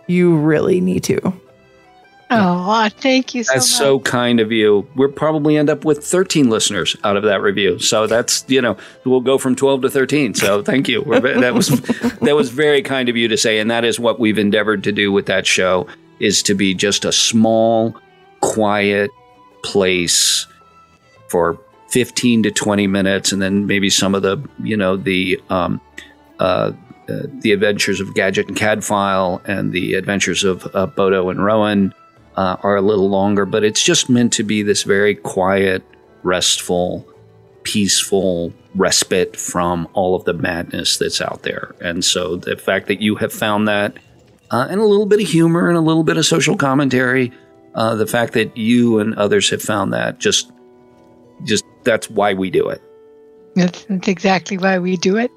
you 0.07 0.35
really 0.35 0.81
need 0.81 1.03
to. 1.03 1.39
Oh, 2.35 2.89
thank 2.97 3.35
you 3.35 3.43
so 3.43 3.51
much. 3.51 3.55
That's 3.55 3.71
much. 3.71 3.77
so 3.79 3.99
kind 3.99 4.39
of 4.39 4.51
you. 4.51 4.87
We'll 4.95 5.11
probably 5.11 5.57
end 5.57 5.69
up 5.69 5.85
with 5.85 6.05
13 6.05 6.49
listeners 6.49 6.95
out 7.03 7.17
of 7.17 7.23
that 7.23 7.41
review. 7.41 7.79
So 7.79 8.07
that's, 8.07 8.45
you 8.47 8.61
know, 8.61 8.77
we'll 9.05 9.21
go 9.21 9.37
from 9.37 9.55
12 9.55 9.83
to 9.83 9.89
13. 9.89 10.33
So 10.35 10.63
thank 10.63 10.87
you. 10.87 11.01
We're, 11.01 11.19
that 11.19 11.53
was 11.53 11.67
that 12.21 12.35
was 12.35 12.49
very 12.49 12.81
kind 12.81 13.09
of 13.09 13.17
you 13.17 13.27
to 13.27 13.37
say 13.37 13.59
and 13.59 13.69
that 13.71 13.85
is 13.85 13.99
what 13.99 14.19
we've 14.19 14.37
endeavored 14.37 14.83
to 14.85 14.91
do 14.91 15.11
with 15.11 15.25
that 15.27 15.45
show 15.45 15.87
is 16.19 16.43
to 16.43 16.53
be 16.53 16.73
just 16.73 17.05
a 17.05 17.11
small, 17.11 17.95
quiet 18.41 19.11
place 19.63 20.47
for 21.29 21.59
15 21.89 22.43
to 22.43 22.51
20 22.51 22.87
minutes 22.87 23.31
and 23.31 23.41
then 23.41 23.67
maybe 23.67 23.89
some 23.89 24.15
of 24.15 24.21
the, 24.21 24.37
you 24.61 24.77
know, 24.77 24.97
the 24.97 25.39
um 25.49 25.79
uh 26.39 26.71
uh, 27.09 27.23
the 27.41 27.51
Adventures 27.51 27.99
of 27.99 28.13
Gadget 28.13 28.47
and 28.47 28.55
Cadfile 28.55 29.43
and 29.45 29.73
the 29.73 29.95
Adventures 29.95 30.45
of 30.45 30.73
uh, 30.73 30.85
Bodo 30.85 31.29
and 31.29 31.43
Rowan 31.43 31.93
uh, 32.35 32.57
are 32.63 32.75
a 32.75 32.81
little 32.81 33.09
longer, 33.09 33.45
but 33.45 33.63
it's 33.63 33.81
just 33.83 34.09
meant 34.09 34.33
to 34.33 34.43
be 34.43 34.63
this 34.63 34.83
very 34.83 35.15
quiet, 35.15 35.83
restful, 36.23 37.07
peaceful 37.63 38.53
respite 38.75 39.37
from 39.37 39.87
all 39.93 40.15
of 40.15 40.25
the 40.25 40.33
madness 40.33 40.97
that's 40.97 41.21
out 41.21 41.43
there. 41.43 41.75
And 41.79 42.03
so 42.03 42.35
the 42.35 42.57
fact 42.57 42.87
that 42.87 43.01
you 43.01 43.15
have 43.15 43.31
found 43.31 43.67
that, 43.67 43.97
uh, 44.51 44.67
and 44.69 44.79
a 44.79 44.85
little 44.85 45.05
bit 45.05 45.21
of 45.21 45.27
humor 45.27 45.67
and 45.69 45.77
a 45.77 45.81
little 45.81 46.03
bit 46.03 46.17
of 46.17 46.25
social 46.25 46.57
commentary, 46.57 47.31
uh, 47.75 47.95
the 47.95 48.07
fact 48.07 48.33
that 48.33 48.57
you 48.57 48.99
and 48.99 49.15
others 49.15 49.49
have 49.49 49.61
found 49.61 49.93
that 49.93 50.19
just, 50.19 50.51
just 51.43 51.63
that's 51.83 52.09
why 52.09 52.33
we 52.33 52.49
do 52.49 52.69
it. 52.69 52.81
That's, 53.55 53.85
that's 53.85 54.07
exactly 54.07 54.57
why 54.57 54.79
we 54.79 54.97
do 54.97 55.17
it. 55.17 55.31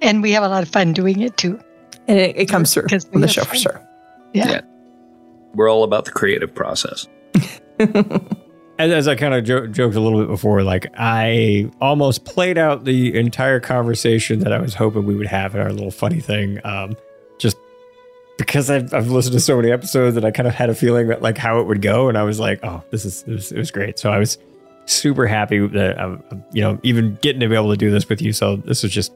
And 0.00 0.22
we 0.22 0.32
have 0.32 0.42
a 0.42 0.48
lot 0.48 0.62
of 0.62 0.68
fun 0.68 0.92
doing 0.92 1.20
it 1.20 1.36
too. 1.36 1.60
And 2.08 2.18
it, 2.18 2.36
it 2.36 2.48
comes 2.48 2.74
through 2.74 2.84
Because 2.84 3.06
we 3.10 3.16
on 3.16 3.20
the 3.20 3.26
have 3.28 3.34
show 3.34 3.42
for 3.42 3.50
fun. 3.50 3.60
sure. 3.60 3.88
Yeah. 4.32 4.62
We're 5.54 5.70
all 5.70 5.84
about 5.84 6.04
the 6.04 6.10
creative 6.10 6.54
process. 6.54 7.08
As, 8.78 8.90
as 8.90 9.06
I 9.06 9.14
kind 9.16 9.34
of 9.34 9.44
jo- 9.44 9.66
joked 9.66 9.94
a 9.94 10.00
little 10.00 10.18
bit 10.18 10.28
before, 10.28 10.62
like 10.62 10.86
I 10.96 11.70
almost 11.80 12.24
played 12.24 12.56
out 12.56 12.84
the 12.84 13.16
entire 13.16 13.60
conversation 13.60 14.40
that 14.40 14.52
I 14.52 14.58
was 14.58 14.74
hoping 14.74 15.04
we 15.04 15.14
would 15.14 15.26
have 15.26 15.54
in 15.54 15.60
our 15.60 15.70
little 15.72 15.90
funny 15.90 16.20
thing. 16.20 16.58
Um, 16.64 16.96
just 17.38 17.58
because 18.38 18.70
I've, 18.70 18.92
I've 18.94 19.08
listened 19.08 19.34
to 19.34 19.40
so 19.40 19.56
many 19.56 19.70
episodes 19.70 20.16
and 20.16 20.24
I 20.24 20.30
kind 20.30 20.48
of 20.48 20.54
had 20.54 20.70
a 20.70 20.74
feeling 20.74 21.08
that 21.08 21.20
like 21.20 21.36
how 21.36 21.60
it 21.60 21.66
would 21.66 21.82
go, 21.82 22.08
and 22.08 22.16
I 22.16 22.22
was 22.22 22.40
like, 22.40 22.60
oh, 22.64 22.82
this 22.90 23.04
is 23.04 23.22
it 23.24 23.32
was, 23.32 23.52
it 23.52 23.58
was 23.58 23.70
great. 23.70 23.98
So 23.98 24.10
I 24.10 24.18
was 24.18 24.38
super 24.86 25.26
happy 25.26 25.64
that 25.64 26.00
um, 26.00 26.22
you 26.52 26.62
know 26.62 26.80
even 26.82 27.16
getting 27.20 27.40
to 27.40 27.48
be 27.48 27.54
able 27.54 27.70
to 27.70 27.76
do 27.76 27.90
this 27.90 28.08
with 28.08 28.22
you. 28.22 28.32
So 28.32 28.56
this 28.56 28.82
was 28.82 28.90
just 28.90 29.12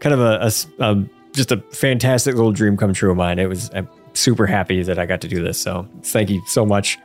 kind 0.00 0.14
of 0.14 0.20
a 0.20 0.84
um, 0.84 1.08
just 1.32 1.50
a 1.50 1.56
fantastic 1.72 2.34
little 2.34 2.52
dream 2.52 2.76
come 2.76 2.92
true 2.92 3.10
of 3.10 3.16
mine. 3.16 3.38
It 3.38 3.48
was 3.48 3.70
I'm 3.74 3.88
super 4.20 4.46
happy 4.46 4.82
that 4.82 4.98
I 4.98 5.06
got 5.06 5.20
to 5.22 5.28
do 5.28 5.42
this. 5.42 5.58
So 5.60 5.86
thank 6.02 6.30
you 6.30 6.42
so 6.46 6.64
much 6.66 6.98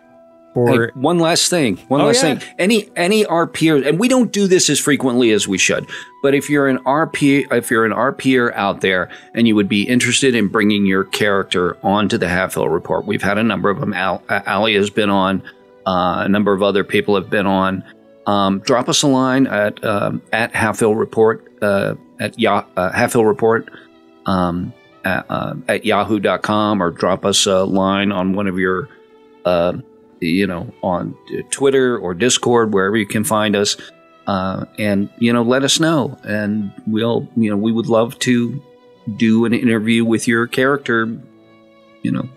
for 0.53 0.67
Hey, 0.85 0.91
one 0.95 1.19
last 1.19 1.49
thing. 1.49 1.77
One 1.89 2.01
Oh, 2.01 2.05
last 2.05 2.23
yeah. 2.23 2.35
thing. 2.35 2.49
Any 2.59 2.89
any 2.95 3.25
RPer, 3.25 3.85
and 3.85 3.99
we 3.99 4.07
don't 4.07 4.31
do 4.31 4.47
this 4.47 4.69
as 4.69 4.79
frequently 4.79 5.31
as 5.31 5.47
we 5.47 5.57
should. 5.57 5.85
But 6.23 6.33
if 6.33 6.49
you're 6.49 6.67
an 6.67 6.77
RP, 6.85 7.45
if 7.51 7.69
you're 7.69 7.83
an 7.85 7.91
RPer 7.91 8.53
out 8.55 8.81
there, 8.81 9.09
and 9.33 9.47
you 9.47 9.55
would 9.55 9.67
be 9.67 9.83
interested 9.83 10.33
in 10.33 10.47
bringing 10.47 10.85
your 10.85 11.03
character 11.03 11.77
onto 11.83 12.17
the 12.17 12.27
Halfhill 12.27 12.71
Report, 12.71 13.05
we've 13.05 13.21
had 13.23 13.37
a 13.37 13.43
number 13.43 13.69
of 13.69 13.79
them. 13.79 13.93
Al, 13.93 14.23
uh, 14.29 14.41
Ali 14.47 14.75
has 14.75 14.89
been 14.89 15.09
on. 15.09 15.41
Uh, 15.85 16.23
a 16.25 16.29
number 16.29 16.51
of 16.53 16.63
other 16.63 16.83
people 16.83 17.15
have 17.15 17.29
been 17.29 17.45
on. 17.45 17.83
Um, 18.25 18.57
drop 18.59 18.89
us 18.89 19.03
a 19.03 19.07
line 19.07 19.45
at 19.47 19.83
um, 19.83 20.21
at 20.33 20.51
Halfhill 20.53 20.97
Report 20.97 21.45
uh, 21.61 21.93
at 22.19 22.39
ya- 22.39 22.65
uh, 22.77 22.91
Halfhill 22.91 23.27
Report 23.27 23.69
um, 24.25 24.73
at, 25.05 25.25
uh, 25.29 25.53
at 25.67 25.85
yahoo.com 25.85 26.81
or 26.81 26.91
drop 26.91 27.25
us 27.25 27.45
a 27.45 27.63
line 27.63 28.11
on 28.11 28.33
one 28.33 28.47
of 28.47 28.59
your 28.59 28.89
uh, 29.45 29.77
you 30.19 30.47
know, 30.47 30.73
on 30.81 31.15
Twitter 31.51 31.97
or 31.97 32.13
Discord, 32.13 32.73
wherever 32.73 32.97
you 32.97 33.05
can 33.05 33.23
find 33.23 33.55
us, 33.55 33.77
uh, 34.27 34.65
and 34.79 35.09
you 35.19 35.31
know, 35.31 35.43
let 35.43 35.63
us 35.63 35.79
know, 35.79 36.17
and 36.23 36.71
we'll, 36.87 37.27
you 37.35 37.49
know, 37.49 37.57
we 37.57 37.71
would 37.71 37.87
love 37.87 38.17
to 38.19 38.61
do 39.17 39.45
an 39.45 39.53
interview 39.53 40.03
with 40.03 40.27
your 40.27 40.47
character, 40.47 41.15
you 42.01 42.11
know, 42.11 42.27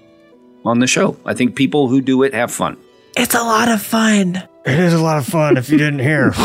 on 0.65 0.81
the 0.81 0.87
show. 0.87 1.17
I 1.25 1.35
think 1.35 1.57
people 1.57 1.89
who 1.89 2.03
do 2.03 2.23
it 2.23 2.35
have 2.35 2.53
fun. 2.53 2.77
It's 3.17 3.35
a 3.35 3.43
lot 3.43 3.69
of 3.71 3.81
fun. 3.81 4.37
It 4.67 4.79
is 4.79 4.93
a 4.93 5.03
lot 5.03 5.17
of 5.17 5.27
fun 5.27 5.57
if 5.57 5.71
you 5.71 5.79
didn't 5.79 6.01
hear. 6.01 6.33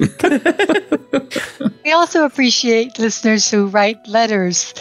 We 1.84 1.92
also 1.92 2.24
appreciate 2.24 2.98
listeners 2.98 3.50
who 3.50 3.66
write 3.66 4.08
letters, 4.08 4.72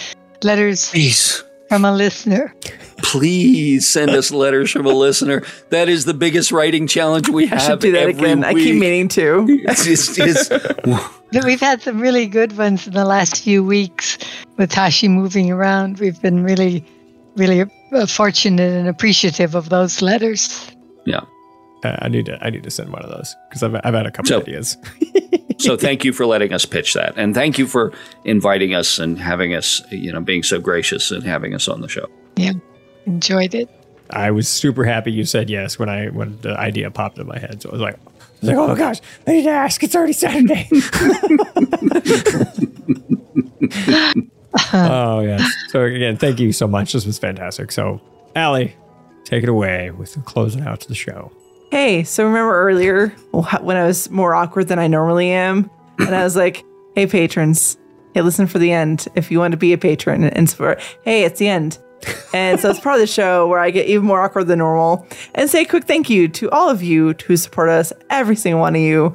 letters 0.44 0.90
Please. 0.90 1.44
from 1.70 1.86
a 1.86 1.94
listener. 1.94 2.54
Please 3.00 3.88
send 3.88 4.12
us 4.12 4.32
letters 4.32 4.72
from 4.72 4.86
a 4.86 4.92
listener. 4.94 5.44
That 5.70 5.90
is 5.90 6.06
the 6.06 6.14
biggest 6.14 6.52
writing 6.52 6.88
challenge 6.88 7.30
we 7.30 7.48
have. 7.48 7.60
I 7.60 7.68
should 7.68 7.80
do 7.80 7.92
that 7.94 8.10
every 8.10 8.14
again. 8.14 8.44
I 8.44 8.54
keep 8.54 8.76
meaning 8.80 9.08
to. 9.10 9.46
It's, 9.50 9.86
it's, 9.88 10.18
it's, 10.52 11.46
We've 11.46 11.60
had 11.60 11.82
some 11.82 12.00
really 12.00 12.28
good 12.28 12.58
ones 12.58 12.88
in 12.88 12.94
the 12.94 13.06
last 13.06 13.44
few 13.44 13.64
weeks 13.64 14.18
with 14.58 14.72
Tashi 14.72 15.08
moving 15.08 15.52
around. 15.52 16.00
We've 16.00 16.22
been 16.22 16.44
really, 16.44 16.86
really 17.36 17.66
uh, 17.92 18.06
fortunate 18.06 18.72
and 18.72 18.88
appreciative 18.88 19.56
of 19.56 19.70
those 19.70 20.02
letters. 20.02 20.72
yeah. 21.06 21.22
Uh, 21.84 21.98
I 22.02 22.08
need 22.08 22.26
to 22.28 22.38
I 22.46 22.50
need 22.50 22.64
to 22.64 22.72
send 22.72 22.92
one 22.92 23.04
of 23.04 23.10
those 23.10 23.36
because 23.50 23.64
I've 23.64 23.76
I've 23.84 23.94
had 23.94 24.06
a 24.06 24.12
couple 24.12 24.30
So- 24.30 24.40
ideas. 24.42 24.78
so 25.60 25.76
thank 25.86 26.04
you 26.06 26.14
for 26.14 26.26
letting 26.26 26.54
us 26.54 26.66
pitch 26.66 26.94
that, 26.94 27.14
and 27.18 27.34
thank 27.34 27.58
you 27.58 27.68
for 27.68 27.92
inviting 28.26 28.74
us 28.74 29.00
and 29.00 29.20
having 29.20 29.54
us, 29.54 29.82
you 29.92 30.12
know, 30.14 30.22
being 30.22 30.44
so 30.44 30.60
gracious 30.60 31.12
and 31.12 31.24
having 31.24 31.54
us 31.54 31.68
on 31.68 31.82
the 31.82 31.90
show. 31.90 32.08
Yeah, 32.36 32.54
enjoyed 33.06 33.54
it. 33.54 33.70
I 34.10 34.32
was 34.32 34.48
super 34.48 34.84
happy 34.86 35.12
you 35.12 35.26
said 35.26 35.50
yes 35.50 35.78
when 35.80 35.90
I 35.90 36.08
when 36.08 36.38
the 36.42 36.58
idea 36.60 36.90
popped 36.92 37.18
in 37.20 37.28
my 37.28 37.40
head. 37.40 37.62
So 37.62 37.70
I 37.70 37.72
was 37.74 37.82
like, 37.82 37.96
I 37.96 38.00
was 38.42 38.50
like, 38.50 38.58
oh 38.58 38.68
my 38.68 38.76
gosh, 38.76 39.00
I 39.28 39.32
need 39.32 39.44
to 39.44 39.50
ask. 39.50 39.84
It's 39.84 39.96
already 39.96 40.14
Saturday. 40.14 40.68
oh 44.74 45.20
yes. 45.22 45.52
So 45.70 45.84
again, 45.84 46.18
thank 46.18 46.40
you 46.40 46.52
so 46.52 46.68
much. 46.68 46.94
This 46.94 47.06
was 47.06 47.20
fantastic. 47.20 47.72
So, 47.72 48.02
Allie, 48.36 48.76
take 49.26 49.44
it 49.44 49.50
away 49.50 49.92
with 49.92 50.24
closing 50.26 50.62
out 50.66 50.82
to 50.82 50.88
the 50.88 50.96
show. 50.96 51.32
Hey, 51.74 52.04
so 52.04 52.24
remember 52.24 52.54
earlier 52.54 53.08
when 53.32 53.78
I 53.78 53.88
was 53.88 54.08
more 54.12 54.36
awkward 54.36 54.68
than 54.68 54.78
I 54.78 54.86
normally 54.86 55.32
am? 55.32 55.72
And 55.98 56.14
I 56.14 56.24
was 56.24 56.36
like, 56.36 56.64
hey, 56.94 57.08
patrons, 57.08 57.80
hey, 58.14 58.22
listen 58.22 58.46
for 58.46 58.60
the 58.60 58.72
end. 58.72 59.08
If 59.16 59.32
you 59.32 59.40
want 59.40 59.54
to 59.54 59.58
be 59.58 59.74
a 59.74 59.78
patron 59.80 60.24
and 60.24 60.48
support, 60.48 60.80
hey, 61.04 61.24
it's 61.24 61.40
the 61.40 61.48
end. 61.48 61.80
And 62.32 62.60
so 62.60 62.70
it's 62.70 62.80
part 62.80 62.98
of 62.98 63.00
the 63.02 63.08
show 63.08 63.48
where 63.48 63.58
I 63.58 63.72
get 63.72 63.88
even 63.88 64.06
more 64.06 64.22
awkward 64.22 64.46
than 64.50 64.60
normal 64.60 65.08
and 65.34 65.50
say 65.50 65.64
a 65.64 65.66
quick 65.66 65.86
thank 65.86 66.12
you 66.12 66.28
to 66.28 66.52
all 66.52 66.70
of 66.70 66.84
you 66.84 67.16
who 67.26 67.36
support 67.36 67.70
us, 67.70 67.92
every 68.12 68.36
single 68.36 68.62
one 68.62 68.76
of 68.76 68.82
you 68.82 69.12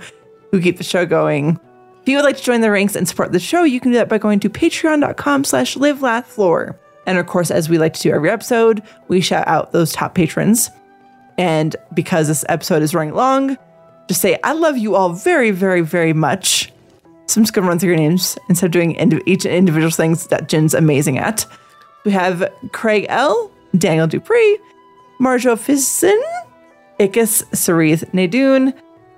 who 0.51 0.61
keep 0.61 0.79
the 0.79 0.83
show 0.83 1.07
going. 1.07 1.61
If 2.03 2.09
you 2.09 2.17
would 2.17 2.25
like 2.25 2.39
to 2.39 2.43
join 2.43 2.61
the 2.61 2.73
ranks 2.73 2.97
and 2.97 3.07
support 3.07 3.31
the 3.31 3.39
show, 3.39 3.63
you 3.63 3.79
can 3.79 3.93
do 3.93 3.99
that 3.99 4.09
by 4.09 4.19
going 4.19 4.41
to 4.41 4.51
patreon.com 4.51 5.45
slash 5.45 5.77
live 5.77 6.03
laugh 6.03 6.37
lore. 6.37 6.77
And 7.07 7.19
of 7.19 7.27
course, 7.29 7.53
as 7.53 7.69
we 7.69 7.79
like 7.79 7.95
to 7.95 8.03
do 8.03 8.11
every 8.11 8.31
episode, 8.31 8.83
we 9.07 9.21
shout 9.21 9.47
out 9.47 9.71
those 9.71 9.93
top 9.93 10.17
patrons. 10.17 10.71
And 11.39 11.77
because 11.95 12.29
this 12.29 12.45
episode 12.49 12.83
is 12.83 12.95
running 12.95 13.15
long, 13.15 13.57
just 14.09 14.21
say, 14.21 14.39
I 14.43 14.53
love 14.53 14.77
you 14.77 14.97
all 14.97 15.13
very, 15.13 15.51
very, 15.53 15.81
very 15.81 16.13
much. 16.13 16.73
So 17.27 17.39
I'm 17.39 17.45
just 17.45 17.55
going 17.55 17.65
to 17.65 17.69
run 17.69 17.79
through 17.79 17.91
your 17.91 17.99
names 17.99 18.37
instead 18.49 18.67
of 18.67 18.73
doing 18.73 18.93
indi- 18.93 19.23
each 19.27 19.45
individual 19.45 19.91
things 19.91 20.27
that 20.29 20.49
Gin's 20.49 20.75
amazing 20.75 21.19
at. 21.19 21.47
We 22.05 22.13
have 22.13 22.51
Craig 22.73 23.07
L., 23.09 23.51
Daniel 23.77 24.07
Dupree, 24.07 24.59
Marjo 25.21 25.59
Fison, 25.59 26.21
Ickis 26.99 27.45
Sarith 27.53 28.11
Nadoon, 28.13 28.73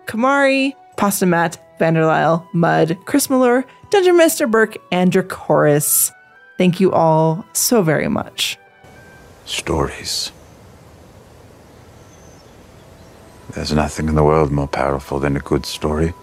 Kamari, 0.06 0.74
Pasta 0.96 1.24
Matt, 1.24 1.58
Vanderlyle, 1.78 2.46
Mud, 2.52 2.98
Chris 3.06 3.30
Miller, 3.30 3.64
Dungeon 3.90 4.16
Master 4.16 4.46
Burke, 4.46 4.76
and 4.90 5.12
Dracoris. 5.12 6.10
Thank 6.58 6.80
you 6.80 6.92
all 6.92 7.46
so 7.52 7.82
very 7.82 8.08
much. 8.08 8.58
Stories. 9.46 10.32
There's 13.54 13.72
nothing 13.72 14.08
in 14.08 14.14
the 14.14 14.22
world 14.22 14.50
more 14.50 14.68
powerful 14.68 15.18
than 15.18 15.36
a 15.36 15.40
good 15.40 15.66
story. 15.66 16.14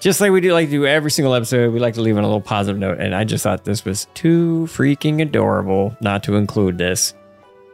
Just 0.00 0.20
like 0.20 0.32
we 0.32 0.40
do 0.40 0.52
like 0.52 0.70
do 0.70 0.86
every 0.86 1.10
single 1.10 1.34
episode, 1.34 1.72
we 1.72 1.78
like 1.78 1.94
to 1.94 2.00
leave 2.00 2.16
on 2.16 2.24
a 2.24 2.26
little 2.26 2.40
positive 2.40 2.78
note. 2.78 2.98
And 3.00 3.14
I 3.14 3.24
just 3.24 3.42
thought 3.42 3.64
this 3.64 3.84
was 3.84 4.06
too 4.14 4.66
freaking 4.70 5.20
adorable 5.20 5.94
not 6.00 6.22
to 6.24 6.36
include 6.36 6.78
this. 6.78 7.14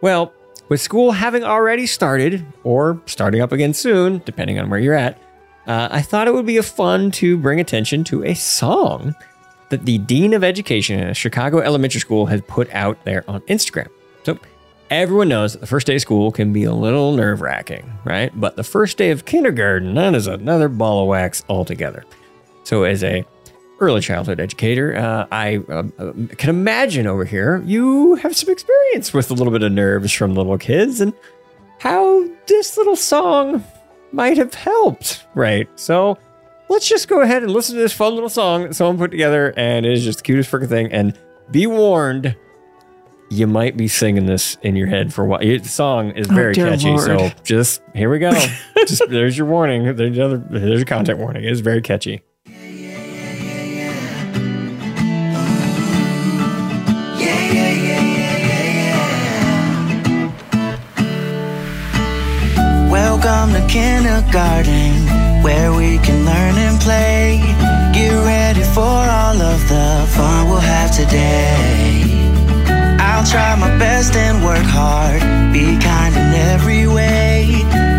Well, 0.02 0.32
with 0.68 0.80
school 0.80 1.12
having 1.12 1.44
already 1.44 1.86
started, 1.86 2.44
or 2.64 3.00
starting 3.06 3.40
up 3.40 3.52
again 3.52 3.72
soon, 3.72 4.22
depending 4.24 4.58
on 4.58 4.68
where 4.68 4.80
you're 4.80 4.94
at, 4.94 5.18
uh, 5.68 5.88
I 5.90 6.02
thought 6.02 6.26
it 6.26 6.34
would 6.34 6.46
be 6.46 6.60
fun 6.60 7.12
to 7.12 7.36
bring 7.38 7.60
attention 7.60 8.02
to 8.04 8.24
a 8.24 8.34
song 8.34 9.14
that 9.68 9.84
the 9.84 9.98
Dean 9.98 10.32
of 10.32 10.42
Education 10.42 10.98
at 11.00 11.10
a 11.10 11.14
Chicago 11.14 11.60
elementary 11.60 12.00
school 12.00 12.26
has 12.26 12.40
put 12.42 12.68
out 12.72 13.04
there 13.04 13.24
on 13.28 13.40
Instagram. 13.42 13.88
So 14.24 14.38
everyone 14.90 15.28
knows 15.28 15.52
that 15.52 15.60
the 15.60 15.66
first 15.66 15.86
day 15.86 15.96
of 15.96 16.00
school 16.00 16.30
can 16.30 16.52
be 16.52 16.64
a 16.64 16.72
little 16.72 17.12
nerve 17.12 17.40
wracking, 17.40 17.90
right? 18.04 18.32
But 18.38 18.56
the 18.56 18.64
first 18.64 18.96
day 18.96 19.10
of 19.10 19.24
kindergarten, 19.24 19.94
that 19.94 20.14
is 20.14 20.26
another 20.26 20.68
ball 20.68 21.02
of 21.02 21.08
wax 21.08 21.44
altogether. 21.48 22.04
So 22.64 22.84
as 22.84 23.02
a 23.02 23.24
early 23.80 24.00
childhood 24.00 24.40
educator, 24.40 24.96
uh, 24.96 25.26
I 25.30 25.56
um, 25.68 25.92
uh, 25.98 26.12
can 26.36 26.50
imagine 26.50 27.06
over 27.06 27.24
here 27.24 27.62
you 27.66 28.14
have 28.16 28.36
some 28.36 28.50
experience 28.50 29.12
with 29.12 29.30
a 29.30 29.34
little 29.34 29.52
bit 29.52 29.62
of 29.62 29.72
nerves 29.72 30.12
from 30.12 30.34
little 30.34 30.58
kids 30.58 31.00
and 31.00 31.12
how 31.78 32.26
this 32.46 32.76
little 32.76 32.96
song 32.96 33.64
might 34.12 34.38
have 34.38 34.54
helped, 34.54 35.26
right? 35.34 35.68
So 35.78 36.16
let's 36.68 36.88
just 36.88 37.08
go 37.08 37.20
ahead 37.20 37.42
and 37.42 37.52
listen 37.52 37.74
to 37.76 37.82
this 37.82 37.92
fun 37.92 38.14
little 38.14 38.30
song 38.30 38.62
that 38.64 38.74
someone 38.74 38.98
put 38.98 39.10
together, 39.10 39.52
and 39.56 39.84
it 39.84 39.92
is 39.92 40.04
just 40.04 40.18
the 40.18 40.24
cutest 40.24 40.50
freaking 40.50 40.68
thing. 40.68 40.92
And 40.92 41.18
be 41.50 41.66
warned, 41.66 42.34
you 43.28 43.46
might 43.46 43.76
be 43.76 43.88
singing 43.88 44.26
this 44.26 44.56
in 44.62 44.76
your 44.76 44.86
head 44.86 45.12
for 45.12 45.24
a 45.24 45.26
while. 45.26 45.40
The 45.40 45.58
song 45.64 46.10
is 46.12 46.28
oh, 46.30 46.34
very 46.34 46.52
oh, 46.52 46.54
catchy, 46.54 46.88
Lord. 46.88 47.00
so 47.02 47.30
just 47.44 47.82
here 47.94 48.10
we 48.10 48.18
go. 48.18 48.30
just 48.86 49.02
there's 49.08 49.36
your 49.36 49.46
warning. 49.46 49.96
There's 49.96 50.16
another. 50.16 50.38
There's 50.38 50.82
a 50.82 50.84
content 50.84 51.18
warning. 51.18 51.44
It's 51.44 51.60
very 51.60 51.82
catchy. 51.82 52.22
Welcome 62.88 63.54
to 63.54 63.66
kindergarten, 63.68 65.42
where 65.42 65.72
we 65.72 65.98
can 65.98 66.24
learn 66.24 66.56
and 66.56 66.80
play. 66.80 67.40
Get 67.92 68.12
ready 68.12 68.62
for 68.74 68.80
all 68.80 69.40
of 69.40 69.68
the 69.68 70.06
fun 70.14 70.48
we'll 70.48 70.60
have 70.60 70.94
today. 70.94 72.05
I'll 73.16 73.24
try 73.24 73.56
my 73.56 73.74
best 73.78 74.14
and 74.14 74.44
work 74.44 74.66
hard, 74.66 75.22
be 75.50 75.78
kind 75.80 76.14
in 76.14 76.34
every 76.52 76.86
way. 76.86 77.48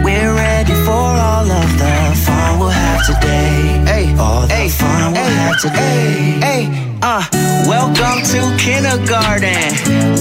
We're 0.05 0.35
ready 0.35 0.75
for 0.85 0.91
all 0.91 1.49
of 1.49 1.69
the 1.81 2.21
fun 2.23 2.59
we'll 2.59 2.69
have 2.69 3.03
today. 3.03 3.81
Hey, 3.91 4.15
all 4.19 4.45
the 4.45 4.69
fun 4.69 5.13
we'll 5.13 5.23
have 5.23 5.59
today. 5.59 6.37
Hey, 6.39 6.86
uh, 7.01 7.23
welcome 7.67 8.23
to 8.23 8.39
kindergarten. 8.57 9.73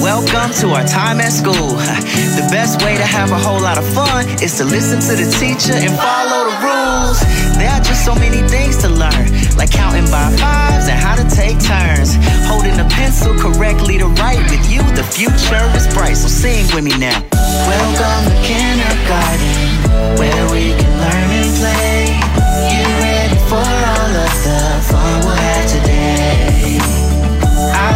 Welcome 0.03 0.53
to 0.61 0.75
our 0.75 0.85
time 0.87 1.21
at 1.21 1.33
school. 1.33 1.77
The 2.37 2.47
best 2.53 2.85
way 2.85 2.97
to 2.97 3.05
have 3.05 3.31
a 3.33 3.39
whole 3.39 3.61
lot 3.61 3.79
of 3.79 3.87
fun 3.97 4.29
is 4.45 4.59
to 4.59 4.65
listen 4.65 5.01
to 5.09 5.17
the 5.17 5.25
teacher 5.41 5.73
and 5.73 5.97
follow 5.97 6.53
the 6.53 6.57
rules. 6.61 7.19
There 7.57 7.71
are 7.73 7.81
just 7.81 8.05
so 8.05 8.15
many 8.15 8.45
things 8.49 8.77
to 8.85 8.89
learn, 8.89 9.33
like 9.57 9.71
counting 9.71 10.05
by 10.13 10.29
fives 10.37 10.89
and 10.89 11.01
how 11.01 11.17
to 11.17 11.25
take 11.33 11.57
turns. 11.65 12.13
Holding 12.45 12.77
a 12.79 12.85
pencil 12.93 13.33
correctly 13.41 13.97
to 13.99 14.07
write 14.21 14.45
with 14.53 14.69
you, 14.69 14.85
the 14.93 15.05
future 15.05 15.65
is 15.73 15.89
bright. 15.95 16.17
So 16.17 16.29
sing 16.29 16.69
with 16.75 16.85
me 16.85 16.93
now. 16.99 17.17
Welcome 17.65 18.23
to 18.29 18.37
kindergarten, 18.45 20.21
where 20.21 20.45
we 20.53 20.77
can 20.77 20.93
learn 21.01 21.31
and 21.41 21.53
play. 21.57 22.21
Get 22.69 22.89
ready 23.01 23.41
for 23.49 23.65
all 23.65 24.13
of 24.13 24.33
the 24.45 24.61
fun. 24.93 25.36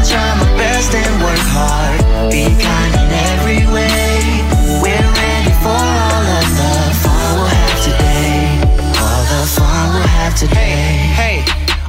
I'll 0.01 0.07
try 0.07 0.35
my 0.41 0.57
best 0.57 0.95
and 0.95 1.23
work 1.23 1.45
hard, 1.53 2.01
be 2.33 2.45
kind 2.57 2.95
in 2.97 3.11
every 3.37 3.67
way. 3.70 4.41
We're 4.81 5.11
ready 5.20 5.53
for 5.61 5.77
all 5.77 6.25
of 6.41 6.49
the 6.57 6.73
fun 7.03 7.37
we'll 7.37 7.45
have 7.45 7.77
today. 7.85 8.65
All 8.97 9.25
the 9.29 9.45
fun 9.45 9.93
we'll 9.93 10.09
have 10.09 10.35
today. 10.35 10.57
Hey, 10.57 11.12
hey. 11.20 11.30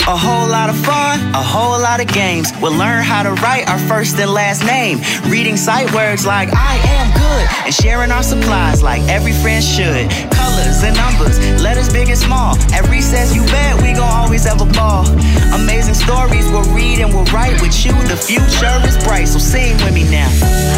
A 0.08 0.18
whole 0.18 0.50
lot 0.50 0.70
of 0.70 0.76
fun, 0.78 1.20
a 1.36 1.44
whole 1.44 1.80
lot 1.80 2.02
of 2.02 2.08
games. 2.08 2.52
We'll 2.60 2.76
learn 2.76 3.04
how 3.04 3.22
to 3.22 3.34
write 3.44 3.70
our 3.70 3.78
first 3.88 4.18
and 4.18 4.34
last 4.34 4.66
name. 4.66 5.00
Reading 5.30 5.56
sight 5.56 5.94
words 5.94 6.26
like 6.26 6.50
I 6.52 6.76
am 6.98 7.14
good. 7.14 7.66
And 7.66 7.74
sharing 7.74 8.12
our 8.12 8.24
supplies 8.24 8.82
like 8.82 9.02
every 9.04 9.32
friend 9.32 9.64
should. 9.64 10.10
Colors 10.34 10.84
and 10.84 10.98
numbers, 10.98 11.38
letters 11.62 11.94
big 11.94 12.10
and 12.10 12.18
small. 12.18 12.58
At 12.74 12.90
recess, 12.90 13.36
you 13.36 13.46
bet 13.46 13.80
we 13.82 13.94
gon' 13.94 14.10
always 14.10 14.44
have 14.46 14.60
a 14.60 14.66
ball. 14.74 15.06
Amazing 15.54 15.94
stories 15.94 16.50
we'll 16.50 16.68
read 16.74 17.00
and 17.00 17.14
we'll 17.14 17.30
write 17.32 17.62
with 17.62 17.86
you. 17.86 17.94
The 18.10 18.18
future 18.18 18.74
is 18.90 18.98
bright, 19.06 19.28
so 19.28 19.38
sing 19.38 19.78
with 19.86 19.94
me 19.94 20.10
now. 20.10 20.28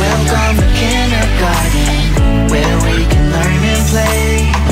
Welcome 0.03 0.57
to 0.59 0.67
kindergarten, 0.75 2.51
where 2.51 2.75
we 2.83 3.07
can 3.07 3.31
learn 3.31 3.63
and 3.71 3.87
play. 3.87 4.62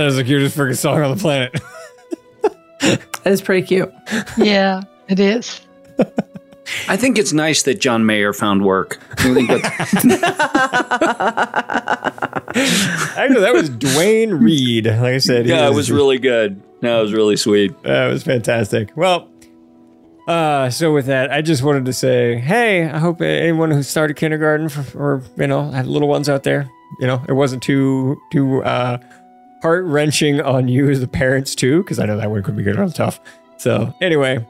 That 0.00 0.06
is 0.06 0.16
the 0.16 0.24
cutest 0.24 0.56
freaking 0.56 0.78
song 0.78 1.02
on 1.02 1.14
the 1.14 1.20
planet. 1.20 1.60
That 3.22 3.34
is 3.34 3.42
pretty 3.42 3.66
cute. 3.66 3.92
Yeah, 4.38 4.80
it 5.08 5.20
is. 5.20 5.60
I 6.88 6.96
think 6.96 7.18
it's 7.18 7.34
nice 7.34 7.64
that 7.64 7.78
John 7.78 8.06
Mayer 8.06 8.32
found 8.32 8.64
work. 8.64 8.98
I 9.18 9.34
think 9.34 9.50
Actually, 13.18 13.40
that 13.42 13.52
was 13.52 13.68
Dwayne 13.68 14.40
Reed. 14.40 14.86
Like 14.86 15.02
I 15.02 15.18
said, 15.18 15.44
he 15.44 15.52
yeah, 15.52 15.68
it 15.68 15.74
was 15.74 15.90
really 15.90 16.18
good. 16.18 16.62
No, 16.80 17.00
it 17.00 17.02
was 17.02 17.12
really 17.12 17.36
sweet. 17.36 17.82
That 17.82 18.06
was 18.06 18.22
fantastic. 18.22 18.96
Well, 18.96 19.28
uh, 20.26 20.70
so 20.70 20.94
with 20.94 21.04
that, 21.04 21.30
I 21.30 21.42
just 21.42 21.62
wanted 21.62 21.84
to 21.84 21.92
say, 21.92 22.38
hey, 22.38 22.88
I 22.88 22.98
hope 22.98 23.20
anyone 23.20 23.70
who 23.70 23.82
started 23.82 24.16
kindergarten 24.16 24.70
for, 24.70 24.98
or 24.98 25.22
you 25.36 25.46
know 25.46 25.70
had 25.70 25.86
little 25.86 26.08
ones 26.08 26.30
out 26.30 26.44
there, 26.44 26.70
you 27.00 27.06
know, 27.06 27.22
it 27.28 27.34
wasn't 27.34 27.62
too 27.62 28.18
too 28.32 28.64
uh, 28.64 28.96
heart 29.62 29.84
wrenching 29.84 30.40
on 30.40 30.68
you 30.68 30.88
as 30.88 31.00
the 31.00 31.08
parents 31.08 31.54
too, 31.54 31.82
because 31.82 31.98
I 31.98 32.06
know 32.06 32.16
that 32.16 32.30
one 32.30 32.42
could 32.42 32.56
be 32.56 32.62
good 32.62 32.76
real 32.76 32.90
tough. 32.90 33.20
So 33.56 33.94
anyway, 34.00 34.46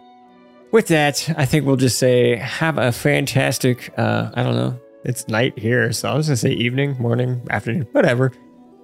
with 0.73 0.89
that, 0.89 1.33
I 1.37 1.47
think 1.47 1.67
we'll 1.67 1.77
just 1.77 1.99
say 1.99 2.37
have 2.37 2.79
a 2.79 2.93
fantastic. 2.93 3.93
Uh, 3.99 4.31
I 4.35 4.43
don't 4.43 4.55
know, 4.55 4.79
it's 5.05 5.27
night 5.29 5.59
here, 5.59 5.93
so 5.93 6.09
I 6.11 6.15
was 6.15 6.29
gonna 6.29 6.37
say 6.37 6.53
evening, 6.53 6.97
morning, 6.99 7.47
afternoon, 7.51 7.89
whatever, 7.93 8.33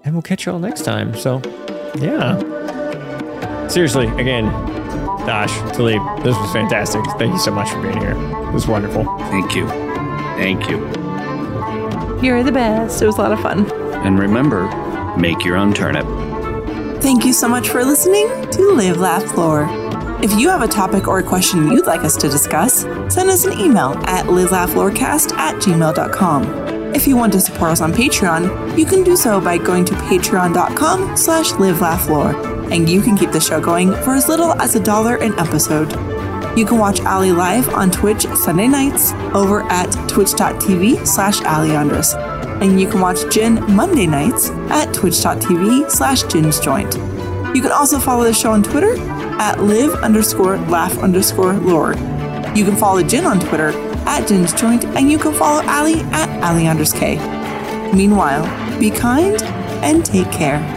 and 0.04 0.14
we'll 0.14 0.22
catch 0.22 0.46
you 0.46 0.52
all 0.52 0.58
next 0.58 0.82
time. 0.82 1.14
So, 1.16 1.40
yeah. 1.98 2.38
Seriously, 3.68 4.06
again, 4.18 4.44
Dash, 5.26 5.50
Taliep, 5.76 6.22
this 6.22 6.36
was 6.36 6.52
fantastic. 6.52 7.04
Thank 7.18 7.32
you 7.32 7.38
so 7.38 7.50
much 7.50 7.68
for 7.68 7.82
being 7.82 7.98
here. 7.98 8.12
It 8.12 8.52
was 8.52 8.68
wonderful. 8.68 9.04
Thank 9.30 9.56
you. 9.56 9.68
Thank 10.38 10.70
you. 10.70 10.78
You're 12.22 12.42
the 12.44 12.52
best. 12.52 13.02
It 13.02 13.06
was 13.06 13.18
a 13.18 13.22
lot 13.22 13.32
of 13.32 13.40
fun. 13.40 13.70
And 14.06 14.18
remember, 14.18 14.68
make 15.16 15.44
your 15.44 15.56
own 15.56 15.72
turnip. 15.72 16.06
Thank 17.02 17.24
you 17.24 17.32
so 17.32 17.48
much 17.48 17.68
for 17.68 17.84
listening 17.84 18.28
to 18.50 18.72
Live 18.72 18.96
Laugh 18.96 19.36
Lore. 19.36 19.66
If 20.22 20.32
you 20.38 20.48
have 20.48 20.62
a 20.62 20.68
topic 20.68 21.06
or 21.08 21.18
a 21.18 21.22
question 21.22 21.70
you'd 21.70 21.86
like 21.86 22.00
us 22.00 22.16
to 22.16 22.28
discuss, 22.28 22.80
send 23.12 23.30
us 23.30 23.44
an 23.44 23.58
email 23.58 23.92
at 24.06 24.26
livelaughlorecast 24.26 25.32
at 25.36 25.56
gmail.com. 25.56 26.94
If 26.94 27.06
you 27.06 27.16
want 27.16 27.34
to 27.34 27.40
support 27.40 27.72
us 27.72 27.82
on 27.82 27.92
Patreon, 27.92 28.78
you 28.78 28.86
can 28.86 29.04
do 29.04 29.16
so 29.16 29.40
by 29.40 29.58
going 29.58 29.84
to 29.84 29.94
patreon.com 29.94 31.16
slash 31.16 31.50
livelaughlore, 31.52 32.72
and 32.72 32.88
you 32.88 33.02
can 33.02 33.16
keep 33.16 33.32
the 33.32 33.40
show 33.40 33.60
going 33.60 33.92
for 33.92 34.14
as 34.14 34.28
little 34.28 34.52
as 34.60 34.74
a 34.74 34.80
dollar 34.80 35.16
an 35.16 35.38
episode. 35.38 35.92
You 36.58 36.64
can 36.64 36.78
watch 36.78 37.02
Ali 37.02 37.32
live 37.32 37.68
on 37.74 37.90
Twitch 37.90 38.22
Sunday 38.34 38.66
nights 38.66 39.12
over 39.34 39.60
at 39.64 39.92
twitch.tv 40.08 41.06
slash 41.06 41.40
aliandrus, 41.40 42.14
and 42.62 42.80
you 42.80 42.88
can 42.88 43.00
watch 43.00 43.18
Gin 43.32 43.54
Monday 43.74 44.06
nights 44.06 44.50
at 44.70 44.92
twitch.tv 44.94 45.90
slash 45.90 46.22
ginsjoint. 46.24 46.94
You 47.54 47.62
can 47.62 47.72
also 47.72 47.98
follow 47.98 48.24
the 48.24 48.34
show 48.34 48.52
on 48.52 48.62
Twitter 48.62 48.96
at 49.38 49.62
live 49.62 49.94
underscore 49.96 50.58
laugh 50.58 50.98
underscore 50.98 51.54
lore. 51.54 51.94
You 52.54 52.64
can 52.64 52.76
follow 52.76 53.02
Gin 53.02 53.24
on 53.24 53.40
Twitter 53.40 53.70
at 54.06 54.28
Gin's 54.28 54.52
Joint, 54.52 54.84
and 54.84 55.10
you 55.10 55.18
can 55.18 55.34
follow 55.34 55.62
Ali 55.66 56.00
at 56.12 56.28
Ali 56.42 56.66
Meanwhile, 57.94 58.78
be 58.78 58.90
kind 58.90 59.42
and 59.82 60.04
take 60.04 60.30
care. 60.30 60.75